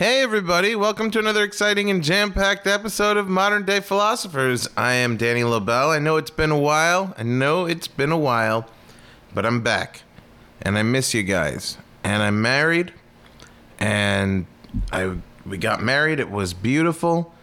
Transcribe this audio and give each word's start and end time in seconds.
Hey, 0.00 0.22
everybody, 0.22 0.74
welcome 0.74 1.10
to 1.10 1.18
another 1.18 1.44
exciting 1.44 1.90
and 1.90 2.02
jam 2.02 2.32
packed 2.32 2.66
episode 2.66 3.18
of 3.18 3.28
Modern 3.28 3.66
Day 3.66 3.80
Philosophers. 3.80 4.66
I 4.74 4.94
am 4.94 5.18
Danny 5.18 5.42
Lobel. 5.42 5.90
I 5.90 5.98
know 5.98 6.16
it's 6.16 6.30
been 6.30 6.50
a 6.50 6.58
while. 6.58 7.14
I 7.18 7.22
know 7.22 7.66
it's 7.66 7.86
been 7.86 8.10
a 8.10 8.16
while, 8.16 8.66
but 9.34 9.44
I'm 9.44 9.60
back. 9.60 10.00
And 10.62 10.78
I 10.78 10.82
miss 10.82 11.12
you 11.12 11.22
guys. 11.22 11.76
And 12.02 12.22
I'm 12.22 12.40
married. 12.40 12.94
And 13.78 14.46
I 14.90 15.18
we 15.44 15.58
got 15.58 15.82
married. 15.82 16.18
It 16.18 16.30
was 16.30 16.54
beautiful. 16.54 17.34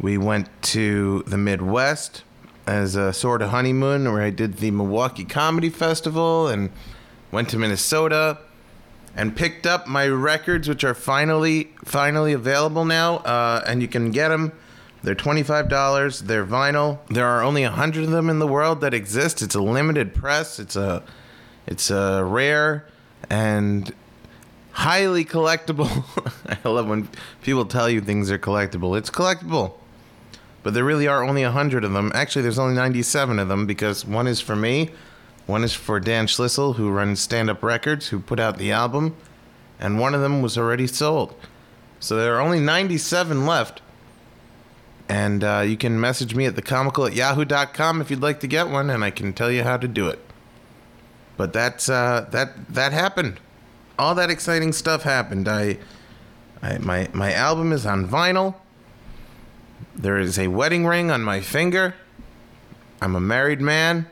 We 0.00 0.18
went 0.18 0.48
to 0.72 1.22
the 1.28 1.38
Midwest 1.38 2.24
as 2.66 2.96
a 2.96 3.12
sort 3.12 3.42
of 3.42 3.50
honeymoon 3.50 4.12
where 4.12 4.22
I 4.22 4.30
did 4.30 4.56
the 4.56 4.72
Milwaukee 4.72 5.24
Comedy 5.24 5.70
Festival 5.70 6.48
and 6.48 6.70
went 7.30 7.48
to 7.50 7.58
Minnesota 7.58 8.38
and 9.14 9.36
picked 9.36 9.66
up 9.66 9.86
my 9.86 10.08
records, 10.08 10.68
which 10.68 10.84
are 10.84 10.94
finally 10.94 11.70
finally 11.84 12.32
available 12.32 12.84
now, 12.84 13.16
uh, 13.18 13.62
and 13.66 13.82
you 13.82 13.88
can 13.88 14.10
get 14.10 14.28
them. 14.28 14.52
They're 15.02 15.14
twenty 15.14 15.42
five 15.42 15.68
dollars. 15.68 16.20
They're 16.20 16.46
vinyl. 16.46 16.98
There 17.08 17.26
are 17.26 17.42
only 17.42 17.64
hundred 17.64 18.04
of 18.04 18.10
them 18.10 18.30
in 18.30 18.38
the 18.38 18.46
world 18.46 18.80
that 18.80 18.94
exist. 18.94 19.42
It's 19.42 19.54
a 19.54 19.62
limited 19.62 20.14
press. 20.14 20.58
It's 20.58 20.76
a 20.76 21.02
it's 21.66 21.90
a 21.90 22.24
rare 22.24 22.86
and 23.28 23.92
highly 24.72 25.24
collectible. 25.24 26.04
I 26.64 26.68
love 26.68 26.88
when 26.88 27.08
people 27.42 27.64
tell 27.64 27.88
you 27.88 28.00
things 28.00 28.30
are 28.30 28.38
collectible. 28.38 28.96
It's 28.96 29.10
collectible. 29.10 29.74
But 30.62 30.74
there 30.74 30.84
really 30.84 31.08
are 31.08 31.24
only 31.24 31.42
100 31.42 31.84
of 31.84 31.92
them. 31.92 32.12
Actually, 32.14 32.42
there's 32.42 32.58
only 32.58 32.74
97 32.76 33.38
of 33.38 33.48
them 33.48 33.66
because 33.66 34.06
one 34.06 34.28
is 34.28 34.40
for 34.40 34.54
me, 34.54 34.90
one 35.46 35.64
is 35.64 35.74
for 35.74 36.00
Dan 36.00 36.26
Schlissel, 36.26 36.76
who 36.76 36.90
runs 36.90 37.20
Stand 37.20 37.50
Up 37.50 37.62
Records, 37.62 38.08
who 38.08 38.20
put 38.20 38.38
out 38.38 38.58
the 38.58 38.72
album, 38.72 39.16
and 39.80 39.98
one 39.98 40.14
of 40.14 40.20
them 40.20 40.42
was 40.42 40.56
already 40.56 40.86
sold. 40.86 41.34
So 41.98 42.16
there 42.16 42.36
are 42.36 42.40
only 42.40 42.60
97 42.60 43.46
left. 43.46 43.80
And 45.08 45.44
uh, 45.44 45.62
you 45.66 45.76
can 45.76 46.00
message 46.00 46.34
me 46.34 46.46
at 46.46 46.54
thecomical 46.54 47.06
at 47.06 47.14
yahoo.com 47.14 48.00
if 48.00 48.10
you'd 48.10 48.22
like 48.22 48.40
to 48.40 48.46
get 48.46 48.68
one, 48.68 48.88
and 48.88 49.04
I 49.04 49.10
can 49.10 49.32
tell 49.32 49.50
you 49.50 49.62
how 49.62 49.76
to 49.76 49.88
do 49.88 50.08
it. 50.08 50.18
But 51.36 51.52
that's 51.52 51.88
uh, 51.88 52.28
that 52.30 52.72
that 52.72 52.92
happened. 52.92 53.40
All 53.98 54.14
that 54.14 54.30
exciting 54.30 54.72
stuff 54.72 55.02
happened. 55.02 55.48
I, 55.48 55.78
I 56.62 56.78
my 56.78 57.08
my 57.12 57.32
album 57.32 57.72
is 57.72 57.84
on 57.84 58.08
vinyl. 58.08 58.54
There 59.94 60.18
is 60.18 60.38
a 60.38 60.48
wedding 60.48 60.86
ring 60.86 61.10
on 61.10 61.22
my 61.22 61.40
finger. 61.40 61.94
I'm 63.00 63.14
a 63.14 63.20
married 63.20 63.60
man. 63.60 64.06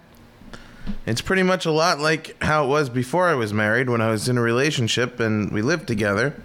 It's 1.07 1.21
pretty 1.21 1.43
much 1.43 1.67
a 1.67 1.71
lot 1.71 1.99
like 1.99 2.41
how 2.43 2.65
it 2.65 2.69
was 2.69 2.89
before 2.89 3.29
I 3.29 3.35
was 3.35 3.53
married 3.53 3.89
when 3.91 4.01
I 4.01 4.11
was 4.11 4.29
in 4.29 4.39
a 4.39 4.43
relationship 4.43 5.21
and 5.21 5.51
we 5.51 5.63
lived 5.63 5.87
together. 5.87 6.43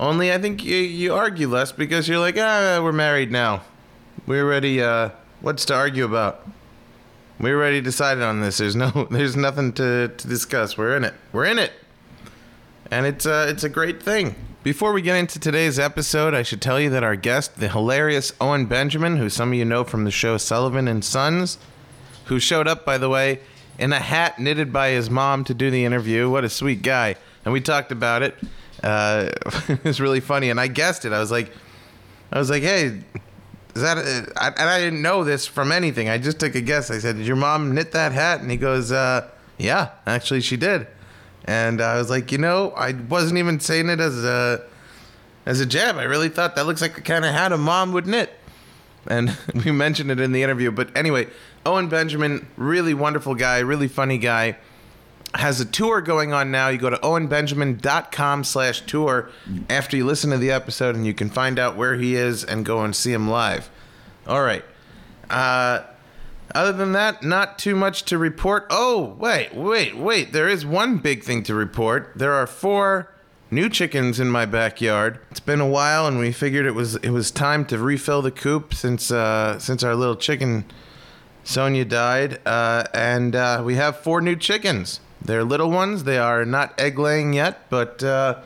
Only 0.00 0.32
I 0.32 0.38
think 0.38 0.64
you, 0.64 0.76
you 0.76 1.14
argue 1.14 1.48
less 1.48 1.72
because 1.72 2.08
you're 2.08 2.18
like, 2.18 2.36
ah, 2.38 2.80
we're 2.82 2.92
married 2.92 3.32
now. 3.32 3.62
We're 4.26 4.44
already, 4.44 4.80
uh, 4.82 5.10
what's 5.40 5.64
to 5.66 5.74
argue 5.74 6.04
about? 6.04 6.46
We 7.40 7.52
already 7.52 7.80
decided 7.80 8.22
on 8.22 8.40
this. 8.40 8.58
There's 8.58 8.76
no, 8.76 8.90
there's 9.10 9.36
nothing 9.36 9.72
to, 9.74 10.08
to 10.08 10.28
discuss. 10.28 10.78
We're 10.78 10.96
in 10.96 11.04
it. 11.04 11.14
We're 11.32 11.46
in 11.46 11.58
it. 11.58 11.72
And 12.90 13.06
it's, 13.06 13.26
uh, 13.26 13.46
it's 13.48 13.64
a 13.64 13.68
great 13.68 14.02
thing. 14.02 14.34
Before 14.62 14.92
we 14.92 15.02
get 15.02 15.16
into 15.16 15.38
today's 15.38 15.78
episode, 15.78 16.34
I 16.34 16.42
should 16.42 16.60
tell 16.60 16.80
you 16.80 16.90
that 16.90 17.04
our 17.04 17.16
guest, 17.16 17.58
the 17.58 17.68
hilarious 17.68 18.32
Owen 18.40 18.66
Benjamin, 18.66 19.16
who 19.16 19.28
some 19.28 19.50
of 19.50 19.54
you 19.54 19.64
know 19.64 19.84
from 19.84 20.04
the 20.04 20.10
show 20.10 20.36
Sullivan 20.36 20.88
and 20.88 21.04
Sons, 21.04 21.58
who 22.28 22.38
showed 22.38 22.68
up, 22.68 22.84
by 22.84 22.98
the 22.98 23.08
way, 23.08 23.40
in 23.78 23.92
a 23.92 23.98
hat 23.98 24.38
knitted 24.38 24.72
by 24.72 24.90
his 24.90 25.10
mom 25.10 25.44
to 25.44 25.54
do 25.54 25.70
the 25.70 25.84
interview. 25.84 26.30
What 26.30 26.44
a 26.44 26.48
sweet 26.48 26.82
guy. 26.82 27.16
And 27.44 27.52
we 27.52 27.60
talked 27.60 27.92
about 27.92 28.22
it. 28.22 28.36
Uh, 28.82 29.30
it 29.68 29.84
was 29.84 30.00
really 30.00 30.20
funny. 30.20 30.50
And 30.50 30.60
I 30.60 30.66
guessed 30.66 31.04
it. 31.04 31.12
I 31.12 31.20
was 31.20 31.30
like, 31.30 31.52
I 32.30 32.38
was 32.38 32.50
like, 32.50 32.62
hey, 32.62 33.02
is 33.74 33.82
that, 33.82 33.98
I, 34.36 34.48
and 34.48 34.68
I 34.68 34.78
didn't 34.80 35.02
know 35.02 35.24
this 35.24 35.46
from 35.46 35.72
anything. 35.72 36.08
I 36.08 36.18
just 36.18 36.38
took 36.38 36.54
a 36.54 36.60
guess. 36.60 36.90
I 36.90 36.98
said, 36.98 37.16
did 37.16 37.26
your 37.26 37.36
mom 37.36 37.74
knit 37.74 37.92
that 37.92 38.12
hat? 38.12 38.40
And 38.40 38.50
he 38.50 38.56
goes, 38.56 38.92
uh, 38.92 39.28
yeah, 39.56 39.90
actually 40.06 40.40
she 40.40 40.56
did. 40.56 40.86
And 41.44 41.80
I 41.80 41.96
was 41.96 42.10
like, 42.10 42.30
you 42.30 42.38
know, 42.38 42.72
I 42.72 42.92
wasn't 42.92 43.38
even 43.38 43.58
saying 43.60 43.88
it 43.88 44.00
as 44.00 44.22
a, 44.22 44.64
as 45.46 45.60
a 45.60 45.66
jab. 45.66 45.96
I 45.96 46.02
really 46.02 46.28
thought 46.28 46.56
that 46.56 46.66
looks 46.66 46.82
like 46.82 46.96
the 46.96 47.00
kind 47.00 47.24
of 47.24 47.32
hat 47.32 47.52
a 47.52 47.56
mom 47.56 47.92
would 47.92 48.06
knit. 48.06 48.30
And 49.06 49.36
we 49.64 49.72
mentioned 49.72 50.10
it 50.10 50.20
in 50.20 50.32
the 50.32 50.42
interview. 50.42 50.70
But 50.70 50.94
anyway, 50.96 51.28
Owen 51.66 51.88
Benjamin, 51.88 52.46
really 52.56 52.94
wonderful 52.94 53.34
guy, 53.34 53.58
really 53.58 53.88
funny 53.88 54.18
guy, 54.18 54.56
has 55.34 55.60
a 55.60 55.64
tour 55.64 56.00
going 56.00 56.32
on 56.32 56.50
now. 56.50 56.68
You 56.68 56.78
go 56.78 56.90
to 56.90 56.96
owenbenjamin.com 56.96 58.44
slash 58.44 58.80
tour 58.82 59.30
after 59.68 59.96
you 59.96 60.06
listen 60.06 60.30
to 60.30 60.38
the 60.38 60.50
episode 60.50 60.96
and 60.96 61.06
you 61.06 61.14
can 61.14 61.28
find 61.28 61.58
out 61.58 61.76
where 61.76 61.96
he 61.96 62.14
is 62.14 62.44
and 62.44 62.64
go 62.64 62.82
and 62.82 62.96
see 62.96 63.12
him 63.12 63.28
live. 63.28 63.68
All 64.26 64.42
right. 64.42 64.64
Uh, 65.28 65.82
other 66.54 66.72
than 66.72 66.92
that, 66.92 67.22
not 67.22 67.58
too 67.58 67.76
much 67.76 68.04
to 68.04 68.16
report. 68.16 68.66
Oh, 68.70 69.16
wait, 69.18 69.54
wait, 69.54 69.96
wait. 69.96 70.32
There 70.32 70.48
is 70.48 70.64
one 70.64 70.98
big 70.98 71.22
thing 71.22 71.42
to 71.44 71.54
report. 71.54 72.12
There 72.16 72.32
are 72.32 72.46
four 72.46 73.12
new 73.50 73.68
chickens 73.68 74.18
in 74.18 74.30
my 74.30 74.46
backyard. 74.46 75.18
It's 75.30 75.40
been 75.40 75.60
a 75.60 75.68
while, 75.68 76.06
and 76.06 76.18
we 76.18 76.32
figured 76.32 76.64
it 76.64 76.74
was 76.74 76.96
it 76.96 77.10
was 77.10 77.30
time 77.30 77.66
to 77.66 77.78
refill 77.78 78.22
the 78.22 78.30
coop 78.30 78.72
since 78.72 79.10
uh, 79.10 79.58
since 79.58 79.82
our 79.82 79.94
little 79.94 80.16
chicken 80.16 80.64
Sonia 81.48 81.86
died, 81.86 82.46
uh, 82.46 82.84
and 82.92 83.34
uh, 83.34 83.62
we 83.64 83.76
have 83.76 83.96
four 84.00 84.20
new 84.20 84.36
chickens. 84.36 85.00
They're 85.22 85.44
little 85.44 85.70
ones. 85.70 86.04
They 86.04 86.18
are 86.18 86.44
not 86.44 86.78
egg 86.78 86.98
laying 86.98 87.32
yet, 87.32 87.70
but 87.70 88.04
uh, 88.04 88.40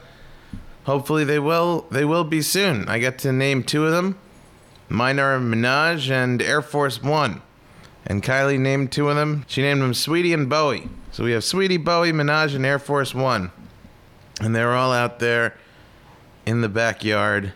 hopefully 0.85 1.25
they 1.25 1.41
will. 1.41 1.85
They 1.91 2.05
will 2.05 2.23
be 2.23 2.43
soon. 2.43 2.89
I 2.89 3.01
get 3.01 3.19
to 3.19 3.33
name 3.33 3.65
two 3.65 3.87
of 3.87 3.91
them. 3.91 4.21
Mine 4.89 5.19
are 5.19 5.41
Minaj 5.41 6.13
and 6.13 6.41
Air 6.41 6.63
Force 6.63 7.03
One, 7.03 7.43
and 8.07 8.23
Kylie 8.23 8.61
named 8.61 8.93
two 8.93 9.09
of 9.09 9.17
them. 9.17 9.47
She 9.49 9.63
named 9.63 9.83
them 9.83 9.95
Sweetie 9.95 10.33
and 10.33 10.49
Bowie. 10.49 10.89
So 11.11 11.25
we 11.25 11.33
have 11.33 11.43
Sweetie, 11.43 11.79
Bowie, 11.79 12.13
Minaj, 12.13 12.55
and 12.55 12.65
Air 12.65 12.79
Force 12.79 13.13
One, 13.13 13.51
and 14.41 14.55
they're 14.55 14.77
all 14.77 14.93
out 14.93 15.19
there 15.19 15.57
in 16.47 16.61
the 16.61 16.69
backyard, 16.69 17.53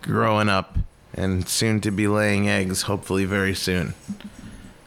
growing 0.00 0.48
up, 0.48 0.78
and 1.12 1.46
soon 1.46 1.82
to 1.82 1.90
be 1.90 2.08
laying 2.08 2.48
eggs. 2.48 2.82
Hopefully, 2.82 3.26
very 3.26 3.54
soon. 3.54 3.92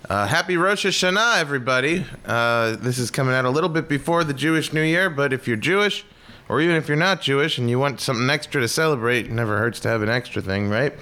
Uh, 0.09 0.25
happy 0.25 0.57
Rosh 0.57 0.87
Hashanah, 0.87 1.37
everybody. 1.37 2.03
Uh, 2.25 2.75
this 2.77 2.97
is 2.97 3.11
coming 3.11 3.35
out 3.35 3.45
a 3.45 3.49
little 3.51 3.69
bit 3.69 3.87
before 3.87 4.23
the 4.23 4.33
Jewish 4.33 4.73
New 4.73 4.81
Year, 4.81 5.07
but 5.07 5.31
if 5.31 5.47
you're 5.47 5.55
Jewish, 5.55 6.03
or 6.47 6.59
even 6.61 6.75
if 6.77 6.87
you're 6.87 6.97
not 6.97 7.21
Jewish 7.21 7.59
and 7.59 7.69
you 7.69 7.77
want 7.77 7.99
something 8.01 8.27
extra 8.27 8.59
to 8.59 8.67
celebrate, 8.67 9.27
it 9.27 9.31
never 9.31 9.59
hurts 9.59 9.79
to 9.81 9.87
have 9.87 10.01
an 10.01 10.09
extra 10.09 10.41
thing, 10.41 10.67
right? 10.67 10.93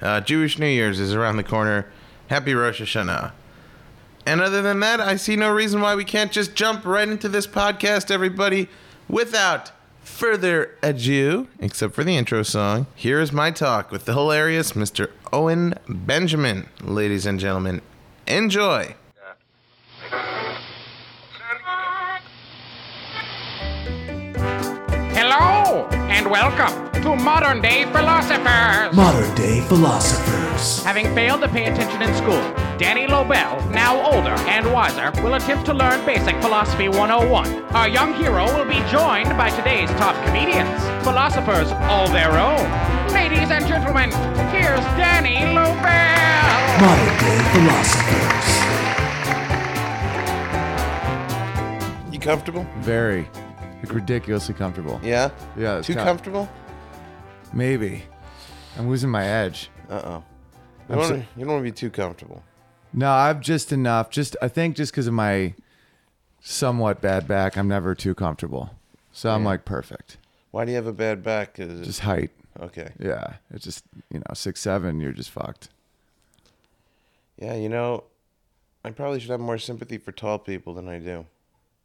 Uh, 0.00 0.22
Jewish 0.22 0.58
New 0.58 0.68
Year's 0.68 0.98
is 0.98 1.12
around 1.12 1.36
the 1.36 1.44
corner. 1.44 1.86
Happy 2.28 2.54
Rosh 2.54 2.80
Hashanah. 2.80 3.32
And 4.24 4.40
other 4.40 4.62
than 4.62 4.80
that, 4.80 5.00
I 5.00 5.16
see 5.16 5.36
no 5.36 5.52
reason 5.52 5.82
why 5.82 5.94
we 5.94 6.04
can't 6.06 6.32
just 6.32 6.54
jump 6.54 6.86
right 6.86 7.10
into 7.10 7.28
this 7.28 7.46
podcast, 7.46 8.10
everybody, 8.10 8.70
without 9.06 9.70
further 10.02 10.78
ado, 10.82 11.46
except 11.58 11.94
for 11.94 12.04
the 12.04 12.16
intro 12.16 12.42
song. 12.42 12.86
Here 12.94 13.20
is 13.20 13.32
my 13.32 13.50
talk 13.50 13.90
with 13.90 14.06
the 14.06 14.14
hilarious 14.14 14.72
Mr. 14.72 15.10
Owen 15.30 15.74
Benjamin, 15.86 16.70
ladies 16.80 17.26
and 17.26 17.38
gentlemen. 17.38 17.82
Enjoy. 18.30 18.94
Hello, 25.22 25.84
and 26.08 26.30
welcome 26.30 26.72
to 27.02 27.14
Modern 27.14 27.60
Day 27.60 27.84
Philosophers. 27.92 28.96
Modern 28.96 29.34
day 29.34 29.60
philosophers. 29.60 30.82
Having 30.82 31.14
failed 31.14 31.42
to 31.42 31.48
pay 31.48 31.66
attention 31.66 32.00
in 32.00 32.14
school, 32.14 32.40
Danny 32.78 33.06
Lobel, 33.06 33.60
now 33.68 34.00
older 34.00 34.32
and 34.48 34.72
wiser, 34.72 35.12
will 35.22 35.34
attempt 35.34 35.66
to 35.66 35.74
learn 35.74 36.02
basic 36.06 36.34
philosophy 36.40 36.88
101. 36.88 37.64
Our 37.76 37.86
young 37.86 38.14
hero 38.14 38.46
will 38.56 38.64
be 38.64 38.80
joined 38.88 39.28
by 39.36 39.50
today's 39.50 39.90
top 40.00 40.16
comedians, 40.24 40.70
philosophers 41.04 41.70
all 41.90 42.08
their 42.08 42.32
own. 42.40 42.64
Ladies 43.12 43.50
and 43.50 43.66
gentlemen, 43.66 44.10
here's 44.48 44.80
Danny 44.96 45.44
Lobel. 45.52 46.80
Modern 46.80 47.18
day 47.20 47.42
philosophers. 47.52 48.48
You 52.10 52.18
comfortable? 52.18 52.66
Very. 52.78 53.28
Like 53.82 53.92
ridiculously 53.94 54.54
comfortable. 54.54 55.00
Yeah? 55.02 55.30
Yeah, 55.56 55.78
it's 55.78 55.86
Too 55.86 55.94
kind- 55.94 56.06
comfortable? 56.06 56.48
Maybe. 57.52 58.04
I'm 58.78 58.88
losing 58.88 59.10
my 59.10 59.24
edge. 59.26 59.70
Uh 59.88 60.00
oh. 60.04 60.24
You 60.88 60.94
I'm 60.94 60.98
don't, 60.98 61.04
so- 61.04 61.10
wanna, 61.14 61.26
you 61.36 61.44
don't 61.44 61.52
want 61.54 61.60
to 61.66 61.70
be 61.70 61.72
too 61.72 61.90
comfortable. 61.90 62.42
No, 62.92 63.10
I'm 63.10 63.40
just 63.40 63.72
enough. 63.72 64.10
Just 64.10 64.36
I 64.42 64.48
think 64.48 64.76
just 64.76 64.92
because 64.92 65.06
of 65.06 65.14
my 65.14 65.54
somewhat 66.40 67.00
bad 67.00 67.26
back, 67.28 67.56
I'm 67.56 67.68
never 67.68 67.94
too 67.94 68.14
comfortable. 68.14 68.70
So 69.12 69.30
I'm 69.30 69.44
like 69.44 69.64
perfect. 69.64 70.16
Why 70.50 70.64
do 70.64 70.70
you 70.72 70.76
have 70.76 70.86
a 70.86 70.92
bad 70.92 71.22
back? 71.22 71.58
Is 71.58 71.80
it- 71.80 71.84
Just 71.84 72.00
height. 72.00 72.30
okay. 72.60 72.90
Yeah. 72.98 73.34
It's 73.52 73.64
just 73.64 73.84
you 74.12 74.18
know, 74.18 74.34
six 74.34 74.60
seven, 74.60 75.00
you're 75.00 75.12
just 75.12 75.30
fucked. 75.30 75.68
Yeah, 77.38 77.54
you 77.54 77.68
know, 77.68 78.04
I 78.84 78.90
probably 78.90 79.18
should 79.20 79.30
have 79.30 79.40
more 79.40 79.58
sympathy 79.58 79.96
for 79.98 80.12
tall 80.12 80.38
people 80.38 80.74
than 80.74 80.88
I 80.88 80.98
do. 80.98 81.26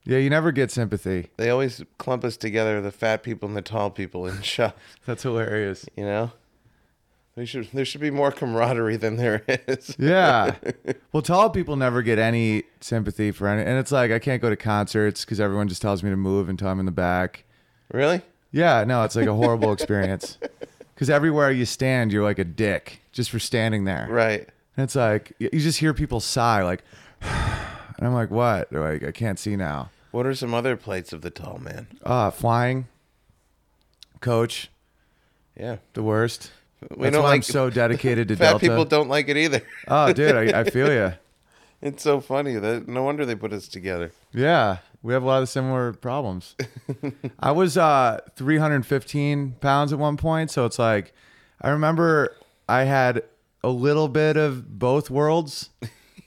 Yeah, 0.05 0.19
you 0.19 0.29
never 0.29 0.51
get 0.51 0.69
sympathy. 0.69 1.29
They 1.37 1.49
always 1.49 1.83
clump 1.97 2.23
us 2.23 2.37
together, 2.37 2.79
the 2.79 2.91
fat 2.91 3.23
people 3.23 3.47
and 3.47 3.57
the 3.57 3.61
tall 3.61 3.89
people 3.89 4.27
in 4.27 4.41
shop. 4.43 4.77
That's 5.05 5.23
hilarious. 5.23 5.85
You 5.95 6.05
know, 6.05 6.31
we 7.35 7.45
should 7.45 7.69
there 7.73 7.85
should 7.85 8.01
be 8.01 8.11
more 8.11 8.31
camaraderie 8.31 8.97
than 8.97 9.17
there 9.17 9.43
is. 9.47 9.95
Yeah. 9.99 10.55
well, 11.11 11.23
tall 11.23 11.49
people 11.49 11.75
never 11.75 12.01
get 12.01 12.19
any 12.19 12.63
sympathy 12.81 13.31
for 13.31 13.47
any, 13.47 13.63
and 13.63 13.79
it's 13.79 13.91
like 13.91 14.11
I 14.11 14.19
can't 14.19 14.41
go 14.41 14.49
to 14.49 14.55
concerts 14.55 15.25
because 15.25 15.39
everyone 15.39 15.67
just 15.67 15.81
tells 15.81 16.03
me 16.03 16.11
to 16.11 16.17
move 16.17 16.49
until 16.49 16.67
I'm 16.67 16.79
in 16.79 16.85
the 16.85 16.91
back. 16.91 17.43
Really? 17.91 18.21
Yeah, 18.51 18.83
no, 18.85 19.03
it's 19.03 19.15
like 19.15 19.27
a 19.27 19.33
horrible 19.33 19.73
experience. 19.73 20.37
Because 20.93 21.09
everywhere 21.09 21.51
you 21.51 21.65
stand, 21.65 22.13
you're 22.13 22.23
like 22.23 22.39
a 22.39 22.45
dick 22.45 23.01
just 23.11 23.29
for 23.29 23.39
standing 23.39 23.83
there. 23.83 24.07
Right. 24.09 24.47
And 24.77 24.83
it's 24.83 24.95
like 24.95 25.33
you 25.39 25.49
just 25.49 25.79
hear 25.79 25.93
people 25.93 26.21
sigh, 26.21 26.63
like, 26.63 26.83
and 27.21 28.07
I'm 28.07 28.13
like, 28.13 28.31
what? 28.31 28.69
They're 28.69 28.93
like, 28.93 29.03
I 29.03 29.11
can't 29.11 29.37
see 29.37 29.55
now. 29.57 29.89
What 30.15 30.25
are 30.25 30.33
some 30.33 30.53
other 30.53 30.77
plates 30.77 31.11
of 31.11 31.21
the 31.23 31.29
tall 31.29 31.57
man? 31.59 31.87
Uh, 32.01 32.31
flying, 32.31 32.87
coach, 34.21 34.69
Yeah. 35.59 35.77
the 35.93 36.03
worst. 36.03 36.51
We 36.89 37.03
That's 37.03 37.13
don't 37.15 37.23
why 37.23 37.29
I'm 37.31 37.35
like 37.35 37.43
so 37.43 37.69
dedicated 37.69 38.29
to 38.29 38.35
fat 38.37 38.51
Delta. 38.51 38.59
people 38.65 38.85
don't 38.85 39.09
like 39.09 39.27
it 39.27 39.35
either. 39.35 39.61
oh, 39.89 40.13
dude, 40.13 40.33
I, 40.53 40.61
I 40.61 40.63
feel 40.63 40.89
you. 40.91 41.13
It's 41.81 42.01
so 42.01 42.21
funny 42.21 42.55
that 42.55 42.87
no 42.87 43.03
wonder 43.03 43.25
they 43.25 43.35
put 43.35 43.51
us 43.51 43.67
together. 43.67 44.11
Yeah, 44.33 44.77
we 45.03 45.13
have 45.13 45.21
a 45.21 45.25
lot 45.25 45.41
of 45.43 45.49
similar 45.49 45.91
problems. 45.93 46.55
I 47.39 47.51
was 47.51 47.77
uh 47.77 48.21
315 48.37 49.57
pounds 49.59 49.91
at 49.93 49.99
one 49.99 50.15
point, 50.17 50.49
so 50.49 50.65
it's 50.65 50.79
like 50.79 51.13
I 51.61 51.69
remember 51.71 52.33
I 52.69 52.83
had 52.85 53.23
a 53.63 53.69
little 53.69 54.07
bit 54.07 54.37
of 54.37 54.79
both 54.79 55.09
worlds 55.11 55.69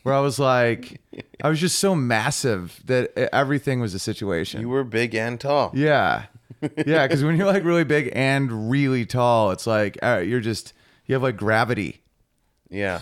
where 0.08 0.16
I 0.16 0.20
was 0.20 0.38
like 0.38 1.00
I 1.42 1.48
was 1.48 1.60
just 1.60 1.78
so 1.78 1.94
massive 1.94 2.80
that 2.86 3.16
everything 3.32 3.80
was 3.80 3.94
a 3.94 3.98
situation. 3.98 4.60
You 4.60 4.68
were 4.68 4.84
big 4.84 5.14
and 5.14 5.40
tall. 5.40 5.72
yeah. 5.74 6.26
Yeah, 6.86 7.06
cuz 7.06 7.22
when 7.22 7.36
you're 7.36 7.46
like 7.46 7.62
really 7.62 7.84
big 7.84 8.10
and 8.14 8.68
really 8.68 9.06
tall, 9.06 9.52
it's 9.52 9.66
like 9.66 9.96
you're 10.02 10.40
just 10.40 10.72
you 11.06 11.14
have 11.14 11.22
like 11.22 11.36
gravity. 11.36 12.02
Yeah. 12.68 13.00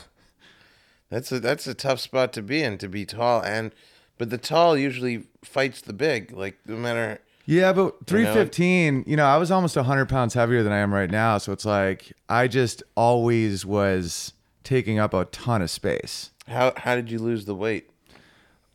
That's 1.09 1.31
a 1.33 1.41
that's 1.41 1.67
a 1.67 1.73
tough 1.75 2.01
spot 2.01 2.33
to 2.35 2.43
be 2.43 2.63
in 2.63 2.77
to 2.79 2.89
be 2.89 3.07
tall 3.07 3.43
and 3.43 3.73
but 4.19 4.31
the 4.31 4.39
tall 4.39 4.77
usually 4.77 5.25
fights 5.45 5.81
the 5.81 5.93
big. 5.93 6.33
Like 6.33 6.59
no 6.67 6.77
matter 6.77 7.21
Yeah, 7.47 7.73
but 7.73 8.07
315, 8.07 9.05
you 9.07 9.17
know, 9.17 9.25
I 9.27 9.37
was 9.37 9.51
almost 9.51 9.77
100 9.77 10.07
pounds 10.09 10.35
heavier 10.35 10.63
than 10.63 10.73
I 10.73 10.79
am 10.79 10.93
right 10.93 11.11
now. 11.11 11.39
So 11.39 11.53
it's 11.53 11.65
like 11.65 12.13
I 12.29 12.49
just 12.49 12.83
always 12.95 13.65
was 13.65 14.33
taking 14.65 14.99
up 14.99 15.15
a 15.15 15.27
ton 15.27 15.63
of 15.63 15.71
space. 15.71 16.31
How 16.49 16.73
how 16.77 16.95
did 16.95 17.11
you 17.11 17.19
lose 17.19 17.45
the 17.45 17.55
weight? 17.55 17.91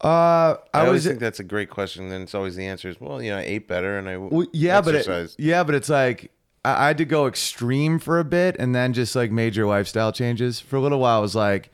Uh, 0.03 0.56
I, 0.73 0.79
I, 0.79 0.85
always 0.88 0.94
was, 1.03 1.06
think 1.06 1.19
that's 1.19 1.39
a 1.39 1.44
great 1.44 1.69
question. 1.69 2.09
Then 2.09 2.23
it's 2.23 2.33
always 2.33 2.56
the 2.56 2.65
answer 2.65 2.89
is 2.89 3.00
well, 3.00 3.21
you 3.21 3.29
know, 3.29 3.38
I 3.38 3.41
ate 3.41 3.68
better 3.68 4.00
and 4.00 4.09
I 4.09 4.18
well, 4.18 4.47
yeah, 4.51 4.81
but 4.81 4.95
it, 4.95 5.35
yeah, 5.38 5.63
but 5.63 5.75
it's 5.75 5.89
like 5.89 6.31
I, 6.65 6.85
I 6.85 6.88
had 6.88 6.97
to 6.97 7.06
go 7.06 7.27
extreme 7.27 8.00
for 8.00 8.19
a 8.19 8.23
bit 8.23 8.56
and 8.57 8.73
then 8.73 8.94
just 8.94 9.15
like 9.15 9.31
major 9.31 9.65
lifestyle 9.65 10.12
changes. 10.12 10.59
For 10.59 10.75
a 10.75 10.79
little 10.81 11.00
while, 11.00 11.19
I 11.19 11.21
was 11.21 11.35
like 11.35 11.71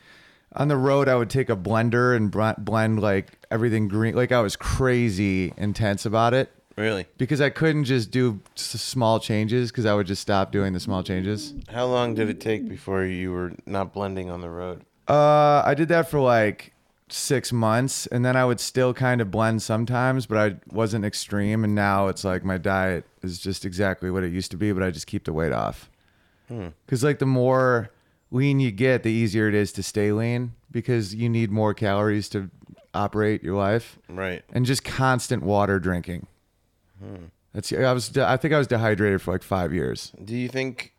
on 0.56 0.68
the 0.68 0.78
road, 0.78 1.08
I 1.08 1.16
would 1.16 1.30
take 1.30 1.50
a 1.50 1.56
blender 1.56 2.16
and 2.16 2.32
blend 2.66 3.02
like 3.02 3.38
everything 3.50 3.88
green. 3.88 4.16
Like 4.16 4.32
I 4.32 4.42
was 4.42 4.56
crazy 4.56 5.54
intense 5.56 6.06
about 6.06 6.34
it. 6.34 6.52
really. 6.76 7.06
Because 7.18 7.40
I 7.40 7.50
couldn't 7.50 7.86
just 7.86 8.12
do 8.12 8.42
s- 8.58 8.64
small 8.64 9.20
changes 9.20 9.72
because 9.72 9.86
I 9.86 9.94
would 9.94 10.08
just 10.08 10.22
stop 10.22 10.52
doing 10.52 10.74
the 10.74 10.80
small 10.80 11.04
changes. 11.04 11.54
How 11.70 11.86
long 11.86 12.14
did 12.14 12.30
it 12.30 12.42
take 12.42 12.68
before 12.68 13.06
you 13.06 13.32
were 13.32 13.54
not 13.66 13.94
blending 13.94 14.30
on 14.30 14.42
the 14.42 14.50
road? 14.50 14.84
Uh, 15.08 15.62
I 15.66 15.74
did 15.74 15.88
that 15.90 16.10
for 16.10 16.20
like 16.20 16.74
six 17.10 17.54
months, 17.54 18.08
and 18.08 18.26
then 18.26 18.36
I 18.36 18.44
would 18.46 18.60
still 18.60 18.94
kind 18.94 19.22
of 19.22 19.32
blend 19.32 19.62
sometimes, 19.62 20.26
but 20.26 20.38
I 20.38 20.56
wasn't 20.74 21.06
extreme. 21.06 21.64
And 21.64 21.74
now 21.74 22.08
it's 22.08 22.24
like 22.24 22.44
my 22.44 22.58
diet 22.58 23.06
is 23.24 23.40
just 23.40 23.64
exactly 23.66 24.12
what 24.12 24.24
it 24.24 24.32
used 24.34 24.52
to 24.52 24.58
be, 24.58 24.72
but 24.74 24.84
I 24.84 24.92
just 24.92 25.08
keep 25.08 25.24
the 25.24 25.34
weight 25.34 25.54
off. 25.54 25.90
Because 26.86 27.04
like 27.04 27.20
the 27.20 27.26
more 27.26 27.92
lean 28.32 28.60
you 28.60 28.72
get, 28.72 29.04
the 29.04 29.12
easier 29.12 29.48
it 29.50 29.56
is 29.56 29.72
to 29.74 29.84
stay 29.84 30.12
lean 30.12 30.54
because 30.72 31.14
you 31.16 31.28
need 31.30 31.52
more 31.52 31.74
calories 31.74 32.30
to 32.30 32.50
operate 32.94 33.44
your 33.44 33.56
life, 33.56 34.00
Right. 34.10 34.44
and 34.54 34.66
just 34.66 34.84
constant 34.84 35.44
water 35.44 35.80
drinking. 35.80 36.28
That's 37.54 37.72
I 37.74 37.92
was 37.94 38.10
de- 38.10 38.28
I 38.28 38.38
think 38.38 38.54
I 38.54 38.58
was 38.58 38.68
dehydrated 38.68 39.22
for 39.22 39.32
like 39.32 39.44
five 39.44 39.72
years 39.74 40.12
Do 40.24 40.36
you 40.36 40.48
think 40.48 40.94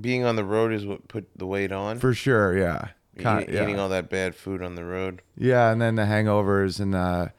being 0.00 0.24
on 0.24 0.36
the 0.36 0.44
road 0.44 0.72
is 0.72 0.86
what 0.86 1.08
put 1.08 1.28
the 1.36 1.46
weight 1.46 1.72
on? 1.72 1.98
for 1.98 2.14
sure. 2.14 2.56
Yeah. 2.56 2.88
Con- 3.22 3.42
Eating, 3.42 3.54
yeah. 3.54 3.62
eating 3.62 3.78
all 3.78 3.88
that 3.88 4.08
bad 4.10 4.34
food 4.34 4.62
on 4.62 4.74
the 4.74 4.84
road. 4.84 5.22
Yeah, 5.36 5.70
and 5.70 5.80
then 5.80 5.96
the 5.96 6.02
hangovers 6.02 6.80
and 6.80 6.94
the, 6.94 7.32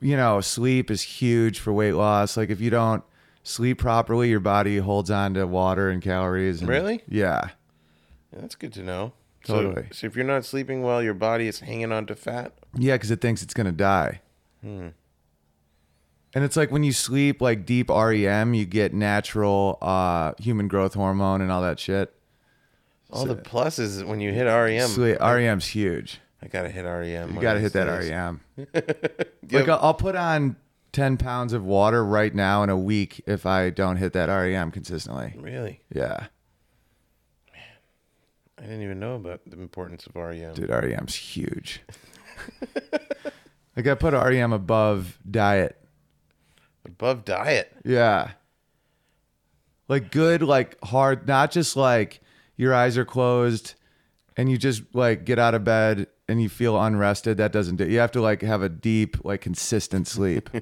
you 0.00 0.16
know, 0.16 0.40
sleep 0.40 0.90
is 0.90 1.02
huge 1.02 1.58
for 1.58 1.72
weight 1.72 1.92
loss. 1.92 2.36
Like 2.36 2.50
if 2.50 2.60
you 2.60 2.70
don't 2.70 3.02
sleep 3.42 3.78
properly, 3.78 4.28
your 4.28 4.40
body 4.40 4.78
holds 4.78 5.10
on 5.10 5.34
to 5.34 5.46
water 5.46 5.90
and 5.90 6.02
calories. 6.02 6.60
And, 6.60 6.68
Really? 6.68 7.02
Yeah. 7.08 7.50
Yeah, 8.32 8.40
that's 8.40 8.54
good 8.54 8.72
to 8.74 8.82
know. 8.82 9.12
Totally. 9.44 9.84
So, 9.90 9.92
so 9.92 10.06
if 10.06 10.16
you're 10.16 10.24
not 10.24 10.44
sleeping 10.44 10.82
well, 10.82 11.02
your 11.02 11.14
body 11.14 11.48
is 11.48 11.60
hanging 11.60 11.92
on 11.92 12.06
to 12.06 12.14
fat. 12.14 12.52
Yeah, 12.76 12.94
because 12.94 13.10
it 13.10 13.20
thinks 13.20 13.42
it's 13.42 13.54
gonna 13.54 13.72
die. 13.72 14.20
Hmm. 14.62 14.88
And 16.34 16.44
it's 16.44 16.56
like 16.56 16.70
when 16.70 16.84
you 16.84 16.92
sleep 16.92 17.40
like 17.40 17.66
deep 17.66 17.88
REM, 17.88 18.54
you 18.54 18.64
get 18.66 18.94
natural 18.94 19.78
uh, 19.82 20.32
human 20.38 20.68
growth 20.68 20.94
hormone 20.94 21.40
and 21.40 21.50
all 21.50 21.62
that 21.62 21.80
shit. 21.80 22.14
All 23.12 23.24
the 23.24 23.36
pluses 23.36 24.06
when 24.06 24.20
you 24.20 24.32
hit 24.32 24.44
REM. 24.44 24.88
Sleep, 24.88 25.18
REM's 25.20 25.66
huge. 25.66 26.20
I 26.42 26.48
gotta 26.48 26.70
hit 26.70 26.82
REM. 26.82 27.34
You 27.34 27.40
got 27.40 27.54
to 27.54 27.60
hit 27.60 27.72
that 27.74 27.86
REM. 27.86 28.40
like 29.50 29.68
I'll, 29.68 29.78
I'll 29.82 29.94
put 29.94 30.16
on 30.16 30.56
ten 30.92 31.16
pounds 31.16 31.52
of 31.52 31.64
water 31.64 32.04
right 32.04 32.34
now 32.34 32.62
in 32.62 32.70
a 32.70 32.78
week 32.78 33.22
if 33.26 33.46
I 33.46 33.70
don't 33.70 33.96
hit 33.96 34.12
that 34.14 34.26
REM 34.26 34.70
consistently. 34.70 35.34
Really? 35.36 35.80
Yeah. 35.94 36.26
I 38.58 38.64
didn't 38.64 38.82
even 38.82 39.00
know 39.00 39.14
about 39.14 39.40
the 39.46 39.58
importance 39.58 40.06
of 40.06 40.14
REM. 40.14 40.52
Dude, 40.54 40.68
REM's 40.68 41.14
huge. 41.14 41.80
like 43.76 43.86
I 43.86 43.94
put 43.94 44.12
REM 44.12 44.52
above 44.52 45.18
diet. 45.30 45.78
Above 46.84 47.24
diet. 47.24 47.72
Yeah. 47.84 48.32
Like 49.88 50.10
good, 50.10 50.42
like 50.42 50.76
hard, 50.84 51.26
not 51.26 51.50
just 51.50 51.74
like 51.74 52.20
your 52.60 52.74
eyes 52.74 52.98
are 52.98 53.06
closed 53.06 53.74
and 54.36 54.50
you 54.50 54.58
just 54.58 54.82
like 54.94 55.24
get 55.24 55.38
out 55.38 55.54
of 55.54 55.64
bed 55.64 56.06
and 56.28 56.42
you 56.42 56.48
feel 56.50 56.78
unrested. 56.80 57.38
That 57.38 57.52
doesn't 57.52 57.76
do. 57.76 57.86
You 57.88 57.98
have 58.00 58.12
to 58.12 58.20
like 58.20 58.42
have 58.42 58.60
a 58.62 58.68
deep, 58.68 59.24
like 59.24 59.40
consistent 59.40 60.06
sleep. 60.06 60.50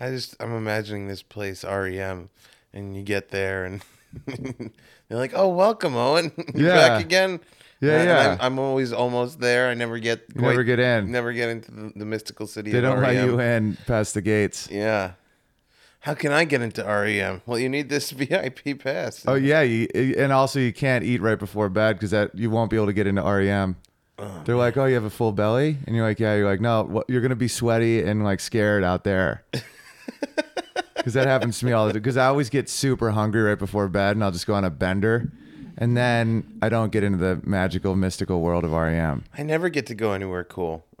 I 0.00 0.10
just 0.10 0.34
I'm 0.40 0.52
imagining 0.54 1.06
this 1.08 1.22
place 1.22 1.64
REM, 1.64 2.28
and 2.72 2.96
you 2.96 3.02
get 3.02 3.28
there 3.30 3.64
and 3.64 3.82
they're 4.26 5.18
like, 5.18 5.32
"Oh, 5.34 5.48
welcome, 5.48 5.94
Owen. 5.96 6.32
You're 6.54 6.68
Yeah. 6.68 6.88
back 6.88 7.04
again." 7.04 7.40
Yeah, 7.80 7.98
And 8.00 8.08
yeah. 8.08 8.36
I'm, 8.40 8.52
I'm 8.54 8.58
always 8.58 8.92
almost 8.92 9.40
there. 9.40 9.68
I 9.68 9.74
never 9.74 9.98
get. 9.98 10.24
You 10.34 10.40
never 10.42 10.64
get 10.64 10.78
in. 10.80 11.10
Never 11.12 11.32
get 11.32 11.48
into 11.50 11.70
the, 11.70 11.92
the 11.96 12.04
mystical 12.04 12.46
city. 12.46 12.70
they 12.72 12.80
don't 12.80 13.00
let 13.00 13.14
you 13.24 13.38
in 13.40 13.76
past 13.86 14.14
the 14.14 14.22
gates. 14.22 14.68
Yeah. 14.70 15.12
How 16.04 16.12
can 16.12 16.32
I 16.32 16.44
get 16.44 16.60
into 16.60 16.82
REM? 16.84 17.40
Well, 17.46 17.58
you 17.58 17.70
need 17.70 17.88
this 17.88 18.10
VIP 18.12 18.78
pass. 18.78 19.24
Oh 19.26 19.36
yeah, 19.36 19.62
you, 19.62 19.88
and 19.94 20.32
also 20.32 20.60
you 20.60 20.70
can't 20.70 21.02
eat 21.02 21.22
right 21.22 21.38
before 21.38 21.70
bed 21.70 21.96
because 21.96 22.10
that 22.10 22.34
you 22.34 22.50
won't 22.50 22.70
be 22.70 22.76
able 22.76 22.86
to 22.86 22.92
get 22.92 23.06
into 23.06 23.22
REM. 23.22 23.76
Oh, 24.18 24.42
They're 24.44 24.54
like, 24.54 24.76
"Oh, 24.76 24.84
you 24.84 24.94
have 24.96 25.04
a 25.04 25.10
full 25.10 25.32
belly," 25.32 25.78
and 25.86 25.96
you're 25.96 26.06
like, 26.06 26.20
"Yeah." 26.20 26.34
You're 26.36 26.46
like, 26.46 26.60
"No, 26.60 26.84
what, 26.84 27.08
you're 27.08 27.22
gonna 27.22 27.34
be 27.34 27.48
sweaty 27.48 28.02
and 28.02 28.22
like 28.22 28.40
scared 28.40 28.84
out 28.84 29.04
there." 29.04 29.44
Because 30.96 31.14
that 31.14 31.26
happens 31.26 31.58
to 31.58 31.66
me 31.66 31.72
all 31.72 31.86
the 31.86 31.92
time. 31.92 32.00
Because 32.00 32.16
I 32.16 32.24
always 32.26 32.48
get 32.48 32.70
super 32.70 33.10
hungry 33.10 33.42
right 33.42 33.58
before 33.58 33.88
bed, 33.88 34.16
and 34.16 34.24
I'll 34.24 34.30
just 34.30 34.46
go 34.46 34.54
on 34.54 34.64
a 34.64 34.70
bender, 34.70 35.30
and 35.76 35.96
then 35.96 36.58
I 36.62 36.68
don't 36.68 36.92
get 36.92 37.02
into 37.02 37.18
the 37.18 37.40
magical, 37.44 37.96
mystical 37.96 38.40
world 38.40 38.64
of 38.64 38.72
REM. 38.72 39.24
I 39.36 39.42
never 39.42 39.68
get 39.68 39.86
to 39.86 39.94
go 39.94 40.12
anywhere 40.12 40.44
cool. 40.44 40.84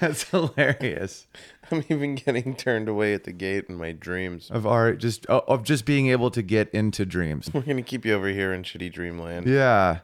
That's 0.00 0.24
hilarious. 0.30 1.26
I'm 1.70 1.84
even 1.88 2.14
getting 2.16 2.56
turned 2.56 2.88
away 2.88 3.14
at 3.14 3.24
the 3.24 3.32
gate 3.32 3.66
in 3.68 3.76
my 3.76 3.92
dreams. 3.92 4.50
Of 4.50 4.66
art, 4.66 4.98
just 4.98 5.26
of 5.26 5.44
of 5.46 5.62
just 5.64 5.84
being 5.84 6.08
able 6.08 6.30
to 6.30 6.42
get 6.42 6.70
into 6.70 7.04
dreams. 7.04 7.50
We're 7.52 7.60
gonna 7.60 7.82
keep 7.82 8.04
you 8.04 8.14
over 8.14 8.28
here 8.28 8.52
in 8.52 8.62
shitty 8.62 8.92
dreamland. 8.92 9.46
Yeah, 9.46 10.00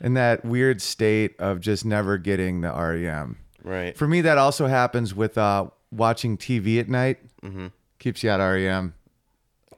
in 0.00 0.14
that 0.14 0.44
weird 0.44 0.82
state 0.82 1.38
of 1.38 1.60
just 1.60 1.84
never 1.84 2.18
getting 2.18 2.60
the 2.60 2.72
REM. 2.72 3.38
Right. 3.62 3.96
For 3.96 4.08
me, 4.08 4.20
that 4.22 4.38
also 4.38 4.66
happens 4.66 5.14
with 5.14 5.38
uh, 5.38 5.68
watching 5.92 6.36
TV 6.36 6.80
at 6.80 6.88
night. 6.88 7.18
Mm-hmm. 7.42 7.68
Keeps 8.00 8.24
you 8.24 8.30
at 8.30 8.38
REM. 8.38 8.94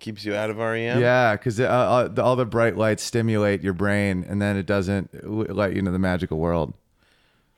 Keeps 0.04 0.22
you 0.26 0.34
out 0.34 0.50
of 0.50 0.58
REM. 0.58 1.00
Yeah, 1.00 1.34
because 1.34 1.58
uh, 1.58 1.64
uh, 1.64 2.08
the- 2.08 2.22
all 2.22 2.36
the 2.36 2.44
bright 2.44 2.76
lights 2.76 3.02
stimulate 3.02 3.62
your 3.62 3.72
brain, 3.72 4.22
and 4.28 4.42
then 4.42 4.58
it 4.58 4.66
doesn't 4.66 5.26
let 5.26 5.72
you 5.72 5.78
into 5.78 5.92
the 5.92 5.98
magical 5.98 6.36
world. 6.36 6.74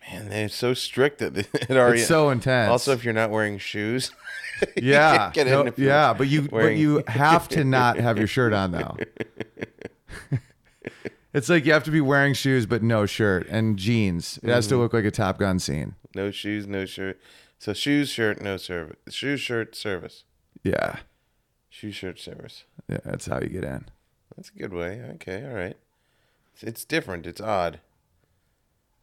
Man, 0.09 0.29
they're 0.29 0.49
so 0.49 0.73
strict 0.73 1.21
at, 1.23 1.37
at 1.63 1.69
REM. 1.71 1.95
It's 1.95 2.07
so 2.07 2.31
intense. 2.31 2.71
Also, 2.71 2.93
if 2.93 3.03
you're 3.05 3.13
not 3.13 3.31
wearing 3.31 3.59
shoes. 3.59 4.13
you 4.77 4.93
yeah, 4.93 5.17
can't 5.19 5.35
get 5.35 5.47
no- 5.49 5.63
in 5.63 5.67
if 5.67 5.77
you're 5.77 5.89
yeah, 5.89 6.13
but 6.13 6.29
you 6.29 6.43
but 6.43 6.53
wearing- 6.53 6.79
you 6.79 7.03
have 7.09 7.49
to 7.49 7.65
not 7.65 7.97
have 7.99 8.17
your 8.17 8.29
shirt 8.29 8.53
on 8.53 8.71
though. 8.71 8.97
It's 11.35 11.49
like 11.49 11.67
you 11.67 11.73
have 11.73 11.83
to 11.85 11.91
be 11.91 12.01
wearing 12.01 12.33
shoes 12.33 12.65
but 12.65 12.81
no 12.85 13.07
shirt 13.07 13.49
and 13.51 13.77
jeans. 13.77 14.39
It 14.45 14.51
has 14.51 14.69
to 14.69 14.77
look 14.77 14.93
like 14.95 15.05
a 15.05 15.11
Top 15.11 15.39
Gun 15.39 15.59
scene. 15.59 15.97
No 16.15 16.31
shoes, 16.31 16.69
no 16.69 16.87
shirt. 16.87 17.21
So 17.59 17.73
shoes, 17.73 18.09
shirt, 18.09 18.41
no 18.41 18.57
service. 18.57 18.97
Shoes, 19.11 19.41
shirt, 19.41 19.75
service. 19.75 20.23
Yeah. 20.63 21.01
Shoe, 21.79 21.93
shirt, 21.93 22.19
service. 22.19 22.65
Yeah, 22.89 23.01
that's 23.05 23.27
how 23.27 23.39
you 23.39 23.51
get 23.51 23.63
in. 23.63 23.85
That's 24.35 24.49
a 24.49 24.59
good 24.59 24.73
way. 24.73 25.03
Okay, 25.17 25.47
all 25.47 25.53
right. 25.53 25.77
It's, 26.55 26.63
it's 26.63 26.85
different. 26.87 27.27
It's 27.27 27.39
odd. 27.39 27.81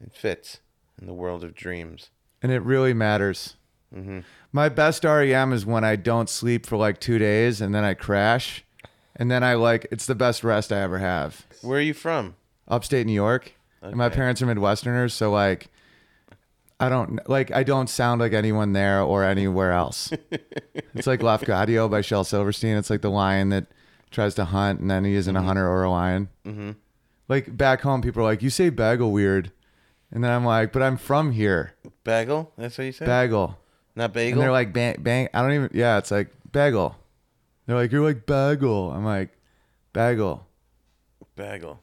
It 0.03 0.11
fits 0.11 0.59
in 0.99 1.05
the 1.05 1.13
world 1.13 1.43
of 1.43 1.53
dreams. 1.53 2.09
And 2.41 2.51
it 2.51 2.63
really 2.63 2.95
matters. 2.95 3.57
Mm-hmm. 3.95 4.21
My 4.51 4.69
best 4.69 5.03
REM 5.03 5.53
is 5.53 5.67
when 5.67 5.83
I 5.83 5.95
don't 5.95 6.27
sleep 6.27 6.65
for 6.65 6.75
like 6.75 6.99
two 6.99 7.19
days 7.19 7.61
and 7.61 7.75
then 7.75 7.83
I 7.83 7.93
crash. 7.93 8.65
And 9.15 9.29
then 9.29 9.43
I 9.43 9.53
like, 9.53 9.85
it's 9.91 10.07
the 10.07 10.15
best 10.15 10.43
rest 10.43 10.71
I 10.71 10.81
ever 10.81 10.97
have. 10.97 11.45
Where 11.61 11.77
are 11.77 11.81
you 11.81 11.93
from? 11.93 12.33
Upstate 12.67 13.05
New 13.05 13.13
York. 13.13 13.53
And 13.83 13.95
my 13.95 14.09
parents 14.09 14.41
are 14.41 14.47
Midwesterners. 14.47 15.11
So 15.11 15.29
like, 15.29 15.69
I 16.79 16.89
don't, 16.89 17.27
like, 17.29 17.51
I 17.51 17.63
don't 17.63 17.89
sound 17.89 18.19
like 18.21 18.33
anyone 18.33 18.73
there 18.73 19.01
or 19.01 19.23
anywhere 19.23 19.71
else. 19.71 20.11
it's 20.93 21.07
like 21.07 21.21
Lafcadio 21.21 21.89
by 21.89 22.01
Shel 22.01 22.23
Silverstein. 22.23 22.77
It's 22.77 22.89
like 22.89 23.01
the 23.01 23.11
lion 23.11 23.49
that 23.49 23.67
tries 24.11 24.35
to 24.35 24.45
hunt 24.45 24.79
and 24.79 24.89
then 24.89 25.05
he 25.05 25.15
isn't 25.15 25.35
a 25.35 25.41
hunter 25.41 25.67
or 25.67 25.83
a 25.83 25.91
lion. 25.91 26.29
Mm-hmm. 26.45 26.71
Like 27.29 27.55
back 27.55 27.81
home, 27.81 28.01
people 28.01 28.21
are 28.21 28.25
like, 28.25 28.41
you 28.41 28.49
say 28.49 28.69
bagel 28.69 29.11
weird. 29.11 29.51
And 30.11 30.23
then 30.23 30.31
I'm 30.31 30.45
like, 30.45 30.71
but 30.71 30.83
I'm 30.83 30.97
from 30.97 31.31
here. 31.31 31.73
Bagel? 32.03 32.51
That's 32.57 32.77
what 32.77 32.85
you 32.85 32.91
say. 32.91 33.05
Bagel. 33.05 33.57
Not 33.95 34.13
bagel? 34.13 34.33
And 34.33 34.41
they're 34.41 34.51
like, 34.51 34.73
bang, 34.73 34.97
bang. 34.99 35.29
I 35.33 35.41
don't 35.41 35.53
even, 35.53 35.69
yeah, 35.73 35.97
it's 35.97 36.11
like 36.11 36.29
bagel. 36.51 36.95
They're 37.65 37.75
like, 37.75 37.91
you're 37.91 38.03
like 38.03 38.25
bagel. 38.25 38.91
I'm 38.91 39.05
like, 39.05 39.29
bagel. 39.93 40.45
bagel. 41.35 41.79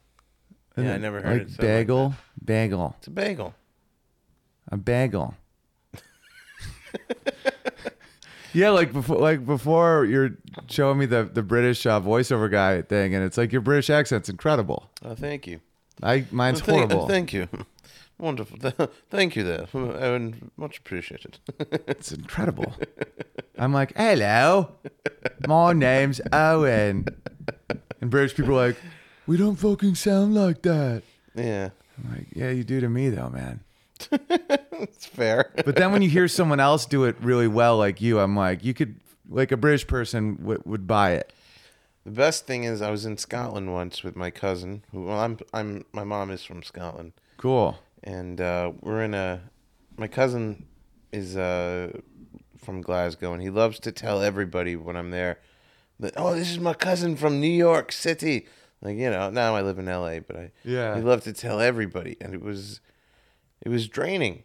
And 0.77 0.87
Yeah, 0.87 0.95
I 0.95 0.99
never 0.99 1.21
heard 1.21 1.39
like, 1.39 1.43
it 1.43 1.51
like 1.51 1.59
bagel, 1.59 2.15
bagel, 2.45 2.95
It's 2.99 3.09
a 3.09 3.11
bagel. 3.11 3.55
A 4.71 4.77
bagel. 4.77 5.35
yeah, 8.53 8.71
like 8.71 8.93
before, 8.93 9.19
like 9.19 9.45
before, 9.47 10.05
you're 10.05 10.31
showing 10.69 10.99
me 10.99 11.07
the 11.07 11.25
the 11.25 11.43
British 11.43 11.87
uh, 11.87 12.01
voiceover 12.01 12.51
guy 12.51 12.83
thing, 12.83 13.15
and 13.15 13.25
it's 13.25 13.37
like 13.39 13.53
your 13.53 13.61
British 13.61 13.91
accent's 13.91 14.29
incredible. 14.29 14.91
Oh, 15.05 15.15
thank 15.15 15.47
you. 15.47 15.61
I 16.03 16.25
mine's 16.31 16.61
Well, 16.67 16.79
thank, 16.79 16.91
horrible. 16.91 17.09
Thank 17.09 17.33
you. 17.33 17.49
Wonderful. 18.19 18.59
Thank 19.11 19.35
you 19.35 19.45
there. 19.45 19.67
Owen. 19.75 20.51
much 20.59 20.77
appreciated. 20.77 21.39
It's 21.89 22.13
incredible. 22.13 22.75
I'm 23.57 23.73
like, 23.73 23.97
hello, 23.97 24.73
my 25.49 25.73
name's 25.73 26.21
Owen, 26.31 27.07
and 27.99 28.11
British 28.11 28.37
people 28.37 28.59
are 28.59 28.67
like, 28.69 28.77
we 29.27 29.39
don't 29.39 29.57
fucking 29.57 29.95
sound 29.95 30.35
like 30.35 30.61
that. 30.63 31.03
yeah, 31.35 31.71
I'm 31.97 32.13
like, 32.15 32.27
yeah, 32.35 32.51
you 32.51 32.63
do 32.63 32.79
to 32.81 32.91
me 32.91 33.09
though, 33.09 33.31
man. 33.31 33.61
it's 34.31 35.07
fair. 35.07 35.53
But 35.65 35.77
then 35.77 35.93
when 35.93 36.03
you 36.03 36.09
hear 36.09 36.29
someone 36.29 36.61
else 36.61 36.87
do 36.87 37.05
it 37.05 37.17
really 37.21 37.49
well, 37.49 37.77
like 37.79 38.01
you, 38.01 38.19
I'm 38.21 38.37
like, 38.37 38.65
you 38.65 38.75
could, 38.75 39.01
like 39.29 39.53
a 39.53 39.57
British 39.57 39.87
person 39.87 40.37
w- 40.37 40.63
would 40.65 40.87
buy 40.87 41.13
it. 41.13 41.33
The 42.05 42.11
best 42.13 42.47
thing 42.47 42.65
is 42.65 42.81
I 42.81 42.91
was 42.91 43.05
in 43.05 43.19
Scotland 43.19 43.73
once 43.73 44.03
with 44.03 44.17
my 44.17 44.31
cousin. 44.31 44.83
Who, 44.91 45.05
well, 45.05 45.19
I'm 45.21 45.39
I'm 45.53 45.85
my 45.93 46.03
mom 46.05 46.31
is 46.31 46.43
from 46.43 46.63
Scotland, 46.63 47.13
Cool. 47.37 47.79
and 48.03 48.41
uh, 48.41 48.73
we're 48.81 49.03
in 49.05 49.13
a. 49.15 49.41
My 49.99 50.09
cousin 50.09 50.67
is 51.13 51.37
uh, 51.37 51.93
from 52.57 52.81
Glasgow, 52.81 53.35
and 53.35 53.43
he 53.43 53.51
loves 53.51 53.79
to 53.81 53.93
tell 53.93 54.23
everybody 54.23 54.77
when 54.77 54.97
I'm 54.97 55.11
there 55.11 55.41
that 56.01 56.15
oh, 56.17 56.35
this 56.35 56.51
is 56.51 56.59
my 56.59 56.73
cousin 56.73 57.17
from 57.17 57.39
New 57.39 57.47
York 57.53 57.93
City. 57.93 58.47
Like 58.81 58.97
you 58.97 59.11
know, 59.11 59.29
now 59.29 59.55
I 59.55 59.61
live 59.61 59.79
in 59.79 59.87
L.A., 59.87 60.21
but 60.21 60.37
I 60.37 60.53
Yeah. 60.65 60.97
he 60.97 61.03
loved 61.03 61.25
to 61.25 61.35
tell 61.35 61.61
everybody, 61.61 62.17
and 62.23 62.33
it 62.33 62.41
was 62.41 62.81
it 63.63 63.69
was 63.69 63.89
draining. 63.89 64.45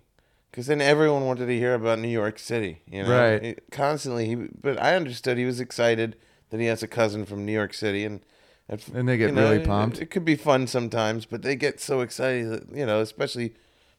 Because 0.52 0.68
then 0.68 0.80
everyone 0.80 1.26
wanted 1.26 1.48
to 1.48 1.58
hear 1.58 1.74
about 1.74 2.00
New 2.00 2.08
York 2.08 2.40
City, 2.40 2.82
you 2.90 3.04
know. 3.04 3.10
Right. 3.10 3.44
It- 3.44 3.64
constantly, 3.72 4.26
he. 4.28 4.36
But 4.36 4.82
I 4.82 4.96
understood 4.96 5.38
he 5.38 5.44
was 5.46 5.60
excited 5.60 6.16
that 6.50 6.62
he 6.62 6.68
has 6.68 6.82
a 6.82 6.88
cousin 6.88 7.26
from 7.26 7.46
New 7.46 7.52
York 7.52 7.74
City, 7.74 8.06
and 8.06 8.22
if- 8.70 8.88
And 8.94 9.08
they 9.10 9.18
get 9.18 9.30
you 9.32 9.36
know, 9.36 9.42
really 9.50 9.58
it- 9.64 9.68
pumped. 9.68 10.00
It, 10.00 10.06
could 10.12 10.24
be 10.24 10.36
fun 10.36 10.68
sometimes, 10.68 11.26
but 11.26 11.42
they 11.42 11.58
get 11.58 11.82
so 11.82 12.00
excited, 12.00 12.50
that, 12.50 12.74
you 12.78 12.86
know, 12.86 13.02
especially 13.02 13.54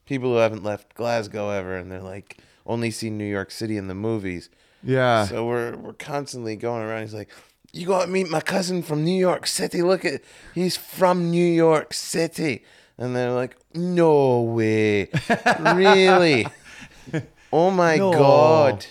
people 0.06 0.30
who 0.30 0.36
haven't 0.36 0.64
left 0.64 0.94
Glasgow 0.94 1.50
ever, 1.50 1.76
and 1.76 1.92
they're 1.92 2.00
like 2.00 2.38
only 2.64 2.90
seen 2.90 3.18
New 3.18 3.24
York 3.30 3.50
City 3.50 3.76
in 3.76 3.88
the 3.88 3.94
movies. 3.94 4.48
Yeah. 4.82 5.26
So 5.26 5.44
we're 5.46 5.76
we're 5.76 5.92
constantly 5.92 6.56
going 6.56 6.82
around. 6.82 7.02
He's 7.02 7.12
like, 7.14 7.28
"You 7.72 7.86
got 7.86 8.06
to 8.06 8.10
meet 8.10 8.30
my 8.30 8.40
cousin 8.40 8.82
from 8.82 9.04
New 9.04 9.18
York 9.18 9.46
City. 9.46 9.82
Look 9.82 10.04
at 10.06 10.22
he's 10.54 10.76
from 10.78 11.30
New 11.30 11.46
York 11.46 11.92
City." 11.92 12.64
And 12.98 13.14
they're 13.14 13.32
like, 13.32 13.56
"No 13.74 14.40
way, 14.42 15.08
really? 15.70 16.46
oh 17.52 17.70
my 17.70 17.96
No. 17.96 18.12
god! 18.12 18.86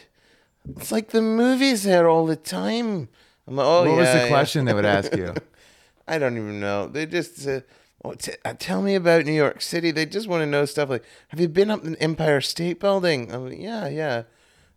It's 0.77 0.91
like 0.91 1.09
the 1.09 1.21
movies 1.21 1.83
there 1.83 2.07
all 2.07 2.25
the 2.25 2.35
time." 2.35 3.09
I'm 3.47 3.55
like, 3.55 3.65
"Oh 3.65 3.79
what 3.81 3.89
yeah." 3.91 3.97
was 3.97 4.09
the 4.12 4.17
yeah." 4.19 4.27
question 4.27 4.65
they 4.65 4.74
would 4.74 4.85
ask 4.85 5.15
you? 5.15 5.33
I 6.07 6.19
don't 6.19 6.38
even 6.38 6.59
know. 6.59 6.88
They 6.88 7.07
just 7.07 7.47
uh, 7.47 7.62
oh, 8.03 8.13
t- 8.13 8.33
uh, 8.45 8.53
tell 8.59 8.83
me 8.83 8.93
about 8.93 9.25
New 9.25 9.33
York 9.33 9.62
City. 9.62 9.89
They 9.89 10.05
just 10.05 10.27
want 10.27 10.41
to 10.41 10.45
know 10.45 10.65
stuff 10.65 10.89
like, 10.89 11.03
"Have 11.29 11.39
you 11.39 11.47
been 11.50 11.71
up 11.71 11.83
in 11.83 11.95
Empire 11.95 12.41
State 12.41 12.79
Building?" 12.79 13.33
I'm 13.33 13.50
like, 13.50 13.59
"Yeah, 13.59 13.88
yeah." 13.88 14.24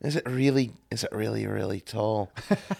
Is 0.00 0.14
it 0.16 0.26
really? 0.28 0.72
Is 0.90 1.04
it 1.04 1.12
really 1.12 1.46
really 1.46 1.80
tall? 1.80 2.32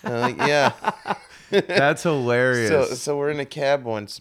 I'm 0.05 0.37
like, 0.37 0.39
"Yeah." 0.49 0.73
That's 1.51 2.05
hilarious. 2.05 2.71
So 2.71 2.85
so 2.95 3.17
we're 3.19 3.31
in 3.31 3.41
a 3.41 3.45
cab 3.47 3.85
once, 3.85 4.21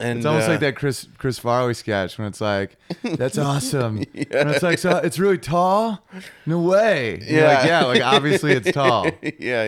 and 0.00 0.18
it's 0.18 0.26
almost 0.26 0.48
uh, 0.48 0.52
like 0.52 0.60
that 0.60 0.76
Chris 0.76 1.06
Chris 1.18 1.38
Farley 1.38 1.74
sketch 1.74 2.18
when 2.18 2.26
it's 2.28 2.40
like, 2.40 2.76
"That's 3.02 3.38
awesome." 3.38 3.98
And 4.14 4.50
it's 4.50 4.62
like, 4.62 4.78
"So 4.78 4.96
it's 4.96 5.18
really 5.18 5.38
tall? 5.38 6.04
No 6.46 6.60
way." 6.60 7.20
Yeah. 7.24 7.54
like, 7.54 7.66
yeah, 7.66 7.84
like 7.84 8.02
obviously 8.02 8.52
it's 8.52 8.70
tall. 8.72 9.10
yeah, 9.38 9.64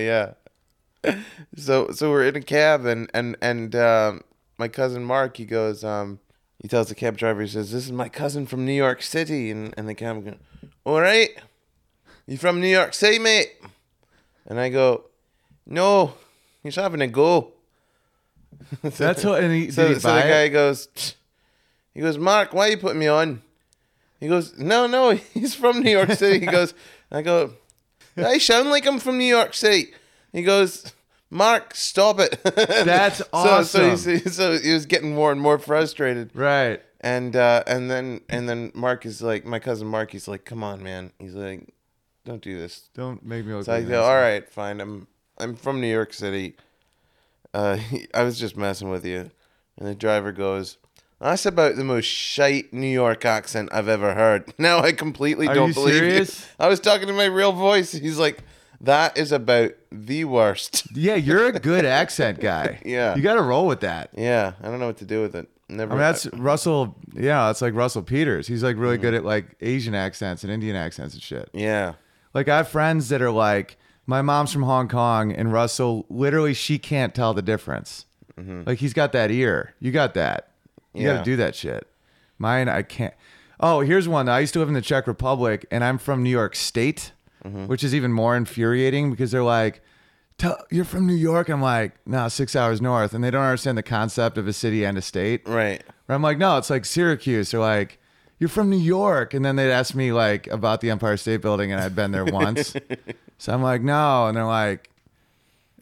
yeah. 1.05 1.15
So 1.57 1.91
so 1.91 2.11
we're 2.11 2.27
in 2.27 2.37
a 2.37 2.41
cab 2.41 2.85
and 2.85 3.11
and 3.15 3.37
and 3.41 3.75
um, 3.77 4.23
my 4.59 4.69
cousin 4.69 5.05
Mark 5.05 5.37
he 5.37 5.45
goes 5.45 5.85
um 5.85 6.19
he 6.61 6.69
tells 6.69 6.89
the 6.89 6.95
cab 6.95 7.17
driver 7.17 7.43
he 7.43 7.49
says 7.49 7.71
this 7.71 7.85
is 7.85 7.93
my 7.93 8.09
cousin 8.09 8.47
from 8.47 8.65
New 8.65 8.73
York 8.73 9.03
City 9.03 9.51
and 9.51 9.73
and 9.77 9.89
the 9.89 9.95
cab 9.95 10.25
goes 10.25 10.35
all 10.85 11.01
right 11.01 11.31
you 12.27 12.37
from 12.37 12.61
New 12.61 12.67
York 12.69 12.95
City 12.95 13.19
mate 13.19 13.53
and 14.47 14.59
I 14.59 14.69
go 14.69 15.05
no 15.67 16.15
he's 16.63 16.77
having 16.77 17.01
a 17.01 17.07
go 17.07 17.53
That's 18.83 19.25
what. 19.25 19.43
And 19.43 19.53
he, 19.53 19.71
so, 19.71 19.89
did 19.89 19.95
he 19.95 20.01
so 20.01 20.15
the 20.15 20.21
guy 20.23 20.43
it? 20.45 20.51
goes 20.51 20.89
he 21.95 22.01
goes 22.01 22.19
Mark 22.19 22.53
why 22.53 22.69
are 22.69 22.71
you 22.71 22.77
putting 22.79 22.99
me 22.99 23.07
on 23.07 23.43
he 24.21 24.29
goes 24.29 24.57
no 24.59 24.87
no 24.87 25.11
he's 25.35 25.55
from 25.55 25.83
New 25.83 25.91
York 25.91 26.13
City 26.13 26.41
he 26.41 26.47
goes 26.47 26.75
I 27.13 27.23
go 27.23 27.53
I 28.17 28.39
sound 28.39 28.71
like 28.71 28.87
I'm 28.87 28.99
from 28.99 29.19
New 29.19 29.25
York 29.25 29.55
City 29.55 29.93
he 30.33 30.43
goes 30.43 30.93
Mark 31.31 31.75
stop 31.75 32.19
it 32.21 32.41
That's 32.45 33.19
so 33.19 33.25
awesome. 33.33 33.97
so 33.97 34.11
he, 34.13 34.19
so 34.21 34.59
he 34.59 34.73
was 34.73 34.87
getting 34.87 35.15
more 35.15 35.33
and 35.33 35.41
more 35.41 35.59
frustrated 35.59 36.31
Right. 36.35 36.81
and 37.01 37.35
uh 37.37 37.63
and 37.67 37.91
then 37.91 38.21
and 38.29 38.49
then 38.49 38.73
Mark 38.75 39.05
is 39.07 39.23
like 39.23 39.45
my 39.45 39.59
cousin 39.59 39.87
Mark 39.89 40.11
he's 40.13 40.29
like 40.29 40.45
come 40.45 40.63
on 40.65 40.83
man 40.83 41.13
he's 41.19 41.35
like 41.35 41.73
don't 42.25 42.43
do 42.43 42.59
this 42.59 42.89
Don't 42.95 43.25
make 43.25 43.45
me 43.47 43.55
look. 43.55 43.67
so 43.67 43.73
I 43.73 43.83
go 43.83 44.03
all 44.03 44.11
asshole." 44.11 44.21
right 44.23 44.51
fine 44.51 44.81
I'm 44.81 45.07
I'm 45.39 45.55
from 45.57 45.81
New 45.81 45.93
York 45.93 46.13
City 46.13 46.57
uh 47.57 47.79
I 48.15 48.23
was 48.23 48.39
just 48.39 48.57
messing 48.57 48.91
with 48.91 49.05
you 49.05 49.31
and 49.79 49.89
the 49.89 49.95
driver 49.95 50.33
goes 50.33 50.79
that's 51.21 51.47
about 51.47 51.77
the 51.77 51.85
most 51.85 52.05
shite 52.05 52.73
New 52.75 52.87
York 52.87 53.25
accent 53.25 53.71
I've 53.73 53.89
ever 53.89 54.13
heard. 54.15 54.53
Now 54.59 54.81
I 54.81 54.93
completely 54.93 55.49
Are 55.49 55.55
don't 55.55 55.69
you 55.69 55.75
believe 55.75 55.95
serious? 55.95 56.41
you. 56.41 56.47
I 56.65 56.69
was 56.69 56.79
talking 56.79 57.07
to 57.07 57.13
my 57.15 57.25
real 57.25 57.53
voice. 57.53 57.93
He's 57.93 58.19
like, 58.19 58.43
that 58.83 59.17
is 59.17 59.33
about 59.33 59.73
the 59.91 60.25
worst. 60.27 60.95
Yeah, 60.95 61.15
you're 61.15 61.47
a 61.47 61.59
good 61.59 61.87
accent 61.87 62.41
guy. 62.41 62.81
Yeah. 62.85 63.17
You 63.17 63.23
got 63.23 63.37
to 63.37 63.43
roll 63.43 63.67
with 63.67 63.81
that. 63.81 64.11
Yeah, 64.15 64.53
I 64.63 64.67
don't 64.69 64.79
know 64.79 64.87
what 64.89 64.99
to 64.99 65.07
do 65.07 65.23
with 65.23 65.35
it. 65.35 65.49
Never. 65.71 65.93
I 65.93 65.95
mean, 65.95 66.01
that's 66.01 66.27
Russell. 66.35 66.95
Yeah, 67.15 67.47
that's 67.47 67.63
like 67.63 67.75
Russell 67.75 68.03
Peters. 68.03 68.47
He's 68.47 68.63
like 68.63 68.77
really 68.77 68.99
good 68.99 69.15
at 69.15 69.25
like 69.25 69.57
Asian 69.63 69.95
accents 69.95 70.45
and 70.45 70.53
Indian 70.53 70.77
accents 70.77 71.15
and 71.15 71.23
shit. 71.23 71.49
yeah. 71.55 71.95
Like 72.35 72.49
I 72.49 72.59
have 72.59 72.69
friends 72.69 73.09
that 73.09 73.23
are 73.23 73.31
like, 73.31 73.79
my 74.07 74.23
mom's 74.23 74.53
from 74.53 74.63
Hong 74.63 74.89
Kong, 74.89 75.33
and 75.33 75.53
Russell 75.53 76.07
literally 76.09 76.55
she 76.55 76.79
can't 76.79 77.15
tell 77.15 77.35
the 77.35 77.43
difference. 77.43 78.07
Mm-hmm. 78.39 78.63
Like 78.67 78.79
he's 78.79 78.93
got 78.93 79.13
that 79.13 79.31
ear. 79.31 79.75
You 79.81 79.93
got 79.93 80.15
that. 80.15 80.51
You 80.95 81.07
got 81.07 81.19
to 81.19 81.25
do 81.25 81.37
that 81.37 81.55
shit. 81.55 81.87
Mine, 82.39 82.69
I 82.69 82.83
can't. 82.83 83.13
Oh, 83.61 83.81
here's 83.81 84.09
one. 84.09 84.29
I 84.29 84.41
used 84.41 84.55
to 84.55 84.61
live 84.61 84.69
in 84.69 84.75
the 84.75 84.81
Czech 84.81 85.07
Republic, 85.07 85.67
and 85.71 85.85
I'm 85.85 85.99
from 85.99 86.23
New 86.23 86.31
York 86.31 86.55
State, 86.55 87.13
mm-hmm. 87.45 87.67
which 87.67 87.85
is 87.85 87.95
even 87.95 88.13
more 88.13 88.35
infuriating 88.35 89.11
because 89.11 89.31
they're 89.31 89.43
like, 89.43 89.83
"Tell- 90.39 90.65
"You're 90.71 90.85
from 90.85 91.07
New 91.07 91.15
York." 91.15 91.51
I'm 91.51 91.61
like, 91.61 91.95
"No, 92.07 92.29
six 92.29 92.57
hours 92.57 92.81
north," 92.81 93.13
and 93.13 93.23
they 93.23 93.31
don't 93.31 93.43
understand 93.43 93.77
the 93.77 93.83
concept 93.83 94.39
of 94.39 94.49
a 94.49 94.53
city 94.55 94.85
and 94.85 94.97
a 94.97 95.03
state. 95.03 95.47
Right. 95.47 95.83
Where 96.07 96.15
I'm 96.15 96.23
like, 96.23 96.39
no, 96.39 96.57
it's 96.57 96.71
like 96.71 96.85
Syracuse. 96.85 97.51
They're 97.51 97.61
like, 97.61 97.99
you're 98.39 98.49
from 98.49 98.71
New 98.71 98.79
York. 98.79 99.35
And 99.35 99.45
then 99.45 99.57
they'd 99.57 99.73
ask 99.73 99.95
me 99.95 100.13
like 100.13 100.47
about 100.49 100.81
the 100.81 100.91
Empire 100.91 101.17
State 101.17 101.43
Building 101.43 101.73
and 101.73 101.81
I'd 101.81 101.97
been 101.97 102.13
there 102.13 102.25
once. 102.25 102.75
so 103.39 103.53
I'm 103.53 103.63
like, 103.63 103.83
no. 103.83 104.27
And 104.27 104.37
they're 104.37 104.45
like, 104.45 104.91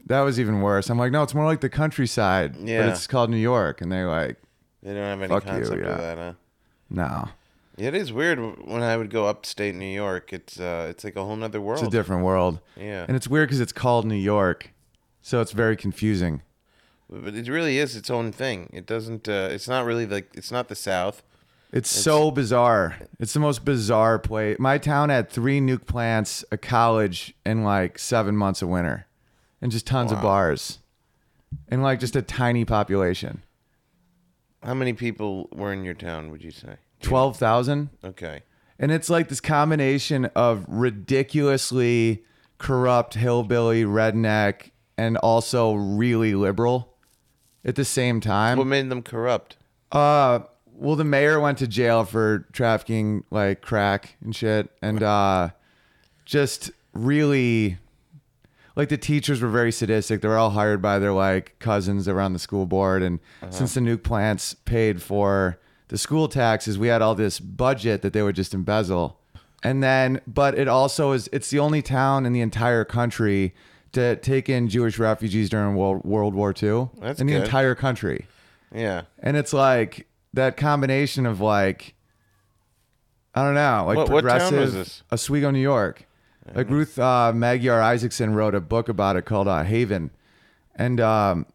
that 0.05 0.21
was 0.21 0.39
even 0.39 0.61
worse. 0.61 0.89
I'm 0.89 0.97
like, 0.99 1.11
no, 1.11 1.23
it's 1.23 1.33
more 1.33 1.45
like 1.45 1.61
the 1.61 1.69
countryside, 1.69 2.55
Yeah. 2.57 2.81
but 2.83 2.89
it's 2.89 3.07
called 3.07 3.29
New 3.29 3.37
York. 3.37 3.81
And 3.81 3.91
they're 3.91 4.07
like, 4.09 4.37
They 4.83 4.93
don't 4.93 5.03
have 5.03 5.21
any 5.21 5.29
Fuck 5.29 5.45
you, 5.45 5.49
concept 5.51 5.81
yeah. 5.81 5.87
of 5.89 5.97
that, 5.97 6.17
huh? 6.17 6.33
No, 6.89 7.29
Yeah, 7.77 7.87
it 7.87 7.95
is 7.95 8.13
weird 8.13 8.39
when 8.67 8.83
I 8.83 8.95
would 8.97 9.09
go 9.09 9.25
upstate 9.27 9.73
New 9.75 9.91
York. 9.93 10.31
It's 10.31 10.59
uh, 10.59 10.87
it's 10.89 11.03
like 11.03 11.15
a 11.15 11.23
whole 11.25 11.41
other 11.43 11.59
world. 11.59 11.79
it's 11.79 11.87
a 11.87 11.91
different 11.91 12.23
world. 12.23 12.59
Yeah. 12.77 13.05
and 13.07 13.15
it's 13.17 13.27
weird 13.27 13.49
because 13.49 13.59
it's 13.59 13.73
called 13.73 14.05
New 14.05 14.15
York, 14.15 14.71
so 15.23 15.41
it's 15.41 15.51
very 15.51 15.75
confusing. 15.75 16.41
but 17.09 17.33
it 17.35 17.47
really 17.49 17.79
is 17.79 17.95
its 17.95 18.09
own 18.11 18.31
thing. 18.31 18.69
It 18.71 18.85
doesn't. 18.85 19.27
Uh, 19.27 19.49
it's 19.51 19.67
not 19.67 19.85
really 19.85 20.05
like 20.05 20.29
it's 20.35 20.51
not 20.51 20.67
the 20.67 20.75
South. 20.75 21.23
It's, 21.75 21.89
so 21.89 22.31
bizarre. 22.31 22.95
It's 23.19 23.33
the 23.33 23.41
most 23.41 23.65
bizarre 23.65 24.17
place. 24.17 24.57
My 24.59 24.77
town 24.77 25.09
had 25.09 25.29
three 25.29 25.59
nuke 25.59 25.85
plants, 25.85 26.45
a 26.49 26.57
college, 26.57 27.35
and 27.45 27.65
like 27.65 27.99
seven 27.99 28.37
months 28.37 28.61
of 28.61 28.69
winter, 28.69 29.07
and 29.61 29.73
just 29.73 29.85
tons 29.85 30.13
of 30.13 30.21
bars, 30.21 30.79
and 31.67 31.83
like 31.83 31.99
just 31.99 32.15
a 32.15 32.21
tiny 32.21 32.63
population. 32.63 33.43
How 34.63 34.73
many 34.73 34.93
people 34.93 35.49
were 35.51 35.73
in 35.73 35.83
your 35.83 35.93
town? 35.93 36.31
Would 36.31 36.43
you 36.45 36.51
say? 36.51 36.77
Twelve 37.01 37.37
thousand. 37.37 37.89
Okay. 38.03 38.43
And 38.79 38.91
it's 38.91 39.09
like 39.09 39.27
this 39.27 39.41
combination 39.41 40.25
of 40.35 40.65
ridiculously 40.67 42.23
corrupt 42.57 43.15
hillbilly 43.15 43.83
redneck 43.83 44.71
and 44.97 45.17
also 45.17 45.73
really 45.73 46.35
liberal 46.35 46.95
at 47.65 47.75
the 47.75 47.85
same 47.85 48.21
time. 48.21 48.57
What 48.57 48.67
made 48.67 48.89
them 48.89 49.03
corrupt? 49.03 49.57
Uh 49.91 50.39
well 50.77 50.95
the 50.95 51.03
mayor 51.03 51.39
went 51.39 51.57
to 51.59 51.67
jail 51.67 52.03
for 52.03 52.45
trafficking 52.51 53.23
like 53.31 53.61
crack 53.61 54.15
and 54.21 54.35
shit 54.35 54.69
and 54.81 55.01
uh 55.01 55.49
just 56.25 56.71
really 56.93 57.77
like 58.75 58.89
the 58.89 58.97
teachers 58.97 59.41
were 59.41 59.49
very 59.49 59.71
sadistic. 59.71 60.21
They 60.21 60.27
were 60.27 60.37
all 60.37 60.49
hired 60.49 60.81
by 60.81 60.99
their 60.99 61.13
like 61.13 61.57
cousins 61.59 62.07
around 62.07 62.33
the 62.33 62.39
school 62.39 62.65
board 62.65 63.03
and 63.03 63.19
since 63.49 63.73
the 63.73 63.79
nuke 63.79 64.03
plants 64.03 64.53
paid 64.53 65.01
for 65.01 65.57
the 65.87 65.97
school 65.97 66.27
taxes, 66.27 66.77
we 66.77 66.87
had 66.87 67.01
all 67.01 67.15
this 67.15 67.39
budget 67.39 68.01
that 68.01 68.11
they 68.11 68.21
would 68.23 68.35
just 68.35 68.53
embezzle. 68.53 69.19
And 69.63 69.81
then 69.81 70.19
but 70.27 70.57
it 70.57 70.67
also 70.67 71.11
is 71.13 71.29
it's 71.31 71.49
the 71.51 71.59
only 71.59 71.81
town 71.81 72.25
in 72.25 72.33
the 72.33 72.41
entire 72.41 72.83
country 72.83 73.53
to 73.93 74.17
take 74.17 74.49
in 74.49 74.67
Jewish 74.67 74.99
refugees 74.99 75.49
during 75.49 75.75
World 75.75 76.03
World 76.03 76.33
War 76.35 76.49
II 76.51 76.89
That's 76.99 77.21
in 77.21 77.27
the 77.27 77.33
good. 77.33 77.43
entire 77.43 77.75
country. 77.75 78.25
Yeah. 78.73 79.03
And 79.19 79.37
it's 79.37 79.53
like 79.53 80.07
that 80.35 80.57
combination 80.57 81.25
of 81.25 81.41
like 81.41 81.95
I 83.33 83.43
don't 83.43 83.55
know, 83.55 83.83
like 83.85 83.97
What- 83.97 84.09
what 84.09 84.21
town 84.21 84.39
was 84.39 84.49
progressive 84.49 84.73
this? 84.73 85.03
Oswego, 85.11 85.51
New 85.51 85.59
York. 85.59 86.07
Like 86.53 86.69
Ruth 86.69 86.99
uh, 86.99 87.33
Magyar 87.33 87.81
Isaacson 87.81 88.35
wrote 88.35 88.53
a 88.53 88.61
book 88.61 88.87
about 88.87 89.15
it 89.15 89.23
called 89.25 89.47
uh, 89.47 89.63
Haven, 89.63 90.11
and 90.75 91.01
um, 91.01 91.47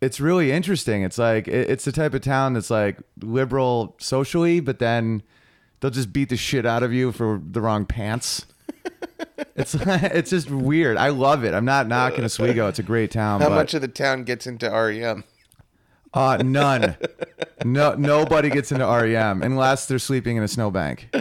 it's 0.00 0.18
really 0.18 0.50
interesting. 0.50 1.02
It's 1.02 1.16
like 1.16 1.46
it, 1.46 1.70
it's 1.70 1.84
the 1.84 1.92
type 1.92 2.12
of 2.12 2.20
town 2.20 2.54
that's 2.54 2.70
like 2.70 2.98
liberal 3.22 3.94
socially, 4.00 4.58
but 4.58 4.80
then 4.80 5.22
they'll 5.78 5.92
just 5.92 6.12
beat 6.12 6.30
the 6.30 6.36
shit 6.36 6.66
out 6.66 6.82
of 6.82 6.92
you 6.92 7.12
for 7.12 7.40
the 7.44 7.60
wrong 7.60 7.86
pants. 7.86 8.46
it's 9.54 9.74
it's 9.78 10.30
just 10.30 10.50
weird. 10.50 10.96
I 10.96 11.10
love 11.10 11.44
it. 11.44 11.54
I'm 11.54 11.64
not 11.64 11.86
knocking 11.86 12.24
Oswego. 12.24 12.66
It's 12.66 12.80
a 12.80 12.82
great 12.82 13.12
town. 13.12 13.40
How 13.40 13.48
but, 13.48 13.54
much 13.54 13.74
of 13.74 13.80
the 13.80 13.88
town 13.88 14.24
gets 14.24 14.44
into 14.46 14.68
REM? 14.68 15.22
Uh, 16.12 16.38
none. 16.44 16.96
No, 17.64 17.94
nobody 17.94 18.50
gets 18.50 18.72
into 18.72 18.84
REM 18.84 19.42
unless 19.42 19.86
they're 19.86 19.98
sleeping 19.98 20.36
in 20.36 20.42
a 20.42 20.48
snowbank. 20.48 21.14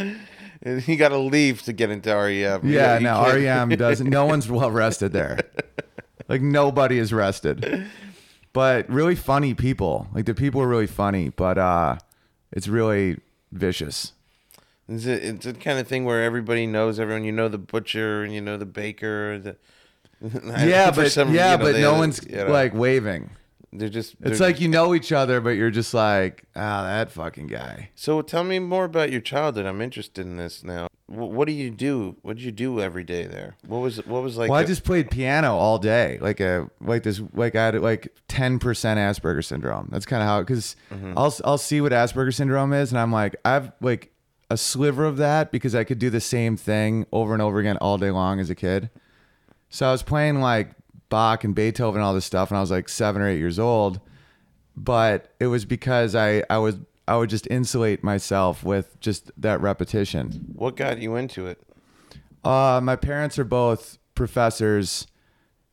You 0.65 0.95
got 0.97 1.09
to 1.09 1.17
leave 1.17 1.61
to 1.63 1.73
get 1.73 1.89
into 1.89 2.09
REM. 2.13 2.61
Yeah, 2.67 2.97
you 2.97 3.03
no, 3.03 3.23
can't- 3.23 3.35
REM 3.69 3.69
doesn't. 3.77 4.09
No 4.09 4.25
one's 4.25 4.49
well 4.51 4.71
rested 4.71 5.13
there. 5.13 5.39
Like 6.27 6.41
nobody 6.41 6.97
is 6.97 7.13
rested. 7.13 7.85
But 8.51 8.89
really 8.89 9.15
funny 9.15 9.53
people. 9.53 10.07
Like 10.13 10.25
the 10.25 10.33
people 10.33 10.61
are 10.61 10.67
really 10.67 10.87
funny, 10.87 11.29
but 11.29 11.57
uh, 11.57 11.97
it's 12.51 12.67
really 12.67 13.19
vicious. 13.51 14.13
Is 14.87 15.05
it, 15.05 15.23
it's 15.23 15.45
the 15.45 15.53
kind 15.53 15.77
of 15.77 15.87
thing 15.87 16.03
where 16.03 16.23
everybody 16.23 16.65
knows 16.65 16.99
everyone. 16.99 17.23
You 17.23 17.31
know 17.31 17.47
the 17.47 17.59
butcher 17.59 18.23
and 18.23 18.33
you 18.33 18.41
know 18.41 18.57
the 18.57 18.65
baker. 18.65 19.37
The, 19.39 19.55
Yeah, 20.67 20.91
but 20.91 21.11
some- 21.11 21.33
yeah, 21.33 21.51
you 21.53 21.57
know, 21.59 21.63
but 21.63 21.75
no 21.79 21.93
one's 21.93 22.21
you 22.27 22.35
know, 22.37 22.47
like 22.51 22.73
waving. 22.73 23.29
They're 23.71 23.89
just. 23.89 24.15
It's 24.21 24.39
they're- 24.39 24.47
like 24.47 24.59
you 24.59 24.67
know 24.67 24.93
each 24.95 25.11
other, 25.11 25.41
but 25.41 25.51
you're 25.51 25.69
just 25.71 25.93
like, 25.93 26.43
ah, 26.55 26.83
that 26.83 27.11
fucking 27.11 27.47
guy. 27.47 27.89
So 27.95 28.21
tell 28.21 28.43
me 28.43 28.59
more 28.59 28.85
about 28.85 29.11
your 29.11 29.21
childhood. 29.21 29.65
I'm 29.65 29.81
interested 29.81 30.25
in 30.25 30.37
this 30.37 30.63
now. 30.63 30.87
Wh- 31.07 31.29
What 31.31 31.47
do 31.47 31.53
you 31.53 31.69
do? 31.69 32.15
What 32.21 32.37
did 32.37 32.43
you 32.43 32.51
do 32.51 32.81
every 32.81 33.03
day 33.03 33.25
there? 33.25 33.55
What 33.67 33.79
was 33.79 33.97
what 34.05 34.23
was 34.23 34.37
like? 34.37 34.49
Well, 34.49 34.59
I 34.59 34.63
just 34.63 34.83
played 34.83 35.11
piano 35.11 35.55
all 35.55 35.77
day, 35.77 36.17
like 36.21 36.39
a 36.39 36.69
like 36.81 37.03
this, 37.03 37.21
like 37.33 37.55
I 37.55 37.65
had 37.65 37.81
like 37.81 38.13
ten 38.27 38.59
percent 38.59 38.99
Asperger 38.99 39.43
syndrome. 39.45 39.89
That's 39.91 40.05
kind 40.05 40.21
of 40.23 40.27
how 40.27 40.39
because 40.41 40.75
Mm-hmm. 40.91 41.13
I'll 41.17 41.35
I'll 41.45 41.57
see 41.57 41.81
what 41.81 41.91
Asperger 41.91 42.33
syndrome 42.33 42.73
is, 42.73 42.91
and 42.91 42.99
I'm 42.99 43.11
like 43.11 43.35
I've 43.45 43.71
like 43.81 44.11
a 44.51 44.57
sliver 44.57 45.05
of 45.05 45.17
that 45.17 45.51
because 45.51 45.75
I 45.75 45.83
could 45.83 45.99
do 45.99 46.09
the 46.09 46.19
same 46.21 46.57
thing 46.57 47.05
over 47.11 47.33
and 47.33 47.41
over 47.41 47.59
again 47.59 47.77
all 47.77 47.99
day 47.99 48.09
long 48.09 48.39
as 48.39 48.49
a 48.49 48.55
kid. 48.55 48.89
So 49.69 49.87
I 49.87 49.91
was 49.91 50.01
playing 50.01 50.41
like 50.41 50.71
Bach 51.09 51.43
and 51.43 51.53
Beethoven 51.55 51.99
and 51.99 52.05
all 52.05 52.13
this 52.13 52.25
stuff, 52.25 52.49
and 52.49 52.57
I 52.57 52.61
was 52.61 52.71
like 52.71 52.87
seven 52.89 53.21
or 53.21 53.27
eight 53.27 53.39
years 53.39 53.59
old. 53.59 53.99
But 54.75 55.33
it 55.39 55.47
was 55.47 55.65
because 55.65 56.15
I 56.15 56.43
I 56.49 56.57
was 56.59 56.77
I 57.07 57.17
would 57.17 57.29
just 57.29 57.47
insulate 57.47 58.03
myself 58.03 58.63
with 58.63 58.99
just 58.99 59.31
that 59.41 59.59
repetition. 59.61 60.53
what 60.53 60.75
got 60.75 60.99
you 60.99 61.15
into 61.15 61.47
it? 61.47 61.59
Uh, 62.43 62.79
my 62.81 62.95
parents 62.95 63.37
are 63.39 63.43
both 63.43 63.97
professors. 64.15 65.07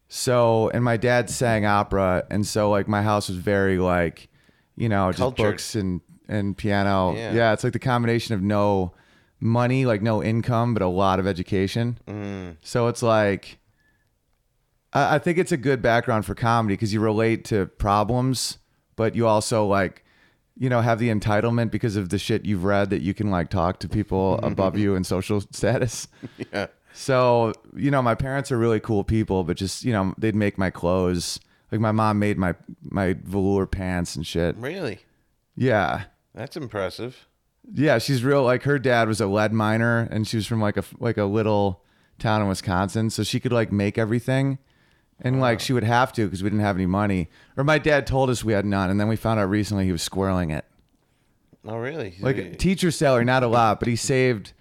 So, 0.08 0.70
and 0.72 0.82
my 0.84 0.96
dad 0.96 1.28
sang 1.28 1.66
opera. 1.66 2.24
And 2.30 2.46
so, 2.46 2.70
like, 2.70 2.88
my 2.88 3.02
house 3.02 3.28
was 3.28 3.38
very, 3.38 3.78
like, 3.78 4.28
you 4.76 4.88
know, 4.88 5.10
just 5.10 5.18
Cultured. 5.18 5.36
books 5.52 5.74
and, 5.74 6.00
and 6.28 6.56
piano. 6.56 7.14
Yeah. 7.14 7.32
Yeah. 7.32 7.52
It's 7.52 7.64
like 7.64 7.72
the 7.72 7.78
combination 7.80 8.34
of 8.34 8.42
no 8.42 8.94
money, 9.40 9.84
like, 9.84 10.02
no 10.02 10.22
income, 10.22 10.74
but 10.74 10.82
a 10.82 10.86
lot 10.88 11.18
of 11.18 11.26
education. 11.26 11.98
Mm. 12.06 12.56
So, 12.62 12.86
it's 12.86 13.02
like, 13.02 13.58
I, 14.96 15.16
I 15.16 15.18
think 15.18 15.38
it's 15.38 15.52
a 15.52 15.56
good 15.56 15.82
background 15.82 16.24
for 16.24 16.34
comedy 16.34 16.74
because 16.74 16.92
you 16.92 17.00
relate 17.00 17.44
to 17.46 17.66
problems, 17.66 18.58
but 18.96 19.14
you 19.14 19.26
also, 19.26 19.66
like, 19.66 20.04
you 20.58 20.70
know, 20.70 20.80
have 20.80 20.98
the 20.98 21.10
entitlement 21.10 21.70
because 21.70 21.96
of 21.96 22.08
the 22.08 22.18
shit 22.18 22.46
you've 22.46 22.64
read 22.64 22.88
that 22.90 23.02
you 23.02 23.12
can 23.12 23.30
like 23.30 23.50
talk 23.50 23.78
to 23.80 23.88
people 23.88 24.38
above 24.42 24.78
you 24.78 24.94
in 24.94 25.04
social 25.04 25.40
status. 25.52 26.08
Yeah. 26.52 26.66
So, 26.98 27.52
you 27.74 27.90
know, 27.90 28.00
my 28.00 28.14
parents 28.14 28.50
are 28.50 28.56
really 28.56 28.80
cool 28.80 29.04
people, 29.04 29.44
but 29.44 29.58
just, 29.58 29.84
you 29.84 29.92
know, 29.92 30.14
they'd 30.16 30.34
make 30.34 30.56
my 30.56 30.70
clothes. 30.70 31.38
Like 31.70 31.78
my 31.82 31.92
mom 31.92 32.18
made 32.18 32.38
my 32.38 32.54
my 32.82 33.16
velour 33.22 33.66
pants 33.66 34.16
and 34.16 34.26
shit. 34.26 34.56
Really? 34.56 35.00
Yeah. 35.56 36.04
That's 36.34 36.56
impressive. 36.56 37.28
Yeah, 37.70 37.98
she's 37.98 38.24
real 38.24 38.44
like 38.44 38.62
her 38.62 38.78
dad 38.78 39.08
was 39.08 39.20
a 39.20 39.26
lead 39.26 39.52
miner 39.52 40.08
and 40.10 40.26
she 40.26 40.38
was 40.38 40.46
from 40.46 40.62
like 40.62 40.78
a 40.78 40.84
like 40.98 41.18
a 41.18 41.24
little 41.24 41.82
town 42.18 42.40
in 42.40 42.48
Wisconsin, 42.48 43.10
so 43.10 43.22
she 43.22 43.40
could 43.40 43.52
like 43.52 43.70
make 43.70 43.98
everything. 43.98 44.56
And 45.20 45.40
like 45.40 45.56
uh-huh. 45.58 45.64
she 45.64 45.72
would 45.72 45.84
have 45.84 46.12
to 46.14 46.26
because 46.26 46.42
we 46.42 46.50
didn't 46.50 46.62
have 46.64 46.76
any 46.76 46.86
money. 46.86 47.28
Or 47.56 47.64
my 47.64 47.78
dad 47.78 48.06
told 48.06 48.28
us 48.28 48.44
we 48.44 48.52
had 48.52 48.66
none, 48.66 48.90
and 48.90 49.00
then 49.00 49.08
we 49.08 49.16
found 49.16 49.40
out 49.40 49.48
recently 49.48 49.86
he 49.86 49.92
was 49.92 50.06
squirreling 50.06 50.54
it. 50.56 50.64
Oh, 51.66 51.76
really? 51.78 52.14
like 52.20 52.58
teacher 52.58 52.90
salary, 52.90 53.24
not 53.24 53.42
a 53.42 53.48
lot, 53.48 53.80
but 53.80 53.88
he 53.88 53.96
saved 53.96 54.52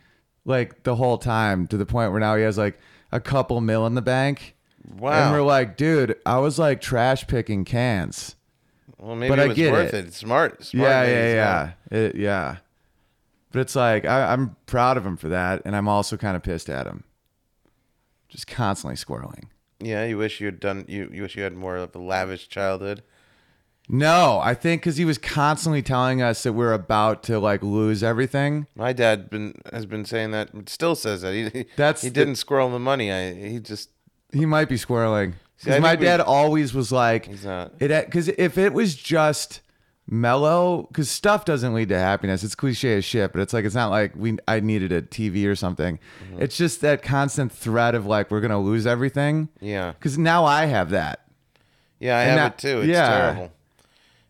like 0.43 0.83
the 0.83 0.95
whole 0.95 1.17
time 1.17 1.67
to 1.67 1.77
the 1.77 1.85
point 1.85 2.11
where 2.11 2.19
now 2.19 2.35
he 2.35 2.43
has 2.43 2.57
like 2.57 2.79
a 3.11 3.19
couple 3.19 3.61
mil 3.61 3.85
in 3.85 3.95
the 3.95 4.01
bank. 4.01 4.55
wow. 4.97 5.11
And 5.11 5.33
we're 5.33 5.43
like, 5.45 5.77
dude, 5.77 6.17
I 6.25 6.39
was 6.39 6.57
like 6.57 6.81
trash 6.81 7.27
picking 7.27 7.63
cans. 7.65 8.35
well, 8.97 9.15
maybe 9.15 9.29
but 9.29 9.39
it 9.39 9.51
I 9.51 9.53
get 9.53 9.71
worth 9.71 9.93
it. 9.93 10.05
it. 10.07 10.13
Smart. 10.13 10.63
Smart. 10.63 10.89
yeah, 10.89 11.01
maybe 11.01 11.11
yeah, 11.35 11.71
yeah, 11.91 11.97
It- 11.97 12.15
yeah. 12.15 12.57
But 13.51 13.61
it's 13.61 13.75
like 13.75 14.05
I, 14.05 14.33
I'm 14.33 14.55
proud 14.65 14.97
of 14.97 15.05
him 15.05 15.15
for 15.15 15.29
that, 15.29 15.61
and 15.63 15.75
I'm 15.75 15.87
also 15.87 16.17
kind 16.17 16.35
of 16.35 16.43
pissed 16.43 16.69
at 16.69 16.87
him. 16.87 17.03
Just 18.27 18.47
constantly 18.47 18.97
squirreling. 18.97 19.45
Yeah, 19.79 20.05
you 20.05 20.17
wish 20.17 20.39
you 20.39 20.45
had 20.47 20.59
done. 20.59 20.85
You, 20.87 21.09
you 21.13 21.23
wish 21.23 21.35
you 21.35 21.43
had 21.43 21.53
more 21.53 21.75
of 21.77 21.93
a 21.95 21.99
lavish 21.99 22.47
childhood. 22.47 23.03
No, 23.87 24.39
I 24.43 24.55
think 24.55 24.81
because 24.81 24.97
he 24.97 25.05
was 25.05 25.19
constantly 25.19 25.83
telling 25.83 26.19
us 26.21 26.41
that 26.43 26.53
we're 26.53 26.73
about 26.73 27.21
to 27.23 27.37
like 27.39 27.61
lose 27.61 28.01
everything. 28.01 28.65
My 28.75 28.93
dad 28.93 29.29
been 29.29 29.53
has 29.71 29.85
been 29.85 30.05
saying 30.05 30.31
that. 30.31 30.49
Still 30.67 30.95
says 30.95 31.21
that 31.21 31.33
he. 31.33 31.65
That's 31.75 32.01
he 32.01 32.09
the- 32.09 32.13
didn't 32.15 32.35
squirrel 32.37 32.71
the 32.71 32.79
money. 32.79 33.11
I. 33.11 33.33
He 33.33 33.59
just. 33.59 33.89
He 34.33 34.45
might 34.45 34.69
be 34.69 34.75
squirreling. 34.75 35.33
Because 35.59 35.81
my 35.81 35.91
think 35.91 35.99
we- 36.01 36.05
dad 36.07 36.19
always 36.19 36.73
was 36.73 36.91
like, 36.91 37.27
He's 37.27 37.45
not. 37.45 37.73
it 37.79 38.05
because 38.05 38.27
if 38.29 38.57
it 38.57 38.73
was 38.73 38.95
just 38.95 39.61
mellow, 40.07 40.83
because 40.91 41.09
stuff 41.09 41.45
doesn't 41.45 41.73
lead 41.73 41.89
to 41.89 41.97
happiness. 41.97 42.43
It's 42.43 42.55
cliche 42.55 42.97
as 42.97 43.05
shit, 43.05 43.31
but 43.31 43.41
it's 43.41 43.53
like 43.53 43.65
it's 43.65 43.75
not 43.75 43.89
like 43.89 44.13
we 44.15 44.37
I 44.47 44.59
needed 44.59 44.91
a 44.91 45.01
TV 45.01 45.47
or 45.47 45.55
something. 45.55 45.99
Mm-hmm. 46.23 46.41
It's 46.41 46.57
just 46.57 46.81
that 46.81 47.01
constant 47.01 47.51
threat 47.51 47.95
of 47.95 48.05
like 48.05 48.29
we're 48.31 48.41
gonna 48.41 48.61
lose 48.61 48.85
everything. 48.85 49.49
Yeah. 49.59 49.91
Because 49.93 50.17
now 50.17 50.45
I 50.45 50.65
have 50.65 50.91
that. 50.91 51.21
Yeah, 51.99 52.17
I 52.17 52.21
And 52.21 52.29
have 52.31 52.37
now- 52.39 52.45
it 52.47 52.57
too. 52.57 52.79
It's 52.81 52.89
yeah. 52.89 53.09
terrible. 53.33 53.51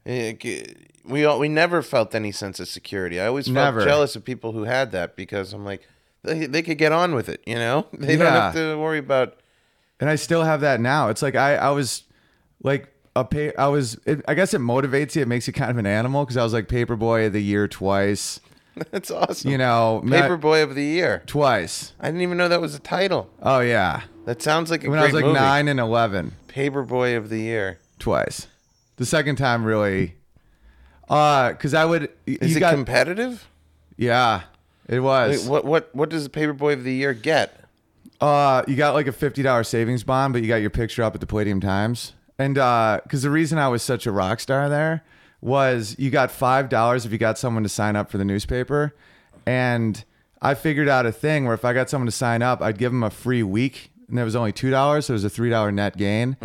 It- 0.05 0.91
we 1.07 1.23
all, 1.23 1.37
we 1.37 1.49
never 1.49 1.83
felt 1.83 2.15
any 2.15 2.31
sense 2.31 2.59
of 2.59 2.67
security. 2.67 3.19
I 3.19 3.27
always 3.27 3.45
felt 3.45 3.53
Never. 3.55 3.83
jealous 3.85 4.15
of 4.15 4.25
people 4.25 4.53
who 4.53 4.63
had 4.63 4.91
that 4.93 5.15
because 5.15 5.53
I'm 5.53 5.63
like, 5.63 5.87
they, 6.23 6.47
they 6.47 6.63
could 6.63 6.79
get 6.79 6.91
on 6.91 7.13
with 7.13 7.29
it, 7.29 7.41
you 7.45 7.53
know? 7.55 7.85
They 7.93 8.17
don't 8.17 8.25
have 8.31 8.55
to 8.55 8.75
worry 8.79 8.97
about. 8.97 9.37
And 9.99 10.09
I 10.09 10.15
still 10.15 10.41
have 10.41 10.61
that 10.61 10.79
now. 10.79 11.09
It's 11.09 11.21
like 11.21 11.35
I, 11.35 11.57
I 11.57 11.69
was 11.69 12.03
like 12.63 12.91
a 13.15 13.23
pay. 13.25 13.53
I 13.55 13.67
was. 13.67 13.97
It, 14.05 14.21
I 14.27 14.33
guess 14.33 14.53
it 14.53 14.61
motivates 14.61 15.15
you. 15.15 15.21
It 15.21 15.27
makes 15.27 15.47
you 15.47 15.53
kind 15.53 15.71
of 15.71 15.77
an 15.77 15.85
animal 15.85 16.23
because 16.25 16.37
I 16.37 16.43
was 16.43 16.53
like 16.53 16.67
paper 16.67 16.95
boy 16.95 17.25
of 17.27 17.33
the 17.33 17.41
year 17.43 17.67
twice. 17.67 18.39
That's 18.91 19.09
awesome. 19.09 19.49
You 19.51 19.57
know, 19.57 20.01
ma- 20.03 20.19
Paper 20.21 20.35
Boy 20.35 20.61
of 20.61 20.75
the 20.75 20.83
Year. 20.83 21.23
twice. 21.27 21.93
I 21.97 22.07
didn't 22.07 22.21
even 22.23 22.37
know 22.37 22.49
that 22.49 22.59
was 22.59 22.75
a 22.75 22.79
title. 22.79 23.29
Oh 23.41 23.61
yeah, 23.61 24.01
That 24.25 24.41
sounds 24.41 24.69
like 24.69 24.83
a 24.83 24.89
when 24.89 24.99
I 24.99 25.05
was 25.05 25.13
like 25.13 25.23
movie. 25.23 25.39
nine 25.39 25.69
and 25.69 25.79
eleven, 25.79 26.33
Paper 26.49 26.83
Boy 26.83 27.15
of 27.15 27.29
the 27.29 27.39
Year. 27.39 27.79
twice. 27.99 28.47
The 28.97 29.05
second 29.05 29.37
time 29.37 29.63
really, 29.63 30.15
uh, 31.09 31.51
because 31.51 31.73
I 31.73 31.85
would. 31.85 32.09
Is 32.25 32.55
it 32.57 32.59
got, 32.59 32.73
competitive? 32.73 33.47
yeah, 33.95 34.41
it 34.89 34.99
was. 34.99 35.43
Wait, 35.43 35.49
what 35.49 35.63
what 35.65 35.89
what 35.95 36.09
does 36.09 36.25
the 36.25 36.29
Paper 36.29 36.51
Boy 36.53 36.73
of 36.73 36.83
the 36.83 36.93
Year 36.93 37.13
get? 37.13 37.57
Uh, 38.19 38.63
you 38.67 38.75
got 38.75 38.93
like 38.93 39.07
a 39.07 39.11
fifty 39.13 39.41
dollars 39.41 39.69
savings 39.69 40.03
bond, 40.03 40.33
but 40.33 40.41
you 40.41 40.49
got 40.49 40.57
your 40.57 40.69
picture 40.69 41.01
up 41.03 41.13
at 41.15 41.21
the 41.21 41.27
Palladium 41.27 41.61
Times. 41.61 42.11
And 42.37 42.57
uh, 42.57 42.99
because 43.03 43.21
the 43.23 43.29
reason 43.29 43.57
I 43.57 43.67
was 43.69 43.81
such 43.83 44.05
a 44.05 44.11
rock 44.11 44.39
star 44.39 44.67
there 44.69 45.03
was 45.41 45.95
you 45.99 46.09
got 46.09 46.31
five 46.31 46.69
dollars 46.69 47.05
if 47.05 47.11
you 47.11 47.17
got 47.17 47.37
someone 47.37 47.63
to 47.63 47.69
sign 47.69 47.95
up 47.95 48.09
for 48.11 48.17
the 48.17 48.25
newspaper, 48.25 48.93
and 49.45 50.03
I 50.41 50.53
figured 50.53 50.89
out 50.89 51.05
a 51.05 51.11
thing 51.11 51.45
where 51.45 51.53
if 51.53 51.63
I 51.65 51.73
got 51.73 51.89
someone 51.89 52.07
to 52.07 52.11
sign 52.11 52.41
up, 52.41 52.61
I'd 52.61 52.77
give 52.77 52.91
them 52.91 53.03
a 53.03 53.09
free 53.09 53.43
week, 53.43 53.91
and 54.09 54.17
there 54.17 54.25
was 54.25 54.35
only 54.35 54.51
two 54.51 54.69
dollars, 54.71 55.05
so 55.05 55.13
it 55.13 55.15
was 55.15 55.23
a 55.23 55.29
three 55.29 55.49
dollar 55.49 55.71
net 55.71 55.97
gain. 55.97 56.37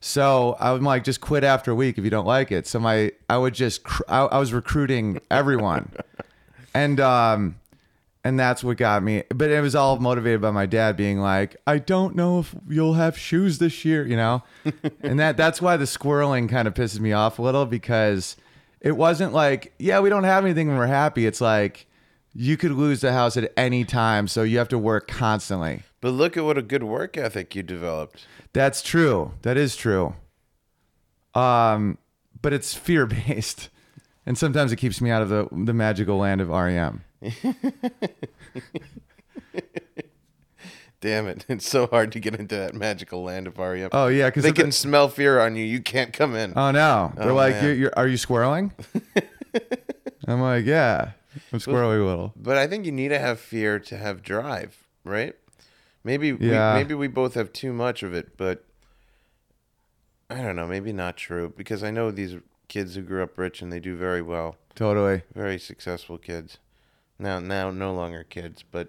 So 0.00 0.56
I 0.60 0.72
was 0.72 0.82
like, 0.82 1.02
just 1.04 1.20
quit 1.22 1.44
after 1.44 1.70
a 1.70 1.74
week 1.74 1.96
if 1.98 2.04
you 2.04 2.10
don't 2.10 2.26
like 2.26 2.52
it. 2.52 2.66
So 2.66 2.78
my 2.78 3.12
I 3.28 3.36
would 3.38 3.54
just 3.54 3.82
cr- 3.84 4.02
I, 4.08 4.20
I 4.26 4.38
was 4.38 4.52
recruiting 4.52 5.20
everyone, 5.30 5.92
and 6.74 7.00
um 7.00 7.56
and 8.24 8.40
that's 8.40 8.64
what 8.64 8.76
got 8.78 9.02
me 9.02 9.22
but 9.34 9.50
it 9.50 9.60
was 9.60 9.74
all 9.74 9.98
motivated 9.98 10.40
by 10.40 10.50
my 10.50 10.66
dad 10.66 10.96
being 10.96 11.20
like 11.20 11.56
i 11.66 11.78
don't 11.78 12.16
know 12.16 12.38
if 12.40 12.54
you'll 12.68 12.94
have 12.94 13.18
shoes 13.18 13.58
this 13.58 13.84
year 13.84 14.06
you 14.06 14.16
know? 14.16 14.42
And 15.02 15.20
that 15.20 15.36
that's 15.36 15.60
why 15.60 15.76
the 15.76 15.84
squirreling 15.84 16.48
kind 16.48 16.66
of 16.66 16.74
pisses 16.74 16.98
me 16.98 17.12
off 17.12 17.38
a 17.38 17.42
little 17.42 17.66
because 17.66 18.36
it 18.80 18.96
wasn't 18.96 19.32
like 19.32 19.74
yeah 19.78 20.00
we 20.00 20.08
don't 20.08 20.24
have 20.24 20.44
anything 20.44 20.68
when 20.68 20.78
we're 20.78 20.86
happy. 20.86 21.26
It's 21.26 21.40
like 21.40 21.86
you 22.32 22.56
could 22.56 22.72
lose 22.72 23.00
the 23.02 23.12
house 23.12 23.36
at 23.36 23.52
any 23.56 23.84
time 23.84 24.26
so 24.26 24.42
you 24.42 24.58
have 24.58 24.68
to 24.68 24.78
work 24.78 25.06
constantly. 25.06 25.82
But 26.00 26.10
look 26.10 26.36
at 26.36 26.44
what 26.44 26.58
a 26.58 26.62
good 26.62 26.82
work 26.82 27.16
ethic 27.16 27.54
you 27.54 27.62
developed. 27.62 28.26
that's 28.52 28.82
true. 28.82 29.32
That 29.42 29.56
is 29.56 29.76
true. 29.76 30.14
Um 31.34 31.98
but 32.40 32.52
it's 32.52 32.74
fear 32.74 33.06
based 33.06 33.68
and 34.26 34.36
sometimes 34.38 34.72
it 34.72 34.76
keeps 34.76 35.00
me 35.00 35.10
out 35.10 35.22
of 35.22 35.28
the 35.28 35.48
the 35.52 35.74
magical 35.74 36.16
land 36.18 36.40
of 36.40 36.48
rem 36.48 37.04
Damn 41.00 41.26
it! 41.26 41.44
It's 41.48 41.68
so 41.68 41.86
hard 41.86 42.12
to 42.12 42.20
get 42.20 42.34
into 42.34 42.56
that 42.56 42.74
magical 42.74 43.22
land 43.22 43.46
of 43.46 43.58
REM. 43.58 43.90
oh 43.92 44.06
yeah 44.08 44.28
because 44.28 44.42
they 44.42 44.52
can 44.52 44.72
smell 44.72 45.08
fear 45.08 45.38
on 45.38 45.54
you. 45.54 45.64
You 45.64 45.80
can't 45.82 46.12
come 46.14 46.34
in. 46.34 46.54
Oh 46.56 46.70
no! 46.70 47.12
They're 47.16 47.30
Oh, 47.30 47.34
like, 47.34 47.54
man. 47.56 47.64
you're, 47.64 47.74
you're, 47.74 47.92
"Are 47.96 48.08
you 48.08 48.16
squirreling?" 48.16 48.70
I'm 50.26 50.40
like, 50.40 50.64
"Yeah, 50.64 51.10
I'm 51.52 51.58
squirreling 51.58 52.00
a 52.00 52.04
little." 52.06 52.32
But 52.36 52.56
I 52.56 52.66
think 52.66 52.86
you 52.86 52.92
need 52.92 53.08
to 53.08 53.18
have 53.18 53.38
fear 53.38 53.78
to 53.80 53.98
have 53.98 54.22
drive, 54.22 54.82
right? 55.04 55.34
Maybe 56.02 56.28
Yeah. 56.40 56.72
we, 56.72 56.78
maybe 56.80 56.94
we 56.94 57.08
both 57.08 57.34
have 57.34 57.52
too 57.52 57.74
much 57.74 58.02
of 58.02 58.14
it, 58.14 58.38
but 58.38 58.64
I 60.30 60.40
don't 60.40 60.56
know. 60.56 60.66
Maybe 60.66 60.92
not 60.92 61.18
true 61.18 61.52
because 61.54 61.82
I 61.84 61.90
know 61.90 62.10
these 62.10 62.36
kids 62.74 62.94
who 62.96 63.02
grew 63.02 63.22
up 63.22 63.38
rich 63.38 63.62
and 63.62 63.72
they 63.72 63.80
do 63.80 63.96
very 63.96 64.20
well, 64.20 64.56
Totally. 64.74 65.22
very 65.34 65.58
successful 65.58 66.18
kids. 66.18 66.58
Now, 67.18 67.38
now 67.38 67.70
no 67.70 67.94
longer 67.94 68.24
kids, 68.24 68.64
but 68.70 68.88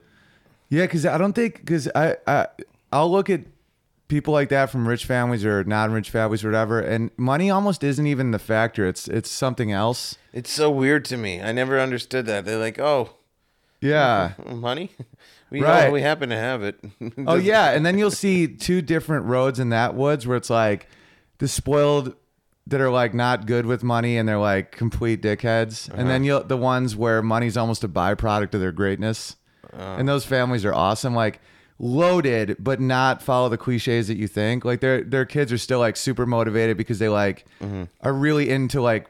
Yeah, 0.69 0.83
because 0.83 1.05
I 1.05 1.17
don't 1.17 1.33
think 1.33 1.59
because 1.59 1.87
I, 1.93 2.17
I 2.25 2.47
I'll 2.91 3.11
look 3.11 3.29
at 3.29 3.41
people 4.07 4.33
like 4.33 4.49
that 4.49 4.69
from 4.71 4.87
rich 4.87 5.05
families 5.05 5.45
or 5.45 5.63
non-rich 5.63 6.09
families 6.09 6.43
or 6.43 6.47
whatever, 6.49 6.79
and 6.79 7.11
money 7.17 7.49
almost 7.51 7.83
isn't 7.83 8.07
even 8.07 8.31
the 8.31 8.39
factor. 8.39 8.87
It's 8.87 9.07
it's 9.07 9.29
something 9.29 9.71
else. 9.71 10.17
it's 10.33 10.49
so 10.51 10.69
weird 10.71 11.05
to 11.05 11.17
me. 11.17 11.39
I 11.41 11.51
never 11.51 11.79
understood 11.79 12.25
that. 12.25 12.45
They're 12.45 12.57
like, 12.59 12.79
oh, 12.79 13.11
Yeah. 13.81 14.33
money. 14.45 14.89
We 15.51 15.61
Right. 15.61 15.91
we 15.91 16.01
happen 16.01 16.29
to 16.29 16.35
have 16.35 16.63
it. 16.63 16.79
Oh 17.27 17.35
yeah, 17.35 17.69
and 17.71 17.85
then 17.85 17.99
you'll 17.99 18.09
see 18.25 18.47
two 18.47 18.81
different 18.81 19.25
roads 19.27 19.59
in 19.59 19.69
that 19.69 19.93
woods 19.93 20.25
where 20.25 20.35
it's 20.37 20.49
like 20.49 20.87
the 21.37 21.47
spoiled 21.47 22.15
that 22.67 22.81
are 22.81 22.89
like 22.89 23.13
not 23.13 23.45
good 23.45 23.65
with 23.65 23.83
money 23.83 24.17
and 24.17 24.27
they're 24.27 24.39
like 24.39 24.71
complete 24.71 25.21
dickheads, 25.21 25.89
and 25.89 26.01
uh-huh. 26.01 26.07
then 26.07 26.23
you'll 26.23 26.43
the 26.43 26.57
ones 26.57 26.95
where 26.95 27.21
money's 27.21 27.57
almost 27.57 27.83
a 27.83 27.89
byproduct 27.89 28.53
of 28.53 28.59
their 28.59 28.71
greatness, 28.71 29.35
uh. 29.73 29.95
and 29.97 30.07
those 30.07 30.25
families 30.25 30.65
are 30.65 30.73
awesome. 30.73 31.13
Like 31.15 31.39
loaded, 31.77 32.55
but 32.59 32.79
not 32.79 33.21
follow 33.21 33.49
the 33.49 33.57
cliches 33.57 34.07
that 34.07 34.17
you 34.17 34.27
think. 34.27 34.65
Like 34.65 34.79
their 34.79 35.03
their 35.03 35.25
kids 35.25 35.51
are 35.51 35.57
still 35.57 35.79
like 35.79 35.97
super 35.97 36.25
motivated 36.25 36.77
because 36.77 36.99
they 36.99 37.09
like 37.09 37.45
mm-hmm. 37.61 37.83
are 38.01 38.13
really 38.13 38.49
into 38.49 38.81
like 38.81 39.07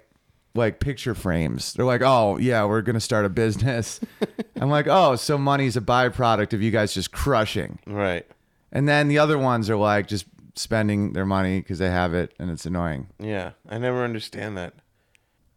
like 0.53 0.79
picture 0.79 1.13
frames. 1.13 1.73
They're 1.73 1.85
like, 1.85 2.01
oh 2.01 2.37
yeah, 2.37 2.65
we're 2.65 2.81
gonna 2.81 2.99
start 2.99 3.25
a 3.25 3.29
business. 3.29 3.99
I'm 4.59 4.69
like, 4.69 4.87
oh, 4.87 5.15
so 5.15 5.37
money's 5.37 5.77
a 5.77 5.81
byproduct 5.81 6.53
of 6.53 6.61
you 6.61 6.71
guys 6.71 6.93
just 6.93 7.11
crushing. 7.11 7.79
right. 7.85 8.25
And 8.71 8.89
then 8.89 9.07
the 9.07 9.19
other 9.19 9.37
ones 9.37 9.69
are 9.69 9.77
like 9.77 10.07
just 10.07 10.25
spending 10.55 11.13
their 11.13 11.25
money 11.25 11.59
because 11.59 11.79
they 11.79 11.89
have 11.89 12.13
it 12.13 12.33
and 12.39 12.49
it's 12.49 12.65
annoying. 12.65 13.07
Yeah, 13.19 13.51
I 13.69 13.77
never 13.77 14.03
understand 14.03 14.57
that. 14.57 14.73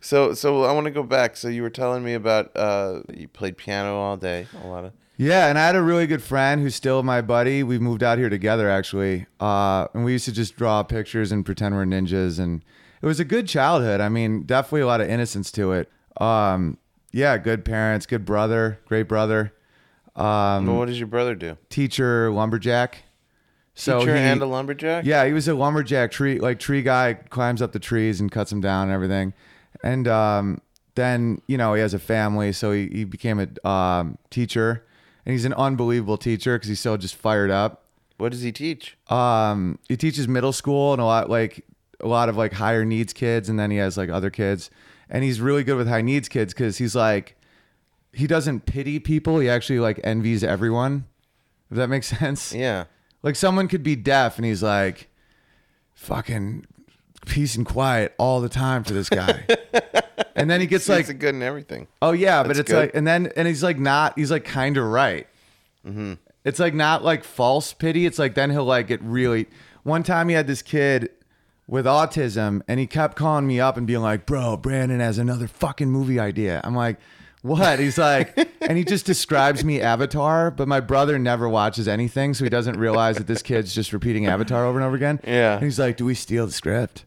So, 0.00 0.32
so 0.32 0.62
I 0.62 0.70
want 0.70 0.84
to 0.84 0.92
go 0.92 1.02
back. 1.02 1.36
So 1.36 1.48
you 1.48 1.62
were 1.62 1.70
telling 1.70 2.04
me 2.04 2.14
about 2.14 2.56
uh, 2.56 3.00
you 3.12 3.26
played 3.26 3.56
piano 3.56 3.96
all 3.96 4.16
day, 4.16 4.46
a 4.62 4.66
lot 4.68 4.84
of. 4.84 4.92
Yeah, 5.16 5.48
and 5.48 5.58
I 5.58 5.66
had 5.66 5.74
a 5.74 5.82
really 5.82 6.06
good 6.06 6.22
friend 6.22 6.60
who's 6.62 6.76
still 6.76 7.02
my 7.02 7.20
buddy. 7.20 7.64
We 7.64 7.80
moved 7.80 8.04
out 8.04 8.18
here 8.18 8.30
together 8.30 8.70
actually, 8.70 9.26
uh, 9.40 9.88
and 9.92 10.04
we 10.04 10.12
used 10.12 10.26
to 10.26 10.32
just 10.32 10.54
draw 10.56 10.84
pictures 10.84 11.32
and 11.32 11.44
pretend 11.44 11.74
we're 11.74 11.84
ninjas, 11.84 12.38
and 12.38 12.64
it 13.02 13.06
was 13.06 13.18
a 13.18 13.24
good 13.24 13.48
childhood. 13.48 14.00
I 14.00 14.08
mean, 14.08 14.44
definitely 14.44 14.82
a 14.82 14.86
lot 14.86 15.00
of 15.00 15.10
innocence 15.10 15.50
to 15.52 15.72
it. 15.72 15.90
Um, 16.20 16.78
yeah, 17.10 17.36
good 17.36 17.64
parents, 17.64 18.06
good 18.06 18.24
brother, 18.24 18.78
great 18.86 19.08
brother, 19.08 19.52
but 20.14 20.62
what 20.62 20.86
does 20.86 20.98
your 21.00 21.08
brother 21.08 21.34
do? 21.34 21.56
teacher, 21.70 22.30
lumberjack. 22.30 23.02
So 23.78 24.00
Teacher 24.00 24.16
he- 24.16 24.22
and 24.22 24.42
a 24.42 24.46
lumberjack. 24.46 25.04
Yeah, 25.04 25.24
he 25.24 25.32
was 25.32 25.46
a 25.46 25.54
lumberjack 25.54 26.10
tree 26.10 26.40
like 26.40 26.58
tree 26.58 26.82
guy, 26.82 27.14
climbs 27.14 27.62
up 27.62 27.70
the 27.70 27.78
trees 27.78 28.20
and 28.20 28.28
cuts 28.30 28.50
them 28.50 28.60
down 28.60 28.84
and 28.88 28.92
everything. 28.92 29.32
And 29.84 30.08
um, 30.08 30.60
then 30.96 31.40
you 31.46 31.56
know 31.56 31.74
he 31.74 31.80
has 31.80 31.94
a 31.94 32.00
family, 32.00 32.52
so 32.52 32.72
he, 32.72 32.88
he 32.88 33.04
became 33.04 33.38
a 33.38 33.68
um, 33.68 34.18
teacher, 34.30 34.84
and 35.24 35.32
he's 35.32 35.44
an 35.44 35.52
unbelievable 35.54 36.18
teacher 36.18 36.56
because 36.56 36.68
he's 36.68 36.80
so 36.80 36.96
just 36.96 37.14
fired 37.14 37.52
up. 37.52 37.84
What 38.16 38.32
does 38.32 38.42
he 38.42 38.50
teach? 38.50 38.98
Um, 39.08 39.78
he 39.88 39.96
teaches 39.96 40.26
middle 40.26 40.52
school 40.52 40.92
and 40.92 41.00
a 41.00 41.04
lot 41.04 41.30
like 41.30 41.64
a 42.00 42.08
lot 42.08 42.28
of 42.28 42.36
like 42.36 42.54
higher 42.54 42.84
needs 42.84 43.12
kids, 43.12 43.48
and 43.48 43.60
then 43.60 43.70
he 43.70 43.76
has 43.76 43.96
like 43.96 44.10
other 44.10 44.28
kids, 44.30 44.70
and 45.08 45.22
he's 45.22 45.40
really 45.40 45.62
good 45.62 45.76
with 45.76 45.86
high 45.86 46.02
needs 46.02 46.28
kids 46.28 46.52
because 46.52 46.78
he's 46.78 46.96
like 46.96 47.36
he 48.12 48.26
doesn't 48.26 48.66
pity 48.66 48.98
people, 48.98 49.38
he 49.38 49.48
actually 49.48 49.78
like 49.78 50.00
envies 50.02 50.42
everyone. 50.42 51.04
If 51.70 51.76
that 51.76 51.86
makes 51.88 52.08
sense. 52.18 52.52
Yeah. 52.52 52.86
Like 53.22 53.36
someone 53.36 53.68
could 53.68 53.82
be 53.82 53.96
deaf 53.96 54.36
and 54.36 54.44
he's 54.44 54.62
like, 54.62 55.08
fucking 55.94 56.66
peace 57.26 57.56
and 57.56 57.66
quiet 57.66 58.14
all 58.18 58.40
the 58.40 58.48
time 58.48 58.84
for 58.84 58.92
this 58.92 59.08
guy. 59.08 59.44
and 60.36 60.48
then 60.50 60.60
he 60.60 60.66
gets 60.66 60.88
Like, 60.88 61.06
good 61.18 61.34
and 61.34 61.42
everything. 61.42 61.88
oh 62.00 62.12
yeah, 62.12 62.42
but 62.42 62.48
That's 62.48 62.60
it's 62.60 62.70
good. 62.70 62.78
like, 62.78 62.90
and 62.94 63.06
then, 63.06 63.32
and 63.36 63.48
he's 63.48 63.62
like 63.62 63.78
not, 63.78 64.16
he's 64.18 64.30
like 64.30 64.44
kind 64.44 64.76
of 64.76 64.84
right. 64.84 65.26
Mm-hmm. 65.86 66.14
It's 66.44 66.58
like 66.58 66.74
not 66.74 67.04
like 67.04 67.24
false 67.24 67.72
pity. 67.72 68.06
It's 68.06 68.18
like 68.18 68.34
then 68.34 68.50
he'll 68.50 68.64
like 68.64 68.86
get 68.86 69.02
really, 69.02 69.46
one 69.82 70.02
time 70.02 70.28
he 70.28 70.34
had 70.34 70.46
this 70.46 70.62
kid 70.62 71.10
with 71.66 71.84
autism 71.84 72.62
and 72.68 72.80
he 72.80 72.86
kept 72.86 73.16
calling 73.16 73.46
me 73.46 73.60
up 73.60 73.76
and 73.76 73.86
being 73.86 74.00
like, 74.00 74.24
bro, 74.26 74.56
Brandon 74.56 75.00
has 75.00 75.18
another 75.18 75.46
fucking 75.48 75.90
movie 75.90 76.18
idea. 76.18 76.60
I'm 76.64 76.74
like, 76.74 76.98
what? 77.42 77.78
He's 77.78 77.98
like, 77.98 78.36
and 78.60 78.76
he 78.76 78.84
just 78.84 79.06
describes 79.06 79.64
me 79.64 79.80
Avatar, 79.80 80.50
but 80.50 80.68
my 80.68 80.80
brother 80.80 81.18
never 81.18 81.48
watches 81.48 81.88
anything, 81.88 82.34
so 82.34 82.44
he 82.44 82.50
doesn't 82.50 82.78
realize 82.78 83.16
that 83.16 83.26
this 83.26 83.42
kid's 83.42 83.74
just 83.74 83.92
repeating 83.92 84.26
Avatar 84.26 84.64
over 84.64 84.78
and 84.78 84.86
over 84.86 84.96
again. 84.96 85.20
Yeah. 85.24 85.54
And 85.54 85.64
he's 85.64 85.78
like, 85.78 85.96
do 85.96 86.04
we 86.04 86.14
steal 86.14 86.46
the 86.46 86.52
script? 86.52 87.04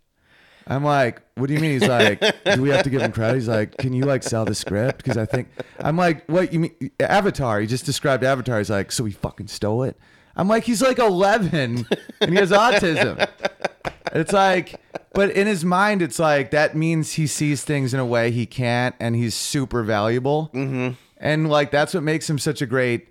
I'm 0.67 0.83
like, 0.83 1.21
what 1.35 1.47
do 1.47 1.53
you 1.53 1.59
mean? 1.59 1.71
He's 1.71 1.87
like, 1.87 2.19
do 2.45 2.61
we 2.61 2.69
have 2.69 2.83
to 2.83 2.89
give 2.89 3.01
him 3.01 3.11
credit? 3.11 3.35
He's 3.35 3.47
like, 3.47 3.77
can 3.77 3.93
you 3.93 4.05
like 4.05 4.23
sell 4.23 4.45
the 4.45 4.55
script? 4.55 4.97
Because 4.97 5.17
I 5.17 5.25
think 5.25 5.49
I'm 5.79 5.97
like, 5.97 6.25
what 6.29 6.53
you 6.53 6.59
mean? 6.59 6.91
Avatar. 6.99 7.59
He 7.59 7.67
just 7.67 7.85
described 7.85 8.23
Avatar. 8.23 8.59
He's 8.59 8.69
like, 8.69 8.91
so 8.91 9.03
we 9.03 9.11
fucking 9.11 9.47
stole 9.47 9.83
it. 9.83 9.97
I'm 10.35 10.47
like, 10.47 10.63
he's 10.63 10.81
like 10.81 10.99
11 10.99 11.85
and 12.21 12.29
he 12.29 12.35
has 12.37 12.51
autism. 12.51 13.27
It's 14.13 14.33
like, 14.33 14.79
but 15.13 15.31
in 15.31 15.47
his 15.47 15.63
mind, 15.63 16.01
it's 16.01 16.19
like 16.19 16.51
that 16.51 16.75
means 16.75 17.13
he 17.13 17.27
sees 17.27 17.63
things 17.63 17.93
in 17.93 17.99
a 17.99 18.05
way 18.05 18.31
he 18.31 18.45
can't, 18.45 18.95
and 18.99 19.15
he's 19.15 19.35
super 19.35 19.83
valuable. 19.83 20.49
Mm-hmm. 20.53 20.91
And 21.17 21.49
like 21.49 21.71
that's 21.71 21.93
what 21.93 22.03
makes 22.03 22.29
him 22.29 22.39
such 22.39 22.61
a 22.61 22.65
great 22.65 23.09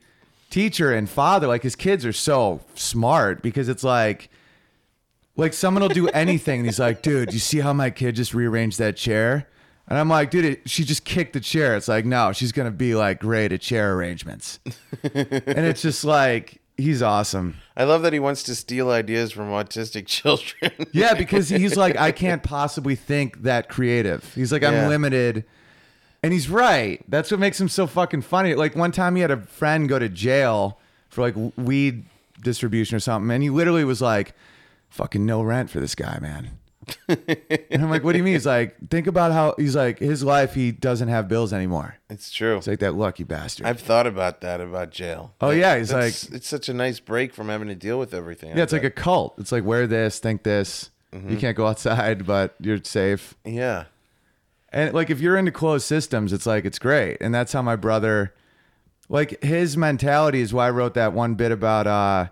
teacher 0.50 0.92
and 0.92 1.08
father. 1.08 1.46
Like 1.46 1.62
his 1.62 1.76
kids 1.76 2.04
are 2.04 2.12
so 2.12 2.60
smart 2.74 3.42
because 3.42 3.68
it's 3.68 3.84
like, 3.84 4.30
like 5.36 5.52
someone 5.52 5.82
will 5.82 5.88
do 5.88 6.08
anything, 6.14 6.60
and 6.60 6.66
he's 6.66 6.80
like, 6.80 7.02
dude, 7.02 7.32
you 7.32 7.38
see 7.38 7.60
how 7.60 7.72
my 7.72 7.90
kid 7.90 8.16
just 8.16 8.34
rearranged 8.34 8.78
that 8.78 8.96
chair? 8.96 9.48
And 9.88 9.98
I'm 9.98 10.08
like, 10.08 10.30
dude, 10.30 10.44
it, 10.44 10.70
she 10.70 10.84
just 10.84 11.04
kicked 11.04 11.32
the 11.32 11.40
chair. 11.40 11.76
It's 11.76 11.88
like, 11.88 12.04
no, 12.04 12.32
she's 12.32 12.52
gonna 12.52 12.70
be 12.70 12.94
like 12.94 13.20
great 13.20 13.52
at 13.52 13.60
chair 13.60 13.94
arrangements. 13.94 14.60
and 15.02 15.66
it's 15.66 15.82
just 15.82 16.04
like 16.04 16.59
he's 16.80 17.02
awesome. 17.02 17.56
I 17.76 17.84
love 17.84 18.02
that 18.02 18.12
he 18.12 18.18
wants 18.18 18.42
to 18.44 18.54
steal 18.54 18.90
ideas 18.90 19.32
from 19.32 19.48
autistic 19.50 20.06
children. 20.08 20.72
Yeah, 20.92 21.14
because 21.14 21.48
he's 21.48 21.76
like, 21.76 21.96
I 21.96 22.12
can't 22.12 22.42
possibly 22.42 22.94
think 22.96 23.42
that 23.42 23.68
creative. 23.68 24.32
He's 24.34 24.52
like, 24.52 24.62
I'm 24.64 24.72
Yeah. 24.74 24.88
limited. 24.88 25.44
And 26.22 26.32
he's 26.32 26.50
right. 26.50 27.02
That's 27.08 27.30
what 27.30 27.40
makes 27.40 27.58
him 27.60 27.68
so 27.68 27.86
fucking 27.86 28.22
funny. 28.22 28.54
Like 28.54 28.76
one 28.76 28.92
time 28.92 29.16
he 29.16 29.22
had 29.22 29.30
a 29.30 29.38
friend 29.38 29.88
go 29.88 29.98
to 29.98 30.08
jail 30.08 30.78
for 31.08 31.22
like 31.22 31.34
weed 31.56 32.04
distribution 32.42 32.96
or 32.96 33.00
something, 33.00 33.30
and 33.30 33.42
he 33.42 33.50
literally 33.50 33.84
was 33.84 34.00
like, 34.02 34.34
fucking 34.90 35.24
no 35.24 35.42
rent 35.42 35.70
for 35.70 35.80
this 35.80 35.94
guy, 35.94 36.18
man. 36.20 36.50
and 37.08 37.82
I'm 37.82 37.90
like, 37.90 38.02
what 38.04 38.12
do 38.12 38.18
you 38.18 38.24
mean? 38.24 38.34
He's 38.34 38.46
like, 38.46 38.76
think 38.88 39.06
about 39.06 39.32
how 39.32 39.54
he's 39.56 39.76
like, 39.76 39.98
his 39.98 40.22
life, 40.22 40.54
he 40.54 40.72
doesn't 40.72 41.08
have 41.08 41.28
bills 41.28 41.52
anymore. 41.52 41.96
it's 42.08 42.30
true. 42.30 42.56
It's 42.58 42.66
like 42.66 42.80
that 42.80 42.94
lucky 42.94 43.24
bastard. 43.24 43.66
I've 43.66 43.80
thought 43.80 44.06
about 44.06 44.40
that 44.42 44.60
about 44.60 44.90
jail. 44.90 45.34
Oh, 45.40 45.50
yeah, 45.50 45.76
he's 45.78 45.88
That's- 45.90 46.24
it's 46.30 46.48
such 46.48 46.68
a 46.68 46.74
nice 46.74 47.00
break 47.00 47.34
from 47.34 47.48
having 47.48 47.68
to 47.68 47.74
deal 47.74 47.98
with 47.98 48.14
everything. 48.14 48.56
yeah, 48.56 48.62
it's 48.62 48.72
like 48.72 48.84
a 48.84 48.90
cult. 48.90 49.34
It's 49.38 49.52
like, 49.52 49.64
wear 49.64 49.86
this, 49.86 50.18
think 50.18 50.42
this. 50.42 50.90
Mm-hmm. 51.12 51.30
You 51.30 51.36
can't 51.38 51.56
go 51.56 51.66
outside, 51.66 52.26
but 52.26 52.54
you're 52.60 52.78
safe. 52.84 53.34
yeah. 53.44 53.84
And 54.72 54.94
like 54.94 55.10
if 55.10 55.20
you're 55.20 55.36
into 55.36 55.50
closed 55.50 55.84
systems, 55.84 56.32
it's 56.32 56.46
like 56.46 56.64
it's 56.64 56.78
great. 56.78 57.16
And 57.20 57.34
that's 57.34 57.52
how 57.52 57.60
my 57.60 57.74
brother 57.74 58.32
like 59.08 59.42
his 59.42 59.76
mentality 59.76 60.40
is 60.40 60.54
why 60.54 60.68
I 60.68 60.70
wrote 60.70 60.94
that 60.94 61.12
one 61.12 61.34
bit 61.34 61.50
about 61.50 61.88
uh 61.88 62.28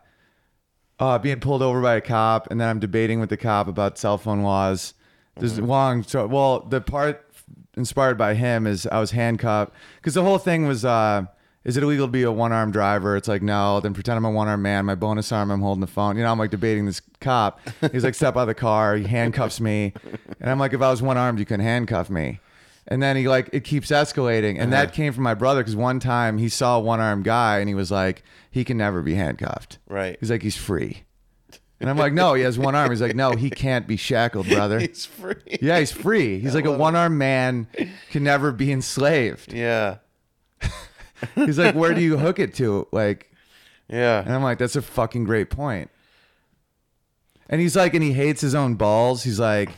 uh 1.00 1.18
being 1.18 1.40
pulled 1.40 1.62
over 1.62 1.80
by 1.80 1.94
a 1.94 2.00
cop 2.00 2.48
and 2.50 2.60
then 2.60 2.68
I'm 2.68 2.80
debating 2.80 3.20
with 3.20 3.30
the 3.30 3.36
cop 3.36 3.68
about 3.68 3.98
cell 3.98 4.18
phone 4.18 4.42
laws. 4.42 4.94
There's 5.36 5.58
long 5.60 6.02
so 6.02 6.26
well 6.26 6.60
the 6.60 6.80
part 6.80 7.24
inspired 7.76 8.18
by 8.18 8.34
him 8.34 8.66
is 8.66 8.86
I 8.86 8.98
was 8.98 9.12
handcuffed 9.12 9.72
because 9.96 10.14
the 10.14 10.22
whole 10.24 10.38
thing 10.38 10.66
was 10.66 10.84
uh 10.84 11.26
is 11.64 11.76
it 11.76 11.82
illegal 11.82 12.06
to 12.06 12.10
be 12.10 12.22
a 12.22 12.32
one 12.32 12.50
armed 12.50 12.72
driver? 12.72 13.14
It's 13.16 13.28
like 13.28 13.42
no. 13.42 13.78
Then 13.80 13.92
pretend 13.92 14.16
I'm 14.16 14.24
a 14.24 14.30
one 14.30 14.48
armed 14.48 14.62
man. 14.62 14.86
My 14.86 14.94
bonus 14.94 15.30
arm, 15.32 15.50
I'm 15.50 15.60
holding 15.60 15.82
the 15.82 15.86
phone. 15.86 16.16
You 16.16 16.22
know, 16.22 16.32
I'm 16.32 16.38
like 16.38 16.50
debating 16.50 16.86
this 16.86 17.02
cop. 17.20 17.60
He's 17.92 18.04
like, 18.04 18.14
step 18.14 18.36
out 18.36 18.42
of 18.42 18.46
the 18.46 18.54
car. 18.54 18.96
He 18.96 19.04
handcuffs 19.04 19.60
me, 19.60 19.92
and 20.40 20.48
I'm 20.48 20.58
like, 20.58 20.72
if 20.72 20.80
I 20.80 20.90
was 20.90 21.02
one 21.02 21.18
armed, 21.18 21.38
you 21.38 21.44
couldn't 21.44 21.66
handcuff 21.66 22.08
me. 22.08 22.40
And 22.90 23.02
then 23.02 23.16
he 23.16 23.28
like 23.28 23.50
it 23.52 23.64
keeps 23.64 23.88
escalating, 23.90 24.58
and 24.58 24.72
that 24.72 24.86
uh-huh. 24.86 24.94
came 24.94 25.12
from 25.12 25.22
my 25.22 25.34
brother 25.34 25.60
because 25.60 25.76
one 25.76 26.00
time 26.00 26.38
he 26.38 26.48
saw 26.48 26.78
a 26.78 26.80
one 26.80 27.00
armed 27.00 27.24
guy 27.24 27.58
and 27.58 27.68
he 27.68 27.74
was 27.74 27.90
like, 27.90 28.22
he 28.50 28.64
can 28.64 28.78
never 28.78 29.02
be 29.02 29.14
handcuffed. 29.14 29.78
Right. 29.88 30.16
He's 30.18 30.30
like, 30.30 30.42
he's 30.42 30.56
free. 30.56 31.04
And 31.80 31.88
I'm 31.88 31.96
like, 31.96 32.12
no, 32.12 32.34
he 32.34 32.42
has 32.42 32.58
one 32.58 32.74
arm. 32.74 32.90
He's 32.90 33.00
like, 33.00 33.14
no, 33.14 33.32
he 33.32 33.50
can't 33.50 33.86
be 33.86 33.96
shackled, 33.96 34.48
brother. 34.48 34.80
He's 34.80 35.06
free. 35.06 35.58
Yeah, 35.62 35.78
he's 35.78 35.92
free. 35.92 36.40
He's 36.40 36.54
like 36.54 36.64
a 36.64 36.72
one 36.72 36.96
armed 36.96 37.18
man 37.18 37.68
can 38.10 38.24
never 38.24 38.50
be 38.50 38.72
enslaved. 38.72 39.52
Yeah. 39.52 39.98
He's 41.34 41.58
like, 41.58 41.74
where 41.74 41.94
do 41.94 42.00
you 42.00 42.16
hook 42.16 42.38
it 42.38 42.54
to? 42.54 42.86
Like, 42.90 43.32
Yeah. 43.88 44.20
and 44.20 44.32
I'm 44.32 44.42
like, 44.42 44.58
that's 44.58 44.76
a 44.76 44.82
fucking 44.82 45.24
great 45.24 45.50
point. 45.50 45.90
And 47.48 47.60
he's 47.60 47.74
like, 47.74 47.94
and 47.94 48.02
he 48.02 48.12
hates 48.12 48.40
his 48.40 48.54
own 48.54 48.74
balls. 48.74 49.22
He's 49.22 49.40
like, 49.40 49.70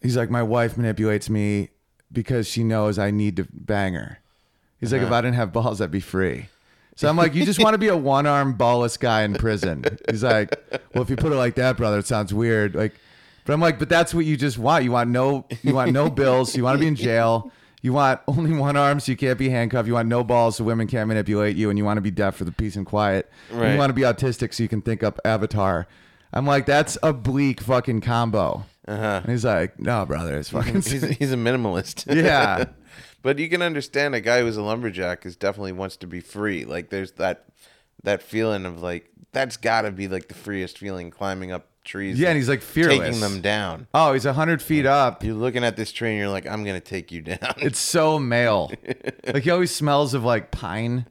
he's 0.00 0.16
like, 0.16 0.30
my 0.30 0.42
wife 0.42 0.76
manipulates 0.76 1.28
me 1.28 1.68
because 2.12 2.48
she 2.48 2.64
knows 2.64 2.98
I 2.98 3.10
need 3.10 3.36
to 3.36 3.46
bang 3.52 3.94
her. 3.94 4.18
He's 4.80 4.92
like, 4.92 5.02
if 5.02 5.06
uh-huh. 5.06 5.16
I 5.16 5.20
didn't 5.22 5.36
have 5.36 5.52
balls, 5.52 5.80
I'd 5.80 5.90
be 5.90 6.00
free. 6.00 6.46
So 6.96 7.08
I'm 7.08 7.16
like, 7.16 7.34
you 7.34 7.44
just 7.44 7.62
want 7.62 7.74
to 7.74 7.78
be 7.78 7.88
a 7.88 7.96
one 7.96 8.26
armed 8.26 8.58
ballless 8.58 8.98
guy 8.98 9.22
in 9.22 9.34
prison. 9.34 9.84
He's 10.10 10.24
like, 10.24 10.56
well, 10.94 11.02
if 11.02 11.10
you 11.10 11.16
put 11.16 11.32
it 11.32 11.36
like 11.36 11.54
that, 11.54 11.76
brother, 11.76 11.98
it 11.98 12.06
sounds 12.06 12.34
weird. 12.34 12.74
Like, 12.74 12.94
but 13.44 13.52
I'm 13.52 13.60
like, 13.60 13.78
but 13.78 13.88
that's 13.88 14.12
what 14.12 14.24
you 14.24 14.36
just 14.36 14.58
want. 14.58 14.84
You 14.84 14.90
want 14.90 15.10
no, 15.10 15.46
you 15.62 15.74
want 15.74 15.92
no 15.92 16.10
bills. 16.10 16.56
You 16.56 16.64
want 16.64 16.76
to 16.76 16.80
be 16.80 16.88
in 16.88 16.96
jail. 16.96 17.52
You 17.82 17.92
want 17.92 18.20
only 18.26 18.52
one 18.52 18.76
arm, 18.76 18.98
so 18.98 19.12
you 19.12 19.16
can't 19.16 19.38
be 19.38 19.48
handcuffed. 19.48 19.86
You 19.86 19.94
want 19.94 20.08
no 20.08 20.24
balls, 20.24 20.56
so 20.56 20.64
women 20.64 20.88
can't 20.88 21.06
manipulate 21.06 21.56
you, 21.56 21.70
and 21.70 21.78
you 21.78 21.84
want 21.84 21.98
to 21.98 22.02
be 22.02 22.10
deaf 22.10 22.34
for 22.34 22.44
the 22.44 22.50
peace 22.50 22.74
and 22.74 22.84
quiet. 22.84 23.30
And 23.50 23.60
Right. 23.60 23.72
you 23.72 23.78
want 23.78 23.90
to 23.90 23.94
be 23.94 24.02
autistic, 24.02 24.52
so 24.52 24.64
you 24.64 24.68
can 24.68 24.82
think 24.82 25.04
up 25.04 25.20
Avatar. 25.24 25.86
I'm 26.32 26.46
like, 26.46 26.66
that's 26.66 26.98
a 27.02 27.12
bleak 27.12 27.60
fucking 27.60 28.00
combo. 28.00 28.64
Uh-huh. 28.88 29.20
And 29.22 29.30
he's 29.30 29.44
like, 29.44 29.78
no, 29.78 30.06
brother, 30.06 30.38
it's 30.38 30.48
fucking. 30.48 30.76
He's, 30.76 31.02
he's 31.18 31.32
a 31.32 31.36
minimalist. 31.36 32.06
Yeah. 32.18 32.64
but 33.22 33.38
you 33.38 33.48
can 33.50 33.60
understand 33.60 34.14
a 34.14 34.20
guy 34.20 34.40
who's 34.40 34.56
a 34.56 34.62
lumberjack 34.62 35.26
is 35.26 35.36
definitely 35.36 35.72
wants 35.72 35.96
to 35.98 36.06
be 36.06 36.20
free. 36.20 36.64
Like 36.64 36.88
there's 36.88 37.12
that 37.12 37.44
that 38.02 38.22
feeling 38.22 38.64
of 38.64 38.82
like 38.82 39.10
that's 39.32 39.58
got 39.58 39.82
to 39.82 39.90
be 39.90 40.08
like 40.08 40.28
the 40.28 40.34
freest 40.34 40.78
feeling 40.78 41.10
climbing 41.10 41.52
up 41.52 41.66
trees. 41.84 42.18
Yeah, 42.18 42.28
and 42.28 42.36
he's 42.36 42.48
like 42.48 42.62
fearless. 42.62 42.98
taking 42.98 43.20
them 43.20 43.42
down. 43.42 43.88
oh, 43.92 44.14
he's 44.14 44.24
hundred 44.24 44.62
feet 44.62 44.86
up. 44.86 45.22
You're 45.22 45.34
looking 45.34 45.64
at 45.64 45.76
this 45.76 45.92
tree 45.92 46.10
and 46.10 46.18
you're 46.18 46.30
like, 46.30 46.46
I'm 46.46 46.64
gonna 46.64 46.80
take 46.80 47.12
you 47.12 47.20
down. 47.20 47.54
It's 47.58 47.78
so 47.78 48.18
male. 48.18 48.72
like 49.26 49.42
he 49.42 49.50
always 49.50 49.74
smells 49.74 50.14
of 50.14 50.24
like 50.24 50.50
pine. 50.50 51.06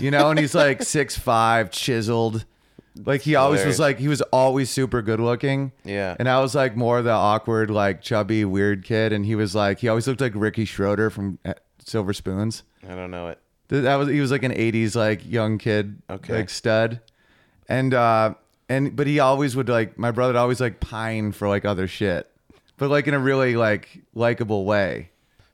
You 0.00 0.10
know, 0.10 0.30
and 0.30 0.38
he's 0.38 0.54
like 0.54 0.82
six 0.82 1.18
five, 1.18 1.70
chiseled. 1.70 2.46
Like 2.96 3.22
he 3.22 3.34
always 3.36 3.58
was 3.64 3.76
hilarious. 3.76 3.78
like 3.78 3.98
he 3.98 4.08
was 4.08 4.20
always 4.32 4.68
super 4.70 5.00
good 5.02 5.20
looking. 5.20 5.72
Yeah. 5.84 6.16
And 6.18 6.28
I 6.28 6.40
was 6.40 6.54
like 6.54 6.76
more 6.76 7.00
the 7.02 7.10
awkward, 7.12 7.70
like 7.70 8.02
chubby, 8.02 8.44
weird 8.44 8.84
kid, 8.84 9.12
and 9.12 9.24
he 9.24 9.34
was 9.36 9.54
like 9.54 9.78
he 9.78 9.88
always 9.88 10.06
looked 10.08 10.20
like 10.20 10.32
Ricky 10.34 10.64
Schroder 10.64 11.08
from 11.10 11.38
uh, 11.44 11.54
Silver 11.84 12.12
Spoons. 12.12 12.62
I 12.88 12.94
don't 12.94 13.10
know 13.10 13.28
it. 13.28 13.38
Th- 13.68 13.82
That 13.84 13.94
was 13.96 14.08
he 14.08 14.20
was 14.20 14.30
like 14.30 14.42
an 14.42 14.52
'80s 14.52 14.96
like 14.96 15.24
young 15.24 15.58
kid, 15.58 16.02
Okay. 16.10 16.34
like 16.34 16.50
stud, 16.50 17.00
and 17.68 17.94
uh 17.94 18.34
and 18.68 18.96
but 18.96 19.06
he 19.06 19.20
always 19.20 19.54
would 19.54 19.68
like 19.68 19.96
my 19.98 20.10
brother 20.10 20.32
would 20.32 20.38
always 20.38 20.60
like 20.60 20.80
pine 20.80 21.30
for 21.32 21.48
like 21.48 21.64
other 21.64 21.86
shit, 21.86 22.28
but 22.76 22.90
like 22.90 23.06
in 23.06 23.14
a 23.14 23.18
really 23.20 23.54
like 23.56 24.00
likable 24.14 24.64
way. 24.64 25.09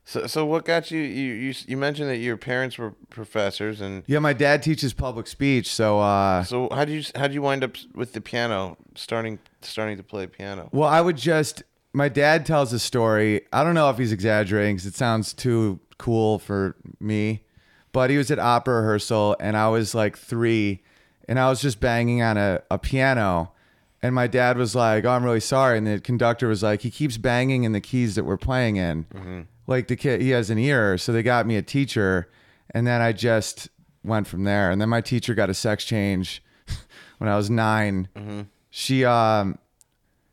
So 0.09 0.25
so 0.25 0.45
what 0.45 0.63
got 0.63 0.89
you? 0.89 1.01
You 1.01 1.33
you 1.33 1.53
you 1.67 1.75
mentioned 1.75 2.09
that 2.09 2.19
your 2.19 2.37
parents 2.37 2.77
were 2.77 2.91
professors, 3.09 3.81
and 3.81 4.03
Yeah, 4.07 4.19
my 4.19 4.31
dad 4.31 4.63
teaches 4.63 4.93
public 4.93 5.27
speech, 5.27 5.67
so 5.73 5.99
uh 5.99 6.45
so 6.45 6.69
how 6.71 6.85
did 6.85 6.93
you 6.93 7.03
how 7.13 7.23
did 7.27 7.33
you 7.33 7.41
wind 7.41 7.61
up 7.61 7.75
with 7.93 8.13
the 8.13 8.21
piano 8.21 8.77
starting 8.95 9.37
starting 9.61 9.97
to 9.97 10.03
play 10.03 10.25
piano? 10.25 10.69
well, 10.71 10.87
I 10.87 11.01
would 11.01 11.17
just 11.17 11.63
my 11.91 12.07
dad 12.07 12.45
tells 12.45 12.71
a 12.71 12.79
story. 12.79 13.41
I 13.51 13.65
don't 13.65 13.73
know 13.73 13.89
if 13.89 13.97
he's 13.97 14.13
exaggerating 14.13 14.77
cuz 14.77 14.85
it 14.85 14.95
sounds 14.95 15.33
too 15.33 15.81
cool 15.97 16.39
for 16.39 16.77
me, 17.01 17.43
but 17.91 18.09
he 18.09 18.15
was 18.17 18.31
at 18.31 18.39
opera 18.39 18.75
rehearsal 18.75 19.35
and 19.41 19.57
I 19.57 19.67
was 19.67 19.93
like 19.93 20.17
3 20.17 20.81
and 21.27 21.37
I 21.37 21.49
was 21.49 21.59
just 21.59 21.81
banging 21.81 22.21
on 22.21 22.37
a, 22.37 22.61
a 22.71 22.79
piano 22.79 23.51
and 24.01 24.15
my 24.15 24.27
dad 24.27 24.57
was 24.57 24.73
like, 24.73 25.03
"Oh, 25.03 25.09
I'm 25.09 25.25
really 25.25 25.41
sorry." 25.41 25.77
And 25.77 25.85
the 25.85 25.99
conductor 25.99 26.47
was 26.47 26.63
like, 26.63 26.81
"He 26.83 26.91
keeps 26.91 27.17
banging 27.17 27.65
in 27.65 27.73
the 27.73 27.81
keys 27.81 28.15
that 28.15 28.23
we're 28.23 28.37
playing 28.37 28.77
in." 28.77 29.05
Like 29.67 29.87
the 29.87 29.95
kid, 29.95 30.21
he 30.21 30.29
has 30.29 30.49
an 30.49 30.57
ear, 30.57 30.97
so 30.97 31.11
they 31.11 31.21
got 31.23 31.45
me 31.45 31.57
a 31.57 31.61
teacher, 31.61 32.29
and 32.71 32.87
then 32.87 33.01
I 33.01 33.11
just 33.11 33.69
went 34.03 34.25
from 34.27 34.45
there. 34.45 34.71
And 34.71 34.79
then 34.81 34.89
my 34.89 35.01
teacher 35.01 35.35
got 35.35 35.49
a 35.49 35.53
sex 35.53 35.83
change 35.83 36.41
when 37.17 37.29
I 37.29 37.35
was 37.35 37.49
9 37.49 38.07
She 38.69 39.03
um, 39.05 39.57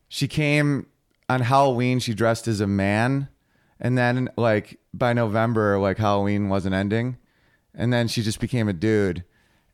she 0.09 0.29
came 0.29 0.87
on 1.29 1.41
Halloween. 1.41 1.99
She 1.99 2.15
dressed 2.15 2.47
as 2.47 2.61
a 2.61 2.67
man, 2.67 3.29
and 3.81 3.99
then 3.99 4.31
like 4.37 4.79
by 4.93 5.13
November, 5.13 5.79
like 5.79 5.99
Halloween 5.99 6.49
wasn't 6.49 6.75
ending, 6.75 7.17
and 7.75 7.93
then 7.93 8.07
she 8.07 8.23
just 8.23 8.39
became 8.41 8.69
a 8.69 8.73
dude, 8.73 9.25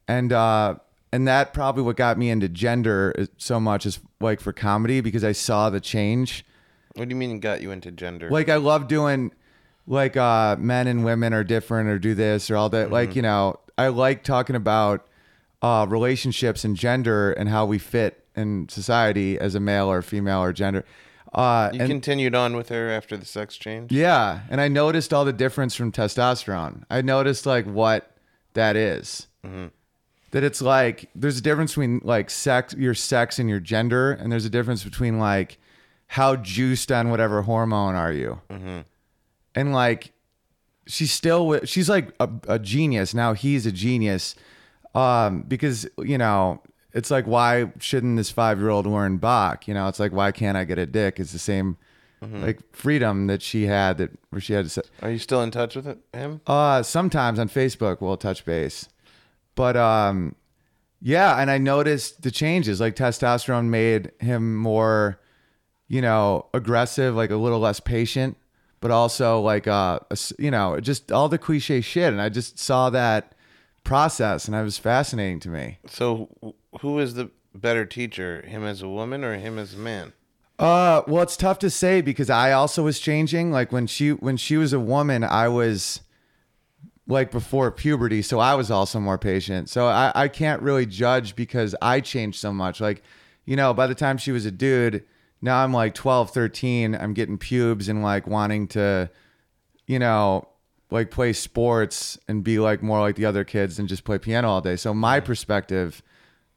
and 0.08 0.32
uh, 0.32 0.76
and 1.12 1.26
that 1.28 1.52
probably 1.52 1.82
what 1.82 1.96
got 1.96 2.16
me 2.16 2.30
into 2.30 2.48
gender 2.48 3.26
so 3.36 3.60
much 3.60 3.84
is 3.84 4.00
like 4.20 4.40
for 4.40 4.52
comedy 4.52 5.00
because 5.00 5.24
I 5.24 5.32
saw 5.32 5.68
the 5.68 5.80
change. 5.80 6.44
What 6.94 7.08
do 7.08 7.12
you 7.14 7.18
mean 7.18 7.40
got 7.40 7.60
you 7.60 7.70
into 7.72 7.90
gender? 7.90 8.30
Like 8.30 8.48
I 8.48 8.56
love 8.56 8.88
doing 8.88 9.32
like 9.90 10.16
uh 10.16 10.56
men 10.58 10.86
and 10.86 11.04
women 11.04 11.34
are 11.34 11.44
different 11.44 11.88
or 11.90 11.98
do 11.98 12.14
this 12.14 12.50
or 12.50 12.56
all 12.56 12.68
that. 12.70 12.90
Like, 12.90 13.16
you 13.16 13.22
know, 13.22 13.58
I 13.76 13.88
like 13.88 14.22
talking 14.22 14.56
about 14.56 15.06
uh 15.60 15.84
relationships 15.88 16.64
and 16.64 16.76
gender 16.76 17.32
and 17.32 17.48
how 17.48 17.66
we 17.66 17.78
fit 17.78 18.24
in 18.36 18.68
society 18.68 19.38
as 19.38 19.54
a 19.54 19.60
male 19.60 19.90
or 19.90 20.00
female 20.00 20.40
or 20.42 20.52
gender. 20.52 20.84
Uh 21.34 21.70
you 21.72 21.80
and 21.80 21.88
continued 21.90 22.34
on 22.34 22.56
with 22.56 22.68
her 22.70 22.88
after 22.90 23.16
the 23.16 23.26
sex 23.26 23.56
change. 23.56 23.92
yeah, 23.92 24.40
and 24.48 24.60
I 24.60 24.68
noticed 24.68 25.12
all 25.12 25.24
the 25.24 25.32
difference 25.32 25.74
from 25.74 25.92
testosterone. 25.92 26.84
I 26.88 27.02
noticed 27.02 27.44
like 27.46 27.66
what 27.66 28.10
that 28.54 28.76
is. 28.76 29.26
That 30.32 30.44
it's 30.44 30.62
like 30.62 31.10
there's 31.16 31.38
a 31.38 31.42
difference 31.42 31.72
between 31.72 32.00
like 32.04 32.30
sex, 32.30 32.74
your 32.74 32.94
sex 32.94 33.40
and 33.40 33.48
your 33.50 33.58
gender, 33.58 34.12
and 34.12 34.30
there's 34.30 34.44
a 34.44 34.50
difference 34.50 34.84
between 34.84 35.18
like 35.18 35.58
how 36.06 36.36
juiced 36.36 36.92
on 36.92 37.10
whatever 37.10 37.42
hormone 37.42 37.96
are 37.96 38.12
you. 38.12 38.40
And 39.54 39.72
like 39.72 40.12
she's 40.86 41.12
still 41.12 41.46
with, 41.46 41.68
she's 41.68 41.88
like 41.88 42.14
a, 42.20 42.28
a 42.48 42.58
genius 42.58 43.14
now. 43.14 43.32
He's 43.32 43.66
a 43.66 43.72
genius 43.72 44.34
um, 44.94 45.42
because 45.42 45.88
you 45.98 46.18
know 46.18 46.62
it's 46.92 47.10
like 47.10 47.26
why 47.26 47.72
shouldn't 47.78 48.16
this 48.16 48.30
five 48.30 48.58
year 48.58 48.70
old 48.70 48.86
learn 48.86 49.18
Bach? 49.18 49.68
You 49.68 49.74
know, 49.74 49.88
it's 49.88 50.00
like 50.00 50.12
why 50.12 50.32
can't 50.32 50.56
I 50.56 50.64
get 50.64 50.78
a 50.78 50.86
dick? 50.86 51.20
It's 51.20 51.32
the 51.32 51.38
same 51.38 51.76
like 52.22 52.60
freedom 52.76 53.28
that 53.28 53.40
she 53.40 53.64
had 53.64 53.96
that 53.96 54.10
where 54.28 54.40
she 54.40 54.52
had 54.52 54.66
to 54.66 54.68
say. 54.68 54.82
Are 55.02 55.10
you 55.10 55.18
still 55.18 55.42
in 55.42 55.50
touch 55.50 55.74
with 55.74 55.86
it, 55.86 55.98
him? 56.12 56.42
Uh, 56.46 56.82
sometimes 56.82 57.38
on 57.38 57.48
Facebook 57.48 58.00
we'll 58.00 58.18
touch 58.18 58.44
base, 58.44 58.88
but 59.54 59.76
um, 59.76 60.34
yeah, 61.00 61.40
and 61.40 61.50
I 61.50 61.58
noticed 61.58 62.22
the 62.22 62.30
changes. 62.30 62.80
Like 62.80 62.94
testosterone 62.94 63.66
made 63.66 64.12
him 64.20 64.56
more, 64.56 65.18
you 65.88 66.02
know, 66.02 66.46
aggressive, 66.52 67.14
like 67.14 67.30
a 67.30 67.36
little 67.36 67.60
less 67.60 67.80
patient, 67.80 68.36
but 68.80 68.90
also 68.90 69.40
like 69.40 69.66
uh, 69.66 70.00
you 70.38 70.50
know, 70.50 70.80
just 70.80 71.12
all 71.12 71.28
the 71.28 71.38
cliche 71.38 71.80
shit. 71.80 72.12
And 72.12 72.20
I 72.20 72.28
just 72.28 72.58
saw 72.58 72.90
that 72.90 73.34
process, 73.84 74.46
and 74.46 74.56
it 74.56 74.62
was 74.62 74.78
fascinating 74.78 75.40
to 75.40 75.48
me. 75.48 75.78
So, 75.86 76.54
who 76.80 76.98
is 76.98 77.14
the 77.14 77.30
better 77.54 77.84
teacher, 77.84 78.42
him 78.46 78.64
as 78.64 78.82
a 78.82 78.88
woman 78.88 79.24
or 79.24 79.36
him 79.36 79.58
as 79.58 79.74
a 79.74 79.78
man? 79.78 80.12
Uh, 80.58 81.02
well, 81.06 81.22
it's 81.22 81.38
tough 81.38 81.58
to 81.58 81.70
say 81.70 82.02
because 82.02 82.28
I 82.28 82.52
also 82.52 82.82
was 82.82 83.00
changing. 83.00 83.50
Like 83.50 83.72
when 83.72 83.86
she 83.86 84.10
when 84.10 84.36
she 84.36 84.56
was 84.56 84.72
a 84.72 84.80
woman, 84.80 85.24
I 85.24 85.48
was 85.48 86.00
like 87.06 87.30
before 87.30 87.70
puberty, 87.70 88.22
so 88.22 88.38
I 88.38 88.54
was 88.54 88.70
also 88.70 89.00
more 89.00 89.18
patient. 89.18 89.70
So 89.70 89.86
I 89.86 90.12
I 90.14 90.28
can't 90.28 90.60
really 90.62 90.86
judge 90.86 91.34
because 91.34 91.74
I 91.80 92.00
changed 92.00 92.38
so 92.38 92.52
much. 92.52 92.80
Like, 92.80 93.02
you 93.46 93.56
know, 93.56 93.72
by 93.72 93.86
the 93.86 93.94
time 93.94 94.18
she 94.18 94.32
was 94.32 94.44
a 94.44 94.50
dude, 94.50 95.04
now 95.42 95.62
I'm 95.62 95.72
like 95.72 95.94
12, 95.94 96.30
13, 96.30 96.94
I'm 96.94 97.14
getting 97.14 97.38
pubes 97.38 97.88
and 97.88 98.02
like 98.02 98.26
wanting 98.26 98.68
to 98.68 99.10
you 99.90 99.98
know, 99.98 100.46
like 100.92 101.10
play 101.10 101.32
sports 101.32 102.16
and 102.28 102.44
be 102.44 102.60
like 102.60 102.80
more 102.80 103.00
like 103.00 103.16
the 103.16 103.24
other 103.24 103.42
kids 103.42 103.76
than 103.76 103.88
just 103.88 104.04
play 104.04 104.18
piano 104.18 104.48
all 104.48 104.60
day. 104.60 104.76
So 104.76 104.94
my 104.94 105.18
perspective 105.18 106.00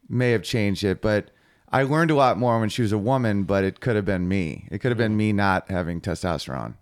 may 0.08 0.30
have 0.32 0.44
changed 0.44 0.84
it, 0.84 1.02
but 1.02 1.32
I 1.72 1.82
learned 1.82 2.12
a 2.12 2.16
lot 2.16 2.38
more 2.38 2.60
when 2.60 2.70
she 2.70 2.84
was 2.84 2.92
a 2.92 2.98
woman, 3.00 3.42
but 3.42 3.64
it 3.64 3.80
could 3.80 3.96
have 3.96 4.06
been 4.06 4.28
me. 4.28 4.68
It 4.70 4.82
could 4.82 4.92
have 4.92 5.00
been 5.00 5.18
me 5.18 5.34
not 5.34 5.72
having 5.72 6.00
testosterone. 6.00 6.76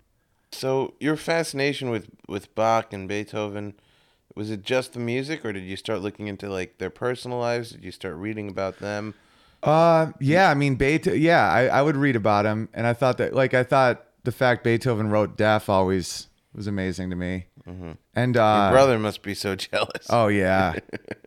So, 0.51 0.95
your 0.99 1.15
fascination 1.15 1.89
with 1.89 2.09
with 2.27 2.53
Bach 2.53 2.91
and 2.91 3.07
Beethoven 3.07 3.75
was 4.35 4.51
it 4.51 4.63
just 4.63 4.91
the 4.91 4.99
music, 4.99 5.45
or 5.45 5.53
did 5.53 5.63
you 5.63 5.77
start 5.77 6.01
looking 6.01 6.27
into 6.27 6.49
like 6.49 6.79
their 6.79 6.89
personal 6.89 7.37
lives? 7.37 7.71
Did 7.71 7.85
you 7.85 7.91
start 7.91 8.15
reading 8.15 8.49
about 8.49 8.79
them? 8.79 9.13
Uh, 9.63 10.12
yeah, 10.19 10.50
I 10.50 10.54
mean, 10.54 10.76
Beethoven, 10.76 11.21
yeah, 11.21 11.52
I, 11.52 11.67
I 11.67 11.82
would 11.82 11.95
read 11.95 12.15
about 12.15 12.45
him. 12.45 12.69
And 12.74 12.88
I 12.88 12.93
thought 12.93 13.17
that, 13.19 13.34
like, 13.34 13.54
I 13.54 13.63
thought 13.63 14.06
the 14.24 14.32
fact 14.32 14.63
Beethoven 14.63 15.10
wrote 15.10 15.38
deaf 15.38 15.69
always 15.69 16.28
was 16.54 16.67
amazing 16.67 17.10
to 17.12 17.15
me. 17.15 17.45
And, 18.15 18.36
uh, 18.38 18.63
Your 18.65 18.71
brother 18.71 19.00
must 19.00 19.21
be 19.21 19.34
so 19.34 19.56
jealous. 19.71 20.08
Oh 20.10 20.28
yeah. 20.28 20.76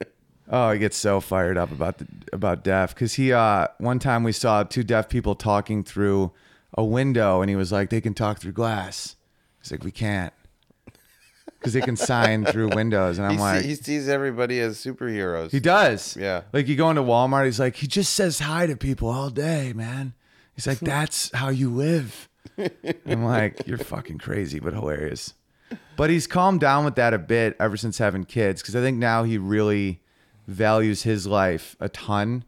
oh, 0.50 0.72
he 0.72 0.78
gets 0.78 0.96
so 0.96 1.20
fired 1.20 1.56
up 1.56 1.70
about 1.70 1.98
the 1.98 2.06
about 2.32 2.62
deaf 2.64 2.94
because 2.94 3.14
he 3.14 3.32
uh 3.32 3.68
one 3.78 3.98
time 3.98 4.24
we 4.24 4.32
saw 4.32 4.62
two 4.62 4.82
deaf 4.82 5.08
people 5.08 5.34
talking 5.34 5.82
through 5.84 6.32
a 6.76 6.84
window 6.84 7.40
and 7.40 7.48
he 7.48 7.56
was 7.56 7.72
like 7.72 7.88
they 7.88 8.00
can 8.00 8.12
talk 8.14 8.40
through 8.40 8.52
glass. 8.52 9.16
He's 9.62 9.70
like 9.70 9.84
we 9.84 9.92
can't 9.92 10.34
because 11.64 11.72
they 11.72 11.80
can 11.80 11.96
sign 11.96 12.44
through 12.44 12.68
windows 12.74 13.16
and 13.16 13.26
I'm 13.26 13.32
he, 13.32 13.38
see- 13.38 13.42
like 13.42 13.64
he 13.64 13.74
sees 13.74 14.06
everybody 14.06 14.60
as 14.60 14.76
superheroes. 14.76 15.50
he 15.50 15.60
does. 15.60 16.14
Yeah. 16.14 16.42
Like 16.52 16.68
you 16.68 16.76
go 16.76 16.90
into 16.90 17.02
Walmart, 17.02 17.46
he's 17.46 17.58
like 17.58 17.76
he 17.76 17.86
just 17.86 18.12
says 18.12 18.40
hi 18.40 18.66
to 18.66 18.76
people 18.76 19.08
all 19.08 19.30
day, 19.30 19.72
man. 19.72 20.12
He's 20.54 20.66
like 20.66 20.80
that's 20.80 21.30
how 21.32 21.48
you 21.48 21.70
live. 21.70 22.28
I'm 23.06 23.24
like 23.24 23.66
you're 23.66 23.78
fucking 23.78 24.18
crazy 24.18 24.60
but 24.60 24.74
hilarious. 24.74 25.32
But 25.96 26.10
he's 26.10 26.26
calmed 26.26 26.60
down 26.60 26.84
with 26.84 26.96
that 26.96 27.14
a 27.14 27.18
bit 27.18 27.56
ever 27.58 27.78
since 27.78 27.96
having 27.96 28.24
kids 28.24 28.60
because 28.60 28.76
I 28.76 28.80
think 28.80 28.98
now 28.98 29.22
he 29.22 29.38
really 29.38 30.02
values 30.46 31.04
his 31.04 31.26
life 31.26 31.76
a 31.80 31.88
ton 31.88 32.44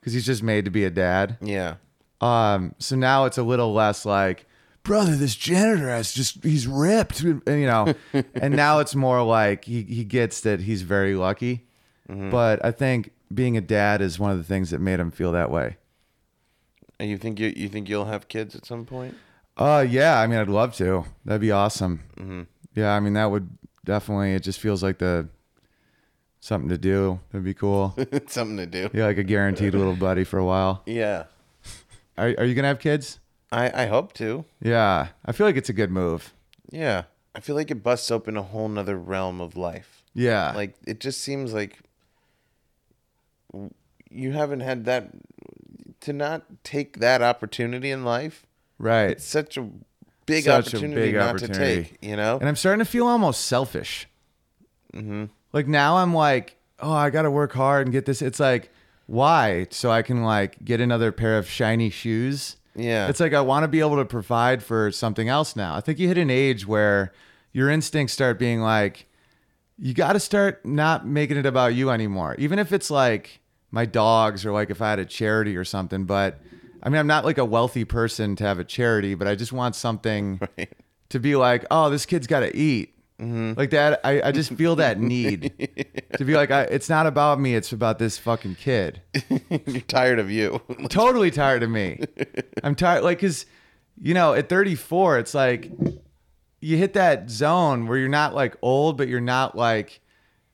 because 0.00 0.12
he's 0.12 0.26
just 0.26 0.42
made 0.42 0.66
to 0.66 0.70
be 0.70 0.84
a 0.84 0.90
dad. 0.90 1.38
Yeah. 1.40 1.76
Um, 2.20 2.74
so 2.78 2.94
now 2.96 3.24
it's 3.24 3.38
a 3.38 3.42
little 3.42 3.72
less 3.72 4.04
like, 4.04 4.46
brother, 4.84 5.16
this 5.16 5.34
janitor 5.34 5.88
has 5.88 6.12
just 6.12 6.44
he's 6.44 6.66
ripped, 6.68 7.20
and, 7.22 7.42
you 7.46 7.66
know. 7.66 7.92
and 8.34 8.54
now 8.54 8.78
it's 8.78 8.94
more 8.94 9.22
like 9.22 9.64
he 9.64 9.82
he 9.82 10.04
gets 10.04 10.40
that 10.42 10.60
he's 10.60 10.82
very 10.82 11.14
lucky. 11.14 11.66
But 12.06 12.64
I 12.64 12.70
think 12.70 13.10
being 13.32 13.56
a 13.56 13.60
dad 13.62 14.00
is 14.02 14.18
one 14.18 14.30
of 14.30 14.36
the 14.38 14.44
things 14.44 14.70
that 14.70 14.78
made 14.78 15.00
him 15.00 15.10
feel 15.10 15.32
that 15.32 15.50
way. 15.50 15.78
And 17.00 17.10
you 17.10 17.16
think 17.18 17.40
you 17.40 17.52
you 17.56 17.68
think 17.68 17.88
you'll 17.88 18.04
have 18.04 18.28
kids 18.28 18.54
at 18.54 18.64
some 18.66 18.84
point? 18.84 19.16
Uh, 19.56 19.84
yeah. 19.88 20.20
I 20.20 20.26
mean, 20.26 20.38
I'd 20.38 20.48
love 20.48 20.74
to. 20.76 21.04
That'd 21.24 21.40
be 21.40 21.50
awesome. 21.50 22.46
Yeah, 22.74 22.92
I 22.92 23.00
mean, 23.00 23.14
that 23.14 23.30
would 23.30 23.48
definitely. 23.84 24.34
It 24.34 24.42
just 24.42 24.60
feels 24.60 24.82
like 24.82 24.98
the 24.98 25.28
something 26.40 26.68
to 26.68 26.78
do. 26.78 27.20
That'd 27.32 27.44
be 27.44 27.54
cool. 27.54 27.96
something 28.26 28.58
to 28.58 28.66
do. 28.66 28.90
Yeah, 28.92 29.06
like 29.06 29.18
a 29.18 29.24
guaranteed 29.24 29.74
little 29.74 29.96
buddy 29.96 30.24
for 30.24 30.38
a 30.38 30.44
while. 30.44 30.82
Yeah. 30.86 31.24
Are 32.18 32.34
Are 32.38 32.44
you 32.44 32.54
gonna 32.54 32.68
have 32.68 32.80
kids? 32.80 33.18
I 33.52 33.84
I 33.84 33.86
hope 33.86 34.12
to. 34.14 34.44
Yeah, 34.60 35.08
I 35.24 35.32
feel 35.32 35.46
like 35.46 35.56
it's 35.56 35.68
a 35.68 35.74
good 35.74 35.90
move. 35.90 36.32
Yeah. 36.70 37.04
I 37.36 37.40
feel 37.40 37.56
like 37.56 37.70
it 37.72 37.82
busts 37.82 38.10
open 38.12 38.36
a 38.36 38.42
whole 38.42 38.68
nother 38.68 38.96
realm 38.96 39.40
of 39.40 39.56
life. 39.56 40.04
Yeah, 40.14 40.52
Like 40.54 40.76
it 40.86 41.00
just 41.00 41.20
seems 41.20 41.52
like 41.52 41.78
you 44.10 44.32
haven't 44.32 44.60
had 44.60 44.84
that 44.84 45.10
to 46.02 46.12
not 46.12 46.44
take 46.62 46.98
that 47.00 47.22
opportunity 47.22 47.90
in 47.90 48.04
life. 48.04 48.46
right. 48.78 49.10
It's 49.10 49.24
such 49.24 49.56
a 49.56 49.68
big 50.26 50.44
Such 50.44 50.72
a 50.72 50.76
opportunity 50.76 51.00
big 51.02 51.14
not 51.16 51.38
to 51.38 51.48
take, 51.48 51.98
you 52.00 52.16
know? 52.16 52.38
and 52.38 52.48
I'm 52.48 52.56
starting 52.56 52.78
to 52.84 52.90
feel 52.90 53.06
almost 53.06 53.42
selfish. 53.46 54.06
Mm-hmm. 54.92 55.24
Like 55.52 55.66
now, 55.66 55.96
I'm 55.96 56.14
like, 56.14 56.56
oh, 56.80 56.92
I 56.92 57.10
got 57.10 57.22
to 57.22 57.30
work 57.30 57.52
hard 57.52 57.86
and 57.86 57.92
get 57.92 58.06
this. 58.06 58.22
It's 58.22 58.40
like, 58.40 58.70
why? 59.06 59.66
So 59.70 59.90
I 59.90 60.02
can 60.02 60.22
like 60.22 60.64
get 60.64 60.80
another 60.80 61.10
pair 61.12 61.36
of 61.38 61.48
shiny 61.48 61.90
shoes. 61.90 62.56
Yeah. 62.76 63.08
It's 63.08 63.20
like 63.20 63.32
I 63.32 63.40
want 63.40 63.64
to 63.64 63.68
be 63.68 63.80
able 63.80 63.96
to 63.96 64.04
provide 64.04 64.62
for 64.62 64.90
something 64.90 65.28
else 65.28 65.56
now. 65.56 65.74
I 65.74 65.80
think 65.80 65.98
you 65.98 66.08
hit 66.08 66.18
an 66.18 66.30
age 66.30 66.66
where 66.66 67.12
your 67.52 67.70
instincts 67.70 68.12
start 68.12 68.38
being 68.38 68.60
like, 68.60 69.06
you 69.78 69.94
got 69.94 70.14
to 70.14 70.20
start 70.20 70.64
not 70.64 71.06
making 71.06 71.36
it 71.36 71.46
about 71.46 71.74
you 71.74 71.90
anymore. 71.90 72.34
Even 72.38 72.58
if 72.58 72.72
it's 72.72 72.90
like 72.90 73.40
my 73.70 73.84
dogs 73.84 74.46
or 74.46 74.52
like 74.52 74.70
if 74.70 74.80
I 74.80 74.90
had 74.90 74.98
a 74.98 75.04
charity 75.04 75.56
or 75.56 75.64
something. 75.64 76.04
But 76.04 76.40
I 76.82 76.88
mean, 76.88 76.98
I'm 76.98 77.06
not 77.06 77.24
like 77.24 77.38
a 77.38 77.44
wealthy 77.44 77.84
person 77.84 78.36
to 78.36 78.44
have 78.44 78.58
a 78.58 78.64
charity, 78.64 79.14
but 79.14 79.26
I 79.26 79.34
just 79.34 79.52
want 79.52 79.74
something 79.74 80.40
to 81.08 81.18
be 81.18 81.36
like, 81.36 81.64
oh, 81.70 81.90
this 81.90 82.06
kid's 82.06 82.26
got 82.26 82.40
to 82.40 82.56
eat. 82.56 82.93
Mm-hmm. 83.20 83.52
Like 83.56 83.70
that. 83.70 84.00
I, 84.04 84.22
I 84.22 84.32
just 84.32 84.52
feel 84.54 84.76
that 84.76 84.98
need 84.98 85.52
to 86.18 86.24
be 86.24 86.34
like, 86.34 86.50
I, 86.50 86.62
it's 86.62 86.88
not 86.88 87.06
about 87.06 87.38
me. 87.40 87.54
It's 87.54 87.72
about 87.72 87.98
this 87.98 88.18
fucking 88.18 88.56
kid 88.56 89.00
You're 89.66 89.80
tired 89.82 90.18
of 90.18 90.30
you. 90.30 90.60
totally 90.88 91.30
tired 91.30 91.62
of 91.62 91.70
me. 91.70 92.00
I'm 92.62 92.74
tired, 92.74 93.04
like, 93.04 93.20
cause 93.20 93.46
you 94.00 94.14
know, 94.14 94.34
at 94.34 94.48
34, 94.48 95.18
it's 95.20 95.34
like 95.34 95.70
you 96.60 96.76
hit 96.76 96.94
that 96.94 97.30
zone 97.30 97.86
where 97.86 97.98
you're 97.98 98.08
not 98.08 98.34
like 98.34 98.56
old, 98.62 98.96
but 98.98 99.06
you're 99.06 99.20
not 99.20 99.56
like, 99.56 100.00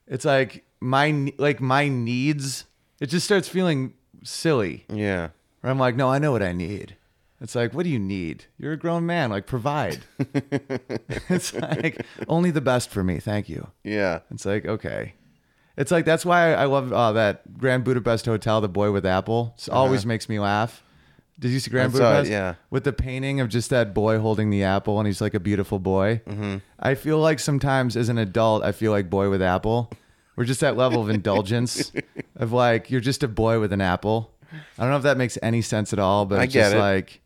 it's 0.07 0.25
like 0.25 0.65
my 0.81 1.33
like 1.39 1.61
my 1.61 1.89
needs. 1.89 2.65
It 3.01 3.07
just 3.07 3.25
starts 3.25 3.49
feeling 3.49 3.95
silly. 4.23 4.85
yeah. 4.93 5.29
Where 5.61 5.71
I'm 5.71 5.79
like, 5.79 5.97
no, 5.97 6.09
I 6.11 6.19
know 6.19 6.33
what 6.33 6.43
I 6.43 6.53
need. 6.53 6.97
It's 7.41 7.55
like, 7.55 7.73
what 7.73 7.85
do 7.85 7.91
you 7.91 7.99
need? 7.99 8.45
You're 8.59 8.73
a 8.73 8.77
grown 8.77 9.07
man. 9.07 9.31
Like, 9.31 9.47
provide. 9.47 10.01
it's 11.29 11.55
like 11.55 12.05
only 12.29 12.51
the 12.51 12.61
best 12.61 12.91
for 12.91 13.03
me. 13.03 13.19
Thank 13.19 13.49
you. 13.49 13.69
Yeah. 13.83 14.21
It's 14.31 14.45
like 14.45 14.67
okay. 14.67 15.15
It's 15.77 15.91
like 15.91 16.05
that's 16.05 16.27
why 16.27 16.53
I 16.53 16.67
love 16.67 16.93
uh, 16.93 17.13
that 17.13 17.57
Grand 17.59 17.85
Budapest 17.85 18.27
Hotel, 18.27 18.61
The 18.61 18.69
Boy 18.69 18.91
with 18.93 19.07
Apple. 19.07 19.55
It 19.57 19.71
always 19.71 20.05
makes 20.05 20.29
me 20.29 20.39
laugh. 20.39 20.83
Did 21.39 21.53
you 21.53 21.61
see 21.61 21.71
Grand 21.71 21.95
I 21.95 21.97
saw 21.97 21.97
it, 21.97 22.13
Budapest? 22.13 22.31
yeah. 22.31 22.55
With 22.69 22.85
the 22.85 22.93
painting 22.93 23.41
of 23.41 23.49
just 23.49 23.71
that 23.71 23.95
boy 23.95 24.19
holding 24.19 24.51
the 24.51 24.63
apple, 24.63 24.99
and 24.99 25.07
he's 25.07 25.23
like 25.23 25.33
a 25.33 25.41
beautiful 25.41 25.79
boy. 25.79 26.21
Mm-hmm. 26.27 26.59
I 26.79 26.95
feel 26.95 27.19
like 27.19 27.39
sometimes 27.39 27.97
as 27.97 28.11
an 28.11 28.19
adult, 28.19 28.63
I 28.63 28.73
feel 28.73 28.93
like 28.93 29.09
Boy 29.09 29.31
with 29.31 29.41
Apple. 29.41 29.91
We're 30.37 30.45
just 30.45 30.61
that 30.61 30.77
level 30.77 31.01
of 31.01 31.09
indulgence 31.09 31.93
of 32.37 32.53
like 32.53 32.91
you're 32.91 33.01
just 33.01 33.23
a 33.23 33.29
boy 33.29 33.59
with 33.61 33.73
an 33.73 33.81
apple. 33.81 34.35
I 34.53 34.83
don't 34.83 34.91
know 34.91 34.97
if 34.97 35.03
that 35.05 35.17
makes 35.17 35.39
any 35.43 35.63
sense 35.63 35.93
at 35.93 35.99
all, 35.99 36.27
but 36.27 36.41
I 36.41 36.45
it's 36.45 36.53
just 36.53 36.75
it. 36.75 36.79
like 36.79 37.21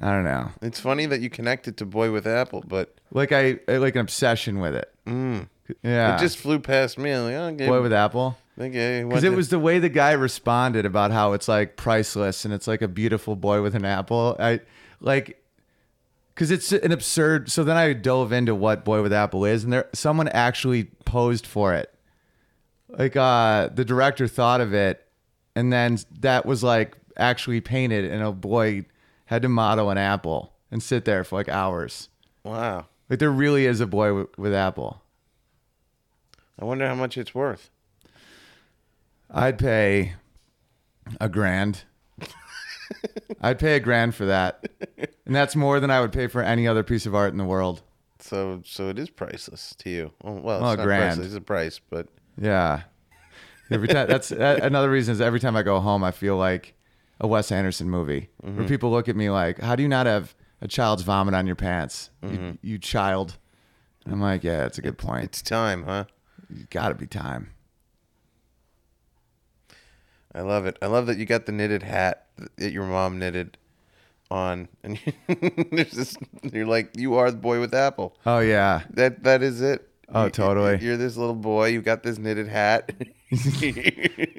I 0.00 0.10
don't 0.10 0.24
know. 0.24 0.50
It's 0.62 0.80
funny 0.80 1.06
that 1.06 1.20
you 1.20 1.28
connected 1.28 1.76
to 1.78 1.86
Boy 1.86 2.10
with 2.10 2.26
Apple, 2.26 2.64
but 2.66 2.94
Like 3.10 3.32
I, 3.32 3.58
like 3.68 3.94
an 3.94 4.00
obsession 4.00 4.58
with 4.58 4.74
it. 4.74 4.90
Mm. 5.06 5.48
Yeah, 5.82 6.16
it 6.16 6.20
just 6.20 6.38
flew 6.38 6.58
past 6.58 6.98
me. 6.98 7.12
I'm 7.12 7.24
like, 7.24 7.34
oh, 7.34 7.54
okay. 7.54 7.66
boy 7.66 7.82
with 7.82 7.92
apple. 7.92 8.36
okay, 8.58 9.04
Because 9.04 9.24
it 9.24 9.32
was 9.32 9.48
the 9.48 9.58
way 9.58 9.78
the 9.78 9.88
guy 9.88 10.12
responded 10.12 10.84
about 10.84 11.10
how 11.10 11.32
it's 11.32 11.48
like 11.48 11.76
priceless 11.76 12.44
and 12.44 12.52
it's 12.52 12.66
like 12.66 12.82
a 12.82 12.88
beautiful 12.88 13.36
boy 13.36 13.62
with 13.62 13.74
an 13.74 13.84
apple. 13.84 14.36
I 14.38 14.60
like 15.00 15.42
because 16.34 16.50
it's 16.50 16.72
an 16.72 16.92
absurd. 16.92 17.50
So 17.50 17.64
then 17.64 17.76
I 17.76 17.92
dove 17.92 18.32
into 18.32 18.54
what 18.54 18.84
boy 18.84 19.02
with 19.02 19.12
apple 19.12 19.44
is, 19.44 19.64
and 19.64 19.72
there 19.72 19.88
someone 19.92 20.28
actually 20.28 20.84
posed 21.04 21.46
for 21.46 21.74
it. 21.74 21.92
Like 22.88 23.16
uh, 23.16 23.68
the 23.68 23.84
director 23.84 24.26
thought 24.28 24.60
of 24.60 24.74
it, 24.74 25.06
and 25.54 25.72
then 25.72 25.98
that 26.20 26.44
was 26.44 26.62
like 26.62 26.96
actually 27.16 27.60
painted, 27.60 28.04
and 28.04 28.22
a 28.22 28.32
boy 28.32 28.84
had 29.32 29.42
to 29.42 29.48
model 29.48 29.90
an 29.90 29.98
apple 29.98 30.52
and 30.70 30.82
sit 30.82 31.04
there 31.04 31.24
for 31.24 31.36
like 31.36 31.48
hours. 31.48 32.08
wow. 32.44 32.86
Like 33.10 33.18
there 33.18 33.30
really 33.30 33.66
is 33.66 33.80
a 33.80 33.86
boy 33.86 34.06
w- 34.08 34.28
with 34.38 34.54
apple. 34.54 35.02
I 36.58 36.64
wonder 36.64 36.86
how 36.86 36.94
much 36.94 37.18
it's 37.18 37.34
worth. 37.34 37.68
I'd 39.30 39.58
pay 39.58 40.14
a 41.20 41.28
grand. 41.28 41.82
I'd 43.40 43.58
pay 43.58 43.76
a 43.76 43.80
grand 43.80 44.14
for 44.14 44.26
that. 44.26 44.64
And 45.26 45.34
that's 45.34 45.56
more 45.56 45.80
than 45.80 45.90
I 45.90 46.00
would 46.00 46.12
pay 46.12 46.26
for 46.26 46.42
any 46.42 46.66
other 46.68 46.82
piece 46.82 47.06
of 47.06 47.14
art 47.14 47.32
in 47.32 47.38
the 47.38 47.44
world. 47.44 47.82
So, 48.20 48.62
so 48.64 48.88
it 48.88 48.98
is 48.98 49.10
priceless 49.10 49.74
to 49.78 49.90
you. 49.90 50.12
Oh, 50.22 50.32
well, 50.32 50.56
it's 50.58 50.62
Well, 50.62 50.76
not 50.76 50.84
grand. 50.84 51.02
priceless. 51.16 51.26
It's 51.28 51.36
a 51.36 51.40
price, 51.40 51.80
but 51.90 52.06
Yeah. 52.38 52.82
Every 53.70 53.88
time 53.88 54.06
that's 54.06 54.28
that, 54.30 54.62
another 54.62 54.90
reason 54.90 55.12
is 55.12 55.20
every 55.20 55.40
time 55.40 55.56
I 55.56 55.62
go 55.62 55.80
home 55.80 56.04
I 56.04 56.10
feel 56.12 56.36
like 56.36 56.74
a 57.20 57.26
Wes 57.26 57.52
Anderson 57.52 57.88
movie 57.88 58.30
where 58.38 58.52
mm-hmm. 58.52 58.66
people 58.66 58.90
look 58.90 59.08
at 59.08 59.16
me 59.16 59.30
like, 59.30 59.60
"How 59.60 59.76
do 59.76 59.82
you 59.82 59.88
not 59.88 60.06
have 60.06 60.34
a 60.60 60.68
child's 60.68 61.02
vomit 61.02 61.34
on 61.34 61.46
your 61.46 61.56
pants? 61.56 62.10
You, 62.22 62.28
mm-hmm. 62.28 62.50
you 62.62 62.78
child." 62.78 63.38
And 64.04 64.12
I'm 64.12 64.20
like, 64.20 64.44
"Yeah, 64.44 64.58
that's 64.58 64.78
a 64.78 64.82
good 64.82 64.98
point." 64.98 65.24
it's 65.24 65.42
time, 65.42 65.84
huh? 65.84 66.04
You 66.50 66.66
got 66.70 66.88
to 66.88 66.94
be 66.94 67.06
time. 67.06 67.50
I 70.34 70.40
love 70.40 70.66
it. 70.66 70.78
I 70.80 70.86
love 70.86 71.06
that 71.06 71.18
you 71.18 71.26
got 71.26 71.46
the 71.46 71.52
knitted 71.52 71.82
hat 71.82 72.26
that 72.56 72.72
your 72.72 72.84
mom 72.84 73.18
knitted 73.18 73.58
on, 74.30 74.68
and 74.82 74.98
there's 75.70 75.92
this. 75.92 76.16
You're 76.52 76.66
like, 76.66 76.90
you 76.96 77.14
are 77.14 77.30
the 77.30 77.36
boy 77.36 77.60
with 77.60 77.74
apple. 77.74 78.16
Oh 78.26 78.40
yeah. 78.40 78.82
That 78.90 79.24
that 79.24 79.42
is 79.42 79.60
it. 79.60 79.88
Oh, 80.14 80.28
totally. 80.28 80.78
You're 80.84 80.98
this 80.98 81.16
little 81.16 81.34
boy. 81.34 81.68
You 81.68 81.80
got 81.80 82.02
this 82.02 82.18
knitted 82.18 82.48
hat. 82.48 82.92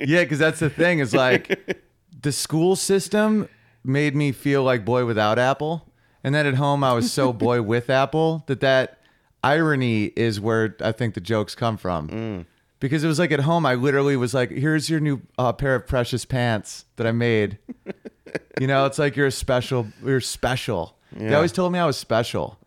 Yeah, 0.06 0.22
because 0.22 0.38
that's 0.38 0.60
the 0.60 0.70
thing 0.70 1.00
is 1.00 1.16
like 1.16 1.82
the 2.24 2.32
school 2.32 2.76
system 2.76 3.48
made 3.84 4.16
me 4.16 4.32
feel 4.32 4.64
like 4.64 4.84
boy 4.84 5.06
without 5.06 5.38
apple, 5.38 5.88
and 6.24 6.34
then 6.34 6.46
at 6.46 6.56
home 6.56 6.84
I 6.84 6.94
was 6.94 7.12
so 7.12 7.32
boy 7.48 7.62
with 7.62 7.90
apple 7.90 8.44
that 8.48 8.60
that 8.62 9.00
irony 9.44 10.06
is 10.16 10.40
where 10.40 10.76
I 10.82 10.92
think 10.92 11.14
the 11.14 11.22
jokes 11.22 11.54
come 11.54 11.78
from. 11.78 12.46
Because 12.80 13.04
it 13.04 13.08
was 13.08 13.18
like 13.20 13.32
at 13.32 13.40
home, 13.42 13.66
I 13.66 13.76
literally 13.76 14.18
was 14.18 14.34
like, 14.34 14.50
"Here's 14.52 14.90
your 14.90 15.00
new 15.00 15.22
uh, 15.38 15.54
pair 15.54 15.76
of 15.76 15.88
precious 15.88 16.26
pants 16.26 16.84
that 16.98 17.08
I 17.08 17.12
made." 17.14 17.58
you 18.60 18.68
know, 18.68 18.86
it's 18.86 19.00
like 19.00 19.16
you're 19.16 19.28
a 19.28 19.32
special. 19.32 19.88
You're 20.04 20.20
special. 20.20 20.98
They 21.12 21.34
always 21.36 21.54
told 21.54 21.72
me 21.72 21.80
I 21.80 21.86
was 21.86 21.96
special, 21.98 22.58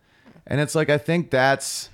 and 0.47 0.59
it's 0.59 0.73
like 0.73 0.89
I 0.89 0.97
think 0.97 1.29
that's 1.29 1.89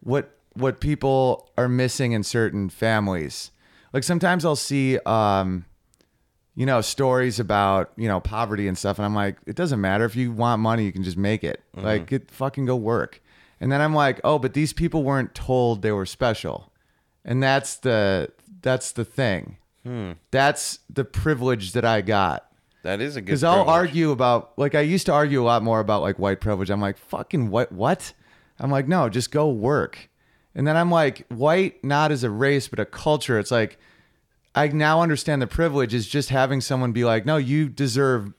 what 0.00 0.30
what 0.54 0.80
people 0.80 1.50
are 1.58 1.68
missing 1.68 2.12
in 2.12 2.22
certain 2.22 2.70
families. 2.70 3.50
Like 3.92 4.02
sometimes 4.02 4.44
I'll 4.46 4.56
see 4.56 4.98
um 5.04 5.66
you 6.58 6.66
know 6.66 6.80
stories 6.80 7.38
about, 7.38 7.92
you 7.96 8.08
know, 8.08 8.18
poverty 8.18 8.66
and 8.66 8.76
stuff 8.76 8.98
and 8.98 9.06
I'm 9.06 9.14
like 9.14 9.36
it 9.46 9.54
doesn't 9.54 9.80
matter 9.80 10.04
if 10.04 10.16
you 10.16 10.32
want 10.32 10.60
money 10.60 10.84
you 10.84 10.90
can 10.92 11.04
just 11.04 11.16
make 11.16 11.44
it. 11.44 11.62
Mm-hmm. 11.76 11.86
Like 11.86 12.06
get 12.08 12.32
fucking 12.32 12.66
go 12.66 12.74
work. 12.74 13.22
And 13.60 13.70
then 13.70 13.80
I'm 13.80 13.94
like, 13.94 14.20
"Oh, 14.24 14.40
but 14.40 14.54
these 14.54 14.72
people 14.72 15.04
weren't 15.04 15.36
told 15.36 15.82
they 15.82 15.92
were 15.92 16.04
special." 16.04 16.72
And 17.24 17.40
that's 17.40 17.76
the 17.76 18.30
that's 18.60 18.90
the 18.90 19.04
thing. 19.04 19.58
Hmm. 19.84 20.12
That's 20.32 20.80
the 20.90 21.04
privilege 21.04 21.72
that 21.72 21.84
I 21.84 22.00
got. 22.00 22.50
that 22.82 23.00
is 23.00 23.14
a 23.14 23.20
good. 23.20 23.26
Because 23.26 23.44
I'll 23.44 23.68
argue 23.68 24.10
about 24.10 24.52
like 24.56 24.74
I 24.74 24.80
used 24.80 25.06
to 25.06 25.12
argue 25.12 25.40
a 25.40 25.46
lot 25.46 25.62
more 25.62 25.78
about 25.78 26.02
like 26.02 26.18
white 26.18 26.40
privilege. 26.40 26.70
I'm 26.70 26.80
like 26.80 26.98
fucking 26.98 27.50
what 27.50 27.70
what? 27.70 28.12
I'm 28.58 28.72
like 28.72 28.88
no, 28.88 29.08
just 29.08 29.30
go 29.30 29.48
work. 29.48 30.10
And 30.56 30.66
then 30.66 30.76
I'm 30.76 30.90
like 30.90 31.24
white 31.28 31.84
not 31.84 32.10
as 32.10 32.24
a 32.24 32.30
race 32.30 32.66
but 32.66 32.80
a 32.80 32.84
culture. 32.84 33.38
It's 33.38 33.52
like 33.52 33.78
I 34.58 34.68
now 34.68 35.02
understand 35.02 35.40
the 35.40 35.46
privilege 35.46 35.94
is 35.94 36.08
just 36.08 36.30
having 36.30 36.60
someone 36.60 36.92
be 36.92 37.04
like 37.04 37.24
no, 37.24 37.36
you 37.36 37.68
deserve 37.68 38.32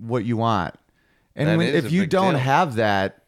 what 0.00 0.24
you 0.24 0.36
want. 0.36 0.74
And 1.34 1.48
That 1.48 1.58
when, 1.58 1.68
is 1.68 1.84
if 1.84 1.92
you 1.92 2.02
big 2.02 2.10
don't 2.10 2.32
deal. 2.34 2.40
have 2.40 2.76
that, 2.76 3.24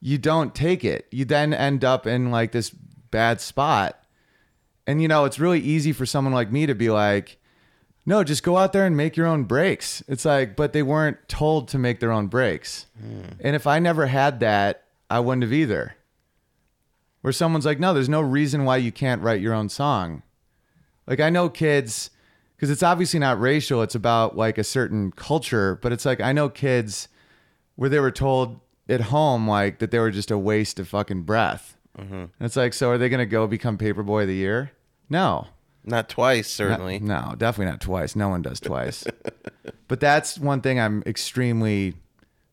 you 0.00 0.18
don't 0.18 0.54
take 0.54 0.84
it. 0.84 1.06
You 1.10 1.24
then 1.24 1.52
end 1.52 1.84
up 1.84 2.06
in 2.06 2.30
like 2.30 2.52
this 2.52 2.70
bad 2.70 3.40
spot. 3.40 4.02
And 4.86 5.02
you 5.02 5.08
know, 5.08 5.24
it's 5.24 5.38
really 5.38 5.60
easy 5.60 5.92
for 5.92 6.06
someone 6.06 6.32
like 6.32 6.50
me 6.50 6.66
to 6.66 6.74
be 6.74 6.90
like, 6.90 7.38
no, 8.06 8.24
just 8.24 8.42
go 8.42 8.56
out 8.56 8.72
there 8.72 8.86
and 8.86 8.96
make 8.96 9.16
your 9.16 9.26
own 9.26 9.44
breaks. 9.44 10.02
It's 10.08 10.24
like, 10.24 10.56
but 10.56 10.72
they 10.72 10.82
weren't 10.82 11.28
told 11.28 11.68
to 11.68 11.78
make 11.78 12.00
their 12.00 12.12
own 12.12 12.28
breaks. 12.28 12.86
Hmm. 12.98 13.22
And 13.40 13.54
if 13.54 13.66
I 13.66 13.78
never 13.78 14.06
had 14.06 14.40
that, 14.40 14.84
I 15.08 15.20
wouldn't 15.20 15.42
have 15.42 15.52
either. 15.52 15.96
Where 17.20 17.32
someone's 17.32 17.66
like, 17.66 17.78
no, 17.78 17.92
there's 17.92 18.08
no 18.08 18.22
reason 18.22 18.64
why 18.64 18.78
you 18.78 18.90
can't 18.90 19.22
write 19.22 19.42
your 19.42 19.52
own 19.52 19.68
song. 19.68 20.22
Like, 21.06 21.20
I 21.20 21.30
know 21.30 21.48
kids, 21.48 22.10
because 22.56 22.70
it's 22.70 22.82
obviously 22.82 23.18
not 23.20 23.40
racial, 23.40 23.82
it's 23.82 23.94
about 23.94 24.36
like 24.36 24.58
a 24.58 24.64
certain 24.64 25.10
culture, 25.12 25.78
but 25.82 25.92
it's 25.92 26.04
like, 26.04 26.20
I 26.20 26.32
know 26.32 26.48
kids 26.48 27.08
where 27.76 27.88
they 27.88 27.98
were 28.00 28.10
told 28.10 28.60
at 28.88 29.00
home, 29.02 29.48
like, 29.48 29.78
that 29.78 29.90
they 29.90 29.98
were 29.98 30.10
just 30.10 30.30
a 30.30 30.38
waste 30.38 30.78
of 30.78 30.88
fucking 30.88 31.22
breath. 31.22 31.76
Mm-hmm. 31.98 32.14
And 32.14 32.30
it's 32.40 32.56
like, 32.56 32.74
so 32.74 32.90
are 32.90 32.98
they 32.98 33.08
going 33.08 33.18
to 33.18 33.26
go 33.26 33.46
become 33.46 33.78
Paperboy 33.78 34.22
of 34.22 34.28
the 34.28 34.34
Year? 34.34 34.72
No. 35.08 35.46
Not 35.84 36.08
twice, 36.08 36.46
Not- 36.58 36.68
certainly. 36.68 36.98
no, 36.98 37.34
definitely 37.38 37.70
not 37.72 37.80
twice. 37.80 38.14
No 38.14 38.28
one 38.28 38.42
does 38.42 38.60
twice. 38.60 39.04
but 39.88 39.98
that's 39.98 40.38
one 40.38 40.60
thing 40.60 40.78
I'm 40.78 41.02
extremely 41.06 41.94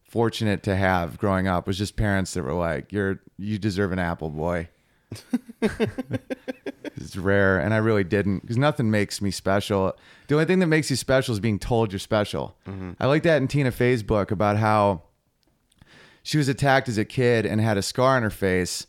fortunate 0.09 0.63
to 0.63 0.75
have 0.75 1.17
growing 1.17 1.47
up 1.47 1.67
was 1.67 1.77
just 1.77 1.97
parents 1.97 2.33
that 2.33 2.43
were 2.43 2.53
like, 2.53 2.93
"You're 2.93 3.19
you 3.37 3.59
deserve 3.59 3.91
an 3.91 3.99
apple, 3.99 4.29
boy." 4.29 4.69
it's 7.07 7.17
rare, 7.17 7.59
and 7.59 7.73
I 7.73 7.77
really 7.77 8.03
didn't 8.03 8.41
because 8.41 8.57
nothing 8.57 8.91
makes 8.91 9.21
me 9.21 9.31
special. 9.31 9.95
The 10.27 10.35
only 10.35 10.45
thing 10.45 10.59
that 10.59 10.67
makes 10.67 10.89
you 10.89 10.95
special 10.95 11.33
is 11.33 11.39
being 11.39 11.59
told 11.59 11.91
you're 11.91 11.99
special. 11.99 12.55
Mm-hmm. 12.67 12.91
I 12.99 13.07
like 13.07 13.23
that 13.23 13.41
in 13.41 13.47
Tina 13.47 13.71
Fey's 13.71 14.03
book 14.03 14.31
about 14.31 14.57
how 14.57 15.03
she 16.23 16.37
was 16.37 16.47
attacked 16.47 16.89
as 16.89 16.97
a 16.97 17.05
kid 17.05 17.45
and 17.45 17.61
had 17.61 17.77
a 17.77 17.81
scar 17.81 18.17
on 18.17 18.23
her 18.23 18.29
face 18.29 18.85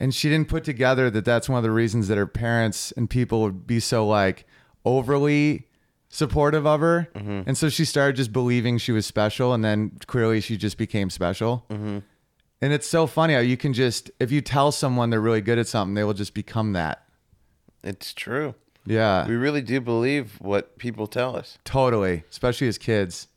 and 0.00 0.14
she 0.14 0.30
didn't 0.30 0.48
put 0.48 0.64
together 0.64 1.10
that 1.10 1.26
that's 1.26 1.48
one 1.48 1.58
of 1.58 1.62
the 1.62 1.70
reasons 1.70 2.08
that 2.08 2.16
her 2.16 2.26
parents 2.26 2.90
and 2.92 3.08
people 3.08 3.42
would 3.42 3.66
be 3.66 3.78
so 3.78 4.06
like 4.06 4.46
overly 4.84 5.68
supportive 6.08 6.66
of 6.66 6.80
her. 6.80 7.08
Mm-hmm. 7.14 7.42
And 7.46 7.56
so 7.56 7.68
she 7.68 7.84
started 7.84 8.16
just 8.16 8.32
believing 8.32 8.78
she 8.78 8.92
was 8.92 9.04
special 9.04 9.52
and 9.52 9.62
then 9.62 9.92
clearly 10.06 10.40
she 10.40 10.56
just 10.56 10.78
became 10.78 11.10
special. 11.10 11.66
Mm-hmm. 11.68 11.98
And 12.62 12.72
it's 12.72 12.86
so 12.86 13.06
funny 13.06 13.34
how 13.34 13.40
you 13.40 13.58
can 13.58 13.74
just 13.74 14.10
if 14.18 14.32
you 14.32 14.40
tell 14.40 14.72
someone 14.72 15.10
they're 15.10 15.20
really 15.20 15.42
good 15.42 15.58
at 15.58 15.68
something 15.68 15.94
they 15.94 16.04
will 16.04 16.14
just 16.14 16.34
become 16.34 16.72
that 16.72 17.06
It's 17.82 18.12
true. 18.12 18.54
yeah 18.86 19.26
We 19.26 19.34
really 19.36 19.62
do 19.62 19.80
believe 19.80 20.36
what 20.40 20.78
people 20.78 21.06
tell 21.06 21.36
us. 21.36 21.58
totally 21.64 22.24
especially 22.30 22.68
as 22.68 22.78
kids 22.78 23.28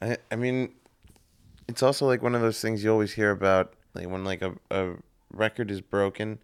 I, 0.00 0.16
I 0.30 0.36
mean, 0.36 0.74
it's 1.66 1.82
also 1.82 2.06
like 2.06 2.22
one 2.22 2.34
of 2.36 2.40
those 2.40 2.60
things 2.60 2.84
you 2.84 2.90
always 2.92 3.12
hear 3.14 3.32
about, 3.32 3.72
like 3.94 4.08
when 4.08 4.24
like 4.24 4.42
a, 4.42 4.54
a 4.70 4.92
record 5.32 5.70
is 5.72 5.80
broken, 5.80 6.38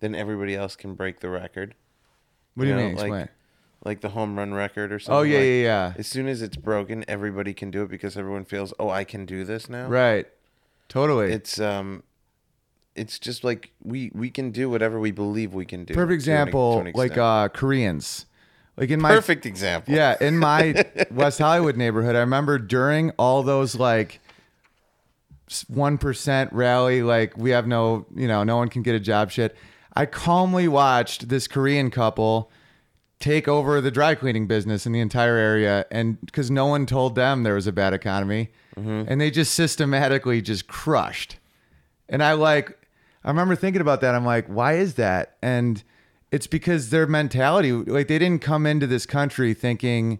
then 0.00 0.14
everybody 0.14 0.54
else 0.56 0.74
can 0.74 0.94
break 0.94 1.20
the 1.20 1.28
record. 1.28 1.74
what 2.54 2.64
do 2.64 2.70
you 2.70 2.76
know, 2.76 2.82
mean 2.86 2.94
like- 2.96 3.04
explain 3.04 3.28
Like 3.84 4.00
the 4.00 4.08
home 4.08 4.38
run 4.38 4.54
record 4.54 4.90
or 4.90 4.98
something. 4.98 5.18
oh 5.18 5.22
yeah 5.22 5.36
like- 5.38 5.46
yeah 5.46 5.62
yeah 5.62 5.92
As 5.98 6.06
soon 6.06 6.26
as 6.28 6.40
it's 6.40 6.56
broken, 6.56 7.04
everybody 7.06 7.52
can 7.52 7.70
do 7.70 7.82
it 7.82 7.90
because 7.90 8.16
everyone 8.16 8.46
feels, 8.46 8.72
oh, 8.78 8.88
I 8.88 9.04
can 9.04 9.26
do 9.26 9.44
this 9.44 9.68
now. 9.68 9.86
right 9.88 10.26
totally 10.88 11.30
It's 11.30 11.60
um, 11.60 12.02
it's 12.96 13.18
just 13.18 13.44
like 13.44 13.70
we 13.82 14.10
we 14.14 14.30
can 14.30 14.50
do 14.50 14.70
whatever 14.70 15.00
we 15.00 15.10
believe 15.10 15.54
we 15.54 15.64
can 15.64 15.84
do. 15.84 15.94
perfect 15.94 16.24
to 16.24 16.30
an- 16.30 16.38
example 16.42 16.74
to 16.80 16.86
an 16.86 16.92
like 16.94 17.18
uh 17.18 17.48
koreans 17.48 18.26
like 18.76 18.90
in 18.90 19.00
my 19.00 19.14
perfect 19.14 19.46
example. 19.46 19.94
Yeah, 19.94 20.16
in 20.20 20.38
my 20.38 20.84
West 21.10 21.38
Hollywood 21.38 21.76
neighborhood, 21.76 22.16
I 22.16 22.20
remember 22.20 22.58
during 22.58 23.10
all 23.12 23.42
those 23.42 23.76
like 23.76 24.20
one 25.68 25.98
percent 25.98 26.52
rally, 26.52 27.02
like 27.02 27.36
we 27.36 27.50
have 27.50 27.66
no, 27.66 28.06
you 28.14 28.26
know, 28.26 28.42
no 28.42 28.56
one 28.56 28.68
can 28.68 28.82
get 28.82 28.94
a 28.94 29.00
job 29.00 29.30
shit. 29.30 29.54
I 29.94 30.06
calmly 30.06 30.66
watched 30.66 31.28
this 31.28 31.46
Korean 31.46 31.90
couple 31.90 32.50
take 33.20 33.46
over 33.46 33.80
the 33.80 33.92
dry 33.92 34.16
cleaning 34.16 34.46
business 34.48 34.86
in 34.86 34.92
the 34.92 35.00
entire 35.00 35.36
area, 35.36 35.86
and 35.92 36.20
because 36.26 36.50
no 36.50 36.66
one 36.66 36.84
told 36.84 37.14
them 37.14 37.44
there 37.44 37.54
was 37.54 37.68
a 37.68 37.72
bad 37.72 37.94
economy, 37.94 38.50
and 38.76 39.20
they 39.20 39.30
just 39.30 39.54
systematically 39.54 40.42
just 40.42 40.66
crushed. 40.66 41.36
And 42.08 42.22
I 42.24 42.32
like, 42.32 42.76
I 43.24 43.28
remember 43.28 43.56
thinking 43.56 43.80
about 43.80 44.00
that. 44.02 44.14
I'm 44.14 44.24
like, 44.26 44.46
why 44.46 44.74
is 44.74 44.94
that? 44.94 45.36
And 45.42 45.82
it's 46.30 46.46
because 46.46 46.90
their 46.90 47.06
mentality, 47.06 47.72
like 47.72 48.08
they 48.08 48.18
didn't 48.18 48.42
come 48.42 48.66
into 48.66 48.86
this 48.86 49.06
country 49.06 49.54
thinking, 49.54 50.18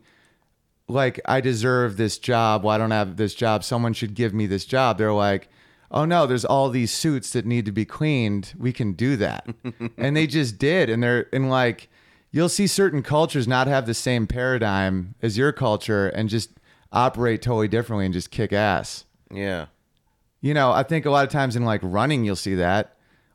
like 0.88 1.20
I 1.26 1.40
deserve 1.40 1.96
this 1.96 2.18
job. 2.18 2.64
Well, 2.64 2.74
I 2.74 2.78
don't 2.78 2.92
I 2.92 2.96
have 2.98 3.16
this 3.16 3.34
job. 3.34 3.64
Someone 3.64 3.92
should 3.92 4.14
give 4.14 4.32
me 4.32 4.46
this 4.46 4.64
job. 4.64 4.98
They're 4.98 5.12
like, 5.12 5.48
oh 5.90 6.04
no, 6.04 6.26
there's 6.26 6.44
all 6.44 6.70
these 6.70 6.92
suits 6.92 7.30
that 7.32 7.46
need 7.46 7.66
to 7.66 7.72
be 7.72 7.84
cleaned. 7.84 8.54
We 8.58 8.72
can 8.72 8.92
do 8.92 9.16
that, 9.16 9.46
and 9.98 10.16
they 10.16 10.26
just 10.26 10.58
did. 10.58 10.88
And 10.90 11.02
they're 11.02 11.26
and 11.32 11.50
like, 11.50 11.88
you'll 12.30 12.48
see 12.48 12.66
certain 12.66 13.02
cultures 13.02 13.46
not 13.48 13.66
have 13.66 13.86
the 13.86 13.94
same 13.94 14.26
paradigm 14.26 15.14
as 15.22 15.36
your 15.38 15.52
culture 15.52 16.08
and 16.08 16.28
just 16.28 16.50
operate 16.92 17.42
totally 17.42 17.68
differently 17.68 18.04
and 18.06 18.14
just 18.14 18.30
kick 18.30 18.52
ass 18.52 19.04
Yeah. 19.30 19.66
you 20.40 20.54
know, 20.54 20.70
I 20.70 20.84
think 20.84 21.06
a 21.06 21.10
lot 21.10 21.24
of 21.26 21.32
times 21.32 21.56
in 21.56 21.64
like 21.64 21.80
running, 21.82 22.24
you'll 22.24 22.36
see 22.36 22.54
that. 22.54 22.93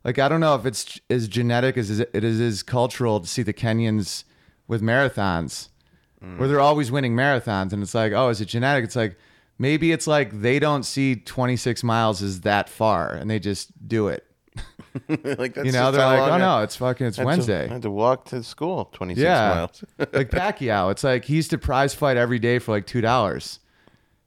Like, 0.09 0.17
I 0.17 0.27
don't 0.27 0.39
know 0.39 0.55
if 0.55 0.65
it's 0.65 0.99
as 1.11 1.27
genetic 1.27 1.77
as 1.77 1.99
it 1.99 2.09
is 2.15 2.39
as 2.39 2.63
cultural 2.63 3.19
to 3.19 3.27
see 3.27 3.43
the 3.43 3.53
Kenyans 3.53 4.23
with 4.67 4.81
marathons, 4.81 5.67
where 6.37 6.47
they're 6.47 6.59
always 6.59 6.91
winning 6.91 7.15
marathons, 7.15 7.73
and 7.73 7.83
it's 7.83 7.93
like, 7.93 8.11
oh, 8.13 8.29
is 8.29 8.41
it 8.41 8.45
genetic? 8.45 8.85
It's 8.85 8.95
like 8.95 9.17
maybe 9.59 9.91
it's 9.91 10.07
like 10.07 10.41
they 10.41 10.57
don't 10.57 10.81
see 10.81 11.15
26 11.15 11.83
miles 11.83 12.23
as 12.23 12.41
that 12.41 12.69
far, 12.69 13.11
and 13.13 13.29
they 13.29 13.37
just 13.37 13.87
do 13.87 14.07
it. 14.07 14.25
like 15.37 15.53
that's 15.53 15.67
You 15.67 15.73
know, 15.73 15.91
they're 15.91 16.03
like, 16.03 16.21
oh 16.21 16.33
I- 16.33 16.37
no, 16.39 16.63
it's 16.63 16.75
fucking, 16.77 17.05
it's 17.05 17.19
I 17.19 17.21
had 17.21 17.25
to- 17.25 17.27
Wednesday. 17.27 17.65
I 17.69 17.73
had 17.73 17.83
to 17.83 17.91
walk 17.91 18.25
to 18.29 18.41
school 18.41 18.85
26 18.93 19.23
yeah, 19.23 19.53
miles. 19.53 19.83
like 20.11 20.31
Pacquiao, 20.31 20.89
it's 20.89 21.03
like 21.03 21.25
he 21.25 21.35
used 21.35 21.51
to 21.51 21.59
prize 21.59 21.93
fight 21.93 22.17
every 22.17 22.39
day 22.39 22.57
for 22.57 22.71
like 22.71 22.87
two 22.87 23.01
dollars. 23.01 23.59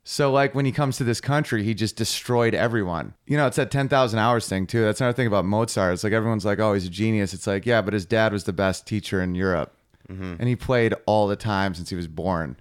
So 0.05 0.33
like 0.33 0.55
when 0.55 0.65
he 0.65 0.73
comes 0.73 0.97
to 0.97 1.05
this 1.05 1.21
country, 1.21 1.63
he 1.63 1.75
just 1.75 1.97
destroyed 1.97 2.55
everyone. 2.55 3.15
You 3.27 3.37
know, 3.37 3.47
it's 3.47 3.57
that 3.57 3.71
ten 3.71 3.89
thousand 3.89 4.19
hours 4.19 4.49
thing 4.49 4.67
too. 4.67 4.83
That's 4.83 5.01
another 5.01 5.15
thing 5.15 5.27
about 5.29 5.45
Mozart. 5.45 5.95
It's 5.95 6.05
like 6.05 6.13
everyone's 6.13 6.45
like, 6.45 6.59
oh, 6.59 6.75
he's 6.75 6.87
a 6.87 6.91
genius. 6.91 7.33
It's 7.33 7.47
like, 7.47 7.67
yeah, 7.67 7.83
but 7.83 7.95
his 7.95 8.05
dad 8.05 8.33
was 8.33 8.45
the 8.45 8.53
best 8.53 8.87
teacher 8.87 9.23
in 9.23 9.35
Europe, 9.35 9.77
and 10.09 10.49
he 10.49 10.57
played 10.57 10.95
all 11.07 11.29
the 11.29 11.37
time 11.37 11.75
since 11.75 11.91
he 11.91 11.97
was 11.97 12.09
born. 12.09 12.57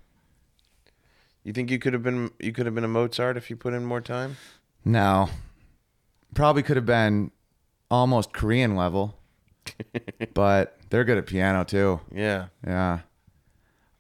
You 1.44 1.52
think 1.52 1.72
you 1.72 1.80
could 1.80 1.94
have 1.94 2.04
been 2.04 2.30
you 2.40 2.52
could 2.52 2.68
have 2.68 2.76
been 2.76 2.84
a 2.84 2.88
Mozart 2.90 3.38
if 3.38 3.50
you 3.50 3.56
put 3.56 3.74
in 3.74 3.86
more 3.86 4.02
time? 4.02 4.38
No, 4.86 5.30
probably 6.36 6.62
could 6.62 6.76
have 6.78 6.86
been 6.86 7.32
almost 7.90 8.34
Korean 8.34 8.76
level, 8.76 9.18
but 10.34 10.78
They're 10.92 11.06
good 11.06 11.18
at 11.18 11.26
piano 11.26 11.64
too. 11.64 12.02
Yeah. 12.14 12.48
Yeah. 12.68 13.00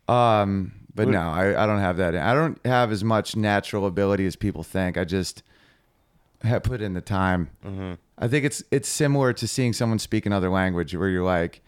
Um, 0.08 0.74
but 0.96 1.08
no, 1.08 1.20
I, 1.22 1.64
I 1.64 1.66
don't 1.66 1.80
have 1.80 1.98
that. 1.98 2.16
I 2.16 2.34
don't 2.34 2.60
have 2.66 2.92
as 2.92 3.04
much 3.04 3.36
natural 3.36 3.86
ability 3.86 4.26
as 4.26 4.36
people 4.36 4.64
think. 4.64 4.98
I 4.98 5.04
just 5.06 5.44
have 6.44 6.64
put 6.64 6.82
in 6.82 6.94
the 6.94 7.02
time. 7.02 7.50
Mm-hmm. 7.66 7.94
I 8.18 8.28
think 8.28 8.46
it's 8.46 8.64
it's 8.72 8.89
similar 8.89 9.34
to 9.34 9.48
seeing 9.48 9.74
someone 9.74 10.00
speak 10.00 10.26
another 10.26 10.50
language, 10.50 10.96
where 10.96 11.10
you're 11.10 11.24
like, 11.24 11.62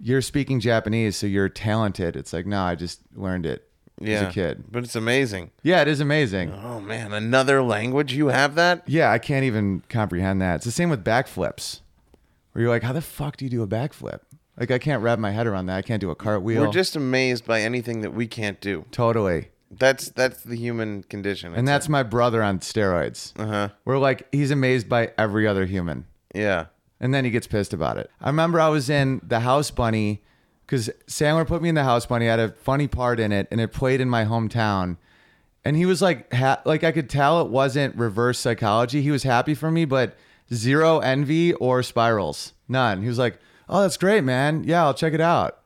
you're 0.00 0.22
speaking 0.22 0.60
Japanese, 0.60 1.16
so 1.16 1.26
you're 1.26 1.48
talented. 1.48 2.14
It's 2.16 2.32
like, 2.32 2.46
no, 2.46 2.62
I 2.62 2.74
just 2.74 3.00
learned 3.16 3.46
it 3.46 3.68
Yeah. 4.00 4.16
as 4.20 4.22
a 4.28 4.30
kid. 4.30 4.64
But 4.70 4.84
it's 4.84 4.94
amazing. 4.96 5.50
Yeah, 5.62 5.82
it 5.82 5.88
is 5.88 6.00
amazing. 6.00 6.52
Oh 6.52 6.80
man, 6.80 7.12
another 7.12 7.62
language 7.62 8.12
you 8.12 8.28
have 8.28 8.54
that? 8.56 8.82
Yeah, 8.86 9.10
I 9.10 9.18
can't 9.18 9.44
even 9.44 9.82
comprehend 9.88 10.40
that. 10.42 10.56
It's 10.56 10.64
the 10.64 10.70
same 10.70 10.90
with 10.90 11.02
backflips, 11.04 11.80
where 12.52 12.62
you're 12.62 12.70
like, 12.70 12.82
how 12.84 12.92
the 12.92 13.00
fuck 13.02 13.36
do 13.36 13.44
you 13.44 13.50
do 13.50 13.62
a 13.62 13.66
backflip? 13.68 14.20
Like, 14.58 14.70
I 14.70 14.78
can't 14.78 15.02
wrap 15.02 15.18
my 15.18 15.30
head 15.30 15.46
around 15.46 15.66
that. 15.66 15.76
I 15.76 15.82
can't 15.82 16.00
do 16.00 16.10
a 16.10 16.16
cartwheel. 16.16 16.62
We're 16.62 16.72
just 16.72 16.96
amazed 16.96 17.44
by 17.46 17.60
anything 17.62 18.00
that 18.02 18.12
we 18.12 18.26
can't 18.26 18.60
do. 18.60 18.84
totally. 18.90 19.48
That's 19.70 20.08
that's 20.12 20.42
the 20.44 20.56
human 20.56 21.02
condition. 21.02 21.52
And 21.54 21.68
that's 21.68 21.90
my 21.90 22.02
brother 22.02 22.42
on 22.42 22.60
steroids. 22.60 23.38
uh 23.38 23.46
huh. 23.46 23.68
We're 23.84 23.98
like, 23.98 24.26
he's 24.32 24.50
amazed 24.50 24.88
by 24.88 25.12
every 25.18 25.46
other 25.46 25.66
human. 25.66 26.06
Yeah. 26.34 26.66
And 27.00 27.12
then 27.12 27.26
he 27.26 27.30
gets 27.30 27.46
pissed 27.46 27.74
about 27.74 27.98
it. 27.98 28.10
I 28.18 28.28
remember 28.28 28.58
I 28.60 28.68
was 28.70 28.88
in 28.88 29.20
the 29.22 29.40
House 29.40 29.70
Bunny 29.70 30.22
because 30.64 30.88
Sandler 31.06 31.46
put 31.46 31.60
me 31.60 31.68
in 31.68 31.74
the 31.74 31.84
House 31.84 32.06
Bunny. 32.06 32.28
I 32.28 32.30
had 32.30 32.40
a 32.40 32.48
funny 32.52 32.88
part 32.88 33.20
in 33.20 33.30
it, 33.30 33.46
and 33.50 33.60
it 33.60 33.70
played 33.72 34.00
in 34.00 34.08
my 34.08 34.24
hometown. 34.24 34.96
And 35.66 35.76
he 35.76 35.84
was 35.84 36.00
like, 36.00 36.32
ha- 36.32 36.62
like 36.64 36.82
I 36.82 36.90
could 36.90 37.10
tell 37.10 37.42
it 37.42 37.50
wasn't 37.50 37.94
reverse 37.94 38.38
psychology. 38.38 39.02
He 39.02 39.10
was 39.10 39.22
happy 39.24 39.54
for 39.54 39.70
me, 39.70 39.84
but 39.84 40.16
zero 40.52 41.00
envy 41.00 41.52
or 41.54 41.82
spirals, 41.82 42.54
none. 42.68 43.02
He 43.02 43.08
was 43.08 43.18
like, 43.18 43.38
"Oh, 43.68 43.82
that's 43.82 43.96
great, 43.96 44.24
man. 44.24 44.64
Yeah, 44.64 44.84
I'll 44.84 44.94
check 44.94 45.12
it 45.12 45.20
out." 45.20 45.60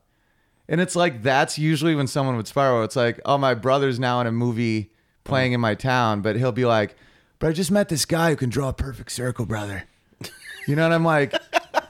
And 0.67 0.79
it's 0.79 0.95
like 0.95 1.23
that's 1.23 1.57
usually 1.57 1.95
when 1.95 2.07
someone 2.07 2.35
would 2.37 2.47
spiral. 2.47 2.83
It's 2.83 2.95
like, 2.95 3.19
"Oh, 3.25 3.37
my 3.37 3.53
brother's 3.53 3.99
now 3.99 4.21
in 4.21 4.27
a 4.27 4.31
movie 4.31 4.91
playing 5.23 5.53
in 5.53 5.59
my 5.61 5.75
town," 5.75 6.21
but 6.21 6.35
he'll 6.35 6.51
be 6.51 6.65
like, 6.65 6.95
"But 7.39 7.49
I 7.49 7.51
just 7.53 7.71
met 7.71 7.89
this 7.89 8.05
guy 8.05 8.29
who 8.31 8.35
can 8.35 8.49
draw 8.49 8.69
a 8.69 8.73
perfect 8.73 9.11
circle, 9.11 9.45
brother." 9.45 9.85
You 10.67 10.75
know 10.75 10.83
what 10.83 10.93
I'm 10.93 11.03
like? 11.03 11.33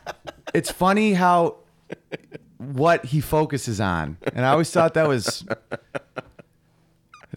it's 0.53 0.71
funny 0.71 1.13
how 1.13 1.57
what 2.57 3.05
he 3.05 3.21
focuses 3.21 3.79
on. 3.79 4.17
And 4.33 4.45
I 4.45 4.49
always 4.49 4.71
thought 4.71 4.93
that 4.95 5.07
was 5.07 5.45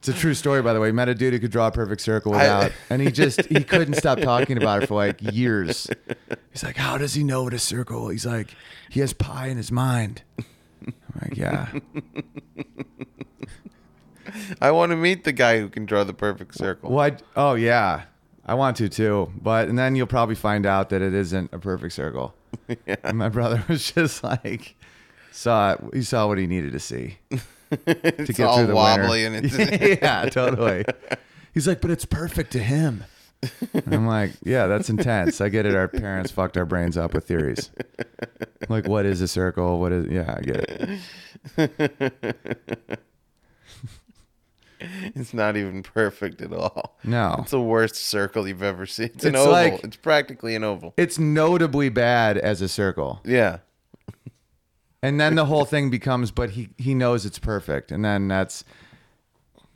It's 0.07 0.17
a 0.17 0.21
true 0.21 0.35
story 0.35 0.63
by 0.63 0.73
the 0.73 0.79
way. 0.79 0.87
He 0.87 0.93
met 0.93 1.09
a 1.09 1.17
dude 1.17 1.33
who 1.33 1.41
could 1.41 1.51
draw 1.51 1.67
a 1.67 1.73
perfect 1.73 2.01
circle 2.01 2.31
without 2.31 2.71
and 2.91 3.03
he 3.03 3.11
just 3.11 3.45
he 3.47 3.65
couldn't 3.65 3.95
stop 3.95 4.21
talking 4.21 4.57
about 4.57 4.85
it 4.85 4.87
for 4.87 4.95
like 4.95 5.21
years. 5.21 5.89
He's 6.53 6.63
like, 6.63 6.77
How 6.77 6.97
does 6.97 7.15
he 7.15 7.25
know 7.25 7.43
what 7.43 7.53
a 7.53 7.59
circle? 7.59 8.11
He's 8.11 8.25
like, 8.25 8.55
he 8.89 9.01
has 9.01 9.13
pie 9.13 9.49
in 9.49 9.57
his 9.57 9.73
mind. 9.73 10.23
I'm 10.87 10.95
like, 11.21 11.37
yeah. 11.37 11.73
I 14.61 14.71
want 14.71 14.91
to 14.91 14.97
meet 14.97 15.25
the 15.25 15.33
guy 15.33 15.59
who 15.59 15.69
can 15.69 15.87
draw 15.87 16.05
the 16.05 16.15
perfect 16.15 16.55
circle. 16.55 16.93
What? 16.93 17.23
Oh 17.35 17.55
yeah, 17.55 18.05
I 18.45 18.55
want 18.55 18.77
to 18.77 18.89
too. 18.89 19.33
But 19.43 19.69
and 19.69 19.77
then 19.77 19.97
you'll 19.97 20.07
probably 20.07 20.37
find 20.37 20.67
out 20.67 20.91
that 20.91 21.03
it 21.03 21.15
isn't 21.15 21.53
a 21.53 21.59
perfect 21.59 21.95
circle. 21.95 22.33
And 23.03 23.19
my 23.19 23.29
brother 23.29 23.65
was 23.69 23.91
just 23.91 24.23
like 24.23 24.77
saw 25.33 25.73
it. 25.73 25.81
He 25.93 26.03
saw 26.03 26.29
what 26.29 26.39
he 26.39 26.47
needed 26.47 26.73
to 26.73 26.81
see 26.81 27.19
to 27.87 28.23
it's 28.23 28.41
all 28.41 28.59
winter. 28.59 28.75
wobbly 28.75 29.25
and 29.25 29.37
it's 29.45 29.57
yeah, 30.03 30.29
totally. 30.29 30.85
He's 31.55 31.67
like, 31.67 31.81
but 31.81 31.91
it's 31.91 32.05
perfect 32.05 32.53
to 32.53 32.59
him. 32.59 33.05
And 33.73 33.95
I'm 33.95 34.07
like, 34.07 34.33
yeah, 34.45 34.67
that's 34.67 34.89
intense. 34.91 35.41
I 35.41 35.49
get 35.49 35.67
it. 35.67 35.75
Our 35.75 35.89
parents 35.89 36.31
fucked 36.31 36.57
our 36.57 36.65
brains 36.65 36.97
up 36.97 37.15
with 37.15 37.27
theories. 37.27 37.71
Like, 38.69 38.89
what 38.89 39.05
is 39.07 39.21
a 39.21 39.29
circle? 39.29 39.79
What 39.81 39.93
is? 39.93 40.07
Yeah, 40.11 40.35
I 40.37 40.41
get 40.41 41.01
it. 41.57 43.01
it's 45.15 45.33
not 45.33 45.57
even 45.57 45.83
perfect 45.83 46.41
at 46.43 46.53
all. 46.53 46.99
No, 47.05 47.37
It's 47.41 47.51
the 47.51 47.61
worst 47.61 47.97
circle 47.97 48.47
you've 48.47 48.63
ever 48.63 48.87
seen. 48.87 49.11
It's 49.15 49.25
an 49.25 49.37
oval. 49.37 49.53
like- 49.53 49.85
it's 49.85 49.97
practically 49.97 50.55
an 50.55 50.65
oval. 50.65 50.95
it's 50.97 51.19
notably 51.19 51.89
bad 51.89 52.37
as 52.39 52.61
a 52.63 52.69
circle. 52.69 53.21
Yeah. 53.25 53.59
And 55.07 55.21
then 55.21 55.35
the 55.35 55.45
whole 55.45 55.65
thing 55.65 55.91
becomes 55.91 56.31
but 56.31 56.51
he 56.51 56.69
he 56.79 56.95
knows 56.95 57.25
it's 57.27 57.39
perfect 57.39 57.93
and 57.93 58.05
then 58.05 58.29
that's 58.29 58.65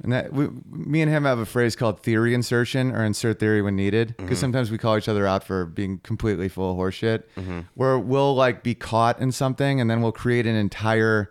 and 0.03 0.13
that 0.13 0.33
we, 0.33 0.49
me 0.71 1.03
and 1.03 1.11
him 1.11 1.25
have 1.25 1.39
a 1.39 1.45
phrase 1.47 1.77
called 1.77 2.03
theory 2.03 2.33
insertion 2.33 2.91
or 2.93 3.05
insert 3.05 3.39
theory 3.39 3.61
when 3.61 3.77
needed 3.77 4.15
because 4.17 4.39
sometimes 4.39 4.71
we 4.71 4.79
call 4.79 4.97
each 4.97 5.09
other 5.09 5.27
out 5.27 5.45
for 5.45 5.67
being 5.67 5.99
completely 5.99 6.49
full 6.49 6.73
of 6.73 6.77
horseshit 6.79 7.23
where 7.75 7.99
we'll 7.99 8.35
like 8.35 8.63
be 8.63 8.75
caught 8.75 9.19
in 9.21 9.31
something 9.31 9.81
and 9.81 9.91
then 9.91 10.01
we'll 10.03 10.13
create 10.13 10.47
an 10.47 10.57
entire 10.57 11.31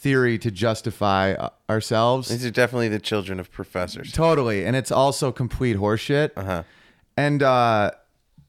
theory 0.00 0.38
to 0.38 0.50
justify 0.50 1.32
uh, 1.32 1.50
ourselves 1.68 2.28
These 2.28 2.46
are 2.46 2.50
definitely 2.50 2.88
the 2.88 2.98
children 2.98 3.38
of 3.38 3.50
professors. 3.52 4.12
Totally, 4.12 4.64
and 4.64 4.74
it's 4.74 4.90
also 4.90 5.30
complete 5.30 5.76
horseshit. 5.76 6.30
Uh-huh. 6.36 6.62
And 7.16 7.42
uh, 7.42 7.90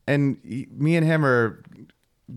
and 0.08 0.38
me 0.44 0.96
and 0.96 1.06
him 1.06 1.26
are 1.26 1.62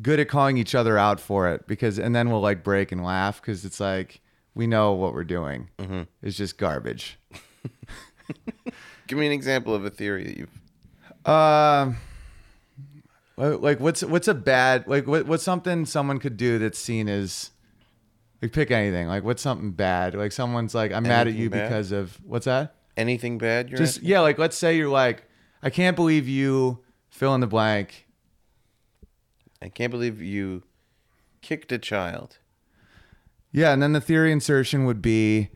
good 0.02 0.18
at 0.20 0.28
calling 0.28 0.56
each 0.58 0.74
other 0.74 0.98
out 0.98 1.20
for 1.20 1.48
it 1.48 1.66
because, 1.66 1.98
and 1.98 2.14
then 2.14 2.30
we'll 2.30 2.40
like 2.40 2.62
break 2.64 2.92
and 2.92 3.04
laugh 3.04 3.40
because 3.40 3.64
it's 3.64 3.80
like 3.80 4.20
we 4.54 4.66
know 4.66 4.92
what 4.92 5.12
we're 5.14 5.24
doing 5.24 5.68
Mm-hmm. 5.78 6.02
is 6.22 6.36
just 6.36 6.58
garbage. 6.58 7.18
Give 9.06 9.18
me 9.18 9.26
an 9.26 9.32
example 9.32 9.74
of 9.74 9.84
a 9.84 9.90
theory 9.90 10.24
that 10.24 10.36
you've. 10.36 11.28
Um, 11.30 11.96
like 13.36 13.80
what's 13.80 14.02
what's 14.04 14.28
a 14.28 14.34
bad 14.34 14.86
like 14.86 15.06
what 15.06 15.26
what's 15.26 15.42
something 15.42 15.86
someone 15.86 16.18
could 16.18 16.36
do 16.36 16.58
that's 16.58 16.78
seen 16.78 17.08
as 17.08 17.50
like 18.40 18.52
pick 18.52 18.70
anything 18.70 19.08
like 19.08 19.24
what's 19.24 19.42
something 19.42 19.72
bad 19.72 20.14
like 20.14 20.30
someone's 20.32 20.72
like 20.74 20.92
I'm 20.92 21.02
mad 21.02 21.26
at 21.26 21.34
you 21.34 21.50
bad? 21.50 21.68
because 21.68 21.90
of 21.92 22.18
what's 22.24 22.44
that 22.44 22.74
Anything 22.96 23.38
bad? 23.38 23.70
You're 23.70 23.78
just 23.78 23.96
asking? 23.96 24.08
yeah 24.10 24.20
like 24.20 24.38
let's 24.38 24.56
say 24.56 24.76
you're 24.76 24.88
like 24.88 25.24
i 25.64 25.70
can't 25.70 25.96
believe 25.96 26.28
you 26.28 26.78
fill 27.08 27.34
in 27.34 27.40
the 27.40 27.48
blank 27.48 28.03
I 29.64 29.68
can't 29.68 29.90
believe 29.90 30.20
you 30.20 30.62
kicked 31.40 31.72
a 31.72 31.78
child. 31.78 32.38
yeah 33.52 33.72
and 33.72 33.82
then 33.82 33.92
the 33.92 34.00
theory 34.00 34.30
insertion 34.32 34.84
would 34.84 35.00
be 35.02 35.48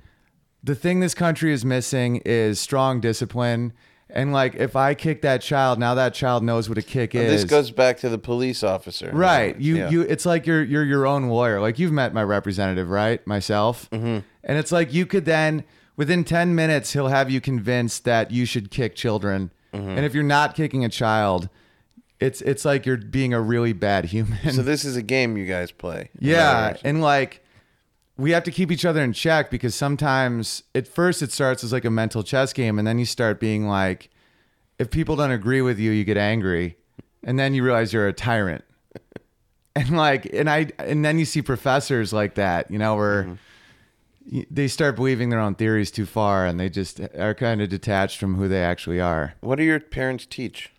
the 0.62 0.74
thing 0.74 1.00
this 1.00 1.14
country 1.14 1.52
is 1.52 1.64
missing 1.64 2.16
is 2.24 2.58
strong 2.60 3.00
discipline 3.00 3.72
and 4.10 4.32
like 4.32 4.54
if 4.56 4.74
i 4.76 4.92
kick 4.94 5.22
that 5.22 5.40
child 5.40 5.78
now 5.78 5.94
that 5.94 6.12
child 6.14 6.42
knows 6.42 6.68
what 6.68 6.76
a 6.78 6.82
kick 6.82 7.14
is 7.14 7.42
This 7.42 7.50
goes 7.50 7.70
back 7.70 7.98
to 7.98 8.08
the 8.08 8.18
police 8.18 8.62
officer. 8.62 9.10
right 9.14 9.58
you 9.60 9.76
Yeah. 9.76 9.90
you 9.90 10.00
it's 10.02 10.26
like 10.26 10.46
you're 10.46 10.62
you're 10.62 10.84
your 10.84 11.06
own 11.06 11.28
lawyer 11.28 11.60
like 11.60 11.78
you've 11.78 11.92
met 11.92 12.12
my 12.14 12.22
representative 12.22 12.90
right 12.90 13.24
myself 13.26 13.88
mm-hmm. 13.90 14.18
and 14.44 14.58
it's 14.58 14.72
like 14.72 14.92
you 14.92 15.06
could 15.06 15.24
then 15.24 15.64
within 15.96 16.22
10 16.24 16.54
minutes 16.54 16.92
he'll 16.92 17.08
have 17.08 17.30
you 17.30 17.40
convinced 17.40 18.04
that 18.04 18.30
you 18.30 18.44
should 18.46 18.70
kick 18.70 18.94
children 18.94 19.50
Mm-hmm. 19.74 19.90
and 19.90 20.00
if 20.06 20.14
you're 20.14 20.22
not 20.24 20.54
kicking 20.54 20.82
a 20.84 20.88
child 20.88 21.50
it's 22.20 22.40
it's 22.42 22.64
like 22.64 22.84
you're 22.86 22.96
being 22.96 23.32
a 23.32 23.40
really 23.40 23.72
bad 23.72 24.06
human 24.06 24.52
So 24.52 24.62
this 24.62 24.84
is 24.84 24.96
a 24.96 25.02
game 25.02 25.36
you 25.36 25.46
guys 25.46 25.70
play. 25.70 26.10
yeah, 26.18 26.76
and 26.84 27.00
like 27.00 27.44
we 28.16 28.32
have 28.32 28.42
to 28.44 28.50
keep 28.50 28.72
each 28.72 28.84
other 28.84 29.00
in 29.02 29.12
check 29.12 29.50
because 29.50 29.74
sometimes 29.76 30.64
at 30.74 30.88
first 30.88 31.22
it 31.22 31.30
starts 31.30 31.62
as 31.62 31.72
like 31.72 31.84
a 31.84 31.90
mental 31.90 32.22
chess 32.24 32.52
game, 32.52 32.78
and 32.78 32.86
then 32.86 32.98
you 32.98 33.04
start 33.04 33.38
being 33.38 33.68
like, 33.68 34.10
if 34.78 34.90
people 34.90 35.14
don't 35.14 35.30
agree 35.30 35.62
with 35.62 35.78
you, 35.78 35.92
you 35.92 36.02
get 36.04 36.16
angry, 36.16 36.76
and 37.22 37.38
then 37.38 37.54
you 37.54 37.62
realize 37.62 37.92
you're 37.92 38.08
a 38.08 38.12
tyrant, 38.12 38.64
and 39.76 39.90
like, 39.96 40.26
and 40.32 40.50
I, 40.50 40.70
and 40.80 41.04
then 41.04 41.18
you 41.20 41.24
see 41.24 41.42
professors 41.42 42.12
like 42.12 42.34
that, 42.34 42.70
you 42.70 42.78
know, 42.78 42.96
where. 42.96 43.22
Mm-hmm. 43.22 43.34
y- 44.38 44.46
They 44.50 44.66
start 44.66 44.96
believing 44.96 45.28
their 45.30 45.38
own 45.40 45.54
theories 45.54 45.92
too 45.92 46.04
far, 46.06 46.44
and 46.44 46.58
they 46.58 46.68
just 46.68 46.98
are 47.16 47.34
kind 47.34 47.62
of 47.62 47.68
detached 47.68 48.18
from 48.18 48.34
who 48.34 48.48
they 48.48 48.62
actually 48.64 49.00
are. 49.00 49.34
What 49.40 49.56
do 49.58 49.62
your 49.64 49.78
parents 49.78 50.26
teach? 50.26 50.70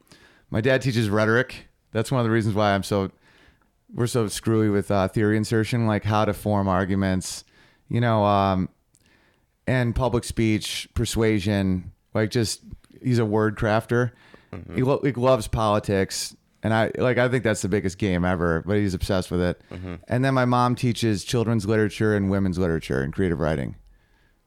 My 0.51 0.61
dad 0.61 0.81
teaches 0.81 1.09
rhetoric. 1.09 1.67
That's 1.91 2.11
one 2.11 2.19
of 2.19 2.25
the 2.25 2.31
reasons 2.31 2.55
why 2.55 2.73
I'm 2.73 2.83
so 2.83 3.11
we're 3.93 4.07
so 4.07 4.27
screwy 4.27 4.69
with 4.69 4.91
uh, 4.91 5.07
theory 5.07 5.35
insertion, 5.37 5.87
like 5.87 6.03
how 6.03 6.25
to 6.25 6.33
form 6.33 6.67
arguments, 6.67 7.43
you 7.87 7.99
know, 7.99 8.23
um, 8.23 8.69
and 9.65 9.95
public 9.95 10.23
speech, 10.23 10.87
persuasion. 10.93 11.91
Like 12.13 12.29
just 12.31 12.61
he's 13.03 13.19
a 13.19 13.25
word 13.25 13.57
crafter. 13.57 14.11
He, 14.75 14.81
lo- 14.81 14.99
he 15.03 15.11
loves 15.11 15.47
politics, 15.47 16.35
and 16.63 16.73
I 16.73 16.91
like 16.97 17.19
I 17.19 17.29
think 17.29 17.43
that's 17.43 17.61
the 17.61 17.69
biggest 17.69 17.97
game 17.99 18.25
ever. 18.25 18.63
But 18.65 18.77
he's 18.77 18.93
obsessed 18.95 19.29
with 19.29 19.41
it. 19.41 19.61
And 20.07 20.25
then 20.25 20.33
my 20.33 20.45
mom 20.45 20.75
teaches 20.75 21.23
children's 21.23 21.65
literature 21.67 22.15
and 22.15 22.31
women's 22.31 22.57
literature 22.57 23.01
and 23.01 23.13
creative 23.13 23.39
writing. 23.39 23.75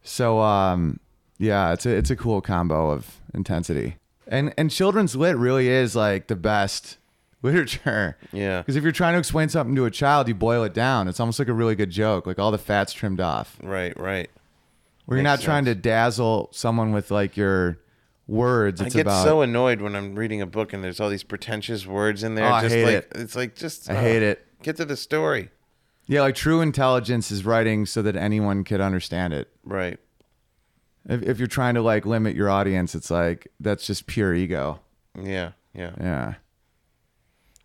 So 0.03 0.39
um, 0.41 0.99
yeah, 1.37 1.71
it's 1.71 1.85
a 1.85 1.89
it's 1.95 2.09
a 2.09 2.15
cool 2.17 2.41
combo 2.41 2.91
of 2.91 3.21
intensity. 3.33 3.95
And 4.33 4.53
and 4.57 4.71
children's 4.71 5.15
lit 5.15 5.37
really 5.37 5.69
is 5.69 5.95
like 5.95 6.27
the 6.27 6.35
best 6.35 6.97
literature. 7.43 8.17
Yeah. 8.31 8.61
Because 8.61 8.75
if 8.75 8.83
you're 8.83 8.91
trying 8.91 9.13
to 9.13 9.19
explain 9.19 9.49
something 9.49 9.75
to 9.75 9.85
a 9.85 9.91
child, 9.91 10.27
you 10.27 10.33
boil 10.33 10.63
it 10.63 10.73
down. 10.73 11.07
It's 11.07 11.19
almost 11.19 11.37
like 11.37 11.47
a 11.47 11.53
really 11.53 11.75
good 11.75 11.91
joke, 11.91 12.25
like 12.25 12.39
all 12.39 12.51
the 12.51 12.57
fat's 12.57 12.93
trimmed 12.93 13.19
off. 13.21 13.57
Right, 13.61 13.97
right. 13.99 14.29
Where 15.05 15.17
you're 15.17 15.23
Makes 15.23 15.41
not 15.41 15.45
trying 15.45 15.65
to 15.65 15.75
dazzle 15.75 16.49
someone 16.51 16.93
with 16.93 17.11
like 17.11 17.37
your 17.37 17.77
words. 18.27 18.81
I 18.81 18.85
It's 18.85 18.95
get 18.95 19.01
about 19.01 19.23
so 19.23 19.41
annoyed 19.41 19.81
when 19.81 19.95
I'm 19.95 20.15
reading 20.15 20.41
a 20.41 20.45
book 20.47 20.73
and 20.73 20.83
there's 20.83 20.99
all 20.99 21.09
these 21.09 21.23
pretentious 21.23 21.85
words 21.85 22.23
in 22.23 22.35
there. 22.35 22.45
Oh, 22.45 22.53
I 22.53 22.61
just 22.63 22.75
hate 22.75 22.85
like 22.85 22.95
it. 22.95 23.11
it's 23.15 23.35
like 23.35 23.55
just 23.55 23.89
I 23.89 23.95
oh, 23.95 24.01
hate 24.01 24.23
uh, 24.23 24.31
it. 24.31 24.47
Get 24.63 24.77
to 24.77 24.85
the 24.85 24.97
story. 24.97 25.49
Yeah, 26.07 26.21
like 26.21 26.35
true 26.35 26.61
intelligence 26.61 27.31
is 27.31 27.45
writing 27.45 27.85
so 27.85 28.01
that 28.01 28.15
anyone 28.15 28.63
could 28.63 28.81
understand 28.81 29.33
it. 29.33 29.49
Right. 29.63 29.99
If, 31.07 31.21
if 31.23 31.39
you're 31.39 31.47
trying 31.47 31.75
to 31.75 31.81
like 31.81 32.05
limit 32.05 32.35
your 32.35 32.49
audience, 32.49 32.95
it's 32.95 33.11
like 33.11 33.47
that's 33.59 33.85
just 33.85 34.07
pure 34.07 34.33
ego. 34.33 34.79
Yeah. 35.21 35.51
Yeah. 35.73 35.91
Yeah. 35.99 36.33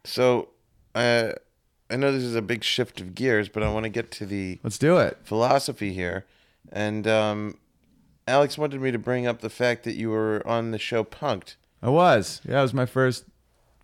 So, 0.05 0.49
uh, 0.95 1.33
I 1.91 1.97
know 1.97 2.13
this 2.13 2.23
is 2.23 2.35
a 2.35 2.43
big 2.43 2.65
shift 2.65 3.01
of 3.01 3.15
gears, 3.15 3.49
but 3.49 3.63
I 3.63 3.73
want 3.73 3.85
to 3.85 3.91
get 3.91 4.11
to 4.13 4.27
the 4.27 4.59
Let's 4.63 4.79
do 4.79 4.99
it. 4.99 5.19
philosophy 5.25 5.93
here. 5.93 6.27
And 6.71 7.07
um, 7.07 7.59
Alex 8.27 8.59
wanted 8.59 8.81
me 8.81 8.91
to 8.91 8.99
bring 8.99 9.27
up 9.27 9.41
the 9.41 9.51
fact 9.51 9.85
that 9.85 9.95
you 9.95 10.11
were 10.11 10.43
on 10.47 10.71
the 10.71 10.79
show 10.79 11.05
Punked. 11.05 11.57
I 11.83 11.89
was. 11.89 12.41
Yeah, 12.47 12.59
it 12.59 12.63
was 12.63 12.75
my 12.75 12.87
first 12.87 13.25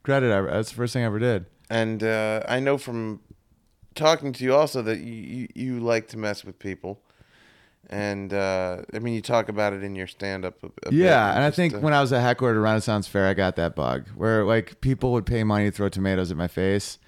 credit 0.02 0.30
ever. 0.30 0.50
That's 0.50 0.70
the 0.70 0.76
first 0.76 0.92
thing 0.92 1.02
I 1.02 1.06
ever 1.06 1.18
did. 1.18 1.46
And 1.70 2.02
uh, 2.02 2.42
I 2.46 2.60
know 2.60 2.76
from 2.76 3.20
talking 3.94 4.32
to 4.34 4.44
you 4.44 4.54
also 4.54 4.82
that 4.82 4.98
you, 4.98 5.14
you, 5.14 5.48
you 5.54 5.80
like 5.80 6.08
to 6.08 6.18
mess 6.18 6.44
with 6.44 6.58
people. 6.58 7.00
And 7.90 8.32
uh, 8.32 8.82
I 8.92 8.98
mean, 8.98 9.14
you 9.14 9.20
talk 9.20 9.48
about 9.48 9.72
it 9.72 9.82
in 9.84 9.94
your 9.94 10.06
stand 10.06 10.44
up. 10.44 10.54
Yeah, 10.90 11.34
and 11.34 11.44
I 11.44 11.50
think 11.50 11.74
uh, 11.74 11.78
when 11.78 11.92
I 11.92 12.00
was 12.00 12.12
a 12.12 12.20
heckler 12.20 12.50
at 12.50 12.56
a 12.56 12.60
Renaissance 12.60 13.06
fair, 13.06 13.26
I 13.26 13.34
got 13.34 13.56
that 13.56 13.76
bug 13.76 14.08
where 14.16 14.44
like 14.44 14.80
people 14.80 15.12
would 15.12 15.26
pay 15.26 15.44
money 15.44 15.66
to 15.66 15.70
throw 15.70 15.88
tomatoes 15.88 16.30
at 16.30 16.36
my 16.36 16.48
face, 16.48 16.98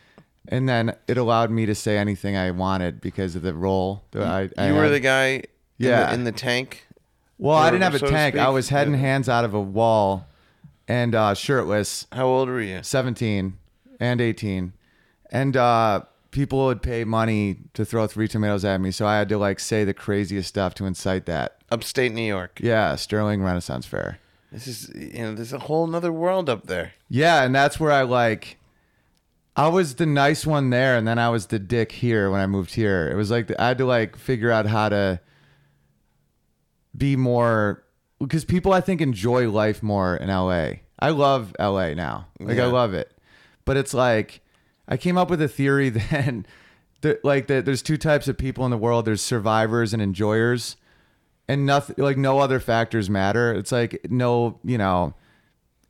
and 0.48 0.68
then 0.68 0.94
it 1.08 1.16
allowed 1.16 1.50
me 1.50 1.66
to 1.66 1.74
say 1.74 1.96
anything 1.98 2.36
I 2.36 2.50
wanted 2.50 3.00
because 3.00 3.34
of 3.36 3.42
the 3.42 3.54
role 3.54 4.04
that 4.12 4.22
I. 4.22 4.50
I 4.58 4.68
you 4.68 4.74
were 4.74 4.84
had. 4.84 4.92
the 4.92 5.00
guy 5.00 5.26
in, 5.26 5.42
Yeah. 5.78 6.06
the, 6.08 6.14
in 6.14 6.24
the 6.24 6.32
tank. 6.32 6.86
Well, 7.38 7.56
I 7.56 7.70
didn't 7.70 7.82
have 7.82 7.94
a 7.94 7.98
so 7.98 8.08
tank. 8.08 8.36
I 8.36 8.48
was 8.50 8.68
head 8.68 8.86
and 8.86 8.96
Yeah. 8.96 9.02
hands 9.02 9.28
out 9.28 9.44
of 9.44 9.54
a 9.54 9.60
wall, 9.60 10.26
and 10.86 11.14
uh, 11.14 11.34
shirtless, 11.34 12.06
How 12.12 12.26
old 12.26 12.48
were 12.48 12.60
you? 12.62 12.80
seventeen 12.82 13.58
and 13.98 14.20
eighteen, 14.20 14.72
and 15.32 15.56
uh, 15.56 16.02
people 16.36 16.66
would 16.66 16.82
pay 16.82 17.02
money 17.02 17.56
to 17.72 17.82
throw 17.82 18.06
three 18.06 18.28
tomatoes 18.28 18.62
at 18.62 18.78
me, 18.78 18.90
so 18.90 19.06
I 19.06 19.16
had 19.16 19.28
to 19.30 19.38
like 19.38 19.58
say 19.58 19.84
the 19.84 19.94
craziest 19.94 20.50
stuff 20.50 20.74
to 20.74 20.84
incite 20.84 21.24
that. 21.24 21.56
Upstate 21.70 22.12
New 22.12 22.20
York. 22.26 22.60
Yeah, 22.62 22.94
Sterling 22.96 23.42
Renaissance 23.42 23.86
Fair. 23.86 24.18
This 24.52 24.66
is, 24.66 24.90
you 24.94 25.22
know, 25.22 25.34
there's 25.34 25.54
a 25.54 25.60
whole 25.60 25.86
nother 25.86 26.12
world 26.12 26.50
up 26.50 26.66
there. 26.66 26.92
Yeah, 27.08 27.42
and 27.42 27.54
that's 27.54 27.80
where 27.80 27.90
I 27.90 28.02
like. 28.02 28.58
I 29.56 29.68
was 29.68 29.94
the 29.94 30.04
nice 30.04 30.46
one 30.46 30.68
there, 30.68 30.98
and 30.98 31.08
then 31.08 31.18
I 31.18 31.30
was 31.30 31.46
the 31.46 31.58
dick 31.58 31.90
here 31.90 32.30
when 32.30 32.42
I 32.42 32.46
moved 32.46 32.74
here. 32.74 33.08
It 33.10 33.14
was 33.14 33.30
like 33.30 33.50
I 33.58 33.68
had 33.68 33.78
to 33.78 33.86
like 33.86 34.14
figure 34.14 34.52
out 34.52 34.66
how 34.66 34.90
to 34.90 35.18
be 36.94 37.16
more 37.16 37.82
because 38.20 38.44
people 38.44 38.74
I 38.74 38.82
think 38.82 39.00
enjoy 39.00 39.50
life 39.50 39.82
more 39.82 40.14
in 40.16 40.28
LA. 40.28 40.68
I 40.98 41.10
love 41.10 41.54
LA 41.58 41.94
now, 41.94 42.26
like 42.38 42.58
Yeah. 42.58 42.64
I 42.64 42.66
love 42.66 42.92
it, 42.92 43.10
but 43.64 43.78
it's 43.78 43.94
like 43.94 44.42
I 44.88 44.96
came 44.96 45.18
up 45.18 45.30
with 45.30 45.42
a 45.42 45.48
theory 45.48 45.88
that, 45.90 46.46
that 47.00 47.24
like 47.24 47.46
that 47.48 47.64
there's 47.64 47.82
two 47.82 47.96
types 47.96 48.28
of 48.28 48.38
people 48.38 48.64
in 48.64 48.70
the 48.70 48.78
world. 48.78 49.04
There's 49.04 49.22
survivors 49.22 49.92
and 49.92 50.02
enjoyers, 50.02 50.76
and 51.48 51.66
nothing 51.66 51.96
like 51.98 52.16
no 52.16 52.38
other 52.38 52.60
factors 52.60 53.10
matter. 53.10 53.52
It's 53.52 53.72
like 53.72 54.06
no, 54.10 54.60
you 54.64 54.78
know 54.78 55.14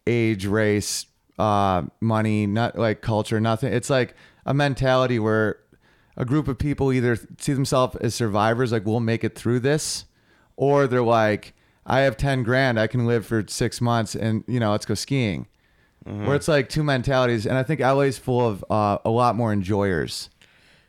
age, 0.07 0.47
race, 0.47 1.07
uh, 1.39 1.83
money, 2.01 2.47
not 2.47 2.79
like 2.79 3.01
culture, 3.01 3.41
nothing. 3.41 3.73
It's 3.73 3.91
like 3.91 4.15
a 4.45 4.55
mentality 4.55 5.19
where 5.19 5.59
a 6.17 6.25
group 6.25 6.49
of 6.49 6.59
people 6.59 6.93
either 6.93 7.19
see 7.39 7.53
themselves 7.53 7.97
as 7.97 8.15
survivors, 8.15 8.73
like 8.73 8.87
we'll 8.87 9.01
make 9.01 9.25
it 9.25 9.35
through 9.35 9.61
this, 9.61 10.05
or 10.57 10.87
they're 10.87 11.03
like, 11.03 11.55
I 11.85 12.01
have 12.01 12.17
10 12.17 12.43
grand, 12.43 12.81
I 12.81 12.87
can 12.87 13.07
live 13.07 13.27
for 13.27 13.45
six 13.49 13.81
months 13.81 14.15
and, 14.15 14.45
you 14.47 14.59
know, 14.59 14.73
let's 14.73 14.87
go 14.87 14.95
skiing. 14.95 15.47
Where 16.07 16.37
it's 16.37 16.47
like 16.47 16.69
two 16.69 16.85
mentalities. 16.85 17.47
And 17.47 17.59
I 17.59 17.65
think 17.65 17.81
LA's 17.81 18.17
full 18.17 18.47
of 18.47 18.65
uh, 18.71 18.99
a 19.05 19.11
lot 19.11 19.35
more 19.35 19.53
enjoyers. 19.53 20.31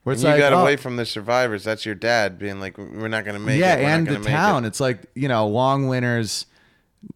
Where 0.03 0.13
And 0.13 0.19
it's 0.19 0.23
you 0.23 0.29
like, 0.29 0.39
got 0.39 0.53
oh, 0.53 0.61
away 0.61 0.75
from 0.75 0.95
the 0.95 1.05
survivors. 1.05 1.63
That's 1.63 1.85
your 1.85 1.95
dad 1.95 2.37
being 2.37 2.59
like, 2.59 2.77
"We're 2.77 3.07
not 3.07 3.25
going 3.25 3.33
to 3.33 3.41
make 3.41 3.59
yeah, 3.59 3.75
it." 3.75 3.81
Not 3.81 3.91
and 3.91 4.07
the 4.07 4.29
town. 4.29 4.63
it." 4.63 4.69
It's 4.69 4.79
like 4.79 5.05
you 5.15 5.27
know, 5.27 5.47
long 5.47 5.87
winters. 5.87 6.45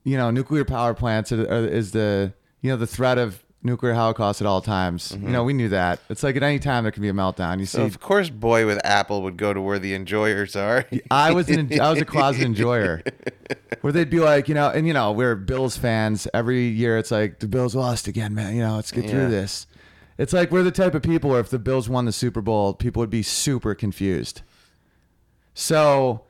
You 0.04 0.18
know, 0.18 0.32
nuclear 0.32 0.66
power 0.66 0.94
plants 0.94 1.32
are, 1.32 1.42
are, 1.42 1.66
is 1.66 1.92
the 1.92 2.34
you 2.62 2.70
know 2.70 2.78
the 2.78 2.88
threat 2.88 3.18
of 3.18 3.44
nuclear 3.64 3.94
holocaust 3.94 4.42
at 4.42 4.48
all 4.48 4.62
times. 4.62 5.12
You 5.12 5.18
mm-hmm. 5.18 5.32
know, 5.32 5.44
we 5.44 5.54
knew 5.54 5.70
that. 5.70 6.00
It's 6.10 6.24
like 6.24 6.36
at 6.36 6.44
any 6.44 6.60
time 6.60 6.84
there 6.84 6.92
can 6.92 7.02
be 7.02 7.10
a 7.10 7.14
meltdown. 7.14 7.60
You 7.60 7.66
So 7.66 7.80
see, 7.80 7.86
of 7.86 8.00
course, 8.00 8.30
boy 8.30 8.66
with 8.66 8.80
Apple 8.86 9.22
would 9.24 9.38
go 9.38 9.54
to 9.54 9.62
where 9.62 9.80
the 9.80 9.94
enjoyers 9.94 10.56
are. 10.56 10.86
I 11.12 11.32
was 11.32 11.50
an 11.50 11.80
I 11.80 11.90
was 11.90 12.02
a 12.02 12.06
closet 12.06 12.44
enjoyer, 12.44 13.04
where 13.82 13.94
they'd 13.94 14.10
be 14.10 14.20
like, 14.20 14.48
you 14.48 14.56
know, 14.56 14.70
and 14.70 14.88
you 14.88 14.94
know, 14.94 15.12
we're 15.12 15.36
Bills 15.36 15.78
fans. 15.78 16.28
Every 16.34 16.64
year, 16.66 16.98
it's 16.98 17.12
like 17.12 17.40
the 17.40 17.48
Bills 17.48 17.76
lost 17.76 18.08
again, 18.08 18.34
man. 18.34 18.56
You 18.56 18.62
know, 18.62 18.76
let's 18.76 18.92
get 18.92 19.06
Yeah. 19.06 19.12
through 19.12 19.30
this. 19.30 19.68
It's 20.18 20.34
like 20.34 20.52
we're 20.52 20.64
the 20.64 20.72
type 20.72 20.94
of 20.94 21.02
people 21.02 21.30
where 21.30 21.40
if 21.40 21.50
the 21.50 21.60
Bills 21.60 21.90
won 21.90 22.06
the 22.06 22.12
Super 22.12 22.42
Bowl, 22.42 22.74
people 22.74 23.00
would 23.00 23.10
be 23.10 23.24
super 23.24 23.74
confused. 23.74 24.42
So, 25.54 26.26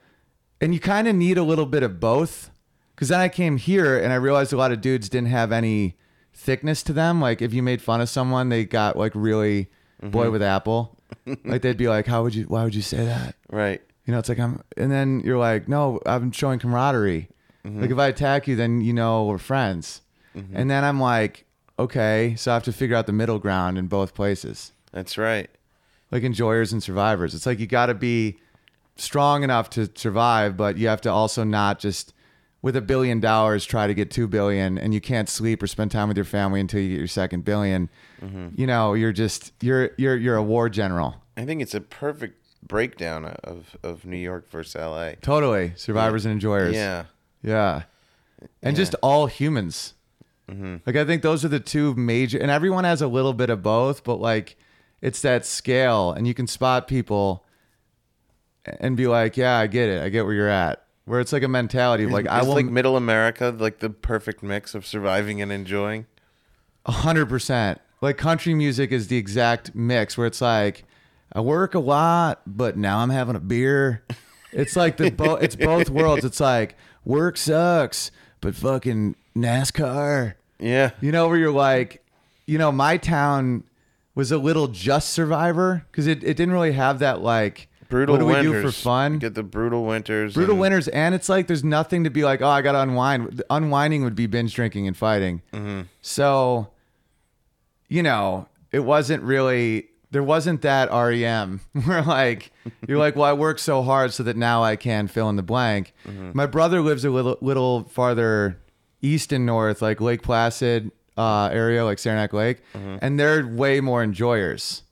and 0.60 0.74
you 0.74 0.80
kind 0.80 1.08
of 1.08 1.16
need 1.16 1.38
a 1.38 1.44
little 1.44 1.66
bit 1.66 1.84
of 1.84 2.00
both, 2.00 2.52
because 2.96 3.10
then 3.10 3.20
I 3.20 3.30
came 3.30 3.58
here 3.58 3.98
and 3.98 4.14
I 4.14 4.16
realized 4.16 4.54
a 4.54 4.58
lot 4.58 4.72
of 4.72 4.82
dudes 4.82 5.10
didn't 5.10 5.30
have 5.30 5.52
any 5.52 5.96
thickness 6.34 6.84
to 6.84 6.94
them. 6.94 7.22
Like 7.22 7.42
if 7.42 7.54
you 7.54 7.64
made 7.64 7.82
fun 7.82 8.02
of 8.02 8.10
someone, 8.10 8.50
they 8.50 8.66
got 8.66 8.98
like 8.98 9.14
really 9.16 9.70
boy 10.02 10.24
mm-hmm. 10.26 10.32
with 10.32 10.44
apple. 10.44 10.98
like 11.46 11.62
they'd 11.62 11.78
be 11.78 11.90
like, 11.90 12.08
"How 12.08 12.24
would 12.24 12.36
you? 12.36 12.46
Why 12.46 12.64
would 12.64 12.76
you 12.76 12.82
say 12.82 13.06
that?" 13.06 13.36
right. 13.50 13.82
You 14.06 14.14
know, 14.14 14.20
it's 14.20 14.30
like 14.30 14.40
I'm, 14.40 14.64
and 14.78 14.92
then 14.92 15.22
you're 15.22 15.38
like, 15.38 15.68
no, 15.68 16.00
I'm 16.06 16.32
showing 16.32 16.58
camaraderie. 16.58 17.30
Mm-hmm. 17.64 17.82
Like 17.82 17.92
if 17.92 17.98
I 18.00 18.08
attack 18.08 18.48
you, 18.48 18.56
then 18.56 18.82
you 18.82 18.94
know 18.94 19.26
we're 19.26 19.38
friends. 19.38 20.02
Mm-hmm. 20.36 20.56
And 20.56 20.72
then 20.72 20.84
I'm 20.84 21.00
like, 21.00 21.46
okay, 21.78 22.36
so 22.38 22.52
I 22.52 22.56
have 22.56 22.64
to 22.64 22.74
figure 22.74 22.96
out 22.96 23.06
the 23.06 23.14
middle 23.14 23.40
ground 23.40 23.78
in 23.78 23.88
both 23.88 24.14
places, 24.14 24.72
That's 24.92 25.18
right. 25.18 25.50
like 26.10 26.24
enjoyers 26.24 26.74
and 26.74 26.82
survivors. 26.82 27.36
It's 27.36 27.46
like 27.46 27.60
you 27.60 27.68
got 27.68 27.88
to 27.88 27.94
be 27.94 28.40
strong 28.96 29.44
enough 29.44 29.70
to 29.72 29.90
survive, 29.96 30.58
but 30.58 30.78
you 30.78 30.88
have 30.88 31.02
to 31.02 31.12
also 31.12 31.44
not 31.44 31.80
just 31.80 32.14
with 32.62 32.76
a 32.76 32.82
billion 32.82 33.20
dollars 33.20 33.66
try 33.66 33.88
to 33.88 33.94
get 33.94 34.12
two 34.12 34.28
billion, 34.28 34.78
and 34.78 34.94
you 34.94 35.02
can't 35.02 35.28
sleep 35.28 35.64
or 35.64 35.68
spend 35.68 35.92
time 35.92 36.08
with 36.08 36.18
your 36.18 36.26
family 36.26 36.60
until 36.60 36.80
you 36.80 36.90
get 36.90 37.00
your 37.00 37.08
second 37.08 37.46
1000000000 37.46 37.90
mm-hmm. 38.22 38.48
You 38.56 38.68
know, 38.68 38.94
you're 38.94 39.14
just 39.14 39.52
you're 39.62 39.92
you're 39.98 40.16
you're 40.16 40.36
a 40.36 40.44
war 40.44 40.70
general. 40.70 41.16
I 41.38 41.46
think 41.46 41.62
it's 41.62 41.74
a 41.74 41.82
perfect 41.82 42.42
breakdown 42.62 43.26
of 43.26 43.76
of 43.84 44.06
New 44.06 44.18
York 44.18 44.50
versus 44.50 44.76
L.A. 44.76 45.16
Totally, 45.22 45.74
survivors 45.76 46.26
and 46.26 46.34
enjoyers. 46.34 46.76
Yeah. 46.76 47.06
Yeah. 47.44 47.84
And 48.62 48.76
just 48.76 48.96
all 49.02 49.28
humans. 49.28 49.94
Mm-hmm. 50.50 50.78
Like 50.86 50.96
I 50.96 51.06
think 51.06 51.22
those 51.22 51.46
are 51.46 51.48
the 51.48 51.60
two 51.60 51.96
major 51.96 52.38
and 52.38 52.52
everyone 52.52 52.84
has 52.84 53.02
a 53.02 53.08
little 53.08 53.34
bit 53.34 53.50
of 53.50 53.62
both, 53.64 54.04
but 54.04 54.16
like 54.16 54.58
it's 55.02 55.22
that 55.22 55.46
scale 55.46 56.12
and 56.12 56.28
you 56.28 56.34
can 56.34 56.48
spot 56.48 56.88
people 56.88 57.46
and 58.66 58.96
be 58.96 59.08
like, 59.08 59.38
"Yeah, 59.38 59.58
I 59.58 59.68
get 59.68 59.90
it. 59.90 60.02
I 60.02 60.10
get 60.10 60.26
where 60.26 60.34
you're 60.34 60.48
at." 60.48 60.81
Where 61.06 61.20
it's 61.20 61.34
like 61.34 61.44
a 61.44 61.48
mentality 61.48 62.04
of 62.04 62.12
like 62.12 62.28
I 62.28 62.44
will 62.44 62.54
like 62.54 62.68
middle 62.68 62.96
America 62.96 63.56
like 63.58 63.80
the 63.80 63.90
perfect 63.90 64.44
mix 64.44 64.76
of 64.76 64.86
surviving 64.86 65.42
and 65.42 65.52
enjoying. 65.52 66.06
A 66.86 66.92
hundred 66.92 67.28
percent. 67.28 67.82
Like 68.02 68.18
country 68.18 68.54
music 68.54 68.92
is 68.92 69.08
the 69.08 69.18
exact 69.18 69.76
mix 69.76 70.18
where 70.18 70.28
it's 70.28 70.42
like 70.42 70.84
I 71.34 71.42
work 71.42 71.76
a 71.76 71.80
lot, 71.80 72.42
but 72.46 72.78
now 72.78 73.00
I'm 73.00 73.10
having 73.10 73.36
a 73.36 73.40
beer. 73.40 74.04
It's 74.52 74.76
like 74.76 74.98
the 74.98 75.10
bo- 75.12 75.36
it's 75.36 75.56
both 75.56 75.90
worlds. 75.90 76.26
It's 76.26 76.40
like 76.40 76.76
work 77.06 77.38
sucks, 77.38 78.12
but 78.42 78.54
fucking 78.56 79.16
NASCAR. 79.36 80.34
Yeah. 80.60 80.92
You 81.00 81.12
know 81.12 81.28
where 81.28 81.38
you're 81.38 81.52
like, 81.52 82.04
you 82.46 82.58
know, 82.58 82.72
my 82.72 82.98
town 82.98 83.64
was 84.14 84.32
a 84.32 84.38
little 84.38 84.68
just 84.68 85.12
survivor 85.12 85.86
because 85.90 86.06
it, 86.08 86.24
it 86.24 86.36
didn't 86.36 86.52
really 86.52 86.74
have 86.74 87.00
that 87.00 87.22
like 87.22 87.70
Brutal 87.92 88.16
what 88.16 88.20
do 88.20 88.26
winters. 88.26 88.52
we 88.52 88.62
do 88.62 88.62
for 88.68 88.72
fun? 88.72 89.20
Get 89.20 89.36
the 89.36 89.44
brutal 89.44 89.86
winters. 89.86 90.34
Brutal 90.34 90.54
and- 90.54 90.62
winters, 90.62 90.88
and 90.88 91.14
it's 91.14 91.30
like 91.30 91.46
there's 91.48 91.64
nothing 91.64 92.04
to 92.06 92.10
be 92.10 92.24
like, 92.24 92.42
oh, 92.42 92.48
I 92.48 92.62
got 92.64 92.72
to 92.72 92.82
unwind. 92.82 93.44
Unwinding 93.50 94.04
would 94.04 94.16
be 94.16 94.26
binge 94.28 94.56
drinking 94.56 94.88
and 94.88 94.98
fighting. 94.98 95.42
Mm-hmm. 95.54 95.82
So, 96.02 96.70
you 97.88 98.02
know, 98.04 98.48
it 98.72 98.80
wasn't 98.80 99.22
really, 99.24 99.90
there 100.12 100.24
wasn't 100.24 100.62
that 100.64 100.90
REM 100.92 101.62
where 101.86 102.02
like, 102.02 102.52
you're 102.88 102.98
like, 102.98 103.16
well, 103.16 103.26
I 103.30 103.34
worked 103.34 103.60
so 103.60 103.82
hard 103.84 104.14
so 104.14 104.24
that 104.24 104.38
now 104.38 104.64
I 104.64 104.76
can 104.76 105.08
fill 105.08 105.30
in 105.30 105.36
the 105.36 105.44
blank. 105.44 105.94
Mm-hmm. 106.08 106.32
My 106.34 106.46
brother 106.46 106.82
lives 106.82 107.06
a 107.06 107.10
little, 107.10 107.38
little 107.42 107.84
farther 107.86 108.58
east 109.02 109.32
and 109.34 109.46
north, 109.46 109.82
like 109.82 110.00
Lake 110.00 110.22
Placid 110.22 110.92
uh, 111.18 111.50
area, 111.52 111.84
like 111.84 112.00
Saranac 112.00 112.34
Lake, 112.34 112.62
Mm-hmm. 112.74 112.98
and 113.02 113.20
they're 113.20 113.46
way 113.48 113.82
more 113.82 114.02
enjoyers. 114.04 114.84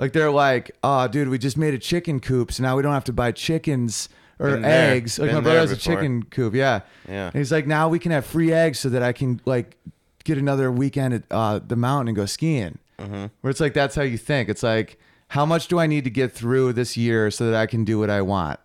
Like 0.00 0.14
they're 0.14 0.30
like, 0.30 0.70
oh, 0.82 1.06
dude, 1.08 1.28
we 1.28 1.36
just 1.36 1.58
made 1.58 1.74
a 1.74 1.78
chicken 1.78 2.20
coop, 2.20 2.52
so 2.52 2.62
now 2.62 2.74
we 2.74 2.82
don't 2.82 2.94
have 2.94 3.04
to 3.04 3.12
buy 3.12 3.32
chickens 3.32 4.08
or 4.38 4.52
Been 4.52 4.62
there. 4.62 4.94
eggs. 4.94 5.18
Like 5.18 5.28
Been 5.28 5.34
my 5.36 5.40
brother 5.42 5.54
there 5.54 5.60
has 5.60 5.72
a 5.72 5.76
before. 5.76 5.94
chicken 5.94 6.22
coop, 6.22 6.54
yeah. 6.54 6.80
Yeah. 7.06 7.26
And 7.26 7.34
he's 7.34 7.52
like, 7.52 7.66
now 7.66 7.88
we 7.90 7.98
can 7.98 8.10
have 8.10 8.24
free 8.24 8.50
eggs 8.50 8.78
so 8.80 8.88
that 8.88 9.02
I 9.02 9.12
can 9.12 9.42
like 9.44 9.76
get 10.24 10.38
another 10.38 10.72
weekend 10.72 11.12
at 11.14 11.22
uh, 11.30 11.58
the 11.58 11.76
mountain 11.76 12.08
and 12.08 12.16
go 12.16 12.24
skiing. 12.24 12.78
Mm-hmm. 12.98 13.26
Where 13.42 13.50
it's 13.50 13.60
like 13.60 13.74
that's 13.74 13.94
how 13.94 14.02
you 14.02 14.16
think. 14.16 14.48
It's 14.48 14.62
like, 14.62 14.98
how 15.28 15.44
much 15.44 15.68
do 15.68 15.78
I 15.78 15.86
need 15.86 16.04
to 16.04 16.10
get 16.10 16.32
through 16.32 16.72
this 16.72 16.96
year 16.96 17.30
so 17.30 17.50
that 17.50 17.54
I 17.54 17.66
can 17.66 17.84
do 17.84 17.98
what 17.98 18.08
I 18.08 18.22
want? 18.22 18.58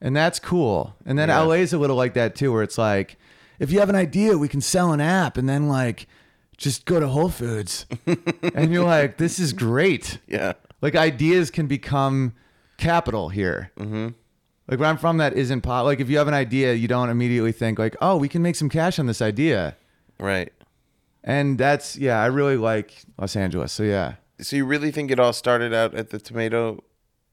And 0.00 0.16
that's 0.16 0.38
cool. 0.38 0.96
And 1.04 1.18
then. 1.18 1.28
LA 1.28 1.52
is 1.56 1.74
a 1.74 1.78
little 1.78 1.96
like 1.96 2.14
that 2.14 2.34
too, 2.34 2.50
where 2.52 2.62
it's 2.62 2.78
like, 2.78 3.18
if 3.58 3.70
you 3.70 3.78
have 3.80 3.90
an 3.90 3.94
idea, 3.94 4.38
we 4.38 4.48
can 4.48 4.62
sell 4.62 4.92
an 4.92 5.00
app 5.02 5.36
and 5.36 5.46
then 5.48 5.68
like 5.68 6.06
just 6.56 6.84
go 6.84 7.00
to 7.00 7.08
Whole 7.08 7.28
Foods. 7.28 7.86
and 8.54 8.72
you're 8.72 8.84
like, 8.84 9.18
this 9.18 9.38
is 9.38 9.52
great. 9.52 10.18
Yeah. 10.26 10.54
like 10.80 10.94
ideas 10.94 11.50
can 11.50 11.66
become 11.66 12.34
capital 12.76 13.28
here. 13.28 13.72
Mm-hmm. 13.78 14.08
Like 14.68 14.80
where 14.80 14.88
I'm 14.88 14.98
from, 14.98 15.18
that 15.18 15.34
isn't 15.34 15.60
pot. 15.60 15.84
Like 15.84 16.00
if 16.00 16.10
you 16.10 16.18
have 16.18 16.28
an 16.28 16.34
idea, 16.34 16.74
you 16.74 16.88
don't 16.88 17.08
immediately 17.08 17.52
think 17.52 17.78
like, 17.78 17.96
oh, 18.00 18.16
we 18.16 18.28
can 18.28 18.42
make 18.42 18.56
some 18.56 18.68
cash 18.68 18.98
on 18.98 19.06
this 19.06 19.22
idea. 19.22 19.76
Right. 20.18 20.52
And 21.22 21.58
that's 21.58 21.96
yeah, 21.96 22.22
I 22.22 22.26
really 22.26 22.56
like 22.56 23.04
Los 23.18 23.36
Angeles. 23.36 23.72
So 23.72 23.82
yeah, 23.82 24.14
So 24.40 24.56
you 24.56 24.64
really 24.64 24.90
think 24.90 25.10
it 25.10 25.20
all 25.20 25.32
started 25.32 25.72
out 25.72 25.94
at 25.94 26.10
the 26.10 26.18
tomato, 26.18 26.82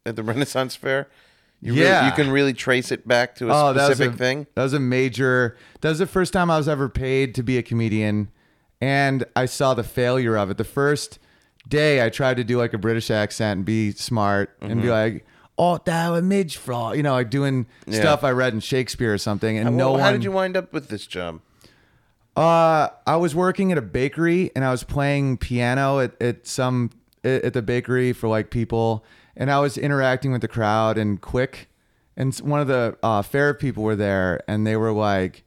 at 0.06 0.16
the 0.16 0.24
Renaissance 0.24 0.76
Fair? 0.76 1.10
You 1.62 1.74
Yeah. 1.74 2.00
Really, 2.00 2.06
you 2.08 2.12
can 2.12 2.32
really 2.32 2.54
trace 2.54 2.92
it 2.92 3.08
back 3.08 3.36
to 3.36 3.50
a 3.50 3.70
oh, 3.70 3.74
that 3.74 3.86
specific 3.86 4.16
a, 4.16 4.18
thing. 4.18 4.48
That 4.56 4.64
was 4.64 4.74
a 4.74 4.80
major. 4.80 5.58
That 5.82 5.90
was 5.90 6.00
the 6.00 6.08
first 6.08 6.34
time 6.34 6.52
I 6.52 6.58
was 6.58 6.68
ever 6.68 6.90
paid 6.90 7.34
to 7.36 7.44
be 7.44 7.58
a 7.58 7.64
comedian, 7.64 8.30
and 8.82 9.24
I 9.36 9.46
saw 9.46 9.74
the 9.74 9.84
failure 9.84 10.36
of 10.38 10.50
it. 10.52 10.58
The 10.58 10.64
first 10.64 11.20
day, 11.68 12.04
I 12.06 12.10
tried 12.10 12.38
to 12.38 12.44
do 12.44 12.58
like 12.58 12.74
a 12.74 12.78
British 12.78 13.10
accent 13.12 13.58
and 13.60 13.66
be 13.66 13.92
smart 13.92 14.56
and 14.62 14.72
Mm-hmm. 14.72 14.82
be 14.82 14.90
like, 14.90 15.26
"Oh, 15.58 15.80
thou 15.84 16.16
a 16.16 16.22
midge 16.22 16.58
fraud," 16.58 16.98
you 16.98 17.04
know, 17.04 17.14
like 17.14 17.30
doing 17.30 17.66
Yeah. 17.88 18.00
stuff 18.02 18.24
I 18.24 18.32
read 18.32 18.54
in 18.54 18.60
Shakespeare 18.60 19.14
or 19.14 19.18
something. 19.18 19.58
And 19.58 19.78
no 19.78 19.86
Well, 19.86 19.92
one. 19.94 20.02
How 20.02 20.12
did 20.12 20.24
you 20.24 20.32
wind 20.32 20.58
up 20.58 20.74
with 20.74 20.90
this 20.90 21.08
job? 21.08 21.40
Uh, 22.36 22.90
I 23.06 23.16
was 23.18 23.36
working 23.36 23.72
at 23.72 23.78
a 23.78 23.82
bakery 23.82 24.50
and 24.56 24.66
I 24.66 24.72
was 24.72 24.84
playing 24.84 25.38
piano 25.38 26.00
at, 26.00 26.20
at 26.22 26.48
some 26.48 26.90
at 27.24 27.44
at 27.44 27.54
the 27.54 27.62
bakery 27.62 28.12
for 28.12 28.28
like 28.28 28.50
people, 28.50 29.06
and 29.38 29.52
I 29.52 29.60
was 29.60 29.78
interacting 29.78 30.32
with 30.32 30.42
the 30.42 30.48
crowd 30.48 30.98
and 30.98 31.22
quick, 31.22 31.70
and 32.18 32.34
s- 32.34 32.42
one 32.42 32.60
of 32.60 32.68
the 32.68 32.98
uh, 33.04 33.22
fair 33.22 33.54
people 33.54 33.84
were 33.84 33.96
there, 33.96 34.42
and 34.48 34.66
they 34.66 34.76
were 34.76 34.92
like, 34.92 35.44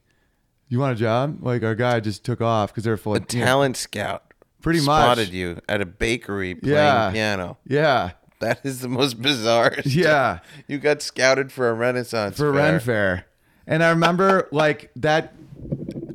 "You 0.69 0.79
want 0.79 0.93
a 0.93 0.99
job?" 0.99 1.37
Like 1.41 1.63
our 1.63 1.75
guy 1.75 1.99
just 1.99 2.23
took 2.23 2.41
off 2.41 2.71
because 2.71 2.83
they're 2.83 2.97
full 2.97 3.13
A 3.13 3.17
of 3.17 3.33
you 3.33 3.39
know- 3.39 3.45
talent 3.45 3.77
scout 3.77 4.23
Pretty 4.61 4.79
much. 4.79 4.85
spotted 5.03 5.29
you 5.29 5.59
at 5.69 5.81
a 5.81 5.85
bakery 5.85 6.55
playing 6.55 6.75
Yeah. 6.75 7.11
piano. 7.11 7.57
Yeah, 7.65 8.11
That 8.39 8.59
is 8.63 8.81
the 8.81 8.87
most 8.89 9.21
bizarre. 9.21 9.73
stuff. 9.79 9.85
Yeah. 9.87 10.39
You 10.67 10.77
got 10.77 11.01
scouted 11.01 11.51
for 11.51 11.69
a 11.69 11.73
Renaissance 11.73 12.37
for 12.37 12.51
fair. 12.53 12.71
Ren 12.71 12.79
Fair, 12.79 13.25
and 13.65 13.83
I 13.83 13.89
remember 13.89 14.47
like 14.51 14.91
that. 14.97 15.33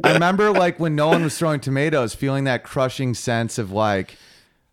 I 0.05 0.13
remember 0.15 0.51
like 0.51 0.81
when 0.81 0.95
no 0.97 1.09
one 1.09 1.23
was 1.23 1.37
throwing 1.39 1.61
tomatoes, 1.61 2.15
feeling 2.15 2.45
that 2.45 2.65
crushing 2.65 3.15
sense 3.15 3.57
of 3.59 3.71
like, 3.71 4.17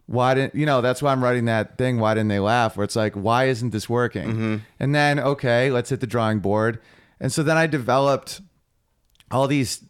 why 0.08 0.34
didn't 0.34 0.56
you 0.56 0.66
know? 0.66 0.82
That's 0.82 1.02
why 1.04 1.12
I'm 1.12 1.24
writing 1.24 1.46
that 1.46 1.78
thing. 1.78 2.00
Why 2.00 2.14
didn't 2.16 2.30
they 2.30 2.40
laugh? 2.40 2.76
Where 2.78 2.84
it's 2.84 2.96
like, 2.96 3.14
why 3.14 3.46
isn't 3.46 3.70
this 3.72 3.88
working? 3.88 4.28
Mm-hmm. 4.30 4.56
And 4.80 4.96
then 4.96 5.20
okay, 5.20 5.70
let's 5.72 5.90
hit 5.92 6.00
the 6.02 6.08
drawing 6.08 6.40
board. 6.40 6.80
And 7.20 7.32
so 7.32 7.44
then 7.44 7.58
I 7.58 7.68
developed 7.68 8.42
all 9.32 9.48
these 9.48 9.84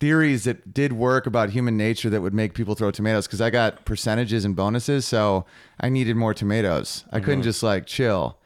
theories 0.00 0.44
that 0.44 0.74
did 0.74 0.92
work 0.92 1.26
about 1.26 1.50
human 1.50 1.76
nature 1.76 2.10
that 2.10 2.20
would 2.20 2.34
make 2.34 2.54
people 2.54 2.74
throw 2.74 2.90
tomatoes 2.90 3.26
because 3.26 3.40
I 3.40 3.50
got 3.50 3.84
percentages 3.84 4.44
and 4.44 4.54
bonuses, 4.54 5.06
so 5.06 5.46
I 5.80 5.88
needed 5.88 6.16
more 6.16 6.34
tomatoes. 6.34 7.04
I 7.12 7.20
couldn't 7.20 7.42
just 7.42 7.62
like 7.62 7.86
chill 7.86 8.38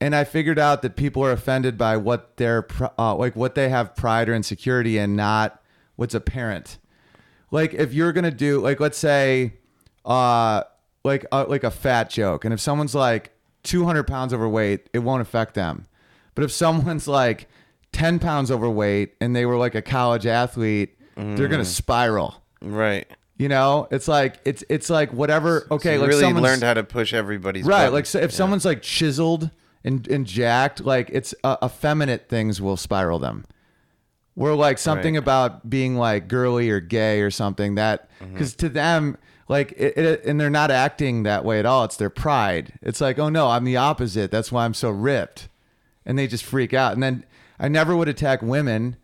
and 0.00 0.14
I 0.14 0.24
figured 0.24 0.58
out 0.58 0.82
that 0.82 0.96
people 0.96 1.24
are 1.24 1.32
offended 1.32 1.78
by 1.78 1.96
what 1.96 2.36
their 2.36 2.66
uh, 2.98 3.14
like 3.14 3.34
what 3.34 3.54
they 3.54 3.68
have 3.68 3.96
pride 3.96 4.28
or 4.28 4.34
insecurity 4.34 4.98
in, 4.98 5.16
not 5.16 5.62
what's 5.96 6.14
apparent. 6.14 6.78
Like 7.50 7.72
if 7.74 7.94
you're 7.94 8.12
gonna 8.12 8.30
do 8.30 8.60
like 8.60 8.80
let's 8.80 8.98
say, 8.98 9.54
uh, 10.04 10.64
like 11.04 11.24
uh, 11.32 11.46
like 11.48 11.64
a 11.64 11.70
fat 11.70 12.10
joke, 12.10 12.44
and 12.44 12.52
if 12.52 12.60
someone's 12.60 12.94
like 12.94 13.32
200 13.62 14.04
pounds 14.04 14.34
overweight, 14.34 14.90
it 14.92 14.98
won't 14.98 15.22
affect 15.22 15.54
them. 15.54 15.86
But 16.34 16.44
if 16.44 16.52
someone's 16.52 17.08
like 17.08 17.48
10 17.92 18.18
pounds 18.18 18.50
overweight 18.50 19.14
and 19.20 19.34
they 19.34 19.46
were 19.46 19.56
like 19.56 19.74
a 19.74 19.82
college 19.82 20.26
athlete, 20.26 20.98
they're 21.16 21.48
gonna 21.48 21.64
spiral. 21.64 22.42
Right. 22.60 23.06
You 23.38 23.48
know, 23.48 23.86
it's 23.90 24.08
like 24.08 24.40
it's 24.44 24.64
it's 24.68 24.88
like 24.90 25.12
whatever. 25.12 25.66
Okay, 25.70 25.94
you 25.94 26.00
like 26.00 26.08
really 26.08 26.32
learned 26.32 26.62
how 26.62 26.74
to 26.74 26.84
push 26.84 27.12
everybody's 27.14 27.64
right 27.66 27.88
like 27.88 28.06
so 28.06 28.18
if 28.18 28.32
someone's 28.32 28.64
like 28.64 28.80
chiseled 28.82 29.50
and, 29.84 30.06
and 30.08 30.26
jacked 30.26 30.80
like 30.84 31.10
it's 31.12 31.34
uh, 31.44 31.56
effeminate 31.62 32.28
things 32.28 32.60
will 32.60 32.76
spiral 32.76 33.18
them 33.18 33.44
where 34.34 34.54
like 34.54 34.78
something 34.78 35.14
Right. 35.14 35.18
about 35.22 35.68
being 35.70 35.96
like 35.96 36.28
girly 36.28 36.70
or 36.70 36.80
gay 36.80 37.20
or 37.20 37.30
something 37.30 37.74
that 37.76 38.08
Mm-hmm. 38.20 38.32
because 38.32 38.54
to 38.56 38.70
them 38.70 39.18
like 39.48 39.72
it, 39.76 39.96
it, 39.98 40.24
and 40.24 40.40
they're 40.40 40.48
not 40.48 40.70
acting 40.70 41.22
that 41.24 41.44
way 41.44 41.58
at 41.58 41.66
all 41.66 41.84
it's 41.84 41.98
their 41.98 42.08
pride 42.08 42.72
it's 42.80 42.98
like 43.02 43.18
oh 43.18 43.28
no 43.28 43.48
i'm 43.50 43.64
the 43.64 43.76
opposite 43.76 44.30
that's 44.30 44.50
why 44.50 44.64
i'm 44.64 44.72
so 44.72 44.88
ripped 44.88 45.48
and 46.06 46.18
they 46.18 46.26
just 46.26 46.42
freak 46.44 46.72
out 46.72 46.94
and 46.94 47.02
then 47.02 47.24
i 47.58 47.68
never 47.68 47.96
would 47.96 48.08
attack 48.08 48.42
women 48.42 48.96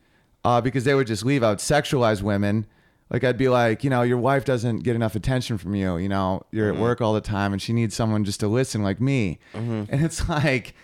uh, 0.45 0.61
because 0.61 0.85
they 0.85 0.95
would 0.95 1.07
just 1.07 1.25
leave. 1.25 1.43
I 1.43 1.51
would 1.51 1.59
sexualize 1.61 2.21
women. 2.23 2.67
Like 3.11 3.25
i'd 3.25 3.37
be 3.37 3.49
like 3.49 3.85
you 3.85 3.91
know 3.91 4.03
your 4.03 4.17
wife 4.19 4.45
doesn't 4.45 4.79
get 4.81 4.97
enough 4.97 5.15
attention 5.15 5.59
from 5.59 5.75
you. 5.75 5.97
You 5.99 6.09
know 6.09 6.43
you're 6.51 6.69
Mm-hmm. 6.73 6.77
at 6.79 6.83
work 6.83 7.01
all 7.01 7.13
the 7.13 7.21
time 7.21 7.53
and 7.53 7.61
she 7.61 7.73
needs 7.73 7.95
someone 7.95 8.25
just 8.25 8.41
to 8.41 8.49
listen 8.49 8.83
like 8.83 9.01
me. 9.01 9.39
And 9.55 9.87
it's 9.91 10.29
like 10.29 10.75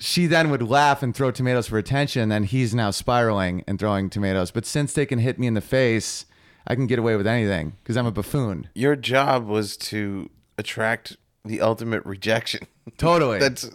she 0.00 0.26
then 0.26 0.50
would 0.50 0.62
laugh 0.62 1.02
and 1.02 1.14
throw 1.14 1.30
tomatoes 1.30 1.66
for 1.66 1.76
attention 1.76 2.22
and 2.22 2.30
then 2.32 2.44
he's 2.44 2.74
now 2.74 2.90
spiraling 2.90 3.64
and 3.66 3.78
throwing 3.78 4.08
tomatoes. 4.08 4.50
But 4.50 4.64
since 4.64 4.92
they 4.92 5.04
can 5.06 5.18
hit 5.18 5.38
me 5.38 5.46
in 5.46 5.54
the 5.54 5.60
face 5.60 6.24
i 6.66 6.74
can 6.74 6.86
get 6.86 6.98
away 6.98 7.16
with 7.16 7.26
anything 7.26 7.72
because 7.82 7.96
i'm 7.96 8.06
a 8.06 8.10
buffoon. 8.12 8.68
Your 8.74 8.96
job 8.96 9.46
was 9.46 9.76
to 9.76 10.30
attract 10.56 11.16
the 11.44 11.60
ultimate 11.60 12.04
rejection. 12.06 12.66
totally. 12.96 13.38
That's 13.44 13.70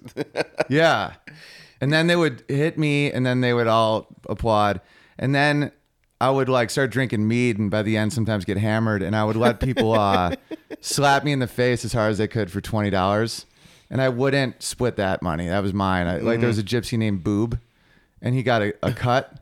yeah 0.69 1.13
and 1.83 1.91
then 1.91 2.07
they 2.07 2.15
would 2.15 2.45
hit 2.47 2.77
me 2.77 3.11
and 3.11 3.25
then 3.25 3.41
they 3.41 3.53
would 3.53 3.67
all 3.67 4.07
applaud. 4.29 4.79
And 5.19 5.35
then 5.35 5.71
i 6.21 6.29
would 6.29 6.47
like 6.47 6.69
start 6.69 6.89
drinking 6.89 7.27
mead 7.27 7.57
and 7.59 7.69
by 7.69 7.81
the 7.81 7.97
end 7.97 8.13
sometimes 8.13 8.45
get 8.45 8.57
hammered. 8.57 9.03
And 9.03 9.15
i 9.15 9.23
would 9.25 9.35
let 9.35 9.59
people 9.59 9.91
uh, 9.93 10.33
slap 10.79 11.25
me 11.25 11.33
in 11.33 11.39
the 11.39 11.47
face 11.47 11.83
as 11.83 11.91
hard 11.91 12.11
as 12.11 12.17
they 12.17 12.27
could 12.27 12.49
for 12.49 12.61
$20 12.61 13.45
and 13.89 14.01
i 14.01 14.07
wouldn't 14.07 14.63
split 14.63 14.95
that 14.95 15.21
money. 15.21 15.49
That 15.49 15.61
was 15.61 15.73
mine. 15.73 16.07
I, 16.07 16.19
like 16.19 16.39
there 16.39 16.47
was 16.47 16.57
a 16.57 16.63
gypsy 16.63 16.97
named 16.97 17.23
boob 17.23 17.59
and 18.21 18.33
he 18.33 18.43
got 18.43 18.61
a, 18.61 18.73
a 18.81 18.93
cut 18.93 19.37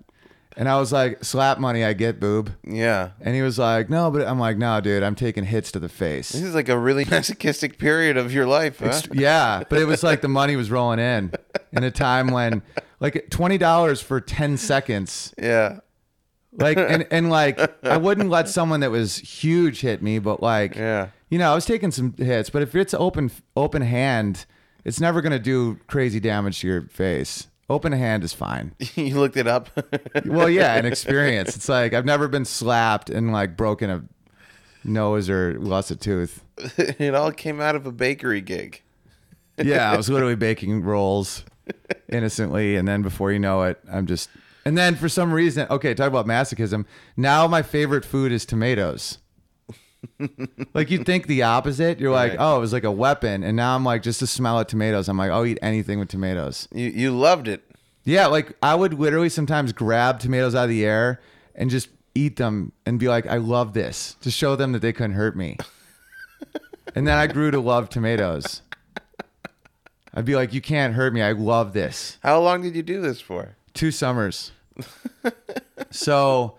and 0.57 0.67
i 0.67 0.77
was 0.79 0.91
like 0.91 1.23
slap 1.23 1.59
money 1.59 1.83
i 1.83 1.93
get 1.93 2.19
boob 2.19 2.51
yeah. 2.63 3.11
and 3.21 3.35
he 3.35 3.41
was 3.41 3.57
like 3.57 3.89
no 3.89 4.11
but 4.11 4.27
i'm 4.27 4.39
like 4.39 4.57
no 4.57 4.81
dude 4.81 5.01
i'm 5.03 5.15
taking 5.15 5.43
hits 5.45 5.71
to 5.71 5.79
the 5.79 5.89
face 5.89 6.29
This 6.31 6.41
is 6.41 6.53
like 6.55 6.69
a 6.69 6.77
really 6.77 7.05
masochistic 7.09 7.77
period 7.77 8.17
of 8.17 8.33
your 8.33 8.45
life, 8.45 8.79
huh? 8.79 8.89
Ext- 8.89 9.19
yeah, 9.19 9.63
but 9.69 9.79
it 9.79 9.85
was 9.85 10.03
like 10.03 10.21
the 10.21 10.27
money 10.27 10.55
was 10.55 10.69
rolling 10.69 10.99
in 10.99 11.31
in 11.71 11.83
a 11.83 11.91
time 11.91 12.27
when 12.27 12.61
like 12.99 13.27
twenty 13.29 13.57
dollars 13.57 14.01
for 14.01 14.19
ten 14.21 14.57
seconds, 14.57 15.33
yeah. 15.41 15.79
like 16.51 16.77
and 16.93 17.07
and 17.11 17.29
like 17.29 17.59
I 17.85 17.97
wouldn't 17.97 18.29
let 18.29 18.49
someone 18.49 18.81
that 18.81 18.91
was 18.91 19.17
huge 19.17 19.81
hit 19.81 20.01
me, 20.01 20.19
but 20.19 20.41
like 20.43 20.75
Yeah. 20.75 21.07
you 21.29 21.37
know 21.39 21.51
I 21.51 21.55
was 21.55 21.65
taking 21.65 21.91
some 21.91 22.13
hits, 22.17 22.49
but 22.49 22.61
if 22.61 22.75
it's 22.75 22.93
open 22.93 23.31
open 23.55 23.81
hand, 23.81 24.45
it's 24.83 24.99
never 24.99 25.21
gonna 25.21 25.39
do 25.39 25.79
crazy 25.87 26.19
damage 26.19 26.59
to 26.61 26.67
your 26.67 26.81
face. 26.89 27.47
Open 27.71 27.93
hand 27.93 28.25
is 28.25 28.33
fine. 28.33 28.75
you 28.95 29.17
looked 29.17 29.37
it 29.37 29.47
up. 29.47 29.69
Well, 30.25 30.49
yeah, 30.49 30.75
an 30.75 30.85
experience. 30.85 31.55
It's 31.55 31.69
like 31.69 31.93
I've 31.93 32.05
never 32.05 32.27
been 32.27 32.43
slapped 32.43 33.09
and 33.09 33.31
like 33.31 33.55
broken 33.55 33.89
a 33.89 34.03
nose 34.83 35.29
or 35.29 35.57
lost 35.57 35.89
a 35.89 35.95
tooth. 35.95 36.43
it 36.77 37.15
all 37.15 37.31
came 37.31 37.61
out 37.61 37.75
of 37.75 37.85
a 37.85 37.91
bakery 37.91 38.41
gig. 38.41 38.81
Yeah, 39.57 39.91
I 39.91 39.95
was 39.97 40.09
literally 40.09 40.35
baking 40.35 40.83
rolls 40.83 41.45
innocently, 42.09 42.75
and 42.75 42.87
then 42.87 43.01
before 43.01 43.31
you 43.31 43.39
know 43.39 43.63
it, 43.63 43.79
I'm 43.91 44.05
just. 44.05 44.29
And 44.65 44.77
then 44.77 44.95
for 44.95 45.07
some 45.07 45.33
reason, 45.33 45.65
okay, 45.69 45.93
talk 45.93 46.07
about 46.07 46.27
masochism. 46.27 46.85
Now 47.15 47.47
my 47.47 47.61
favorite 47.61 48.03
food 48.03 48.31
is 48.31 48.45
tomatoes. 48.45 49.17
Like 50.73 50.89
you'd 50.89 51.05
think 51.05 51.27
the 51.27 51.43
opposite. 51.43 51.99
You're 51.99 52.11
like, 52.11 52.31
Right. 52.31 52.37
oh, 52.39 52.57
it 52.57 52.59
was 52.59 52.73
like 52.73 52.83
a 52.83 52.91
weapon, 52.91 53.43
and 53.43 53.55
now 53.55 53.75
I'm 53.75 53.83
like, 53.83 54.01
just 54.03 54.19
to 54.19 54.27
smell 54.27 54.59
of 54.59 54.67
tomatoes, 54.67 55.07
I'm 55.09 55.17
like, 55.17 55.31
I'll 55.31 55.45
eat 55.45 55.59
anything 55.61 55.99
with 55.99 56.09
tomatoes. 56.09 56.67
You 56.73 56.87
you 56.89 57.11
loved 57.17 57.47
it. 57.47 57.63
Yeah, 58.03 58.27
like 58.27 58.53
I 58.63 58.73
would 58.75 58.93
literally 58.95 59.29
sometimes 59.29 59.73
grab 59.73 60.19
tomatoes 60.19 60.55
out 60.55 60.63
of 60.63 60.69
the 60.69 60.85
air 60.85 61.21
and 61.55 61.69
just 61.69 61.89
eat 62.15 62.35
them 62.37 62.71
and 62.85 62.99
be 62.99 63.07
like, 63.07 63.27
I 63.27 63.37
love 63.37 63.73
this 63.73 64.15
to 64.21 64.31
show 64.31 64.55
them 64.55 64.71
that 64.71 64.81
they 64.81 64.91
couldn't 64.93 65.13
hurt 65.15 65.35
me. 65.37 65.57
and 66.95 67.07
then 67.07 67.17
I 67.17 67.27
grew 67.27 67.51
to 67.51 67.59
love 67.59 67.89
tomatoes. 67.89 68.61
I'd 70.13 70.25
be 70.25 70.35
like, 70.35 70.53
you 70.53 70.59
can't 70.61 70.93
hurt 70.95 71.13
me. 71.13 71.21
I 71.21 71.31
love 71.31 71.73
this. 71.73 72.17
How 72.23 72.39
long 72.41 72.61
did 72.63 72.75
you 72.75 72.83
do 72.83 72.99
this 73.01 73.21
for? 73.21 73.55
Two 73.73 73.91
summers. 73.91 74.51
so 75.91 76.57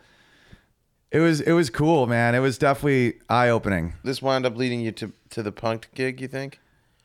it 1.13 1.21
was 1.21 1.43
it 1.43 1.53
was 1.53 1.69
cool, 1.69 2.07
man. 2.07 2.35
It 2.35 2.39
was 2.41 2.57
definitely 2.57 3.21
eye 3.29 3.51
opening. 3.51 3.93
This 4.03 4.23
wound 4.23 4.47
up 4.47 4.57
leading 4.57 4.81
you 4.81 4.93
to 4.93 5.13
to 5.31 5.43
the 5.43 5.53
punked 5.53 5.85
gig. 5.95 6.21
You 6.21 6.27
think? 6.27 6.59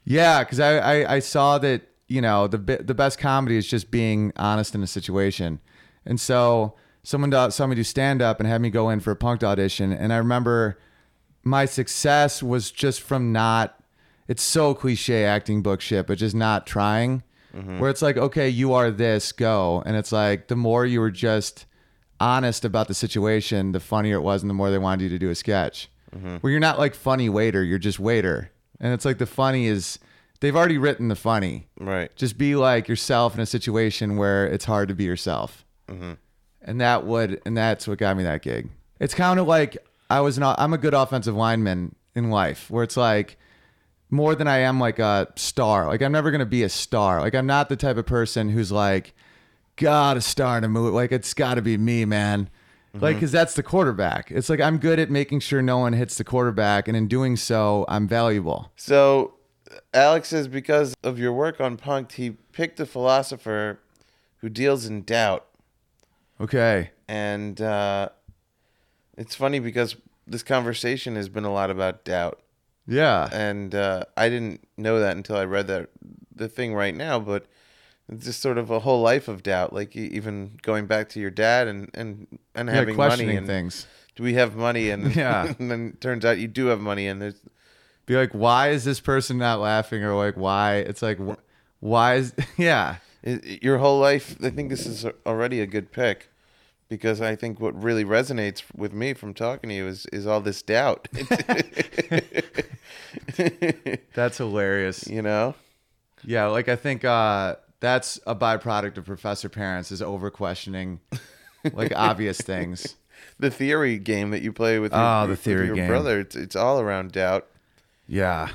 Yeah, 0.06 0.44
because 0.44 0.62
I, 0.62 0.78
I 0.78 1.16
I 1.16 1.20
saw 1.20 1.58
that 1.58 1.82
you 2.08 2.22
know 2.22 2.48
the 2.48 2.58
the 2.58 2.94
best 2.94 3.20
comedy 3.20 3.58
is 3.58 3.68
just 3.68 3.92
being 3.92 4.32
honest 4.38 4.74
in 4.74 4.82
a 4.82 4.88
situation, 4.88 5.60
and 6.06 6.20
so 6.20 6.76
someone 7.04 7.52
saw 7.52 7.68
me 7.68 7.76
do 7.76 7.84
stand 7.84 8.22
up 8.22 8.40
and 8.40 8.48
had 8.48 8.62
me 8.62 8.70
go 8.70 8.90
in 8.90 9.02
for 9.02 9.12
a 9.12 9.16
punked 9.16 9.44
audition, 9.44 9.92
and 9.92 10.14
I 10.14 10.18
remember 10.18 10.80
my 11.44 11.66
success 11.66 12.42
was 12.42 12.72
just 12.72 13.02
from 13.02 13.34
not. 13.34 13.84
It's 14.30 14.44
so 14.44 14.74
cliche 14.74 15.26
acting 15.26 15.62
book 15.62 15.82
shit, 15.82 16.08
but 16.08 16.18
just 16.18 16.36
not 16.36 16.66
trying. 16.66 17.24
Mm-hmm. 17.56 17.80
Where 17.80 17.90
it's 17.90 18.02
like, 18.02 18.18
okay, 18.18 18.50
you 18.50 18.74
are 18.74 18.92
this, 18.92 19.32
go, 19.32 19.84
and 19.86 19.96
it's 19.96 20.12
like 20.12 20.48
the 20.48 20.56
more 20.56 20.86
you 20.86 21.00
were 21.00 21.12
just 21.12 21.66
honest 22.20 22.66
about 22.66 22.88
the 22.88 22.94
situation, 22.94 23.72
the 23.72 23.80
funnier 23.80 24.16
it 24.16 24.22
was, 24.22 24.44
and 24.44 24.50
the 24.50 24.54
more 24.54 24.72
they 24.72 24.78
wanted 24.78 25.04
you 25.04 25.10
to 25.10 25.20
do 25.20 25.30
a 25.30 25.36
sketch. 25.36 25.90
Mm-hmm. 26.16 26.38
Where 26.38 26.52
you're 26.52 26.60
not 26.60 26.80
like 26.80 26.96
funny 26.96 27.30
waiter, 27.30 27.64
you're 27.64 27.78
just 27.78 28.00
waiter. 28.00 28.52
And 28.80 28.94
it's 28.94 29.06
like 29.06 29.18
the 29.18 29.26
funny 29.26 29.68
is 29.68 30.00
they've 30.40 30.56
already 30.56 30.78
written 30.78 31.08
the 31.08 31.16
funny. 31.16 31.68
Right. 31.80 32.16
Just 32.16 32.38
be 32.38 32.56
like 32.56 32.88
yourself 32.88 33.36
in 33.36 33.42
a 33.42 33.46
situation 33.46 34.18
where 34.18 34.46
it's 34.48 34.66
hard 34.66 34.88
to 34.90 34.96
be 34.96 35.04
yourself. 35.04 35.66
Mm-hmm. 35.90 36.14
And 36.62 36.82
that 36.82 37.06
would, 37.06 37.42
and 37.46 37.58
that's 37.58 37.88
what 37.88 37.98
got 37.98 38.18
me 38.18 38.24
that 38.24 38.42
gig. 38.42 38.70
It's 39.00 39.14
kind 39.14 39.40
of 39.40 39.48
like 39.48 39.78
I 40.10 40.22
was 40.22 40.38
not, 40.40 40.60
I'm 40.60 40.74
a 40.74 40.78
good 40.78 40.94
offensive 40.94 41.36
lineman 41.36 41.96
in 42.16 42.30
life 42.30 42.70
where 42.70 42.84
it's 42.84 42.98
like 42.98 43.38
more 44.10 44.36
than 44.36 44.48
I 44.48 44.60
am 44.60 44.80
like 44.80 45.00
a 45.00 45.28
star. 45.36 45.88
Like 45.88 46.02
I'm 46.02 46.12
never 46.12 46.32
going 46.32 46.40
to 46.40 46.46
be 46.46 46.64
a 46.64 46.70
star. 46.70 47.22
Like 47.22 47.36
I'm 47.36 47.48
not 47.48 47.70
the 47.70 47.76
type 47.76 47.98
of 47.98 48.06
person 48.06 48.50
who's 48.50 48.72
like, 48.72 49.14
got 49.78 50.16
to 50.16 50.22
star 50.22 50.58
in 50.58 50.64
a 50.64 50.70
movie. 50.70 50.92
Like 50.92 51.12
it's 51.12 51.34
got 51.34 51.56
to 51.56 51.62
be 51.62 51.78
me, 51.78 52.06
man. 52.06 52.50
Like, 53.00 53.20
cause 53.20 53.32
that's 53.32 53.54
the 53.54 53.62
quarterback. 53.62 54.32
It's 54.32 54.50
like 54.50 54.60
I'm 54.60 54.80
good 54.80 54.98
at 54.98 55.12
making 55.12 55.42
sure 55.42 55.62
no 55.62 55.78
one 55.78 55.94
hits 55.94 56.16
the 56.16 56.24
quarterback. 56.24 56.88
And 56.88 56.98
in 56.98 57.08
doing 57.08 57.36
so, 57.36 57.86
I'm 57.88 58.08
valuable. 58.08 58.72
So, 58.76 59.36
Alex 59.94 60.30
says 60.30 60.48
because 60.48 60.96
of 61.04 61.20
your 61.20 61.32
work 61.34 61.62
on 61.62 61.78
Punked, 61.78 62.14
he 62.14 62.32
picked 62.32 62.80
a 62.80 62.86
philosopher 62.86 63.80
who 64.38 64.50
deals 64.50 64.86
in 64.86 65.04
doubt. 65.04 65.46
Okay. 66.40 66.92
And 67.08 67.62
uh, 67.62 68.10
it's 69.18 69.36
funny 69.36 69.60
because 69.60 69.96
this 70.26 70.44
conversation 70.44 71.16
has 71.16 71.30
been 71.30 71.46
a 71.46 71.54
lot 71.54 71.70
about 71.70 72.04
doubt. 72.04 72.40
Yeah. 72.88 73.30
And 73.32 73.76
uh, 73.76 74.06
I 74.16 74.30
didn't 74.30 74.68
know 74.78 75.00
that 75.00 75.16
until 75.16 75.36
I 75.36 75.46
read 75.46 75.68
that 75.68 75.90
the 76.34 76.48
thing 76.48 76.74
right 76.74 76.96
now, 76.96 77.20
but 77.20 77.48
it's 78.10 78.26
just 78.26 78.42
sort 78.42 78.58
of 78.58 78.70
a 78.72 78.80
whole 78.80 79.02
life 79.02 79.28
of 79.28 79.44
doubt. 79.44 79.74
Like 79.74 79.96
even 79.96 80.58
going 80.62 80.86
back 80.88 81.10
to 81.10 81.20
your 81.20 81.32
dad 81.32 81.68
and 81.68 81.90
and 81.94 82.28
and 82.56 82.70
Yeah, 82.70 82.76
having 82.76 82.96
money 82.98 83.36
and 83.36 83.48
things. 83.48 83.86
do 84.16 84.24
we 84.24 84.34
have 84.36 84.56
money 84.56 84.90
and 84.90 85.16
Yeah. 85.16 85.54
and 85.60 85.70
then 85.72 85.90
it 85.96 86.02
turns 86.02 86.24
out 86.26 86.38
you 86.40 86.48
do 86.48 86.68
have 86.68 86.80
money 86.80 87.08
and 87.08 87.22
there's 87.22 87.42
Be 88.06 88.16
like, 88.16 88.32
why 88.34 88.70
is 88.70 88.84
this 88.86 89.00
person 89.02 89.38
not 89.38 89.60
laughing? 89.60 90.04
Or 90.04 90.16
like, 90.16 90.36
why? 90.38 90.76
It's 90.78 91.02
like, 91.02 91.20
wh- 91.20 91.40
why 91.82 92.16
is, 92.16 92.34
yeah. 92.58 92.96
i- 93.26 93.30
i- 93.44 93.60
your 93.62 93.78
whole 93.80 94.00
life. 94.00 94.36
I 94.42 94.50
think 94.50 94.70
this 94.70 94.86
is 94.86 95.06
already 95.26 95.60
a 95.62 95.66
good 95.68 95.92
pick 95.92 96.30
because 96.90 97.20
I 97.20 97.36
think 97.36 97.60
what 97.60 97.76
really 97.84 98.06
resonates 98.06 98.64
with 98.74 98.94
me 98.94 99.14
from 99.14 99.34
talking 99.34 99.70
to 99.70 99.76
you 99.76 99.88
is 99.88 100.06
is 100.14 100.26
all 100.26 100.40
this 100.40 100.62
doubt. 100.62 101.10
That's 104.14 104.38
hilarious. 104.38 105.08
you 105.08 105.22
know, 105.22 105.56
Yeah. 106.24 106.46
Like, 106.48 106.70
I 106.70 106.76
think 106.76 107.04
uh, 107.06 107.56
that's 107.80 108.20
a 108.26 108.36
byproduct 108.36 108.98
of 108.98 109.06
professor 109.06 109.50
parents 109.50 109.92
is 109.92 110.02
over 110.02 110.30
questioning 110.32 111.00
like 111.74 111.92
obvious 111.96 112.40
things. 112.40 112.96
the 113.40 113.52
theory 113.52 113.98
game 113.98 114.32
that 114.32 114.42
you 114.42 114.52
play 114.54 114.80
with 114.80 114.92
your, 114.92 115.02
Oh, 115.02 115.24
the 115.24 115.30
with 115.32 115.40
theory 115.42 115.68
your 115.68 115.76
game. 115.76 115.88
brother. 115.88 116.20
It's 116.22 116.36
it's 116.36 116.56
all 116.56 116.80
around 116.80 117.12
doubt. 117.12 117.48
Yeah. 118.08 118.50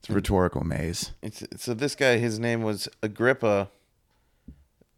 It's 0.00 0.10
a 0.10 0.12
rhetorical 0.12 0.62
maze. 0.64 1.12
It's 1.22 1.42
so 1.56 1.72
this 1.74 1.94
guy. 1.94 2.18
His 2.18 2.38
name 2.38 2.62
was 2.62 2.88
Agrippa, 3.02 3.70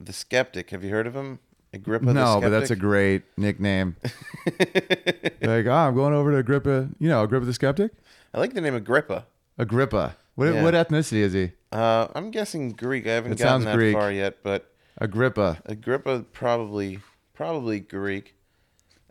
the 0.01 0.13
skeptic. 0.13 0.71
Have 0.71 0.83
you 0.83 0.91
heard 0.91 1.07
of 1.07 1.15
him? 1.15 1.39
Agrippa. 1.73 2.07
the 2.07 2.15
no, 2.15 2.41
but 2.41 2.49
that's 2.49 2.71
a 2.71 2.77
great 2.77 3.23
nickname. 3.37 3.97
like, 4.47 5.67
oh, 5.67 5.71
I'm 5.73 5.95
going 5.95 6.15
over 6.15 6.31
to 6.33 6.39
Agrippa. 6.39 6.89
You 6.99 7.09
know, 7.09 7.23
Agrippa 7.23 7.45
the 7.47 7.53
skeptic? 7.53 7.93
I 8.35 8.39
like 8.41 8.55
the 8.55 8.61
name 8.61 8.75
Agrippa. 8.75 9.27
Agrippa. 9.59 10.17
What, 10.35 10.47
Yeah. 10.55 10.63
what 10.63 10.75
ethnicity 10.75 11.19
is 11.19 11.33
he? 11.35 11.53
Uh, 11.77 12.09
I'm 12.15 12.31
guessing 12.31 12.71
Greek. 12.71 13.07
I 13.07 13.13
haven't 13.13 13.33
It 13.33 13.39
gotten 13.39 13.49
sounds 13.49 13.65
that 13.67 13.77
Greek. 13.77 13.95
far 13.95 14.11
yet, 14.11 14.39
but 14.43 14.73
Agrippa. 14.99 15.59
Agrippa 15.67 16.25
probably 16.33 17.01
probably 17.35 17.81
Greek. 17.81 18.35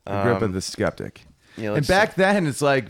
Agrippa 0.07 0.47
the 0.47 0.61
skeptic. 0.61 1.25
yeah, 1.57 1.75
and 1.75 1.85
back 1.87 2.15
then, 2.15 2.47
it's 2.47 2.61
like, 2.61 2.87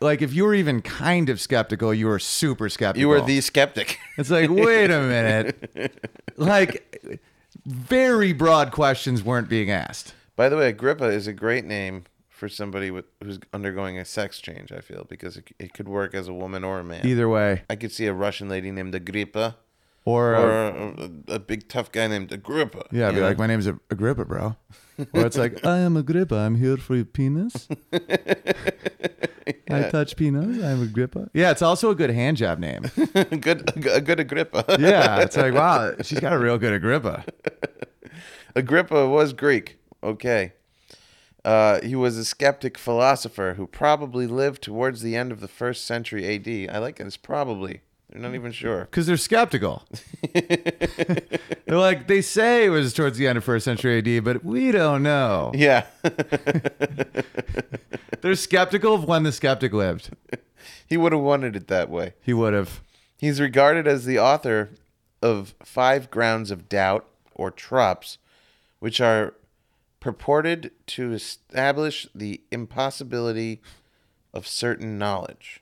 like 0.00 0.22
if 0.22 0.32
you 0.32 0.44
were 0.44 0.54
even 0.54 0.80
kind 0.80 1.28
of 1.28 1.40
skeptical, 1.40 1.92
you 1.92 2.06
were 2.06 2.18
super 2.20 2.68
skeptical. 2.68 3.00
You 3.00 3.08
were 3.08 3.20
the 3.20 3.40
skeptic. 3.40 3.98
It's 4.18 4.30
like, 4.30 4.48
wait 4.48 4.90
a 4.90 5.00
minute. 5.00 6.08
like, 6.36 7.28
very 7.66 8.32
broad 8.32 8.72
questions 8.72 9.22
weren't 9.22 9.48
being 9.48 9.70
asked. 9.70 10.14
By 10.36 10.48
the 10.48 10.56
way, 10.56 10.68
Agrippa 10.68 11.06
is 11.06 11.26
a 11.26 11.32
great 11.32 11.64
name 11.64 12.04
for 12.36 12.48
somebody 12.50 12.90
with, 12.90 13.06
who's 13.24 13.38
undergoing 13.54 13.98
a 13.98 14.04
sex 14.04 14.40
change. 14.40 14.70
I 14.70 14.80
feel 14.80 15.06
because 15.08 15.38
it, 15.38 15.48
it 15.58 15.72
could 15.72 15.88
work 15.88 16.14
as 16.14 16.28
a 16.28 16.34
woman 16.34 16.64
or 16.64 16.80
a 16.80 16.84
man. 16.84 17.06
Either 17.06 17.28
way, 17.28 17.62
I 17.70 17.76
could 17.76 17.92
see 17.92 18.06
a 18.06 18.12
Russian 18.12 18.48
lady 18.48 18.70
named 18.70 18.94
Agrippa, 18.94 19.56
or, 20.04 20.36
or 20.36 20.68
a, 20.68 21.10
a, 21.28 21.34
a 21.34 21.38
big 21.38 21.68
tough 21.68 21.90
guy 21.90 22.06
named 22.06 22.30
Agrippa. 22.32 22.84
yeah, 22.92 23.08
you 23.08 23.14
be 23.14 23.20
know? 23.20 23.26
like, 23.28 23.38
my 23.38 23.46
name's 23.46 23.66
Agrippa, 23.66 24.26
bro. 24.26 24.54
Or 25.12 25.26
it's 25.26 25.36
like, 25.36 25.64
I 25.64 25.78
am 25.78 25.96
Agrippa. 25.96 26.36
I'm 26.36 26.56
here 26.56 26.76
for 26.76 26.94
your 26.94 27.04
penis. 27.06 27.68
I 29.70 29.88
touch 29.90 30.16
penis. 30.16 30.62
I'm 30.62 30.82
Agrippa. 30.82 31.30
Yeah, 31.32 31.50
it's 31.50 31.62
also 31.62 31.90
a 31.90 31.94
good 31.94 32.10
hand 32.10 32.36
job 32.36 32.58
name. 32.58 32.82
good, 33.40 33.70
a 33.86 34.00
good 34.00 34.20
Agrippa. 34.20 34.76
Yeah, 34.78 35.20
it's 35.22 35.36
like, 35.36 35.54
wow, 35.62 35.94
she's 36.02 36.20
got 36.20 36.32
a 36.32 36.38
real 36.38 36.58
good 36.58 36.72
Agrippa. 36.72 37.24
Agrippa 38.54 39.08
was 39.08 39.32
Greek. 39.32 39.78
Okay. 40.02 40.52
Uh, 41.46 41.80
he 41.80 41.94
was 41.94 42.16
a 42.18 42.24
skeptic 42.24 42.76
philosopher 42.76 43.54
who 43.56 43.68
probably 43.68 44.26
lived 44.26 44.60
towards 44.62 45.00
the 45.00 45.14
end 45.14 45.30
of 45.30 45.38
the 45.38 45.46
first 45.46 45.84
century 45.84 46.26
AD. 46.34 46.74
I 46.74 46.78
like 46.78 46.96
this 46.96 47.16
probably. 47.16 47.82
They're 48.10 48.20
not 48.20 48.34
even 48.34 48.50
sure. 48.50 48.84
Because 48.90 49.06
they're 49.06 49.16
skeptical. 49.16 49.84
they're 50.34 51.78
like, 51.78 52.08
they 52.08 52.20
say 52.20 52.64
it 52.64 52.70
was 52.70 52.92
towards 52.92 53.16
the 53.16 53.28
end 53.28 53.38
of 53.38 53.44
first 53.44 53.64
century 53.64 53.98
AD, 53.98 54.24
but 54.24 54.44
we 54.44 54.72
don't 54.72 55.04
know. 55.04 55.52
Yeah. 55.54 55.86
They're 58.22 58.34
skeptical 58.34 58.94
of 58.94 59.04
when 59.04 59.22
the 59.22 59.30
skeptic 59.30 59.72
lived. 59.72 60.10
he 60.88 60.96
would 60.96 61.12
have 61.12 61.22
wanted 61.22 61.54
it 61.54 61.68
that 61.68 61.88
way. 61.88 62.14
He 62.22 62.32
would 62.32 62.54
have. 62.54 62.80
He's 63.18 63.40
regarded 63.40 63.86
as 63.86 64.04
the 64.04 64.18
author 64.18 64.70
of 65.22 65.54
Five 65.62 66.10
Grounds 66.10 66.50
of 66.50 66.68
Doubt, 66.68 67.06
or 67.36 67.52
tropes, 67.52 68.18
which 68.80 69.00
are 69.00 69.34
purported 70.06 70.70
to 70.86 71.12
establish 71.12 72.06
the 72.14 72.40
impossibility 72.52 73.60
of 74.32 74.46
certain 74.46 74.98
knowledge. 74.98 75.60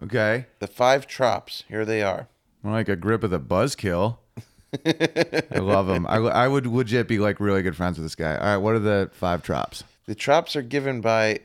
Okay. 0.00 0.46
The 0.60 0.68
five 0.68 1.08
tropes, 1.08 1.64
here 1.66 1.84
they 1.84 2.00
are. 2.00 2.28
More 2.62 2.74
like 2.74 2.88
a 2.88 2.94
grip 2.94 3.24
of 3.24 3.30
the 3.30 3.40
buzzkill. 3.40 4.18
I 4.86 5.58
love 5.58 5.88
him. 5.88 6.06
I, 6.06 6.18
I 6.18 6.46
would 6.46 6.64
legit 6.64 7.08
be 7.08 7.18
like 7.18 7.40
really 7.40 7.60
good 7.62 7.74
friends 7.74 7.98
with 7.98 8.04
this 8.04 8.14
guy. 8.14 8.36
All 8.36 8.44
right, 8.44 8.56
what 8.56 8.76
are 8.76 8.78
the 8.78 9.10
five 9.12 9.42
drops? 9.42 9.82
The 10.06 10.14
tropes 10.14 10.54
are 10.54 10.62
given 10.62 11.00
by 11.00 11.40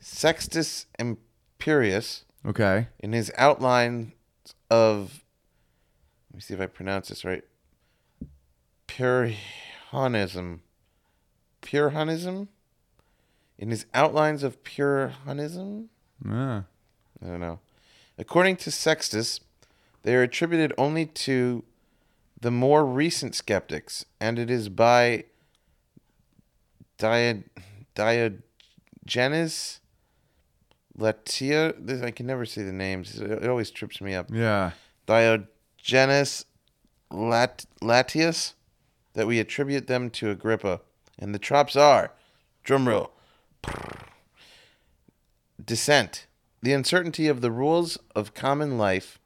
Sextus 0.00 0.86
Empiricus 0.98 2.22
Okay. 2.44 2.88
in 2.98 3.12
his 3.12 3.30
outline 3.38 4.14
of, 4.68 5.22
let 6.32 6.34
me 6.38 6.40
see 6.40 6.54
if 6.54 6.60
I 6.60 6.66
pronounce 6.66 7.06
this 7.08 7.24
right, 7.24 7.44
Puritanism. 8.88 10.62
Puritanism? 11.66 12.48
In 13.58 13.70
his 13.70 13.86
outlines 13.92 14.44
of 14.44 14.62
Puritanism? 14.62 15.90
Yeah. 16.24 16.62
I 17.20 17.26
don't 17.26 17.40
know. 17.40 17.58
According 18.16 18.56
to 18.58 18.70
Sextus, 18.70 19.40
they 20.02 20.14
are 20.14 20.22
attributed 20.22 20.72
only 20.78 21.06
to 21.06 21.64
the 22.40 22.52
more 22.52 22.86
recent 22.86 23.34
skeptics, 23.34 24.04
and 24.20 24.38
it 24.38 24.48
is 24.48 24.68
by 24.68 25.24
Diogenes 26.98 28.40
Latia. 30.96 32.04
I 32.04 32.10
can 32.12 32.26
never 32.26 32.46
say 32.46 32.62
the 32.62 32.72
names. 32.72 33.20
It, 33.20 33.30
it 33.30 33.48
always 33.48 33.72
trips 33.72 34.00
me 34.00 34.14
up. 34.14 34.28
Yeah. 34.32 34.70
Diogenes 35.06 36.44
Lat, 37.10 37.64
Latius 37.82 38.54
that 39.14 39.26
we 39.26 39.40
attribute 39.40 39.88
them 39.88 40.10
to 40.10 40.30
Agrippa. 40.30 40.80
And 41.18 41.34
the 41.34 41.38
tropes 41.38 41.76
are 41.76 42.12
drumroll, 42.64 43.10
dissent, 45.64 46.26
the 46.62 46.72
uncertainty 46.72 47.28
of 47.28 47.40
the 47.40 47.50
rules 47.50 47.98
of 48.14 48.34
common 48.34 48.76
life, 48.76 49.18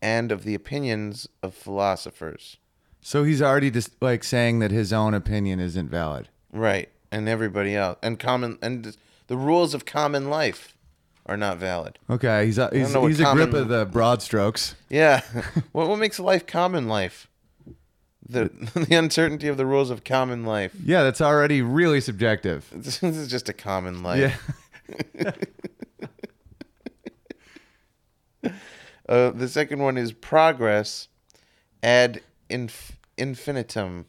and 0.00 0.30
of 0.30 0.44
the 0.44 0.54
opinions 0.54 1.28
of 1.42 1.54
philosophers. 1.54 2.56
So 3.00 3.24
he's 3.24 3.42
already 3.42 3.70
just 3.70 4.00
like 4.02 4.24
saying 4.24 4.58
that 4.60 4.70
his 4.70 4.92
own 4.92 5.14
opinion 5.14 5.60
isn't 5.60 5.88
valid. 5.88 6.28
Right. 6.52 6.88
And 7.10 7.28
everybody 7.28 7.74
else. 7.74 7.98
And 8.02 8.18
common 8.18 8.58
and 8.60 8.96
the 9.28 9.36
rules 9.36 9.74
of 9.74 9.84
common 9.84 10.30
life 10.30 10.76
are 11.26 11.36
not 11.36 11.58
valid. 11.58 11.98
Okay, 12.08 12.46
he's 12.46 12.58
uh, 12.58 12.70
a, 12.72 12.78
he's, 12.78 12.92
know 12.92 13.02
what 13.02 13.08
he's 13.08 13.20
a 13.20 13.32
grip 13.32 13.52
of 13.52 13.68
the 13.68 13.86
broad 13.86 14.22
strokes. 14.22 14.74
Yeah. 14.88 15.20
what 15.72 15.88
what 15.88 15.98
makes 15.98 16.18
life 16.18 16.46
common 16.46 16.88
life? 16.88 17.27
The 18.28 18.50
the 18.88 18.94
uncertainty 18.94 19.48
of 19.48 19.56
the 19.56 19.66
rules 19.66 19.90
of 19.90 20.04
common 20.04 20.44
life. 20.44 20.74
Yeah, 20.84 21.02
that's 21.02 21.20
already 21.20 21.62
really 21.62 22.00
subjective. 22.00 22.70
This 22.72 23.02
is 23.02 23.28
just 23.28 23.48
a 23.48 23.52
common 23.52 24.02
life. 24.02 24.40
Yeah. 25.24 25.32
Uh, 29.08 29.30
the 29.30 29.48
second 29.48 29.78
one 29.78 29.96
is 29.96 30.12
progress 30.12 31.08
ad 31.82 32.20
inf- 32.50 32.98
infinitum. 33.16 34.04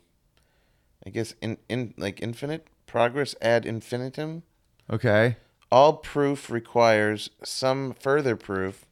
I 1.05 1.09
guess 1.09 1.33
in, 1.41 1.57
in 1.69 1.93
like 1.97 2.21
infinite 2.21 2.67
progress 2.85 3.33
ad 3.41 3.65
infinitum. 3.65 4.43
Okay. 4.91 5.37
All 5.71 5.93
proof 5.93 6.49
requires 6.49 7.29
some 7.43 7.93
further 7.93 8.35
proof, 8.35 8.85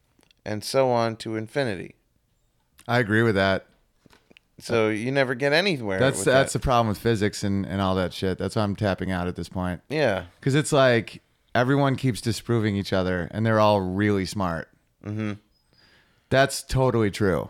and 0.45 0.63
so 0.63 0.89
on 0.91 1.17
to 1.17 1.35
infinity. 1.35 1.95
I 2.87 2.99
agree 2.99 3.23
with 3.23 3.35
that. 3.35 3.65
So 4.59 4.89
you 4.89 5.11
never 5.11 5.35
get 5.35 5.53
anywhere. 5.53 5.99
That's 5.99 6.17
with 6.17 6.25
that's 6.25 6.53
that. 6.53 6.59
the 6.59 6.63
problem 6.63 6.87
with 6.87 6.97
physics 6.97 7.43
and, 7.43 7.65
and 7.65 7.79
all 7.79 7.93
that 7.95 8.11
shit. 8.13 8.37
That's 8.39 8.55
why 8.55 8.63
I'm 8.63 8.75
tapping 8.75 9.11
out 9.11 9.27
at 9.27 9.35
this 9.35 9.49
point. 9.49 9.81
yeah. 9.89 10.25
Because 10.39 10.55
it's 10.55 10.71
like 10.71 11.21
everyone 11.53 11.95
keeps 11.95 12.21
disproving 12.21 12.75
each 12.75 12.91
other, 12.93 13.27
and 13.31 13.45
they're 13.45 13.59
all 13.59 13.81
really 13.81 14.25
smart. 14.25 14.69
Mm-hmm. 15.05 15.33
That's 16.29 16.63
totally 16.63 17.11
true. 17.11 17.49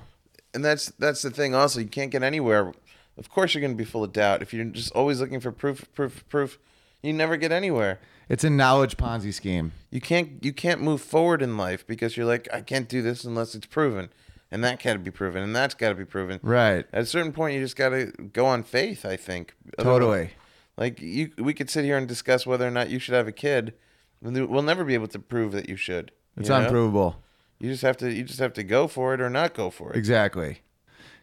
and 0.54 0.64
that's 0.64 0.88
that's 1.00 1.22
the 1.22 1.32
thing. 1.32 1.56
Also, 1.56 1.80
you 1.80 1.88
can't 1.88 2.12
get 2.12 2.24
anywhere. 2.24 2.74
Of 3.18 3.30
course, 3.30 3.54
you're 3.54 3.62
going 3.62 3.74
to 3.74 3.78
be 3.78 3.84
full 3.90 4.04
of 4.04 4.14
doubt 4.14 4.42
if 4.44 4.54
you're 4.54 4.66
just 4.66 4.92
always 4.92 5.20
looking 5.20 5.40
for 5.40 5.52
proof, 5.52 5.92
proof, 5.96 6.28
proof. 6.30 6.60
You 7.02 7.14
never 7.14 7.38
get 7.38 7.52
anywhere. 7.52 8.00
It's 8.30 8.44
a 8.44 8.50
knowledge 8.50 8.98
Ponzi 8.98 9.34
scheme. 9.34 9.72
You 9.90 10.02
can't 10.02 10.44
you 10.44 10.52
can't 10.54 10.82
move 10.82 11.02
forward 11.02 11.42
in 11.42 11.58
life 11.58 11.88
because 11.88 12.18
you're 12.18 12.26
like, 12.26 12.48
I 12.54 12.62
can't 12.62 12.90
do 12.90 13.02
this 13.02 13.24
unless 13.24 13.56
it's 13.56 13.66
proven, 13.66 14.10
and 14.52 14.64
that 14.64 14.82
got 14.82 14.94
to 14.94 15.00
be 15.00 15.12
proven, 15.12 15.44
and 15.44 15.56
that's 15.56 15.74
got 15.74 15.90
to 15.90 15.96
be 15.96 16.06
proven. 16.06 16.40
Right. 16.42 16.86
At 16.94 17.04
a 17.04 17.06
certain 17.06 17.32
point, 17.32 17.56
you 17.56 17.62
just 17.62 17.76
got 17.76 17.90
to 17.90 18.06
go 18.34 18.46
on 18.46 18.64
faith. 18.64 19.06
I 19.06 19.18
think 19.18 19.56
Totally. 19.80 20.32
Like 20.78 21.02
you, 21.02 21.32
we 21.38 21.54
could 21.54 21.70
sit 21.70 21.86
here 21.86 21.98
and 21.98 22.08
discuss 22.08 22.46
whether 22.46 22.68
or 22.68 22.72
not 22.72 22.90
you 22.90 23.00
should 23.00 23.16
have 23.16 23.28
a 23.28 23.32
kid. 23.32 23.74
We'll 24.22 24.64
never 24.64 24.84
be 24.84 24.94
able 24.94 25.08
to 25.08 25.20
prove 25.20 25.52
that 25.54 25.70
you 25.70 25.76
should. 25.76 26.12
It's 26.36 26.50
you 26.50 26.56
know? 26.56 26.62
unprovable. 26.62 27.22
You 27.60 27.72
just 27.72 27.82
have 27.82 27.98
to 27.98 28.14
you 28.14 28.24
just 28.24 28.40
have 28.40 28.54
to 28.54 28.64
go 28.64 28.88
for 28.88 29.14
it 29.14 29.22
or 29.22 29.30
not 29.30 29.54
go 29.54 29.70
for 29.70 29.92
it. 29.92 29.98
Exactly. 29.98 30.60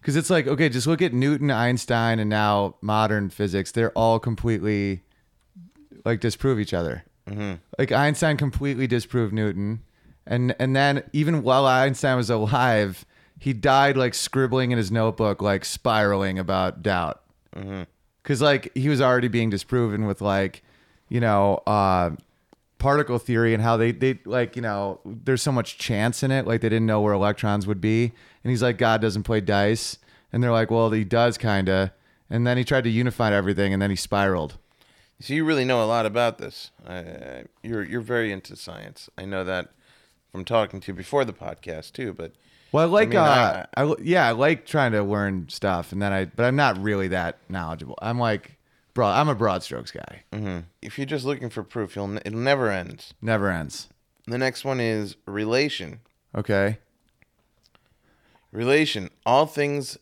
Because 0.01 0.17
it's 0.17 0.29
like, 0.29 0.47
okay, 0.47 0.69
just 0.69 0.87
look 0.87 1.01
at 1.01 1.15
Newton, 1.15 1.51
Einstein, 1.51 2.19
and 2.19 2.29
now 2.29 2.77
modern 2.83 3.31
physics. 3.31 3.73
They're 3.73 3.93
all 3.93 4.19
completely 4.19 5.03
like 6.05 6.21
disprove 6.21 6.61
each 6.61 6.75
other. 6.75 7.05
Mm-hmm. 7.29 7.55
Like 7.79 7.91
Einstein 7.91 8.37
completely 8.37 8.87
disproved 8.87 9.33
Newton, 9.33 9.83
and 10.27 10.55
and 10.59 10.77
then 10.77 11.05
even 11.13 11.43
while 11.43 11.65
Einstein 11.67 12.17
was 12.17 12.29
alive, 12.29 13.07
he 13.39 13.53
died 13.53 13.97
like 13.97 14.15
scribbling 14.15 14.71
in 14.71 14.79
his 14.79 14.91
notebook, 14.91 15.43
like 15.43 15.65
spiraling 15.65 16.39
about 16.39 16.83
doubt. 16.83 17.23
Because 18.23 18.41
like 18.41 18.71
he 18.75 18.89
was 18.89 19.01
already 19.01 19.29
being 19.29 19.51
disproven 19.51 20.07
with 20.07 20.21
like, 20.21 20.63
you 21.09 21.21
know, 21.21 21.57
uh, 21.67 22.11
particle 22.79 23.19
theory 23.19 23.55
and 23.55 23.63
how 23.63 23.77
they 23.79 23.93
they 23.93 24.19
like 24.27 24.57
you 24.57 24.63
know 24.63 25.01
there's 25.07 25.41
so 25.41 25.51
much 25.51 25.79
chance 25.79 26.23
in 26.23 26.31
it 26.31 26.47
like 26.47 26.61
they 26.61 26.69
didn't 26.69 26.85
know 26.85 27.01
where 27.01 27.15
electrons 27.15 27.67
would 27.67 27.81
be 27.81 28.13
and 28.43 28.51
he's 28.51 28.63
like 28.63 28.77
god 28.77 29.01
doesn't 29.01 29.23
play 29.23 29.41
dice 29.41 29.97
and 30.31 30.43
they're 30.43 30.53
like 30.53 30.71
well 30.71 30.91
he 30.91 31.03
does 31.03 31.39
kind 31.39 31.71
of 31.71 31.91
and 32.29 32.47
then 32.47 32.59
he 32.59 32.65
tried 32.65 32.85
to 32.85 32.91
unify 32.91 33.33
everything 33.33 33.73
and 33.73 33.81
then 33.81 33.89
he 33.89 33.97
spiraled 33.97 34.59
So 35.19 35.33
you 35.33 35.47
really 35.47 35.65
know 35.65 35.83
a 35.83 35.87
lot 35.87 36.05
about 36.05 36.37
this. 36.37 36.73
I, 36.87 37.45
you're 37.63 37.85
you're 37.85 38.03
very 38.03 38.31
into 38.33 38.55
science. 38.55 39.09
I 39.17 39.25
know 39.25 39.45
that 39.45 39.71
from 40.31 40.45
talking 40.45 40.81
to 40.81 40.93
you 40.93 40.95
before 40.95 41.25
the 41.25 41.33
podcast 41.33 41.93
too. 41.93 42.13
But 42.13 42.33
well 42.75 42.87
i 42.87 42.91
like 42.91 43.09
mean, 43.11 43.19
uh 43.19 43.67
I, 43.77 43.95
yeah 44.03 44.29
i 44.29 44.33
like 44.33 44.67
trying 44.67 44.93
to 44.93 45.03
learn 45.03 45.49
stuff 45.49 45.93
and 45.93 46.03
then 46.03 46.13
i 46.13 46.25
but 46.27 46.45
i'm 46.45 46.57
not 46.57 46.77
really 46.83 47.09
that 47.09 47.39
knowledgeable 47.49 47.99
i'm 48.03 48.19
like 48.19 48.59
broad 48.95 49.19
i'm 49.19 49.29
a 49.29 49.35
broad 49.35 49.63
strokes 49.63 49.91
guy 49.91 50.23
if 50.83 50.99
you're 50.99 51.07
just 51.07 51.25
looking 51.25 51.51
for 51.51 51.63
proof, 51.63 51.97
you'll 51.97 52.17
it'll 52.19 52.39
never 52.39 52.71
end. 52.71 53.07
never 53.23 53.51
ends 53.51 53.89
The 54.27 54.39
next 54.39 54.65
one 54.65 54.81
is 54.81 55.17
relation. 55.27 56.01
okay 56.35 56.79
Relation. 58.53 59.11
All 59.27 59.47
things 59.47 59.99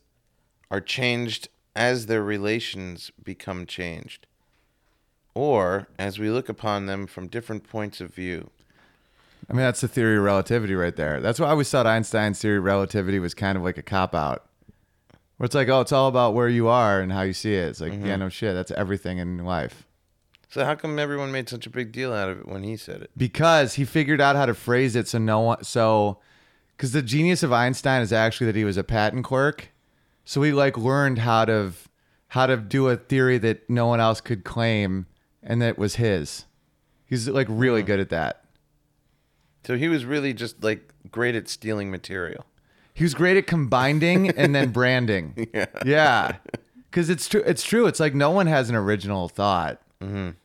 are 0.70 0.80
changed 0.80 1.48
as 1.74 2.04
their 2.04 2.22
relations 2.22 3.10
become 3.24 3.64
changed, 3.64 4.26
or 5.34 5.88
as 5.98 6.18
we 6.18 6.28
look 6.28 6.50
upon 6.50 6.84
them 6.84 7.06
from 7.06 7.28
different 7.28 7.66
points 7.66 7.98
of 8.02 8.14
view. 8.14 8.50
I 9.48 9.52
mean 9.52 9.62
that's 9.62 9.80
the 9.80 9.88
theory 9.88 10.16
of 10.16 10.24
relativity 10.24 10.74
right 10.74 10.96
there. 10.96 11.20
That's 11.20 11.40
why 11.40 11.46
i 11.46 11.50
always 11.50 11.70
thought 11.70 11.86
einstein's 11.86 12.40
theory 12.40 12.58
of 12.58 12.64
relativity 12.64 13.18
was 13.18 13.34
kind 13.34 13.56
of 13.56 13.64
like 13.64 13.78
a 13.78 13.82
cop 13.82 14.14
out 14.14 14.46
where 15.36 15.46
it's 15.46 15.54
like 15.54 15.68
oh 15.68 15.80
it's 15.80 15.92
all 15.92 16.08
about 16.08 16.34
where 16.34 16.48
you 16.48 16.68
are 16.68 17.00
and 17.00 17.12
how 17.12 17.22
you 17.22 17.32
see 17.32 17.54
it. 17.54 17.68
It's 17.68 17.80
like 17.80 17.92
yeah 17.92 17.98
mm-hmm. 17.98 18.20
no 18.20 18.28
shit 18.28 18.54
that's 18.54 18.70
everything 18.72 19.18
in 19.18 19.38
life. 19.38 19.86
So 20.48 20.64
how 20.64 20.74
come 20.74 20.98
everyone 20.98 21.32
made 21.32 21.48
such 21.48 21.66
a 21.66 21.70
big 21.70 21.92
deal 21.92 22.12
out 22.12 22.28
of 22.28 22.40
it 22.40 22.46
when 22.46 22.62
he 22.62 22.76
said 22.76 23.02
it? 23.02 23.10
because 23.16 23.74
he 23.74 23.84
figured 23.84 24.20
out 24.20 24.36
how 24.36 24.46
to 24.46 24.54
phrase 24.54 24.96
it 24.96 25.08
so 25.08 25.18
no 25.18 25.40
one 25.40 25.64
so 25.64 26.18
because 26.76 26.92
the 26.92 27.02
genius 27.02 27.42
of 27.42 27.52
einstein 27.52 28.02
is 28.02 28.12
actually 28.12 28.46
that 28.46 28.56
he 28.56 28.64
was 28.64 28.76
a 28.76 28.84
patent 28.84 29.24
clerk 29.24 29.68
so 30.24 30.42
he 30.42 30.52
like 30.52 30.76
learned 30.76 31.18
how 31.18 31.44
to 31.44 31.72
how 32.28 32.46
to 32.46 32.56
do 32.56 32.88
a 32.88 32.96
theory 32.96 33.38
that 33.38 33.68
no 33.68 33.86
one 33.86 34.00
else 34.00 34.20
could 34.20 34.44
claim 34.44 35.06
and 35.42 35.60
that 35.60 35.76
was 35.76 35.96
his. 35.96 36.46
He's 37.04 37.28
like 37.28 37.46
really 37.50 37.80
mm-hmm. 37.80 37.88
good 37.88 38.00
at 38.00 38.08
that 38.10 38.41
So 39.64 39.76
he 39.76 39.88
was 39.88 40.04
really 40.04 40.32
just 40.34 40.62
like 40.62 40.92
great 41.10 41.34
at 41.34 41.48
stealing 41.48 41.90
material. 41.90 42.44
he 42.94 43.04
was 43.04 43.14
great 43.14 43.36
at 43.36 43.46
combining 43.46 44.30
and 44.30 44.54
then 44.54 44.70
branding. 44.72 45.48
Yeah. 45.54 45.66
yeah. 45.84 46.36
Because 46.90 47.08
it's 47.08 47.28
true 47.28 47.42
it's 47.46 47.62
true. 47.62 47.86
It's 47.86 48.00
like 48.00 48.14
no 48.14 48.30
one 48.30 48.46
has 48.46 48.68
an 48.68 48.76
original 48.76 49.28
thought. 49.28 49.80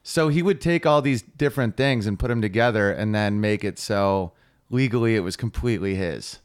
So 0.03 0.27
he 0.27 0.43
would 0.43 0.61
take 0.61 0.85
all 0.85 1.01
these 1.01 1.23
different 1.23 1.77
things 1.77 2.05
and 2.05 2.19
put 2.19 2.27
them 2.27 2.43
together 2.43 2.91
and 2.91 3.15
then 3.15 3.41
make 3.41 3.63
it 3.63 3.79
so 3.79 4.33
legally 4.69 5.15
it 5.15 5.21
was 5.21 5.35
completely 5.35 5.95
his. 5.95 6.37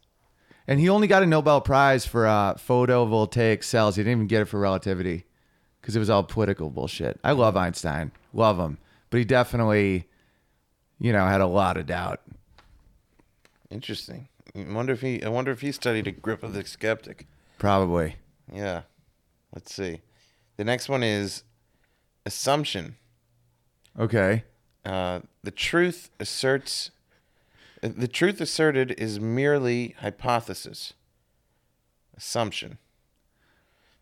And 0.66 0.80
he 0.80 0.88
only 0.88 1.06
got 1.08 1.22
a 1.22 1.26
nobel 1.26 1.60
prize 1.60 2.06
for 2.06 2.26
uh, 2.26 2.54
photovoltaic 2.54 3.64
cells. 3.64 3.96
He 3.96 4.02
didn't 4.02 4.12
even 4.16 4.26
get 4.28 4.40
it 4.40 4.44
for 4.46 4.58
relativity 4.58 5.26
because 5.80 5.94
it 5.94 5.98
was 5.98 6.08
all 6.08 6.22
political 6.22 6.70
bullshit. 6.70 7.20
I 7.22 7.32
love 7.32 7.54
einstein. 7.54 8.12
Love 8.32 8.58
him. 8.58 8.78
But 9.10 9.18
he 9.18 9.24
definitely 9.26 10.08
you 10.98 11.12
know 11.12 11.26
had 11.26 11.42
a 11.42 11.46
lot 11.46 11.76
of 11.76 11.84
doubt 11.84 12.21
Interesting. 13.72 14.28
I 14.54 14.70
wonder 14.70 14.92
if 14.92 15.00
he. 15.00 15.22
I 15.22 15.28
wonder 15.28 15.50
if 15.50 15.62
he 15.62 15.72
studied 15.72 16.06
Agrippa 16.06 16.48
the 16.48 16.64
skeptic. 16.64 17.26
probably 17.58 18.16
Yeah. 18.52 18.82
Let's 19.54 19.74
see. 19.74 20.00
The 20.56 20.64
next 20.64 20.88
one 20.88 21.02
is 21.02 21.42
assumption. 22.26 22.96
okay 23.98 24.44
Uh, 24.84 25.20
the 25.42 25.50
truth 25.50 26.10
asserts. 26.20 26.90
The 27.82 28.08
truth 28.08 28.40
asserted 28.40 28.92
is 28.98 29.18
merely 29.18 29.96
hypothesis. 30.00 30.92
Assumption. 32.16 32.78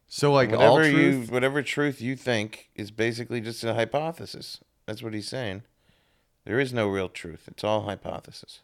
so 0.09 0.33
like 0.33 0.53
all 0.53 0.75
Whatever 0.75 0.91
you, 0.91 1.13
truth 1.13 1.31
whatever 1.31 1.63
truth 1.63 2.01
you 2.01 2.17
think 2.17 2.71
is 2.75 2.91
basically 2.91 3.41
just 3.41 3.63
a 3.65 3.75
hypothesis. 3.75 4.61
That's 4.87 5.03
what 5.03 5.15
he's 5.15 5.29
saying. 5.29 5.63
There 6.45 6.59
is 6.59 6.73
no 6.73 6.89
real 6.89 7.09
truth. 7.09 7.45
It's 7.47 7.63
all 7.63 7.83
hypothesis. 7.83 8.61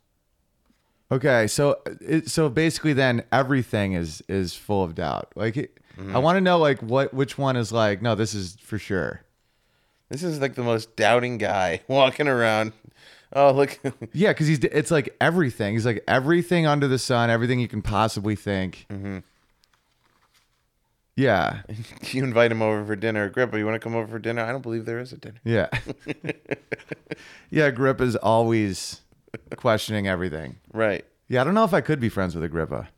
Okay, 1.10 1.46
so 1.46 1.80
so 2.26 2.48
basically, 2.48 2.92
then 2.92 3.22
everything 3.30 3.92
is 3.92 4.22
is 4.28 4.54
full 4.54 4.82
of 4.84 4.94
doubt. 4.94 5.32
Like, 5.36 5.54
Mm-hmm. 5.96 6.14
I 6.14 6.18
want 6.18 6.36
to 6.36 6.42
know 6.42 6.58
like 6.58 6.82
what 6.82 7.14
which 7.14 7.38
one 7.38 7.56
is 7.56 7.72
like. 7.72 8.02
No, 8.02 8.14
this 8.14 8.34
is 8.34 8.56
for 8.60 8.78
sure. 8.78 9.22
This 10.10 10.22
is 10.22 10.40
like 10.40 10.54
the 10.54 10.62
most 10.62 10.94
doubting 10.94 11.38
guy 11.38 11.80
walking 11.88 12.28
around. 12.28 12.74
Oh, 13.32 13.50
look. 13.52 13.78
Yeah, 14.12 14.32
because 14.32 14.46
he's 14.46 14.58
it's 14.58 14.90
like 14.90 15.16
everything. 15.22 15.72
He's 15.72 15.86
like 15.86 16.04
everything 16.06 16.66
under 16.66 16.86
the 16.86 16.98
sun, 16.98 17.30
everything 17.30 17.60
you 17.60 17.66
can 17.68 17.80
possibly 17.80 18.36
think. 18.36 18.84
Mm-hmm. 18.90 19.18
Yeah, 21.16 21.62
you 22.10 22.22
invite 22.24 22.52
him 22.52 22.60
over 22.60 22.84
for 22.84 22.94
dinner. 22.94 23.30
Grandpa, 23.30 23.56
you 23.56 23.64
want 23.64 23.76
to 23.76 23.80
come 23.80 23.94
over 23.96 24.06
for 24.06 24.18
dinner? 24.18 24.42
I 24.44 24.52
don't 24.52 24.60
believe 24.60 24.84
there 24.84 24.98
is 25.00 25.14
a 25.14 25.16
dinner. 25.16 25.40
yeah, 25.44 25.68
yeah. 27.50 27.70
Grip 27.70 28.02
is 28.02 28.16
always 28.16 29.00
questioning 29.56 30.06
everything. 30.08 30.56
Right. 30.72 31.04
Yeah, 31.28 31.40
I 31.40 31.44
don't 31.44 31.54
know 31.54 31.64
if 31.64 31.74
I 31.74 31.80
could 31.80 32.00
be 32.00 32.08
friends 32.08 32.34
with 32.34 32.44
Agrippa. 32.44 32.88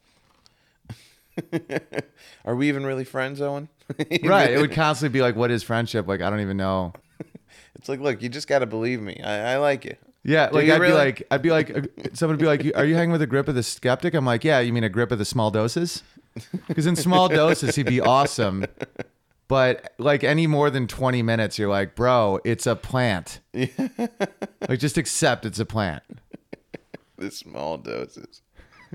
Are 2.45 2.55
we 2.57 2.69
even 2.69 2.85
really 2.85 3.05
friends, 3.05 3.41
Owen? 3.41 3.69
Right, 4.23 4.51
it 4.51 4.61
would 4.61 4.73
constantly 4.73 5.17
be 5.17 5.23
like, 5.23 5.35
"What 5.35 5.51
is 5.51 5.63
friendship?" 5.63 6.07
Like, 6.07 6.21
I 6.21 6.29
don't 6.31 6.41
even 6.41 6.57
know. 6.57 6.93
It's 7.77 7.89
like, 7.89 8.01
look, 8.01 8.21
you 8.21 8.29
just 8.29 8.49
got 8.49 8.59
to 8.59 8.67
believe 8.67 9.01
me. 9.01 9.21
I, 9.23 9.53
I 9.53 9.57
like 9.59 9.85
you. 9.85 9.95
Yeah, 10.25 10.49
Do 10.49 10.57
like 10.57 10.69
I'd 10.69 10.81
be 10.81 10.93
like, 10.93 11.27
I'd 11.31 11.43
be 11.43 11.51
like, 11.51 11.71
uh, 11.71 11.83
someone 12.13 12.37
would 12.37 12.41
be 12.43 12.47
like, 12.47 12.77
"Are 12.77 12.85
you 12.85 12.97
hanging 12.97 13.13
with 13.13 13.23
Agrippa 13.23 13.53
the 13.53 13.63
skeptic?" 13.63 14.15
I'm 14.15 14.27
like, 14.27 14.43
"Yeah." 14.43 14.59
You 14.59 14.73
mean 14.73 14.83
Agrippa 14.83 15.15
the 15.15 15.25
small 15.25 15.53
doses? 15.53 16.03
Because 16.67 16.87
in 16.87 16.97
small 16.97 17.29
doses 17.29 17.77
he'd 17.77 17.87
be 17.87 18.01
awesome, 18.01 18.67
but 19.47 19.95
like 19.99 20.25
any 20.25 20.47
more 20.49 20.71
than 20.71 20.89
20 20.89 21.23
minutes, 21.23 21.57
you're 21.57 21.69
like, 21.69 21.95
"Bro, 21.95 22.41
it's 22.45 22.67
a 22.67 22.75
plant." 22.75 23.39
like 23.55 24.81
just 24.81 24.99
accept 24.99 25.47
it's 25.47 25.61
a 25.61 25.65
plant. 25.65 26.03
The 27.19 27.31
small 27.31 27.79
doses. 27.79 28.43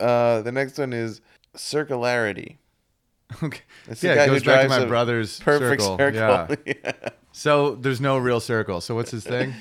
uh, 0.00 0.42
the 0.42 0.52
next 0.52 0.78
one 0.78 0.92
is 0.92 1.20
circularity. 1.56 2.58
Okay. 3.42 3.60
It's 3.88 4.02
yeah, 4.02 4.14
guy 4.14 4.22
it 4.24 4.28
who 4.28 4.34
goes 4.34 4.44
back 4.44 4.62
to 4.64 4.68
my 4.68 4.84
brother's 4.84 5.40
Perfect 5.40 5.82
circle. 5.82 5.98
circle. 5.98 6.56
Yeah. 6.66 6.74
Yeah. 6.84 7.08
So 7.32 7.74
there's 7.76 8.00
no 8.00 8.18
real 8.18 8.40
circle. 8.40 8.82
So 8.82 8.94
what's 8.94 9.10
his 9.10 9.24
thing? 9.24 9.54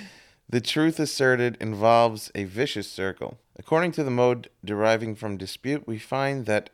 The 0.50 0.60
truth 0.60 1.00
asserted 1.00 1.58
involves 1.62 2.30
a 2.36 2.44
vicious 2.44 2.92
circle. 2.92 3.40
According 3.58 3.94
to 3.94 4.04
the 4.04 4.12
mode 4.12 4.50
deriving 4.66 5.16
from 5.16 5.38
dispute, 5.38 5.88
we 5.88 5.98
find 5.98 6.46
that 6.48 6.72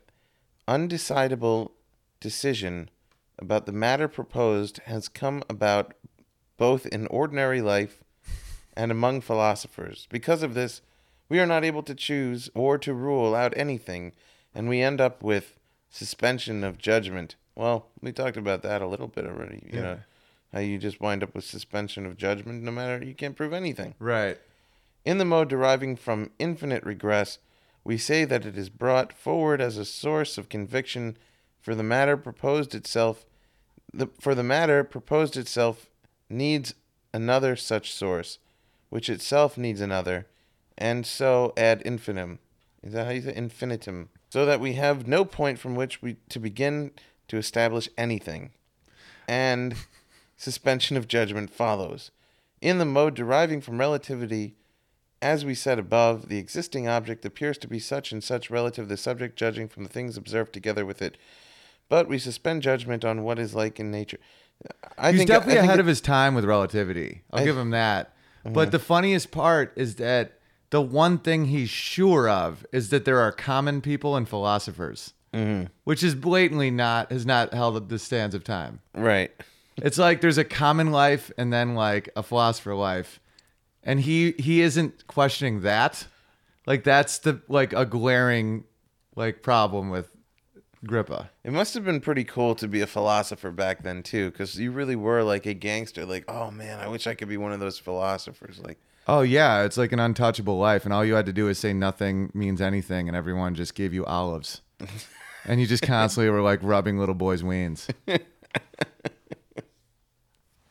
undecidable 0.66 1.70
decision 2.18 2.90
about 3.38 3.66
the 3.66 3.72
matter 3.72 4.08
proposed 4.08 4.78
has 4.86 5.08
come 5.08 5.44
about 5.48 5.94
both 6.56 6.86
in 6.86 7.06
ordinary 7.06 7.62
life 7.62 8.02
and 8.78 8.92
among 8.92 9.20
philosophers. 9.20 10.06
Because 10.08 10.42
of 10.42 10.54
this, 10.54 10.80
we 11.28 11.40
are 11.40 11.46
not 11.46 11.64
able 11.64 11.82
to 11.82 11.94
choose 11.94 12.48
or 12.54 12.78
to 12.78 12.94
rule 12.94 13.34
out 13.34 13.52
anything, 13.56 14.12
and 14.54 14.68
we 14.68 14.80
end 14.80 15.00
up 15.00 15.22
with 15.22 15.58
suspension 15.90 16.62
of 16.62 16.78
judgment. 16.78 17.34
Well, 17.56 17.88
we 18.00 18.12
talked 18.12 18.36
about 18.36 18.62
that 18.62 18.80
a 18.80 18.86
little 18.86 19.08
bit 19.08 19.26
already. 19.26 19.68
You 19.70 19.80
know, 19.80 19.98
how 20.52 20.60
you 20.60 20.78
just 20.78 21.00
wind 21.00 21.24
up 21.24 21.34
with 21.34 21.44
suspension 21.44 22.06
of 22.06 22.16
judgment 22.16 22.62
no 22.62 22.70
matter 22.70 23.04
you 23.04 23.14
can't 23.14 23.36
prove 23.36 23.52
anything. 23.52 23.94
Right. 23.98 24.38
In 25.04 25.18
the 25.18 25.24
mode 25.24 25.48
deriving 25.48 25.96
from 25.96 26.30
infinite 26.38 26.84
regress, 26.84 27.38
we 27.82 27.98
say 27.98 28.24
that 28.24 28.46
it 28.46 28.56
is 28.56 28.70
brought 28.70 29.12
forward 29.12 29.60
as 29.60 29.76
a 29.76 29.84
source 29.84 30.38
of 30.38 30.48
conviction 30.48 31.16
for 31.60 31.74
the 31.74 31.82
matter 31.82 32.16
proposed 32.16 32.74
itself 32.74 33.26
the, 33.92 34.08
for 34.20 34.34
the 34.34 34.42
matter 34.42 34.84
proposed 34.84 35.36
itself 35.36 35.88
needs 36.28 36.74
another 37.12 37.56
such 37.56 37.92
source, 37.92 38.38
which 38.90 39.08
itself 39.08 39.56
needs 39.58 39.80
another, 39.80 40.26
and 40.76 41.04
so 41.06 41.52
ad 41.56 41.82
infinitum. 41.82 42.38
Is 42.82 42.92
that 42.92 43.06
how 43.06 43.12
you 43.12 43.22
say 43.22 43.34
infinitum? 43.34 44.08
So 44.30 44.44
that 44.46 44.60
we 44.60 44.74
have 44.74 45.06
no 45.08 45.24
point 45.24 45.58
from 45.58 45.74
which 45.74 46.00
we 46.02 46.16
to 46.28 46.38
begin 46.38 46.90
to 47.28 47.36
establish 47.36 47.88
anything. 47.98 48.50
And 49.26 49.74
suspension 50.36 50.96
of 50.96 51.08
judgment 51.08 51.50
follows. 51.50 52.10
In 52.60 52.78
the 52.78 52.84
mode 52.84 53.14
deriving 53.14 53.60
from 53.60 53.78
relativity, 53.78 54.54
as 55.20 55.44
we 55.44 55.54
said 55.54 55.78
above, 55.78 56.28
the 56.28 56.38
existing 56.38 56.86
object 56.88 57.24
appears 57.24 57.58
to 57.58 57.68
be 57.68 57.78
such 57.78 58.12
and 58.12 58.22
such 58.22 58.50
relative 58.50 58.84
to 58.84 58.88
the 58.88 58.96
subject 58.96 59.36
judging 59.36 59.68
from 59.68 59.82
the 59.82 59.88
things 59.88 60.16
observed 60.16 60.52
together 60.52 60.84
with 60.86 61.02
it. 61.02 61.16
But 61.88 62.08
we 62.08 62.18
suspend 62.18 62.62
judgment 62.62 63.04
on 63.04 63.22
what 63.24 63.38
is 63.38 63.54
like 63.54 63.80
in 63.80 63.90
nature. 63.90 64.18
I 64.98 65.10
He's 65.10 65.20
think 65.20 65.28
definitely 65.28 65.54
I 65.54 65.56
think 65.62 65.68
ahead 65.68 65.78
it- 65.78 65.82
of 65.82 65.86
his 65.86 66.00
time 66.00 66.34
with 66.34 66.44
relativity. 66.44 67.22
I'll 67.32 67.40
I- 67.40 67.44
give 67.44 67.56
him 67.56 67.70
that. 67.70 68.12
But 68.44 68.70
the 68.72 68.78
funniest 68.78 69.30
part 69.30 69.72
is 69.76 69.96
that 69.96 70.32
the 70.70 70.80
one 70.80 71.18
thing 71.18 71.46
he's 71.46 71.70
sure 71.70 72.28
of 72.28 72.64
is 72.72 72.90
that 72.90 73.04
there 73.04 73.20
are 73.20 73.32
common 73.32 73.80
people 73.80 74.16
and 74.16 74.28
philosophers, 74.28 75.12
Mm-hmm. 75.34 75.66
which 75.84 76.02
is 76.02 76.14
blatantly 76.14 76.70
not 76.70 77.12
has 77.12 77.26
not 77.26 77.52
held 77.52 77.88
the 77.90 77.98
stands 77.98 78.34
of 78.34 78.44
time. 78.44 78.80
right. 78.94 79.30
It's 79.76 79.98
like 79.98 80.20
there's 80.22 80.38
a 80.38 80.44
common 80.44 80.90
life 80.90 81.30
and 81.38 81.52
then 81.52 81.74
like 81.74 82.08
a 82.16 82.22
philosopher 82.22 82.74
life, 82.74 83.20
and 83.84 84.00
he 84.00 84.32
he 84.38 84.60
isn't 84.62 85.06
questioning 85.06 85.60
that. 85.62 86.06
Like 86.66 86.82
that's 86.82 87.18
the 87.18 87.42
like 87.48 87.72
a 87.74 87.84
glaring 87.84 88.64
like 89.16 89.42
problem 89.42 89.90
with 89.90 90.10
Agrippa. 90.82 91.30
It 91.44 91.52
must 91.52 91.74
have 91.74 91.84
been 91.84 92.00
pretty 92.00 92.24
cool 92.24 92.54
to 92.56 92.68
be 92.68 92.80
a 92.80 92.86
philosopher 92.86 93.50
back 93.50 93.82
then 93.82 94.02
too, 94.02 94.30
because 94.30 94.58
you 94.58 94.70
really 94.70 94.96
were 94.96 95.22
like 95.22 95.46
a 95.46 95.54
gangster. 95.54 96.06
Like, 96.06 96.24
oh 96.28 96.50
man, 96.50 96.78
I 96.80 96.88
wish 96.88 97.06
I 97.06 97.14
could 97.14 97.28
be 97.28 97.36
one 97.36 97.52
of 97.52 97.60
those 97.60 97.78
philosophers. 97.78 98.60
Like, 98.60 98.78
Oh 99.08 99.22
yeah, 99.22 99.62
it's 99.64 99.78
like 99.78 99.92
an 99.92 100.00
untouchable 100.00 100.58
life, 100.58 100.84
and 100.84 100.92
all 100.92 101.02
you 101.02 101.14
had 101.14 101.24
to 101.26 101.32
do 101.32 101.48
is 101.48 101.58
say 101.58 101.72
nothing 101.72 102.30
means 102.34 102.60
anything, 102.60 103.08
and 103.08 103.16
everyone 103.16 103.54
just 103.54 103.74
gave 103.74 103.94
you 103.94 104.04
olives, 104.04 104.60
and 105.46 105.62
you 105.62 105.66
just 105.66 105.82
constantly 105.82 106.28
were 106.28 106.42
like 106.42 106.60
rubbing 106.62 106.98
little 106.98 107.14
boys' 107.14 107.42
weens. 107.42 107.88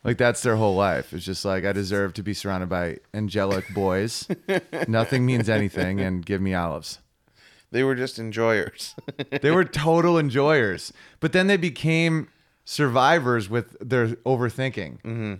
like 0.04 0.20
that's 0.20 0.44
their 0.44 0.56
whole 0.56 0.76
life. 0.76 1.14
It's 1.14 1.26
just 1.26 1.44
like 1.44 1.66
I 1.66 1.72
deserve 1.72 2.14
to 2.14 2.22
be 2.22 2.36
surrounded 2.36 2.70
by 2.70 2.98
angelic 3.12 3.66
boys. 3.74 4.28
nothing 4.88 5.26
means 5.26 5.50
anything, 5.50 6.00
and 6.00 6.24
give 6.24 6.40
me 6.40 6.54
olives. 6.54 7.00
They 7.72 7.84
were 7.84 7.96
just 7.96 8.18
enjoyers. 8.20 8.96
They 9.42 9.52
were 9.52 9.66
total 9.66 10.18
enjoyers, 10.18 10.94
but 11.20 11.34
then 11.34 11.48
they 11.48 11.58
became 11.58 12.30
survivors 12.66 13.50
with 13.50 13.76
their 13.80 14.08
overthinking. 14.26 15.02
Mm-hmm. 15.02 15.34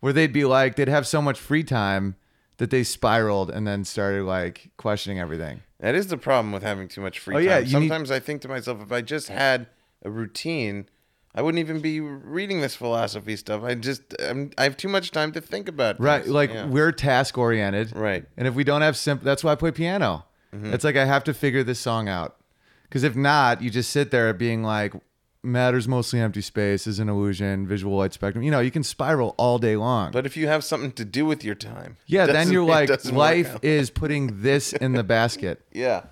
Where 0.00 0.12
they'd 0.12 0.32
be 0.32 0.44
like, 0.44 0.76
they'd 0.76 0.88
have 0.88 1.06
so 1.06 1.22
much 1.22 1.38
free 1.40 1.64
time 1.64 2.16
that 2.58 2.70
they 2.70 2.84
spiraled 2.84 3.50
and 3.50 3.66
then 3.66 3.84
started 3.84 4.24
like 4.24 4.70
questioning 4.76 5.18
everything. 5.18 5.62
that 5.80 5.94
is 5.94 6.06
the 6.08 6.16
problem 6.18 6.52
with 6.52 6.62
having 6.62 6.88
too 6.88 7.00
much 7.00 7.18
free 7.18 7.34
Oh, 7.36 7.38
time. 7.38 7.46
yeah, 7.46 7.58
you 7.58 7.64
need- 7.80 7.88
Sometimes 7.88 8.10
I 8.10 8.20
think 8.20 8.42
to 8.42 8.48
myself, 8.48 8.80
if 8.82 8.92
I 8.92 9.00
just 9.00 9.28
had 9.28 9.66
a 10.04 10.10
routine, 10.10 10.86
I 11.34 11.42
wouldn't 11.42 11.58
even 11.58 11.80
be 11.80 11.98
reading 12.00 12.60
this 12.60 12.76
philosophy 12.76 13.34
stuff. 13.36 13.64
I 13.64 13.74
just, 13.74 14.02
I'm, 14.20 14.50
I 14.56 14.62
have 14.64 14.76
too 14.76 14.88
much 14.88 15.10
time 15.10 15.32
to 15.32 15.40
think 15.40 15.68
about. 15.68 15.98
Right. 15.98 16.22
things. 16.22 16.32
Like 16.32 16.50
Yeah. 16.52 16.66
we're 16.66 16.92
task 16.92 17.36
oriented. 17.38 17.96
Right. 17.96 18.24
And 18.36 18.46
if 18.46 18.54
we 18.54 18.62
don't 18.62 18.82
have 18.82 18.96
simple, 18.96 19.24
that's 19.24 19.42
why 19.42 19.52
I 19.52 19.54
play 19.56 19.72
piano. 19.72 20.26
It's 20.62 20.84
like 20.84 20.96
I 20.96 21.04
have 21.04 21.24
to 21.24 21.34
figure 21.34 21.62
this 21.64 21.80
song 21.80 22.08
out. 22.08 22.36
Because 22.84 23.02
if 23.02 23.16
not, 23.16 23.60
you 23.60 23.70
just 23.70 23.90
sit 23.90 24.10
there 24.10 24.32
being 24.32 24.62
like, 24.62 24.94
matter's 25.42 25.86
mostly 25.88 26.20
empty 26.20 26.40
space 26.40 26.86
is 26.86 26.98
an 27.00 27.08
illusion, 27.08 27.66
visual 27.66 27.96
light 27.98 28.12
spectrum. 28.12 28.44
You 28.44 28.50
know, 28.50 28.60
you 28.60 28.70
can 28.70 28.82
spiral 28.84 29.34
all 29.36 29.58
day 29.58 29.76
long. 29.76 30.12
But 30.12 30.26
if 30.26 30.36
you 30.36 30.46
have 30.48 30.62
something 30.64 30.92
to 30.92 31.04
do 31.04 31.26
with 31.26 31.44
your 31.44 31.54
time, 31.56 31.96
yeah, 32.06 32.26
then 32.26 32.50
you're 32.52 32.64
like, 32.64 32.88
life 33.12 33.56
is 33.62 33.90
putting 33.90 34.42
this 34.42 34.72
in 34.72 34.92
the 34.92 35.02
basket 35.02 35.60
Yeah. 35.72 36.04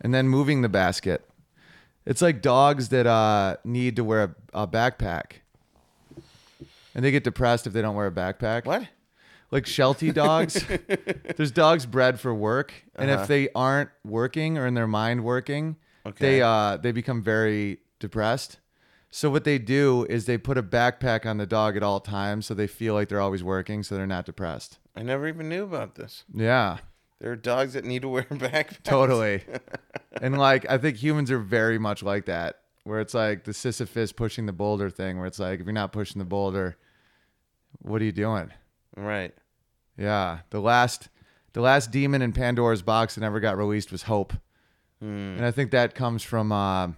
and 0.00 0.14
then 0.14 0.28
moving 0.28 0.62
the 0.62 0.68
basket. 0.68 1.28
It's 2.06 2.20
like 2.22 2.40
dogs 2.42 2.88
that 2.88 3.06
uh, 3.06 3.56
need 3.64 3.96
to 3.96 4.04
wear 4.04 4.34
a, 4.52 4.62
a 4.62 4.66
backpack. 4.66 5.40
And 6.94 7.04
they 7.04 7.10
get 7.10 7.24
depressed 7.24 7.66
if 7.66 7.72
they 7.72 7.82
don't 7.82 7.96
wear 7.96 8.06
a 8.06 8.12
backpack. 8.12 8.64
What? 8.66 8.86
Like 9.54 9.64
Sheltie 9.66 10.12
dogs. 10.12 10.66
There's 11.36 11.50
dogs 11.52 11.86
bred 11.86 12.20
for 12.20 12.34
work, 12.34 12.74
and 12.96 13.10
Uh-huh. 13.10 13.22
if 13.22 13.28
they 13.28 13.48
aren't 13.54 13.88
working 14.04 14.58
or 14.58 14.66
in 14.66 14.74
their 14.74 14.86
mind 14.86 15.24
working, 15.24 15.76
Okay. 16.04 16.16
they 16.26 16.42
uh 16.42 16.76
they 16.76 16.92
become 16.92 17.22
very 17.22 17.78
depressed. 18.00 18.58
So 19.10 19.30
what 19.30 19.44
they 19.44 19.58
do 19.58 20.04
is 20.10 20.26
they 20.26 20.36
put 20.36 20.58
a 20.58 20.62
backpack 20.62 21.24
on 21.24 21.36
the 21.38 21.46
dog 21.46 21.76
at 21.76 21.82
all 21.84 22.00
times, 22.00 22.46
so 22.46 22.52
they 22.52 22.66
feel 22.66 22.94
like 22.94 23.08
they're 23.08 23.20
always 23.20 23.44
working, 23.44 23.84
so 23.84 23.94
they're 23.94 24.08
not 24.08 24.26
depressed. 24.26 24.78
I 24.96 25.02
never 25.04 25.28
even 25.28 25.48
knew 25.48 25.62
about 25.62 25.94
this. 25.94 26.24
Yeah, 26.34 26.78
There 27.20 27.30
are 27.30 27.36
dogs 27.36 27.74
that 27.74 27.84
need 27.84 28.02
to 28.02 28.08
wear 28.08 28.24
backpacks. 28.30 28.82
totally. 28.82 29.44
and 30.20 30.36
like 30.36 30.68
I 30.68 30.78
think 30.78 30.96
humans 30.96 31.30
are 31.30 31.38
very 31.38 31.78
much 31.78 32.02
like 32.02 32.24
that, 32.26 32.58
where 32.82 33.00
it's 33.00 33.14
like 33.14 33.44
the 33.44 33.54
Sisyphus 33.54 34.10
pushing 34.12 34.46
the 34.46 34.52
boulder 34.52 34.90
thing, 34.90 35.16
where 35.18 35.26
it's 35.28 35.38
like 35.38 35.60
if 35.60 35.64
you're 35.66 35.72
not 35.72 35.92
pushing 35.92 36.18
the 36.18 36.24
boulder, 36.26 36.76
what 37.82 38.02
are 38.02 38.04
you 38.04 38.12
doing? 38.12 38.50
Right. 38.96 39.32
Yeah, 39.96 40.40
the 40.50 40.60
last 40.60 41.08
the 41.52 41.60
last 41.60 41.90
demon 41.90 42.22
in 42.22 42.32
Pandora's 42.32 42.82
box 42.82 43.14
that 43.14 43.20
never 43.20 43.40
got 43.40 43.56
released 43.56 43.92
was 43.92 44.02
hope, 44.02 44.32
and 45.00 45.44
I 45.44 45.50
think 45.50 45.70
that 45.70 45.94
comes 45.94 46.22
from 46.22 46.50
uh, 46.50 46.88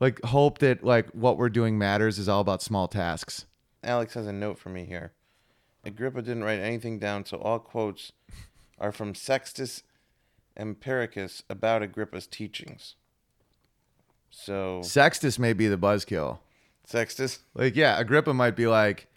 like 0.00 0.20
hope 0.24 0.58
that 0.58 0.82
like 0.84 1.08
what 1.10 1.36
we're 1.38 1.48
doing 1.48 1.78
matters 1.78 2.18
is 2.18 2.28
all 2.28 2.40
about 2.40 2.62
small 2.62 2.88
tasks. 2.88 3.46
Alex 3.84 4.14
has 4.14 4.26
a 4.26 4.32
note 4.32 4.58
for 4.58 4.68
me 4.70 4.84
here. 4.84 5.12
Agrippa 5.84 6.22
didn't 6.22 6.42
write 6.42 6.58
anything 6.58 6.98
down, 6.98 7.24
so 7.24 7.36
all 7.38 7.60
quotes 7.60 8.12
are 8.78 8.90
from 8.90 9.14
Sextus 9.14 9.84
Empiricus 10.58 11.42
about 11.48 11.82
Agrippa's 11.82 12.26
teachings. 12.26 12.96
So, 14.30 14.82
Sextus 14.82 15.38
may 15.38 15.52
be 15.52 15.68
the 15.68 15.78
buzzkill. 15.78 16.40
Sextus, 16.84 17.40
Like, 17.54 17.74
yeah, 17.76 17.98
Agrippa 17.98 18.34
might 18.34 18.56
be 18.56 18.66
like, 18.66 19.08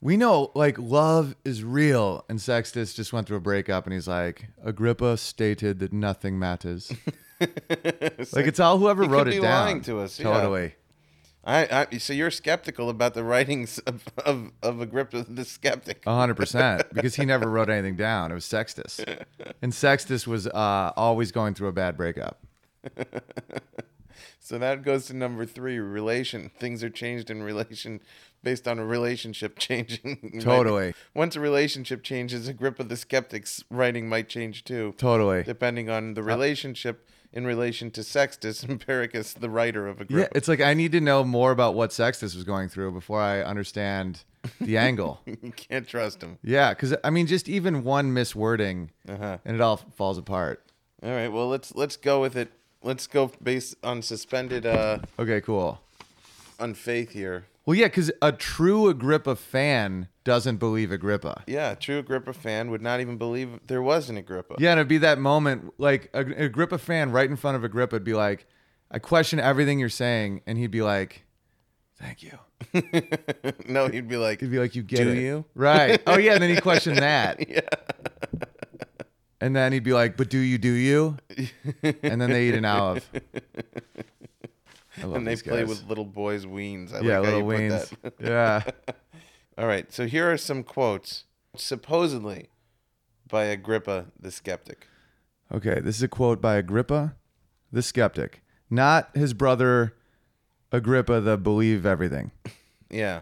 we 0.00 0.16
know 0.16 0.50
like 0.54 0.78
love 0.78 1.36
is 1.44 1.62
real, 1.62 2.24
and 2.28 2.40
Sextus 2.40 2.94
just 2.94 3.12
went 3.12 3.26
through 3.26 3.36
a 3.36 3.40
breakup, 3.40 3.84
and 3.84 3.92
he's 3.92 4.08
like, 4.08 4.48
Agrippa 4.64 5.16
stated 5.16 5.78
that 5.80 5.92
nothing 5.92 6.38
matters. 6.38 6.92
like 7.40 8.46
it's 8.46 8.60
all 8.60 8.78
whoever 8.78 9.04
wrote 9.04 9.28
it 9.28 9.40
down. 9.42 9.64
lying 9.64 9.82
to 9.82 10.00
us, 10.00 10.18
yeah. 10.18 10.24
Totally. 10.24 10.74
I, 11.42 11.86
I 11.92 11.98
so 11.98 12.12
you're 12.12 12.30
skeptical 12.30 12.90
about 12.90 13.14
the 13.14 13.24
writings 13.24 13.78
of, 13.80 14.04
of, 14.24 14.50
of 14.62 14.80
Agrippa 14.80 15.24
the 15.28 15.44
skeptic. 15.44 16.02
A 16.06 16.14
hundred 16.14 16.36
percent, 16.36 16.82
because 16.92 17.14
he 17.14 17.24
never 17.24 17.48
wrote 17.48 17.70
anything 17.70 17.96
down. 17.96 18.30
It 18.30 18.34
was 18.34 18.44
Sextus, 18.44 19.00
and 19.62 19.74
Sextus 19.74 20.26
was 20.26 20.46
uh, 20.46 20.92
always 20.96 21.32
going 21.32 21.54
through 21.54 21.68
a 21.68 21.72
bad 21.72 21.96
breakup. 21.96 22.40
So 24.38 24.58
that 24.58 24.82
goes 24.82 25.06
to 25.06 25.14
number 25.14 25.46
three: 25.46 25.78
relation. 25.78 26.50
Things 26.58 26.82
are 26.84 26.90
changed 26.90 27.30
in 27.30 27.42
relation 27.42 28.00
based 28.42 28.66
on 28.66 28.78
a 28.78 28.84
relationship 28.84 29.58
changing. 29.58 30.40
Totally. 30.40 30.94
Once 31.14 31.36
a 31.36 31.40
relationship 31.40 32.02
changes, 32.02 32.48
Agrippa 32.48 32.84
the 32.84 32.96
skeptic's 32.96 33.62
writing 33.70 34.08
might 34.08 34.28
change 34.28 34.64
too. 34.64 34.94
Totally. 34.98 35.42
depending 35.42 35.90
on 35.90 36.14
the 36.14 36.22
relationship 36.22 37.06
in 37.32 37.46
relation 37.46 37.90
to 37.92 38.02
Sextus 38.02 38.64
Empiricus, 38.64 39.34
the 39.38 39.48
writer 39.50 39.86
of 39.86 39.98
Yeah, 39.98 40.02
Agrippa. 40.02 40.36
it's 40.36 40.48
like 40.48 40.60
I 40.60 40.74
need 40.74 40.90
to 40.92 41.00
know 41.00 41.22
more 41.22 41.52
about 41.52 41.74
what 41.74 41.92
Sextus 41.92 42.34
was 42.34 42.42
going 42.44 42.68
through 42.68 42.90
before 42.92 43.20
I 43.20 43.42
understand 43.42 44.24
the 44.60 44.78
angle. 44.78 45.20
you 45.26 45.52
can't 45.54 45.86
trust 45.86 46.22
him. 46.22 46.38
Yeah, 46.42 46.70
because 46.70 46.94
I 47.04 47.10
mean, 47.10 47.26
just 47.26 47.48
even 47.48 47.84
one 47.84 48.12
miswording, 48.14 48.88
Uh-huh. 49.08 49.38
and 49.44 49.54
it 49.54 49.60
all 49.60 49.76
falls 49.76 50.18
apart. 50.18 50.64
All 51.04 51.10
right, 51.10 51.28
well 51.28 51.46
let's 51.48 51.74
let's 51.74 51.96
go 51.96 52.20
with 52.20 52.36
it. 52.36 52.50
Let's 52.82 53.06
go 53.06 53.30
based 53.42 53.74
on 53.84 54.02
suspended 54.02 54.64
uh 54.66 54.98
Okay, 55.18 55.40
cool. 55.40 55.80
on 56.58 56.74
faith 56.74 57.10
here. 57.12 57.46
Well, 57.66 57.76
yeah, 57.76 57.86
because 57.86 58.10
a 58.22 58.32
true 58.32 58.88
Agrippa 58.88 59.36
fan 59.36 60.08
doesn't 60.24 60.56
believe 60.56 60.90
Agrippa. 60.90 61.44
Yeah, 61.46 61.72
a 61.72 61.76
true 61.76 61.98
Agrippa 61.98 62.32
fan 62.32 62.70
would 62.70 62.80
not 62.82 63.00
even 63.00 63.16
believe 63.18 63.60
there 63.66 63.82
was 63.82 64.08
an 64.10 64.16
Agrippa. 64.16 64.54
Yeah, 64.58 64.70
and 64.72 64.80
it'd 64.80 64.88
be 64.88 64.98
that 64.98 65.18
moment, 65.18 65.74
like 65.78 66.10
a, 66.14 66.20
an 66.20 66.32
Agrippa 66.32 66.78
fan 66.78 67.12
right 67.12 67.28
in 67.28 67.36
front 67.36 67.56
of 67.56 67.62
Agrippa 67.64 67.96
would 67.96 68.04
be 68.04 68.14
like, 68.14 68.46
I 68.90 68.98
question 68.98 69.38
everything 69.38 69.78
you're 69.78 69.88
saying. 69.90 70.40
And 70.46 70.56
he'd 70.58 70.70
be 70.70 70.82
like, 70.82 71.24
Thank 71.96 72.22
you. 72.22 72.38
no, 73.68 73.88
he'd 73.88 74.08
be 74.08 74.16
like, 74.16 74.40
He'd 74.40 74.50
be 74.50 74.58
like, 74.58 74.74
"You 74.74 74.82
get 74.82 75.04
Do 75.04 75.10
it, 75.10 75.18
you? 75.18 75.44
Right? 75.54 76.00
Oh 76.06 76.16
yeah. 76.18 76.32
And 76.32 76.42
then 76.42 76.48
he 76.54 76.60
questioned 76.60 76.96
that. 77.10 77.46
yeah. 77.48 77.60
And 79.40 79.56
then 79.56 79.72
he'd 79.72 79.84
be 79.84 79.92
like, 79.92 80.16
"But 80.16 80.28
do 80.28 80.38
you? 80.38 80.58
Do 80.58 80.70
you?" 80.70 81.16
And 82.02 82.20
then 82.20 82.30
they 82.30 82.48
eat 82.48 82.54
an 82.54 82.64
olive. 82.64 83.08
And 85.02 85.26
they 85.26 85.36
play 85.36 85.60
guys. 85.60 85.68
with 85.68 85.88
little 85.88 86.04
boys' 86.04 86.44
weens. 86.44 86.92
I 86.92 87.00
yeah, 87.00 87.18
like 87.20 87.32
little 87.32 87.48
weens. 87.48 87.92
yeah. 88.20 88.62
All 89.58 89.66
right, 89.66 89.90
so 89.92 90.06
here 90.06 90.30
are 90.30 90.36
some 90.36 90.62
quotes, 90.62 91.24
supposedly 91.56 92.48
by 93.28 93.44
Agrippa 93.44 94.06
the 94.18 94.30
skeptic. 94.30 94.86
Okay, 95.52 95.80
this 95.80 95.96
is 95.96 96.02
a 96.02 96.08
quote 96.08 96.40
by 96.40 96.56
Agrippa, 96.56 97.16
the 97.72 97.82
skeptic, 97.82 98.42
not 98.68 99.10
his 99.14 99.32
brother 99.32 99.94
Agrippa, 100.72 101.20
the 101.20 101.36
believe 101.36 101.86
everything. 101.86 102.30
Yeah. 102.90 103.20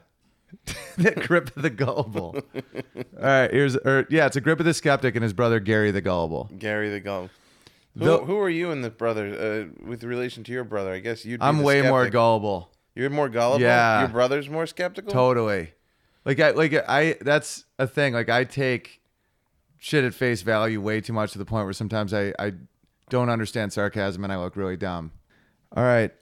Agrippa 0.99 1.61
the 1.61 1.71
gullible. 1.71 2.37
All 2.37 3.03
right, 3.23 3.51
here's 3.51 3.77
or 3.77 4.07
yeah, 4.11 4.27
it's 4.27 4.37
Agrippa 4.37 4.63
the 4.63 4.75
skeptic 4.75 5.15
and 5.15 5.23
his 5.23 5.33
brother 5.33 5.61
Gary 5.61 5.91
the 5.91 6.01
gullible. 6.01 6.51
Gary 6.59 6.91
the 6.91 7.01
Gull. 7.01 7.31
Who, 7.99 8.25
who 8.25 8.39
are 8.39 8.51
you 8.51 8.71
and 8.71 8.85
the 8.85 8.91
brother 8.91 9.69
uh, 9.81 9.87
with 9.87 10.05
relation 10.05 10.45
to 10.45 10.53
your 10.53 10.65
brother? 10.65 10.93
I 10.93 11.01
guess 11.01 11.25
you'd. 11.25 11.41
Be 11.41 11.47
I'm 11.47 11.59
the 11.59 11.65
way 11.65 11.83
more 11.83 12.03
skeptic. 12.03 12.13
gullible. 12.13 12.71
You're 12.95 13.11
more 13.11 13.29
gullible. 13.29 13.63
Yeah. 13.63 14.01
Your 14.01 14.09
brother's 14.09 14.49
more 14.49 14.67
skeptical. 14.67 15.13
Totally. 15.13 15.73
Like 16.25 16.41
I 16.41 16.51
like 16.51 16.75
I 16.89 17.17
that's 17.21 17.65
a 17.79 17.87
thing. 17.87 18.15
Like 18.15 18.29
I 18.29 18.45
take 18.45 19.01
shit 19.79 20.05
at 20.05 20.15
face 20.15 20.43
value 20.43 20.81
way 20.81 21.01
too 21.01 21.13
much 21.13 21.33
to 21.33 21.39
the 21.39 21.45
point 21.45 21.65
where 21.65 21.73
sometimes 21.73 22.13
I 22.13 22.33
I 22.39 22.55
don't 23.09 23.31
understand 23.31 23.73
sarcasm 23.73 24.25
and 24.25 24.33
I 24.33 24.37
look 24.37 24.57
really 24.57 24.77
dumb. 24.77 25.13
All 25.77 25.85
right. 25.85 26.13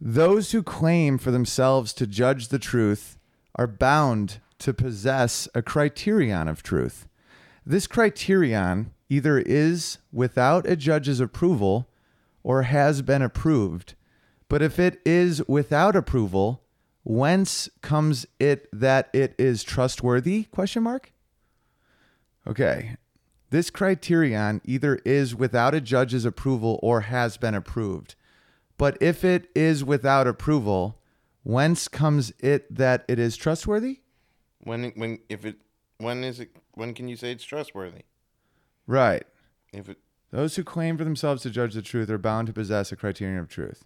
Those 0.00 0.52
who 0.52 0.62
claim 0.62 1.18
for 1.18 1.30
themselves 1.30 1.92
to 1.94 2.06
judge 2.06 2.48
the 2.48 2.58
truth 2.58 3.18
are 3.54 3.66
bound 3.66 4.40
to 4.58 4.74
possess 4.74 5.48
a 5.54 5.62
criterion 5.62 6.48
of 6.48 6.62
truth. 6.62 7.06
This 7.66 7.86
criterion 7.86 8.92
either 9.08 9.38
is 9.38 9.98
without 10.12 10.66
a 10.66 10.76
judge's 10.76 11.20
approval 11.20 11.88
or 12.42 12.62
has 12.62 13.02
been 13.02 13.22
approved. 13.22 13.94
But 14.48 14.62
if 14.62 14.78
it 14.78 15.00
is 15.04 15.46
without 15.48 15.96
approval, 15.96 16.62
whence 17.04 17.68
comes 17.80 18.26
it 18.38 18.68
that 18.72 19.08
it 19.12 19.34
is 19.38 19.62
trustworthy? 19.62 20.44
Question 20.44 20.82
mark. 20.82 21.12
Okay. 22.46 22.96
This 23.50 23.70
criterion 23.70 24.60
either 24.64 24.96
is 25.04 25.34
without 25.34 25.74
a 25.74 25.80
judge's 25.80 26.24
approval 26.24 26.80
or 26.82 27.02
has 27.02 27.36
been 27.36 27.54
approved. 27.54 28.16
But 28.76 28.98
if 29.00 29.24
it 29.24 29.48
is 29.54 29.84
without 29.84 30.26
approval, 30.26 30.98
whence 31.44 31.86
comes 31.86 32.32
it 32.40 32.74
that 32.74 33.04
it 33.06 33.18
is 33.18 33.36
trustworthy? 33.36 34.00
When 34.58 34.92
when 34.96 35.20
if 35.28 35.44
it 35.44 35.58
when 35.98 36.24
is 36.24 36.40
it 36.40 36.56
when 36.72 36.92
can 36.94 37.06
you 37.06 37.16
say 37.16 37.30
it's 37.30 37.44
trustworthy? 37.44 38.02
Right. 38.86 39.24
If 39.72 39.88
it 39.88 39.98
Those 40.30 40.56
who 40.56 40.64
claim 40.64 40.98
for 40.98 41.04
themselves 41.04 41.42
to 41.42 41.50
judge 41.50 41.74
the 41.74 41.82
truth 41.82 42.10
are 42.10 42.18
bound 42.18 42.48
to 42.48 42.52
possess 42.52 42.90
a 42.90 42.96
criterion 42.96 43.38
of 43.38 43.48
truth. 43.48 43.84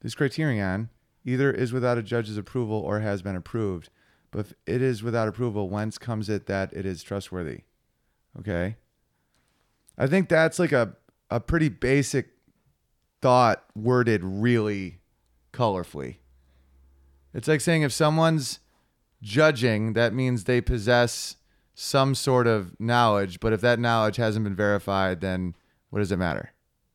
This 0.00 0.14
criterion 0.14 0.88
either 1.24 1.50
is 1.50 1.72
without 1.72 1.98
a 1.98 2.02
judge's 2.02 2.36
approval 2.36 2.76
or 2.78 3.00
has 3.00 3.22
been 3.22 3.36
approved. 3.36 3.90
But 4.30 4.40
if 4.40 4.54
it 4.66 4.82
is 4.82 5.02
without 5.02 5.28
approval, 5.28 5.68
whence 5.68 5.96
comes 5.96 6.28
it 6.28 6.46
that 6.46 6.72
it 6.72 6.84
is 6.84 7.02
trustworthy? 7.02 7.60
Okay. 8.38 8.76
I 9.96 10.06
think 10.06 10.28
that's 10.28 10.58
like 10.58 10.72
a, 10.72 10.96
a 11.30 11.38
pretty 11.38 11.68
basic 11.68 12.30
thought 13.22 13.64
worded 13.76 14.22
really 14.24 14.98
colorfully. 15.52 16.16
It's 17.34 17.48
like 17.48 17.60
saying 17.60 17.82
if 17.82 17.92
someone's 17.92 18.60
judging, 19.20 19.92
that 19.94 20.14
means 20.14 20.44
they 20.44 20.60
possess 20.60 21.36
some 21.74 22.14
sort 22.14 22.46
of 22.46 22.78
knowledge, 22.78 23.40
but 23.40 23.52
if 23.52 23.60
that 23.60 23.78
knowledge 23.80 24.16
hasn't 24.16 24.44
been 24.44 24.54
verified, 24.54 25.20
then 25.20 25.56
what 25.90 25.98
does 25.98 26.12
it 26.12 26.16
matter? 26.18 26.52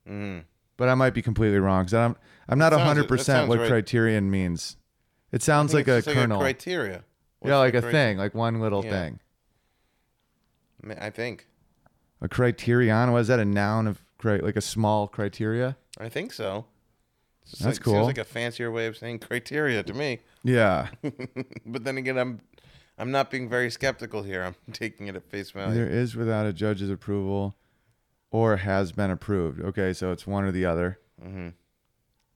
mm, 0.10 0.44
But 0.78 0.88
I 0.90 0.96
might 0.96 1.14
be 1.14 1.22
completely 1.22 1.60
wrong 1.60 1.84
because 1.84 1.94
I'm 1.94 2.16
I'm 2.48 2.58
not 2.58 2.72
hundred 2.74 3.08
percent 3.08 3.50
what 3.50 3.60
right. 3.60 3.68
criterion 3.68 4.32
means. 4.32 4.78
It 5.32 5.44
sounds 5.44 5.74
like 5.74 5.88
a 5.88 6.02
just 6.02 6.08
kernel, 6.16 6.40
criteria. 6.40 7.04
What's 7.40 7.52
yeah, 7.52 7.58
like 7.58 7.76
a 7.76 7.82
cri- 7.82 7.92
thing, 7.92 8.18
like 8.18 8.34
one 8.34 8.60
little 8.60 8.84
Yeah. 8.84 8.92
thing. 8.92 9.20
I 11.00 11.10
think. 11.10 11.48
A 12.22 12.28
criterion 12.28 13.12
was 13.12 13.28
that 13.28 13.40
a 13.40 13.46
noun 13.46 13.88
of 13.88 14.02
cri- 14.18 14.40
like 14.42 14.56
a 14.56 14.62
small 14.62 15.08
criteria? 15.08 15.78
I 16.00 16.10
think 16.10 16.34
so. 16.34 16.66
That's 17.52 17.64
like, 17.78 17.80
cool. 17.82 17.94
Seems 17.96 18.08
like 18.08 18.18
a 18.18 18.24
fancier 18.24 18.72
way 18.72 18.86
of 18.88 18.98
saying 18.98 19.20
criteria 19.20 19.84
to 19.84 19.94
me. 19.94 20.20
Yeah. 20.44 20.90
but 21.66 21.84
then 21.84 21.98
again, 21.98 22.18
I'm 22.18 22.42
I'm 22.98 23.12
not 23.12 23.30
being 23.32 23.50
very 23.50 23.70
skeptical 23.70 24.24
here. 24.24 24.44
I'm 24.44 24.56
taking 24.74 25.08
it 25.08 25.16
at 25.16 25.30
face 25.30 25.52
value. 25.52 25.76
There 25.76 25.90
is 25.90 26.16
without 26.16 26.46
a 26.46 26.54
judge's 26.54 26.90
approval 26.90 27.56
or 28.32 28.58
has 28.58 28.92
been 28.92 29.12
approved. 29.12 29.62
Okay, 29.62 29.94
so 29.94 30.12
it's 30.12 30.28
one 30.28 30.44
or 30.44 30.52
the 30.52 30.66
other. 30.66 31.00
Mhm. 31.24 31.54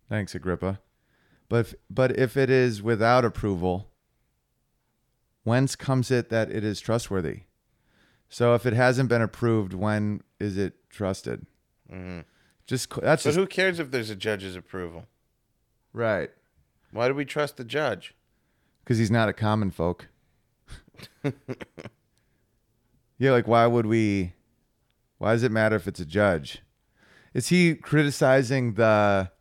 Thanks, 0.09 0.35
Agrippa. 0.35 0.79
But 1.49 1.59
if, 1.67 1.75
but 1.89 2.17
if 2.17 2.35
it 2.37 2.49
is 2.49 2.81
without 2.81 3.23
approval, 3.25 3.89
whence 5.43 5.75
comes 5.75 6.09
it 6.11 6.29
that 6.29 6.49
it 6.51 6.63
is 6.63 6.79
trustworthy? 6.79 7.41
So 8.29 8.55
if 8.55 8.65
it 8.65 8.73
hasn't 8.73 9.09
been 9.09 9.21
approved, 9.21 9.73
when 9.73 10.21
is 10.39 10.57
it 10.57 10.89
trusted? 10.89 11.45
Just 12.65 12.89
that's 12.89 13.23
But 13.23 13.29
just 13.29 13.37
who 13.37 13.45
cares 13.45 13.79
if 13.79 13.91
there's 13.91 14.09
a 14.09 14.15
judge's 14.15 14.55
approval? 14.55 15.05
right 15.91 16.31
Why 16.93 17.09
do 17.09 17.13
we 17.13 17.25
trust 17.25 17.57
the 17.57 17.65
judge? 17.65 18.15
because 18.83 18.97
he's 18.97 19.11
not 19.11 19.29
a 19.29 19.33
common 19.33 19.71
folk. 19.71 20.07
yeah, 23.17 23.31
like 23.31 23.47
why 23.47 23.65
would 23.65 23.85
we? 23.85 24.33
Why 25.17 25.33
does 25.33 25.43
it 25.43 25.51
matter 25.51 25.75
if 25.75 25.87
it's 25.87 25.99
a 25.99 26.05
judge? 26.05 26.61
Is 27.33 27.47
he 27.47 27.75
criticizing 27.75 28.73
the 28.73 29.31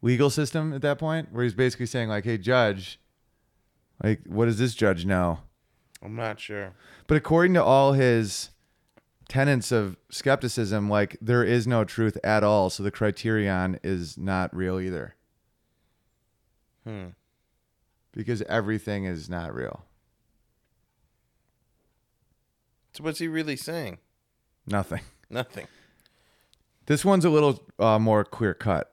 legal 0.00 0.30
system 0.30 0.72
at 0.72 0.82
that 0.82 0.98
point, 0.98 1.32
where 1.32 1.44
he's 1.44 1.54
basically 1.54 1.86
saying 1.86 2.08
like, 2.08 2.24
"Hey, 2.24 2.38
judge, 2.38 3.00
like, 4.02 4.20
what 4.26 4.46
does 4.46 4.58
this 4.58 4.74
judge 4.74 5.06
know?" 5.06 5.40
I'm 6.02 6.16
not 6.16 6.40
sure. 6.40 6.74
But 7.06 7.16
according 7.16 7.54
to 7.54 7.62
all 7.62 7.92
his 7.92 8.50
tenets 9.28 9.70
of 9.70 9.96
skepticism, 10.10 10.90
like 10.90 11.16
there 11.20 11.44
is 11.44 11.66
no 11.66 11.84
truth 11.84 12.18
at 12.24 12.42
all, 12.42 12.70
so 12.70 12.82
the 12.82 12.90
criterion 12.90 13.78
is 13.84 14.18
not 14.18 14.54
real 14.54 14.80
either. 14.80 15.14
Hmm. 16.84 17.08
Because 18.12 18.42
everything 18.42 19.04
is 19.04 19.28
not 19.28 19.54
real. 19.54 19.84
So 22.94 23.04
what's 23.04 23.18
he 23.18 23.28
really 23.28 23.56
saying? 23.56 23.98
Nothing. 24.66 25.00
Nothing. 25.30 25.66
This 26.86 27.04
one's 27.04 27.24
a 27.24 27.30
little 27.30 27.64
uh, 27.78 27.98
more 27.98 28.24
clear 28.24 28.54
cut. 28.54 28.92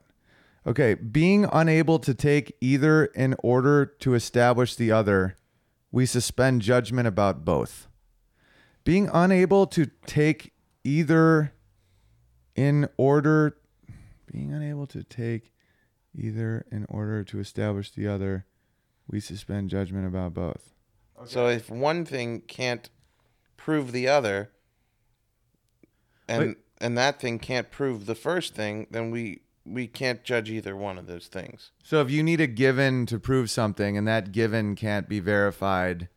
Okay, 0.66 0.94
being 0.94 1.46
unable 1.52 1.98
to 2.00 2.14
take 2.14 2.54
either 2.60 3.06
in 3.06 3.34
order 3.42 3.86
to 3.86 4.14
establish 4.14 4.74
the 4.74 4.92
other, 4.92 5.36
we 5.90 6.06
suspend 6.06 6.62
judgment 6.62 7.08
about 7.08 7.44
both. 7.44 7.88
Being 8.84 9.08
unable 9.12 9.66
to 9.68 9.86
take 10.06 10.52
either 10.84 11.52
in 12.54 12.88
order, 12.96 13.56
being 14.30 14.52
unable 14.52 14.86
to 14.88 15.02
take 15.02 15.52
either 16.14 16.64
in 16.70 16.86
order 16.88 17.22
to 17.24 17.38
establish 17.40 17.90
the 17.90 18.06
other, 18.08 18.46
we 19.08 19.20
suspend 19.20 19.70
judgment 19.70 20.06
about 20.06 20.34
both. 20.34 20.74
So 21.26 21.48
if 21.48 21.68
one 21.70 22.04
thing 22.04 22.40
can't 22.40 22.88
prove 23.56 23.92
the 23.92 24.08
other, 24.08 24.50
and 26.28 26.48
Wait. 26.48 26.56
and 26.78 26.96
that 26.96 27.20
thing 27.20 27.38
can't 27.38 27.70
prove 27.70 28.06
the 28.06 28.14
first 28.14 28.54
thing, 28.54 28.86
then 28.90 29.10
we 29.10 29.40
we 29.66 29.86
can't 29.86 30.24
judge 30.24 30.50
either 30.50 30.74
one 30.74 30.96
of 30.98 31.06
those 31.06 31.26
things. 31.26 31.72
So 31.82 32.00
if 32.00 32.10
you 32.10 32.22
need 32.22 32.40
a 32.40 32.46
given 32.46 33.04
to 33.06 33.18
prove 33.18 33.50
something 33.50 33.96
and 33.96 34.08
that 34.08 34.32
given 34.32 34.74
can't 34.74 35.08
be 35.08 35.20
verified, 35.20 36.08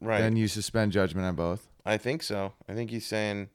Right. 0.00 0.20
then 0.20 0.36
you 0.36 0.48
suspend 0.48 0.92
judgment 0.92 1.26
on 1.26 1.34
both. 1.34 1.68
I 1.84 1.98
think 1.98 2.22
so. 2.22 2.54
I 2.68 2.74
think 2.74 2.90
he's 2.90 3.06
saying. 3.06 3.50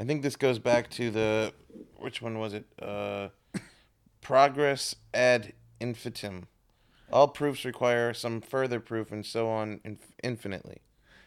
I 0.00 0.04
think 0.04 0.22
this 0.22 0.36
goes 0.36 0.60
back 0.60 0.88
to 0.90 1.10
the 1.10 1.52
which 1.96 2.22
one 2.22 2.38
was 2.38 2.54
it? 2.54 2.66
Uh, 2.80 3.28
progress 4.28 4.94
ad 5.14 5.54
infinitum. 5.80 6.46
All 7.10 7.28
proofs 7.28 7.64
require 7.64 8.12
some 8.12 8.42
further 8.42 8.78
proof, 8.78 9.10
and 9.10 9.24
so 9.24 9.48
on 9.48 9.80
inf- 9.86 10.12
infinitely. 10.22 10.82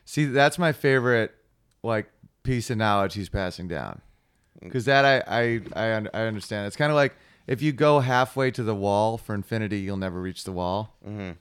See, 0.05 0.25
that's 0.25 0.59
my 0.59 0.71
favorite 0.71 1.31
like 1.81 2.11
piece 2.43 2.69
of 2.69 2.77
knowledge 2.77 3.15
he's 3.15 3.27
passing 3.29 3.67
down. 3.67 4.01
Because 4.61 4.85
that 4.85 5.03
I 5.03 5.23
I 5.27 5.61
I, 5.75 5.93
un- 5.95 6.09
I 6.13 6.21
understand. 6.25 6.67
It's 6.67 6.75
kind 6.75 6.91
of 6.91 6.95
like 6.95 7.15
if 7.47 7.63
you 7.63 7.71
go 7.71 8.01
halfway 8.01 8.51
to 8.51 8.61
the 8.61 8.75
wall 8.75 9.17
for 9.17 9.33
infinity, 9.33 9.79
you'll 9.79 9.97
never 9.97 10.21
reach 10.21 10.43
the 10.43 10.51
wall. 10.51 10.95
Mhm. 11.03 11.37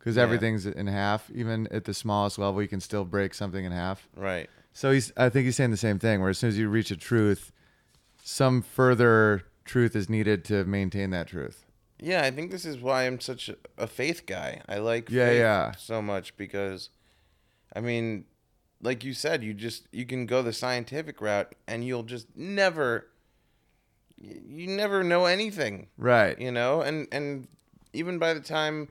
Because 0.00 0.16
Yeah. 0.16 0.24
everything's 0.24 0.66
in 0.66 0.88
half. 0.88 1.30
Even 1.32 1.68
at 1.68 1.84
the 1.84 1.94
smallest 1.94 2.38
level, 2.40 2.60
you 2.60 2.66
can 2.66 2.80
still 2.80 3.04
break 3.04 3.34
something 3.34 3.64
in 3.64 3.70
half. 3.70 4.08
Right. 4.16 4.50
So 4.72 4.90
he's 4.90 5.12
I 5.16 5.28
think 5.28 5.44
he's 5.44 5.54
saying 5.54 5.70
the 5.70 5.76
same 5.76 6.00
thing. 6.00 6.20
Where 6.20 6.30
as 6.30 6.38
soon 6.38 6.48
as 6.48 6.58
you 6.58 6.68
reach 6.68 6.90
a 6.90 6.96
truth, 6.96 7.52
some 8.24 8.62
further 8.62 9.44
truth 9.68 9.94
is 9.94 10.08
needed 10.10 10.44
to 10.46 10.64
maintain 10.64 11.10
that 11.10 11.28
truth. 11.28 11.64
Yeah, 12.00 12.22
I 12.24 12.30
think 12.32 12.50
this 12.50 12.64
is 12.64 12.78
why 12.78 13.06
I'm 13.06 13.20
such 13.20 13.50
a, 13.76 13.86
faith 13.86 14.24
guy. 14.26 14.60
I 14.68 14.78
like 14.78 15.10
Yeah, 15.10 15.26
faith 15.28 15.38
yeah. 15.38 15.72
so 15.76 16.00
much 16.02 16.36
because, 16.36 16.90
I 17.74 17.80
mean, 17.80 18.24
like 18.80 19.02
you 19.04 19.12
said, 19.14 19.42
you 19.44 19.52
just 19.54 19.88
you 19.92 20.06
can 20.06 20.24
go 20.26 20.40
the 20.42 20.52
scientific 20.52 21.20
route 21.20 21.54
and 21.66 21.84
you'll 21.84 22.04
just 22.04 22.28
never, 22.36 23.08
you 24.16 24.68
never 24.68 25.02
know 25.02 25.26
anything, 25.26 25.88
Right. 25.96 26.38
you 26.40 26.52
know. 26.52 26.80
And 26.82 27.08
and 27.12 27.48
even 27.92 28.18
by 28.18 28.32
the 28.34 28.40
time 28.40 28.88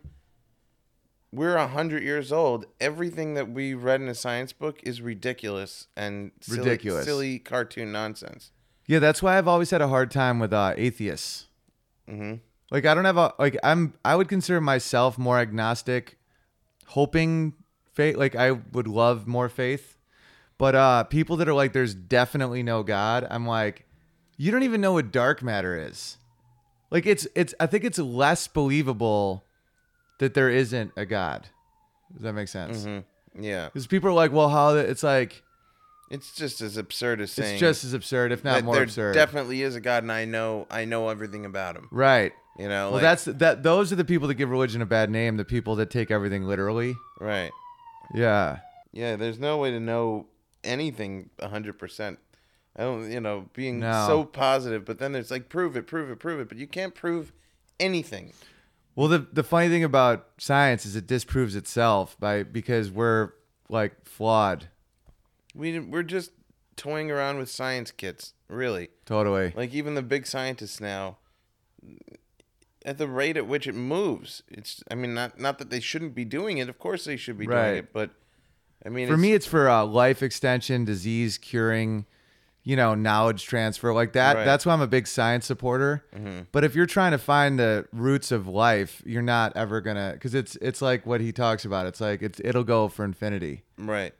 we're 1.32 1.56
a 1.56 1.68
hundred 1.68 2.04
years 2.04 2.32
old, 2.32 2.66
everything 2.82 3.34
that 3.36 3.50
we 3.50 3.74
read 3.74 4.02
in 4.02 4.08
a 4.10 4.16
science 4.16 4.52
book 4.54 4.80
is 4.84 5.02
ridiculous 5.02 5.88
and 5.96 6.32
silly, 6.42 6.60
Ridiculous. 6.60 7.06
silly 7.06 7.40
cartoon 7.40 7.92
nonsense. 7.92 8.52
Yeah, 8.88 9.00
that's 9.00 9.22
why 9.22 9.38
I've 9.38 9.48
always 9.48 9.70
had 9.70 9.82
a 9.82 9.88
hard 9.90 10.10
time 10.12 10.40
with 10.40 10.54
uh, 10.54 10.74
atheists. 10.78 11.48
hmm 12.08 12.36
Like 12.72 12.86
I 12.86 12.94
don't 12.94 13.06
have 13.06 13.18
a 13.18 13.34
like 13.38 13.58
I'm 13.64 13.94
I 14.04 14.16
would 14.16 14.28
consider 14.30 14.60
myself 14.62 15.18
more 15.18 15.38
agnostic, 15.40 16.18
hoping 16.88 17.54
faith 17.94 18.16
like 18.18 18.36
I 18.36 18.52
would 18.52 18.88
love 18.88 19.28
more 19.28 19.50
faith. 19.50 19.98
But 20.58 20.74
uh 20.76 21.04
people 21.04 21.38
that 21.38 21.48
are 21.48 21.54
like 21.54 21.74
there's 21.74 21.94
definitely 21.94 22.64
no 22.64 22.84
God, 22.84 23.28
I'm 23.30 23.46
like 23.46 23.86
you 24.38 24.52
don't 24.52 24.64
even 24.64 24.82
know 24.82 24.94
what 24.94 25.12
dark 25.12 25.42
matter 25.44 25.78
is. 25.78 26.18
Like 26.92 27.06
it's 27.06 27.28
it's 27.36 27.54
I 27.60 27.68
think 27.68 27.84
it's 27.84 28.00
less 28.00 28.48
believable 28.48 29.44
that 30.20 30.34
there 30.34 30.50
isn't 30.50 30.92
a 30.98 31.06
God. 31.06 31.48
Does 32.14 32.24
that 32.24 32.34
make 32.34 32.48
sense? 32.48 32.84
hmm 32.86 33.00
Yeah, 33.40 33.66
Because 33.68 33.86
people 33.88 34.10
are 34.10 34.14
like, 34.14 34.32
well, 34.32 34.50
how? 34.50 34.76
It's 34.76 35.04
like 35.04 35.44
it's 36.10 36.34
just 36.34 36.62
as 36.62 36.78
absurd 36.78 37.22
as 37.22 37.32
saying 37.32 37.54
it's 37.54 37.60
just 37.60 37.84
as 37.84 37.94
absurd, 37.94 38.32
if 38.32 38.44
not 38.44 38.64
more 38.64 38.76
there 38.76 38.84
absurd. 38.84 39.14
definitely 39.14 39.62
is 39.62 39.76
a 39.76 39.82
God, 39.82 40.04
and 40.04 40.12
I 40.12 40.26
know 40.26 40.68
I 40.72 40.86
know 40.86 41.10
everything 41.10 41.46
about 41.46 41.76
him. 41.76 41.88
right. 41.92 42.34
You 42.60 42.68
know, 42.68 42.86
Well, 42.86 42.94
like- 42.94 43.02
that's 43.04 43.26
that. 43.26 43.62
Those 43.62 43.92
are 43.94 43.96
the 43.96 44.04
people 44.06 44.28
that 44.30 44.34
give 44.34 44.50
religion 44.50 44.82
a 44.82 44.86
bad 44.88 45.12
name. 45.12 45.38
The 45.38 45.46
people 45.46 45.76
that 45.76 45.92
take 45.92 46.10
everything 46.10 46.44
literally. 46.46 46.96
right. 47.20 47.52
Yeah. 48.16 48.60
Yeah, 48.94 49.16
there's 49.16 49.38
no 49.38 49.58
way 49.58 49.70
to 49.72 49.80
know 49.80 50.26
anything 50.64 51.30
hundred 51.42 51.78
percent. 51.78 52.18
I 52.76 52.84
don't, 52.84 53.12
you 53.12 53.20
know, 53.20 53.50
being 53.54 53.80
No. 53.80 54.06
so 54.08 54.24
positive, 54.24 54.86
but 54.86 54.98
then 55.00 55.12
there's 55.12 55.30
like 55.32 55.50
prove 55.50 55.76
it, 55.78 55.88
prove 55.88 56.10
it, 56.10 56.20
prove 56.20 56.40
it, 56.40 56.50
but 56.50 56.58
you 56.58 56.68
can't 56.68 56.94
prove 56.96 57.32
anything. 57.80 58.34
Well, 58.96 59.08
the 59.08 59.20
the 59.32 59.44
funny 59.44 59.70
thing 59.70 59.84
about 59.84 60.28
science 60.40 60.84
is 60.86 60.96
it 60.96 61.06
disproves 61.06 61.56
itself 61.56 62.20
by 62.20 62.42
because 62.44 62.90
we're 62.90 63.34
like 63.70 63.94
flawed. 64.06 64.70
We 65.58 65.80
we're 65.80 66.04
just 66.04 66.32
toying 66.76 67.10
around 67.12 67.38
with 67.40 67.50
science 67.50 67.92
kits, 67.92 68.34
really. 68.48 68.90
Totally. 69.06 69.54
Like 69.56 69.74
even 69.74 69.96
the 69.96 70.02
big 70.04 70.28
scientists 70.28 70.80
now, 70.80 71.18
at 72.86 72.98
the 72.98 73.08
rate 73.08 73.38
at 73.38 73.48
which 73.48 73.68
it 73.68 73.76
moves, 73.76 74.44
it's. 74.48 74.84
I 74.90 74.96
mean, 74.96 75.14
not 75.14 75.40
not 75.40 75.58
that 75.60 75.70
they 75.70 75.80
shouldn't 75.80 76.16
be 76.16 76.26
doing 76.26 76.58
it. 76.60 76.70
Of 76.70 76.80
course, 76.80 77.06
they 77.06 77.18
should 77.18 77.38
be 77.38 77.46
doing 77.46 77.58
Right. 77.58 77.76
it, 77.78 77.94
but 77.94 78.12
I 78.86 78.90
mean, 78.90 79.08
For 79.08 79.14
it's- 79.14 79.22
me, 79.22 79.34
it's 79.34 79.46
for 79.48 79.70
uh, 79.70 79.84
life 79.86 80.22
extension, 80.24 80.86
disease 80.86 81.38
curing, 81.38 82.06
you 82.64 82.76
know, 82.76 82.94
knowledge 82.96 83.44
transfer 83.46 83.92
like 83.94 84.14
that. 84.14 84.36
Right. 84.38 84.46
That's 84.46 84.66
why 84.66 84.74
I'm 84.74 84.82
a 84.82 84.88
big 84.88 85.08
science 85.08 85.46
supporter. 85.46 86.06
But 86.52 86.64
if 86.64 86.76
you're 86.76 86.86
trying 86.86 87.12
to 87.12 87.18
find 87.18 87.58
the 87.60 87.88
roots 87.92 88.32
of 88.32 88.48
life, 88.48 89.02
you're 89.06 89.22
not 89.22 89.54
ever 89.58 89.82
gonna 89.82 90.12
because 90.14 90.34
it's 90.36 90.56
it's 90.58 90.82
like 90.82 91.06
what 91.06 91.20
he 91.20 91.32
talks 91.32 91.66
about. 91.66 91.88
It's 91.88 92.00
like 92.00 92.22
it's 92.22 92.40
it'll 92.46 92.64
go 92.64 92.88
for 92.88 93.04
infinity. 93.04 93.64
right. 93.78 94.14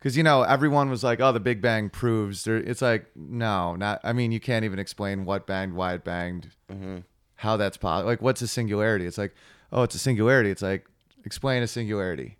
Because 0.00 0.16
you 0.16 0.22
know 0.22 0.42
everyone 0.42 0.88
was 0.88 1.04
like, 1.04 1.20
"Oh, 1.20 1.30
the 1.30 1.40
Big 1.40 1.60
Bang 1.60 1.90
proves." 1.90 2.44
There, 2.44 2.56
it's 2.56 2.80
like, 2.80 3.06
no, 3.14 3.76
not. 3.76 4.00
I 4.02 4.14
mean, 4.14 4.32
you 4.32 4.40
can't 4.40 4.64
even 4.64 4.78
explain 4.78 5.26
what 5.26 5.46
banged, 5.46 5.74
why 5.74 5.92
it 5.92 6.04
banged, 6.04 6.50
mm-hmm. 6.72 6.98
how 7.36 7.58
that's 7.58 7.76
possible. 7.76 8.08
Like, 8.08 8.22
what's 8.22 8.40
a 8.40 8.48
singularity? 8.48 9.04
It's 9.04 9.18
like, 9.18 9.34
oh, 9.70 9.82
it's 9.82 9.94
a 9.94 9.98
singularity. 9.98 10.50
It's 10.50 10.62
like, 10.62 10.86
explain 11.26 11.62
a 11.62 11.66
singularity, 11.66 12.38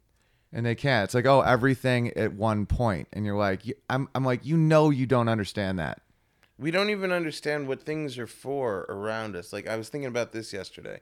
and 0.55 0.65
they 0.65 0.75
can't. 0.75 1.05
It's 1.05 1.15
like, 1.15 1.27
oh, 1.27 1.43
everything 1.43 2.09
at 2.17 2.33
one 2.33 2.65
point, 2.65 3.09
and 3.13 3.27
you're 3.27 3.37
like, 3.37 3.61
I'm, 3.91 4.09
I'm 4.15 4.25
like, 4.25 4.47
you 4.47 4.57
know, 4.57 4.89
you 4.89 5.05
don't 5.05 5.29
understand 5.29 5.79
that. 5.81 6.01
We 6.59 6.71
don't 6.71 6.91
even 6.91 7.13
understand 7.13 7.69
what 7.69 7.83
things 7.83 8.19
are 8.19 8.27
for 8.27 8.87
around 8.89 9.37
us. 9.37 9.53
Like 9.53 9.67
I 9.67 9.77
was 9.77 9.89
thinking 9.89 10.09
about 10.09 10.33
this 10.33 10.53
yesterday. 10.53 11.01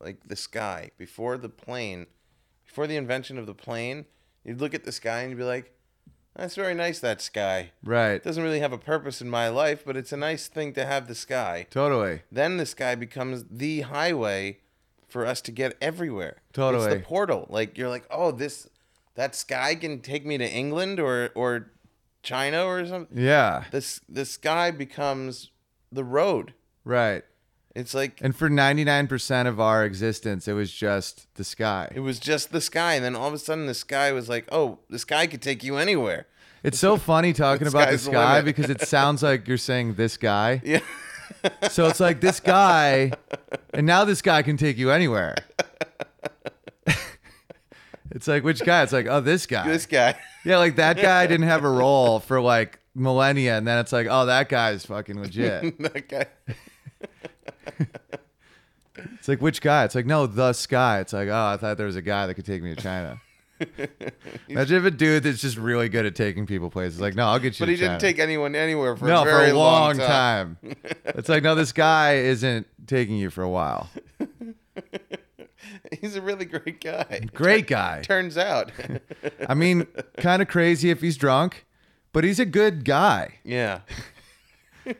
Like 0.00 0.28
the 0.28 0.36
sky 0.36 0.90
before 0.98 1.36
the 1.36 1.48
plane, 1.48 2.06
before 2.64 2.86
the 2.86 2.96
invention 2.96 3.38
of 3.38 3.46
the 3.46 3.54
plane, 3.54 4.06
you'd 4.44 4.60
look 4.60 4.74
at 4.74 4.84
the 4.84 4.92
sky 4.92 5.22
and 5.22 5.30
you'd 5.30 5.38
be 5.38 5.44
like, 5.44 5.72
"That's 6.36 6.54
very 6.54 6.74
nice 6.74 7.00
that 7.00 7.20
sky." 7.20 7.72
Right. 7.82 8.14
It 8.14 8.24
doesn't 8.24 8.42
really 8.42 8.60
have 8.60 8.72
a 8.72 8.78
purpose 8.78 9.20
in 9.20 9.28
my 9.30 9.48
life, 9.48 9.84
but 9.84 9.96
it's 9.96 10.12
a 10.12 10.16
nice 10.16 10.48
thing 10.48 10.72
to 10.74 10.84
have 10.84 11.06
the 11.06 11.14
sky. 11.14 11.66
Totally. 11.70 12.22
Then 12.30 12.56
the 12.56 12.66
sky 12.66 12.94
becomes 12.94 13.44
the 13.50 13.82
highway 13.82 14.58
for 15.08 15.24
us 15.24 15.40
to 15.42 15.52
get 15.52 15.76
everywhere. 15.80 16.38
Totally. 16.52 16.86
It's 16.86 16.94
the 16.94 17.00
portal. 17.00 17.46
Like 17.48 17.78
you're 17.78 17.88
like, 17.88 18.04
"Oh, 18.10 18.32
this 18.32 18.68
that 19.14 19.34
sky 19.34 19.76
can 19.76 20.00
take 20.00 20.26
me 20.26 20.38
to 20.38 20.48
England 20.48 20.98
or 20.98 21.30
or 21.34 21.70
China 22.22 22.64
or 22.64 22.84
something." 22.84 23.16
Yeah. 23.16 23.64
This 23.70 24.00
the 24.08 24.24
sky 24.24 24.70
becomes 24.70 25.50
the 25.92 26.04
road. 26.04 26.54
Right. 26.84 27.24
It's 27.74 27.92
like 27.92 28.20
And 28.22 28.36
for 28.36 28.48
99% 28.48 29.46
of 29.48 29.58
our 29.58 29.84
existence, 29.84 30.46
it 30.46 30.52
was 30.52 30.70
just 30.72 31.26
the 31.34 31.42
sky. 31.44 31.90
it 31.94 32.00
was 32.00 32.20
just 32.20 32.52
the 32.52 32.60
sky, 32.60 32.94
and 32.94 33.04
then 33.04 33.16
all 33.16 33.26
of 33.28 33.34
a 33.34 33.38
sudden 33.38 33.66
the 33.66 33.74
sky 33.74 34.12
was 34.12 34.28
like, 34.28 34.46
"Oh, 34.52 34.78
the 34.88 34.98
sky 34.98 35.26
could 35.26 35.42
take 35.42 35.64
you 35.64 35.76
anywhere." 35.76 36.26
It's 36.62 36.78
so 36.78 36.96
funny 36.96 37.32
talking 37.32 37.66
about 37.66 37.90
the 37.90 37.98
sky's 37.98 38.04
the 38.06 38.10
sky 38.12 38.36
limit. 38.38 38.56
because 38.56 38.70
it 38.70 38.80
sounds 38.82 39.22
like 39.22 39.46
you're 39.48 39.58
saying 39.58 39.94
this 39.94 40.16
guy. 40.16 40.62
Yeah, 41.44 41.68
So 41.70 41.88
it's 41.88 42.00
like 42.00 42.20
this 42.20 42.38
guy, 42.38 43.12
and 43.72 43.86
now 43.86 44.04
this 44.04 44.22
guy 44.22 44.42
can 44.42 44.56
take 44.56 44.78
you 44.78 44.90
anywhere. 44.90 45.34
it's 48.10 48.28
like 48.28 48.44
which 48.44 48.64
guy? 48.64 48.82
It's 48.82 48.92
like 48.92 49.06
oh 49.06 49.20
this 49.20 49.46
guy. 49.46 49.66
this 49.66 49.86
guy. 49.86 50.16
yeah, 50.44 50.58
like 50.58 50.76
that 50.76 50.96
guy 50.96 51.26
didn't 51.26 51.46
have 51.48 51.64
a 51.64 51.70
role 51.70 52.20
for 52.20 52.40
like 52.40 52.78
millennia, 52.94 53.58
and 53.58 53.66
then 53.66 53.78
it's 53.78 53.92
like 53.92 54.06
oh 54.08 54.26
that 54.26 54.48
guy's 54.48 54.86
fucking 54.86 55.18
legit. 55.20 55.78
that 55.92 56.08
guy. 56.08 56.26
It's 59.24 59.28
like 59.28 59.40
which 59.40 59.60
guy? 59.62 59.84
It's 59.84 59.94
like 59.94 60.06
no 60.06 60.26
the 60.26 60.52
sky. 60.52 61.00
It's 61.00 61.12
like 61.12 61.28
oh 61.28 61.46
I 61.46 61.56
thought 61.56 61.78
there 61.78 61.86
was 61.86 61.96
a 61.96 62.02
guy 62.02 62.26
that 62.26 62.34
could 62.34 62.44
take 62.44 62.62
me 62.62 62.74
to 62.74 62.82
China. 62.82 63.20
Imagine 64.48 64.76
if 64.78 64.84
a 64.84 64.90
dude 64.90 65.22
that's 65.22 65.40
just 65.40 65.56
really 65.56 65.88
good 65.88 66.04
at 66.04 66.14
taking 66.14 66.44
people 66.44 66.68
places. 66.70 67.00
Like 67.00 67.14
no, 67.14 67.26
I'll 67.28 67.38
get 67.38 67.58
you. 67.58 67.64
But 67.64 67.70
he 67.70 67.76
to 67.76 67.82
didn't 67.82 68.00
take 68.00 68.18
anyone 68.18 68.54
anywhere 68.54 68.96
for 68.96 69.06
no 69.06 69.22
a 69.22 69.24
very 69.24 69.48
for 69.48 69.54
a 69.54 69.58
long, 69.58 69.96
time. 69.96 70.58
time. 70.62 70.76
it's 71.06 71.28
like 71.28 71.42
no, 71.42 71.54
this 71.54 71.72
guy 71.72 72.16
isn't 72.16 72.66
taking 72.86 73.16
you 73.16 73.30
for 73.30 73.42
a 73.42 73.48
while. 73.48 73.88
He's 76.00 76.16
a 76.16 76.20
really 76.20 76.44
great 76.44 76.82
guy. 76.82 77.20
Great 77.32 77.66
guy. 77.66 78.02
Turns 78.02 78.36
out. 78.36 78.72
I 79.48 79.54
mean, 79.54 79.86
kind 80.18 80.42
of 80.42 80.48
crazy 80.48 80.90
if 80.90 81.00
he's 81.00 81.16
drunk, 81.16 81.64
but 82.12 82.24
he's 82.24 82.38
a 82.38 82.44
good 82.44 82.84
guy. 82.84 83.36
yeah. 83.44 83.80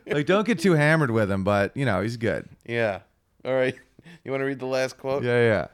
Like, 0.06 0.26
don't 0.26 0.46
get 0.46 0.58
too 0.58 0.72
hammered 0.72 1.10
with 1.10 1.30
him, 1.30 1.44
but 1.44 1.76
you 1.76 1.84
know, 1.84 2.00
he's 2.02 2.16
good. 2.16 2.48
Yeah. 2.66 3.00
All 3.44 3.54
right. 3.54 3.74
You 4.24 4.30
want 4.30 4.40
to 4.40 4.46
read 4.46 4.58
the 4.58 4.66
last 4.66 4.98
quote? 4.98 5.22
Yeah, 5.22 5.40
yeah. 5.40 5.66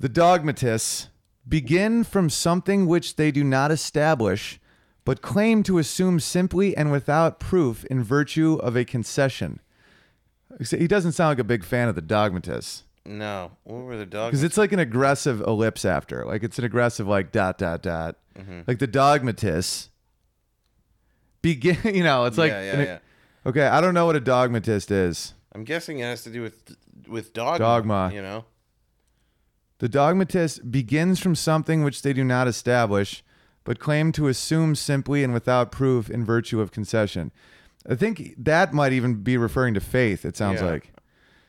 The 0.00 0.08
dogmatists 0.08 1.08
begin 1.48 2.04
from 2.04 2.30
something 2.30 2.86
which 2.86 3.16
they 3.16 3.30
do 3.30 3.42
not 3.42 3.70
establish, 3.70 4.60
but 5.04 5.22
claim 5.22 5.62
to 5.64 5.78
assume 5.78 6.20
simply 6.20 6.76
and 6.76 6.92
without 6.92 7.40
proof 7.40 7.84
in 7.86 8.02
virtue 8.02 8.54
of 8.62 8.76
a 8.76 8.84
concession. 8.84 9.60
He 10.70 10.86
doesn't 10.86 11.12
sound 11.12 11.30
like 11.30 11.38
a 11.38 11.44
big 11.44 11.64
fan 11.64 11.88
of 11.88 11.94
the 11.94 12.02
dogmatists. 12.02 12.84
No. 13.04 13.52
What 13.64 13.84
were 13.84 13.96
the 13.96 14.06
dogs? 14.06 14.32
Because 14.32 14.42
it's 14.42 14.58
like 14.58 14.72
an 14.72 14.78
aggressive 14.78 15.40
ellipse 15.40 15.84
after. 15.84 16.24
Like 16.24 16.42
it's 16.42 16.58
an 16.58 16.64
aggressive 16.64 17.06
like 17.06 17.32
dot 17.32 17.56
dot 17.58 17.82
dot. 17.82 18.16
Mm-hmm. 18.38 18.60
Like 18.66 18.78
the 18.78 18.86
dogmatists 18.86 19.88
begin 21.42 21.76
you 21.94 22.02
know, 22.02 22.24
it's 22.26 22.38
like 22.38 22.50
yeah, 22.50 22.62
yeah, 22.62 22.72
an- 22.72 22.86
yeah. 22.86 22.98
Okay, 23.48 23.66
I 23.66 23.80
don't 23.80 23.94
know 23.94 24.04
what 24.04 24.14
a 24.14 24.20
dogmatist 24.20 24.90
is. 24.90 25.32
I'm 25.54 25.64
guessing 25.64 26.00
it 26.00 26.02
has 26.02 26.22
to 26.24 26.30
do 26.30 26.42
with 26.42 26.76
with 27.08 27.32
dogma. 27.32 27.58
Dogma. 27.58 28.10
You 28.12 28.20
know. 28.20 28.44
The 29.78 29.88
dogmatist 29.88 30.70
begins 30.70 31.18
from 31.18 31.34
something 31.34 31.82
which 31.82 32.02
they 32.02 32.12
do 32.12 32.24
not 32.24 32.46
establish, 32.46 33.24
but 33.64 33.78
claim 33.78 34.12
to 34.12 34.26
assume 34.28 34.74
simply 34.74 35.24
and 35.24 35.32
without 35.32 35.72
proof 35.72 36.10
in 36.10 36.26
virtue 36.26 36.60
of 36.60 36.72
concession. 36.72 37.32
I 37.88 37.94
think 37.94 38.34
that 38.36 38.74
might 38.74 38.92
even 38.92 39.22
be 39.22 39.38
referring 39.38 39.72
to 39.74 39.80
faith, 39.80 40.26
it 40.26 40.36
sounds 40.36 40.60
Yeah. 40.60 40.66
like. 40.72 40.92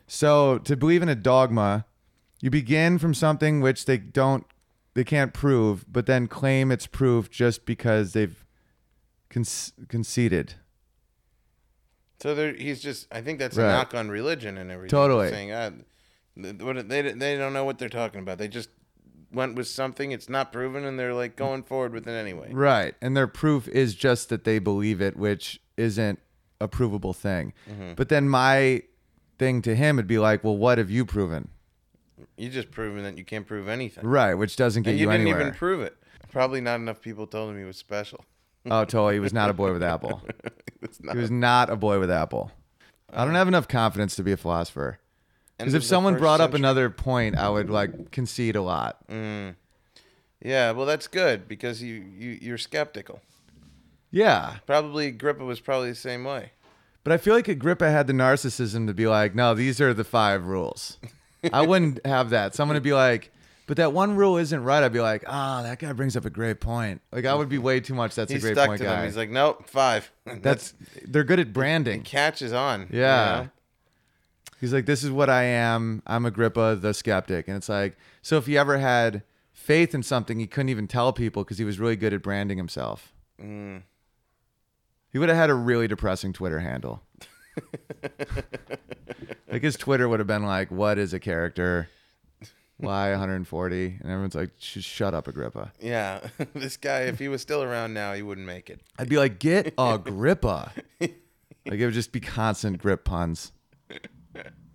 So 0.07 0.59
to 0.59 0.77
believe 0.77 1.01
in 1.01 1.09
a 1.09 1.15
dogma, 1.15 1.85
you 2.39 2.49
begin 2.49 2.97
from 2.97 3.13
something 3.13 3.59
which 3.59 3.83
they 3.85 3.97
don't 3.97 4.45
they 4.93 5.03
can't 5.03 5.33
prove, 5.33 5.85
but 5.91 6.05
then 6.05 6.27
claim 6.27 6.71
it's 6.71 6.87
proof 6.87 7.29
just 7.29 7.65
because 7.65 8.13
they've 8.13 8.45
con- 9.29 9.43
conceded. 9.89 10.53
So 12.21 12.35
there, 12.35 12.53
he's 12.53 12.81
just. 12.81 13.07
I 13.11 13.21
think 13.21 13.39
that's 13.39 13.57
a 13.57 13.61
knock 13.61 13.93
on 13.93 14.09
religion 14.09 14.57
and 14.57 14.71
everything. 14.71 14.89
Totally. 14.89 15.29
saying 15.29 15.51
ah, 15.51 15.71
th- 16.35 16.61
what 16.61 16.89
they 16.89 17.01
they 17.01 17.37
don't 17.37 17.53
know 17.53 17.65
what 17.65 17.77
they're 17.79 17.89
talking 17.89 18.21
about. 18.21 18.37
They 18.37 18.47
just 18.47 18.69
went 19.31 19.55
with 19.55 19.67
something. 19.67 20.11
It's 20.11 20.29
not 20.29 20.51
proven, 20.51 20.83
and 20.85 20.99
they're 20.99 21.13
like 21.13 21.35
going 21.35 21.63
forward 21.63 21.93
with 21.93 22.07
it 22.07 22.11
anyway. 22.11 22.51
Right. 22.51 22.95
And 23.01 23.15
their 23.15 23.27
proof 23.27 23.67
is 23.67 23.95
just 23.95 24.29
that 24.29 24.43
they 24.43 24.59
believe 24.59 25.01
it, 25.01 25.15
which 25.15 25.61
isn't 25.77 26.19
a 26.59 26.67
provable 26.67 27.13
thing. 27.13 27.53
Mm-hmm. 27.69 27.93
But 27.95 28.09
then 28.09 28.27
my 28.27 28.83
thing 29.37 29.61
to 29.63 29.75
him 29.75 29.95
would 29.95 30.07
be 30.07 30.19
like, 30.19 30.43
well, 30.43 30.57
what 30.57 30.77
have 30.77 30.89
you 30.89 31.05
proven? 31.05 31.49
You 32.37 32.49
just 32.49 32.71
proven 32.71 33.03
that 33.03 33.17
you 33.17 33.23
can't 33.23 33.47
prove 33.47 33.67
anything. 33.67 34.05
Right, 34.05 34.33
which 34.33 34.55
doesn't 34.55 34.83
get 34.83 34.91
And 34.91 34.99
you, 34.99 35.05
you 35.05 35.11
didn't 35.11 35.21
anywhere. 35.21 35.41
even 35.41 35.53
prove 35.53 35.81
it. 35.81 35.95
Probably 36.31 36.61
not 36.61 36.75
enough 36.75 37.01
people 37.01 37.27
told 37.27 37.51
him 37.51 37.57
he 37.57 37.63
was 37.63 37.77
special. 37.77 38.23
Oh, 38.65 38.85
totally. 38.85 39.15
He 39.15 39.19
was 39.19 39.33
not 39.33 39.49
a 39.49 39.53
boy 39.53 39.71
with 39.73 39.83
apple. 39.83 40.21
He 41.11 41.17
was 41.17 41.29
not 41.29 41.69
a 41.69 41.75
boy 41.75 41.99
with 41.99 42.09
apple. 42.09 42.51
I 43.11 43.25
don't 43.25 43.35
uh, 43.35 43.39
have 43.39 43.49
enough 43.49 43.67
confidence 43.67 44.15
to 44.15 44.23
be 44.23 44.31
a 44.31 44.37
philosopher. 44.37 44.99
Because 45.57 45.73
if 45.73 45.83
someone 45.83 46.17
brought 46.17 46.39
up 46.39 46.51
century. 46.51 46.61
another 46.61 46.89
point, 46.89 47.37
I 47.37 47.49
would 47.49 47.69
like 47.69 48.11
concede 48.11 48.55
a 48.55 48.61
lot. 48.61 49.05
Mm. 49.09 49.55
Yeah, 50.41 50.71
well, 50.71 50.85
that's 50.85 51.07
good 51.07 51.49
because 51.49 51.83
you, 51.83 51.95
you 52.17 52.39
you're 52.41 52.57
skeptical. 52.57 53.21
Yeah, 54.09 54.55
Probably 54.65 55.07
Agrippa 55.07 55.43
was 55.43 55.59
probably 55.59 55.89
the 55.89 55.95
same 55.95 56.23
way. 56.23 56.51
but 57.03 57.11
I 57.13 57.17
feel 57.17 57.35
like 57.35 57.47
Agrippa 57.47 57.91
had 57.91 58.07
the 58.07 58.13
narcissism 58.13 58.87
to 58.87 58.93
be 58.93 59.05
like, 59.05 59.35
no, 59.35 59.53
these 59.53 59.79
are 59.81 59.93
the 59.93 60.03
five 60.03 60.45
rules. 60.45 60.97
I 61.53 61.65
wouldn't 61.65 62.05
have 62.05 62.29
that. 62.31 62.55
Someone 62.55 62.75
would 62.75 62.83
be 62.83 62.93
like, 62.93 63.31
but 63.69 63.77
that 63.77 63.93
one 63.93 64.15
rule 64.15 64.37
isn't 64.37 64.63
right. 64.63 64.81
I'd 64.83 64.91
be 64.91 64.99
like, 64.99 65.23
ah, 65.27 65.61
that 65.61 65.77
guy 65.77 65.93
brings 65.93 66.17
up 66.17 66.25
a 66.25 66.31
great 66.31 66.59
point. 66.59 67.01
Like 67.11 67.25
I 67.25 67.35
would 67.35 67.49
be 67.49 67.59
way 67.59 67.79
too 67.79 67.93
much. 67.93 68.15
That's 68.15 68.31
a 68.33 68.39
great 68.39 68.55
stuck 68.55 68.65
point 68.65 68.79
to 68.79 68.83
guy. 68.85 68.95
them. 68.95 69.05
He's 69.05 69.15
like, 69.15 69.29
nope, 69.29 69.69
five. 69.69 70.11
That's 70.25 70.73
they're 71.07 71.23
good 71.23 71.39
at 71.39 71.53
branding. 71.53 72.01
catches 72.01 72.51
on. 72.51 72.87
you 72.91 72.99
Yeah. 73.01 73.41
know? 73.43 73.49
He's 74.59 74.73
like, 74.73 74.87
this 74.87 75.03
is 75.03 75.11
what 75.11 75.29
I 75.29 75.43
am. 75.43 76.01
I'm 76.07 76.25
Agrippa, 76.25 76.79
the 76.81 76.95
skeptic. 76.95 77.47
And 77.47 77.57
it's 77.57 77.69
like, 77.69 77.95
so 78.23 78.37
if 78.37 78.47
he 78.47 78.57
ever 78.57 78.79
had 78.79 79.21
faith 79.53 79.93
in 79.93 80.01
something, 80.01 80.39
he 80.39 80.47
couldn't 80.47 80.69
even 80.69 80.87
tell 80.87 81.13
people 81.13 81.43
because 81.43 81.59
he 81.59 81.63
was 81.63 81.77
really 81.79 81.95
good 81.95 82.11
at 82.11 82.23
branding 82.23 82.57
himself. 82.57 83.13
Mm. 83.39 83.83
He 85.11 85.19
would 85.19 85.29
have 85.29 85.37
had 85.37 85.51
a 85.51 85.53
really 85.53 85.87
depressing 85.87 86.33
Twitter 86.33 86.59
handle. 86.59 87.03
like 89.51 89.61
his 89.61 89.75
Twitter 89.77 90.09
would 90.09 90.19
have 90.19 90.27
been 90.27 90.43
like, 90.43 90.71
what 90.71 90.97
is 90.97 91.13
a 91.13 91.19
character? 91.19 91.87
Why 92.79 93.11
140? 93.11 93.85
And 94.01 94.09
everyone's 94.09 94.35
like, 94.35 94.51
"Sh- 94.57 94.79
shut 94.79 95.13
up, 95.13 95.27
Agrippa. 95.27 95.73
Yeah. 95.81 96.21
this 96.53 96.77
guy, 96.77 97.01
if 97.01 97.19
he 97.19 97.27
was 97.27 97.41
still 97.41 97.61
around 97.61 97.93
now, 97.93 98.13
he 98.13 98.21
wouldn't 98.21 98.47
make 98.47 98.69
it. 98.69 98.79
I'd 98.97 99.09
be 99.09 99.17
like, 99.17 99.37
get 99.37 99.73
Agrippa. 99.77 100.71
like 101.01 101.11
it 101.65 101.85
would 101.85 101.93
just 101.93 102.13
be 102.13 102.21
constant 102.21 102.77
grip 102.81 103.03
puns. 103.03 103.51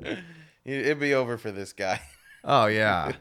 It'd 0.65 1.01
be 1.01 1.15
over 1.15 1.37
for 1.39 1.51
this 1.51 1.73
guy. 1.73 2.01
Oh 2.47 2.67
yeah. 2.67 3.13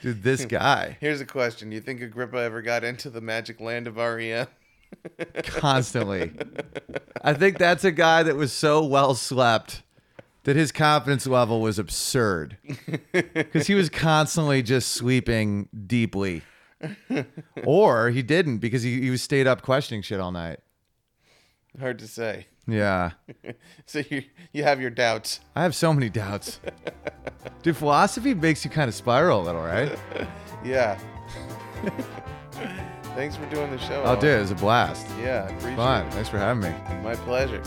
Dude, 0.00 0.22
this 0.22 0.44
guy 0.44 0.96
Here's 1.00 1.20
a 1.20 1.26
question: 1.26 1.70
Do 1.70 1.74
you 1.74 1.80
think 1.82 2.00
Agrippa 2.00 2.36
ever 2.36 2.62
got 2.62 2.84
into 2.84 3.10
the 3.10 3.20
magic 3.20 3.60
land 3.60 3.88
of 3.88 3.96
REM? 3.96 4.46
constantly. 5.42 6.30
I 7.20 7.34
think 7.34 7.58
that's 7.58 7.82
a 7.82 7.90
guy 7.90 8.22
that 8.22 8.36
was 8.36 8.52
so 8.52 8.84
well 8.84 9.16
slept 9.16 9.82
that 10.48 10.56
his 10.56 10.72
confidence 10.72 11.26
level 11.26 11.60
was 11.60 11.78
absurd. 11.78 12.56
Cuz 13.52 13.66
he 13.66 13.74
was 13.74 13.90
constantly 13.90 14.62
just 14.62 14.94
sweeping 14.94 15.68
deeply. 15.86 16.40
Or 17.66 18.08
he 18.08 18.22
didn't 18.22 18.56
because 18.56 18.82
he, 18.82 18.98
he 18.98 19.10
was 19.10 19.20
stayed 19.20 19.46
up 19.46 19.60
questioning 19.60 20.00
shit 20.00 20.20
all 20.20 20.32
night. 20.32 20.60
Hard 21.78 21.98
to 21.98 22.08
say. 22.08 22.46
Yeah. 22.66 23.10
So 23.84 24.02
you 24.08 24.22
you 24.54 24.62
have 24.64 24.80
your 24.80 24.88
doubts. 24.88 25.40
I 25.54 25.62
have 25.62 25.74
so 25.74 25.92
many 25.92 26.08
doubts. 26.08 26.60
Dude, 27.62 27.76
philosophy 27.76 28.32
makes 28.32 28.64
you 28.64 28.70
kind 28.70 28.88
of 28.88 28.94
spiral 28.94 29.42
a 29.42 29.44
little, 29.44 29.62
right? 29.62 29.98
Yeah. 30.64 30.98
Thanks 33.14 33.36
for 33.36 33.44
doing 33.50 33.70
the 33.70 33.78
show. 33.78 34.02
Oh, 34.04 34.14
dude, 34.14 34.38
it 34.38 34.40
was 34.40 34.50
a 34.50 34.54
blast. 34.54 35.06
Yeah, 35.20 35.46
Fun. 35.76 36.10
Thanks 36.10 36.30
for 36.30 36.38
having 36.38 36.62
me. 36.62 36.74
My 37.02 37.14
pleasure. 37.16 37.62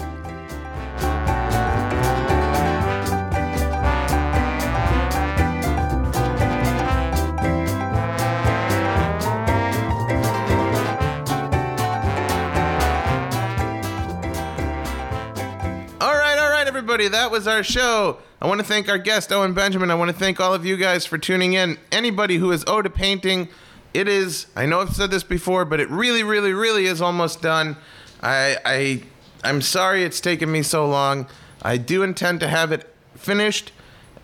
Everybody. 16.82 17.08
That 17.08 17.30
was 17.30 17.48
our 17.48 17.62
show. 17.62 18.18
I 18.41 18.48
want 18.48 18.60
to 18.60 18.66
thank 18.66 18.90
our 18.90 18.98
guest, 18.98 19.32
Owen 19.32 19.53
Benjamin. 19.53 19.91
I 19.91 19.94
want 19.94 20.10
to 20.10 20.18
thank 20.18 20.40
all 20.40 20.52
of 20.52 20.66
you 20.66 20.78
guys 20.78 21.06
for 21.06 21.20
tuning 21.20 21.53
in. 21.53 21.78
Anybody 21.91 22.38
who 22.38 22.52
is 22.52 22.64
owed 22.66 22.88
a 22.88 22.90
painting, 22.90 23.49
it 23.94 24.08
is, 24.08 24.48
I 24.56 24.66
know 24.66 24.82
I've 24.82 24.95
said 24.95 25.12
this 25.12 25.22
before, 25.22 25.64
but 25.64 25.80
it 25.80 25.88
really, 25.91 26.24
really, 26.24 26.53
really 26.53 26.88
is 26.88 26.99
almost 26.99 27.40
done. 27.40 27.78
I, 28.24 28.58
I, 28.66 29.03
I'm 29.44 29.62
sorry 29.62 30.03
it's 30.03 30.20
taken 30.20 30.52
me 30.52 30.64
so 30.64 30.88
long. 30.88 31.28
I 31.62 31.78
do 31.78 32.02
intend 32.02 32.40
to 32.40 32.48
have 32.48 32.72
it 32.72 32.91
finished, 33.14 33.72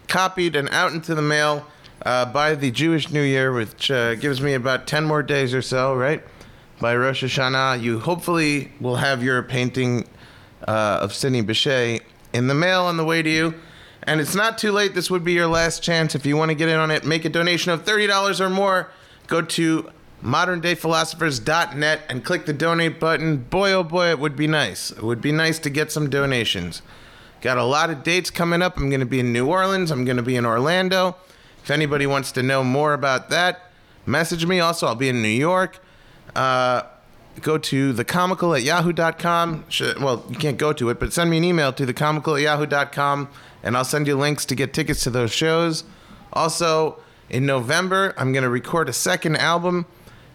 copied, 0.07 0.55
and 0.55 0.67
out 0.69 0.93
into 0.93 1.13
the 1.13 1.21
mail 1.21 1.63
uh, 2.07 2.25
by 2.25 2.55
the 2.55 2.71
Jewish 2.71 3.11
New 3.11 3.21
Year, 3.21 3.53
which 3.53 3.91
uh, 3.91 4.15
gives 4.15 4.41
me 4.41 4.55
about 4.55 4.87
10 4.87 5.05
more 5.05 5.21
days 5.21 5.53
or 5.53 5.61
so, 5.61 5.93
right? 5.93 6.23
By 6.81 6.95
Rosh 6.95 7.23
Hashanah, 7.23 7.83
you 7.83 7.99
hopefully 7.99 8.71
will 8.81 8.95
have 8.95 9.21
your 9.21 9.43
painting 9.43 10.09
uh, 10.67 11.01
of 11.03 11.13
Sidney 11.13 11.43
Bechet 11.43 12.01
in 12.37 12.47
the 12.47 12.53
mail 12.53 12.83
on 12.83 12.97
the 12.97 13.03
way 13.03 13.21
to 13.21 13.29
you. 13.29 13.55
And 14.03 14.21
it's 14.21 14.35
not 14.35 14.57
too 14.57 14.71
late. 14.71 14.93
This 14.95 15.11
would 15.11 15.23
be 15.23 15.33
your 15.33 15.47
last 15.47 15.83
chance. 15.83 16.15
If 16.15 16.25
you 16.25 16.37
want 16.37 16.49
to 16.49 16.55
get 16.55 16.69
in 16.69 16.77
on 16.77 16.91
it, 16.91 17.03
make 17.03 17.25
a 17.25 17.29
donation 17.29 17.71
of 17.71 17.83
$30 17.83 18.39
or 18.39 18.49
more. 18.49 18.89
Go 19.27 19.41
to 19.41 19.91
moderndayphilosophers.net 20.23 22.01
and 22.07 22.23
click 22.23 22.45
the 22.45 22.53
donate 22.53 22.99
button. 22.99 23.37
Boy, 23.37 23.73
oh 23.73 23.83
boy, 23.83 24.09
it 24.09 24.19
would 24.19 24.35
be 24.35 24.47
nice. 24.47 24.91
It 24.91 25.03
would 25.03 25.21
be 25.21 25.31
nice 25.31 25.59
to 25.59 25.69
get 25.69 25.91
some 25.91 26.09
donations. 26.09 26.81
Got 27.41 27.57
a 27.57 27.63
lot 27.63 27.89
of 27.89 28.03
dates 28.03 28.29
coming 28.29 28.61
up. 28.61 28.77
I'm 28.77 28.89
going 28.89 29.01
to 29.01 29.05
be 29.05 29.19
in 29.19 29.33
New 29.33 29.47
Orleans. 29.47 29.91
I'm 29.91 30.05
going 30.05 30.17
to 30.17 30.23
be 30.23 30.35
in 30.35 30.45
Orlando. 30.45 31.17
If 31.63 31.69
anybody 31.69 32.07
wants 32.07 32.31
to 32.33 32.43
know 32.43 32.63
more 32.63 32.93
about 32.93 33.29
that, 33.29 33.71
message 34.05 34.45
me. 34.45 34.59
Also, 34.59 34.87
I'll 34.87 34.95
be 34.95 35.09
in 35.09 35.21
New 35.21 35.27
York. 35.27 35.79
Uh, 36.35 36.83
go 37.41 37.57
to 37.57 37.93
thecomical 37.93 38.57
at 38.57 38.63
yahoo.com. 38.63 39.65
Well, 40.01 40.23
you 40.29 40.35
can't 40.35 40.57
go 40.57 40.73
to 40.73 40.89
it, 40.89 40.99
but 40.99 41.13
send 41.13 41.29
me 41.29 41.37
an 41.37 41.43
email 41.43 41.71
to 41.73 41.85
thecomical 41.85 42.37
at 42.37 42.43
yahoo.com 42.43 43.29
and 43.63 43.75
I'll 43.75 43.85
send 43.85 44.07
you 44.07 44.15
links 44.15 44.45
to 44.45 44.55
get 44.55 44.73
tickets 44.73 45.03
to 45.03 45.09
those 45.09 45.31
shows. 45.31 45.83
Also, 46.33 46.99
in 47.29 47.45
November, 47.45 48.13
I'm 48.17 48.31
going 48.31 48.43
to 48.43 48.49
record 48.49 48.89
a 48.89 48.93
second 48.93 49.37
album 49.37 49.85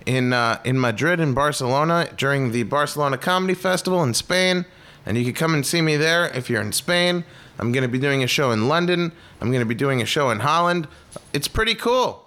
in 0.04 0.32
uh, 0.32 0.60
in 0.64 0.80
Madrid 0.80 1.20
and 1.20 1.34
Barcelona 1.34 2.08
during 2.16 2.52
the 2.52 2.64
Barcelona 2.64 3.16
Comedy 3.16 3.54
Festival 3.54 4.02
in 4.02 4.14
Spain. 4.14 4.66
And 5.06 5.16
you 5.16 5.24
can 5.24 5.34
come 5.34 5.54
and 5.54 5.66
see 5.66 5.80
me 5.82 5.96
there 5.96 6.26
if 6.36 6.48
you're 6.48 6.60
in 6.60 6.72
Spain. 6.72 7.24
I'm 7.58 7.72
going 7.72 7.82
to 7.82 7.88
be 7.88 7.98
doing 7.98 8.22
a 8.22 8.26
show 8.26 8.50
in 8.50 8.68
London. 8.68 9.12
I'm 9.40 9.48
going 9.48 9.60
to 9.60 9.66
be 9.66 9.74
doing 9.74 10.00
a 10.00 10.06
show 10.06 10.30
in 10.30 10.40
Holland. 10.40 10.86
It's 11.32 11.48
pretty 11.48 11.74
cool 11.74 12.21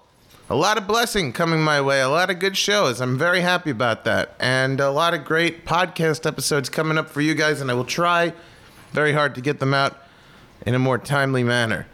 a 0.49 0.55
lot 0.55 0.77
of 0.77 0.87
blessing 0.87 1.33
coming 1.33 1.61
my 1.61 1.81
way, 1.81 2.01
a 2.01 2.09
lot 2.09 2.29
of 2.29 2.39
good 2.39 2.55
shows. 2.55 3.01
I'm 3.01 3.17
very 3.17 3.41
happy 3.41 3.71
about 3.71 4.03
that. 4.03 4.35
And 4.39 4.79
a 4.79 4.91
lot 4.91 5.13
of 5.13 5.25
great 5.25 5.65
podcast 5.65 6.25
episodes 6.25 6.69
coming 6.69 6.97
up 6.97 7.09
for 7.09 7.21
you 7.21 7.33
guys, 7.33 7.61
and 7.61 7.71
I 7.71 7.73
will 7.73 7.85
try 7.85 8.33
very 8.91 9.13
hard 9.13 9.33
to 9.35 9.41
get 9.41 9.59
them 9.59 9.73
out 9.73 9.97
in 10.65 10.75
a 10.75 10.79
more 10.79 10.97
timely 10.97 11.43
manner. 11.43 11.87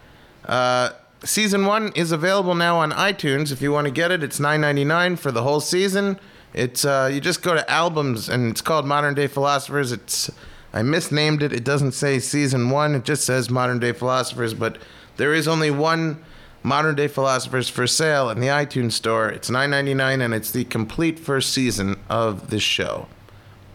Uh, 0.46 0.90
season 1.24 1.66
one 1.66 1.94
is 1.96 2.12
available 2.12 2.54
now 2.54 2.78
on 2.78 2.92
iTunes. 2.92 3.52
If 3.52 3.62
you 3.62 3.72
want 3.72 3.86
to 3.86 3.92
get 3.92 4.12
it, 4.12 4.22
it's 4.22 4.40
$9.99 4.40 5.18
for 5.18 5.32
the 5.32 5.44
whole 5.44 5.62
season. 5.62 6.20
It's 6.54 6.84
uh, 6.84 7.10
you 7.12 7.22
just 7.22 7.42
go 7.42 7.54
to 7.54 7.72
albums, 7.72 8.28
and 8.28 8.52
it's 8.52 8.62
called 8.62 8.86
Modern 8.86 9.14
Day 9.14 9.28
Philosophers. 9.28 9.94
It's 9.94 10.30
I 10.74 10.84
misnamed 10.84 11.42
it. 11.42 11.54
It 11.54 11.64
doesn't 11.64 11.94
say 11.94 12.20
season 12.20 12.70
one. 12.70 12.96
It 12.96 13.06
just 13.06 13.24
says 13.24 13.50
Modern 13.50 13.80
Day 13.80 13.94
Philosophers. 13.94 14.54
But 14.54 14.78
there 15.16 15.34
is 15.34 15.48
only 15.48 15.72
one 15.72 16.22
Modern 16.64 16.96
Day 16.96 17.08
Philosophers 17.08 17.70
for 17.70 17.88
sale 17.88 18.30
in 18.30 18.40
the 18.40 18.48
iTunes 18.48 18.92
store. 18.94 19.30
It's 19.30 19.50
$9.99 19.50 20.24
and 20.24 20.34
it's 20.34 20.52
the 20.52 20.64
complete 20.66 21.20
first 21.20 21.52
season 21.52 22.00
of 22.10 22.50
this 22.50 22.62
show. 22.62 23.08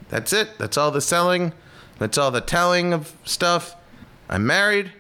That's 0.08 0.32
it. 0.32 0.58
That's 0.58 0.76
all 0.76 0.90
the 0.90 1.00
selling. 1.00 1.52
That's 1.98 2.16
all 2.16 2.30
the 2.30 2.40
telling 2.40 2.92
of 2.92 3.16
stuff. 3.24 3.74
I'm 4.28 4.46
married. 4.46 4.92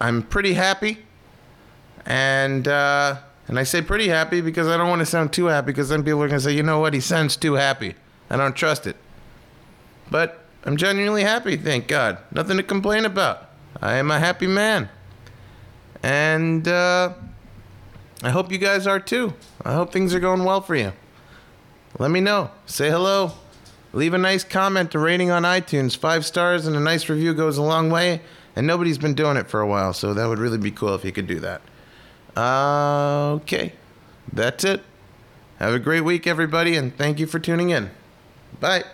I'm 0.00 0.22
pretty 0.22 0.54
happy. 0.54 0.98
And 2.04 2.66
uh, 2.66 3.16
and 3.48 3.58
I 3.58 3.64
say 3.64 3.82
pretty 3.82 4.08
happy 4.08 4.40
because 4.40 4.68
I 4.68 4.76
don't 4.76 4.88
want 4.88 5.00
to 5.00 5.06
sound 5.06 5.32
too 5.32 5.46
happy 5.46 5.66
because 5.66 5.88
then 5.88 6.02
people 6.02 6.22
are 6.22 6.28
going 6.28 6.38
to 6.38 6.44
say, 6.44 6.54
you 6.54 6.62
know 6.62 6.78
what, 6.78 6.94
he 6.94 7.00
sounds 7.00 7.36
too 7.36 7.54
happy. 7.54 7.94
I 8.30 8.36
don't 8.36 8.54
trust 8.54 8.86
it. 8.86 8.96
But 10.10 10.44
I'm 10.64 10.76
genuinely 10.76 11.22
happy, 11.22 11.56
thank 11.56 11.88
God. 11.88 12.18
Nothing 12.30 12.58
to 12.58 12.62
complain 12.62 13.04
about. 13.04 13.50
I 13.80 13.94
am 13.94 14.10
a 14.10 14.18
happy 14.18 14.46
man. 14.46 14.88
And 16.02 16.66
uh, 16.66 17.14
I 18.22 18.30
hope 18.30 18.50
you 18.50 18.58
guys 18.58 18.86
are 18.86 19.00
too. 19.00 19.34
I 19.64 19.74
hope 19.74 19.92
things 19.92 20.14
are 20.14 20.20
going 20.20 20.44
well 20.44 20.60
for 20.60 20.74
you. 20.74 20.92
Let 21.98 22.10
me 22.10 22.20
know. 22.20 22.50
Say 22.66 22.90
hello. 22.90 23.32
Leave 23.92 24.14
a 24.14 24.18
nice 24.18 24.44
comment, 24.44 24.94
a 24.94 24.98
rating 24.98 25.30
on 25.30 25.42
iTunes. 25.42 25.96
Five 25.96 26.24
stars 26.24 26.66
and 26.66 26.76
a 26.76 26.80
nice 26.80 27.08
review 27.08 27.34
goes 27.34 27.58
a 27.58 27.62
long 27.62 27.90
way. 27.90 28.20
And 28.56 28.66
nobody's 28.66 28.98
been 28.98 29.14
doing 29.14 29.36
it 29.36 29.48
for 29.48 29.60
a 29.60 29.66
while, 29.66 29.92
so 29.92 30.12
that 30.14 30.26
would 30.26 30.38
really 30.38 30.58
be 30.58 30.70
cool 30.70 30.94
if 30.94 31.04
you 31.04 31.12
could 31.12 31.26
do 31.26 31.40
that. 31.40 31.62
Uh, 32.36 33.32
okay. 33.34 33.72
That's 34.32 34.64
it. 34.64 34.82
Have 35.58 35.74
a 35.74 35.78
great 35.78 36.02
week, 36.02 36.26
everybody, 36.26 36.76
and 36.76 36.96
thank 36.96 37.18
you 37.18 37.26
for 37.26 37.38
tuning 37.38 37.70
in. 37.70 37.90
Bye. 38.60 38.84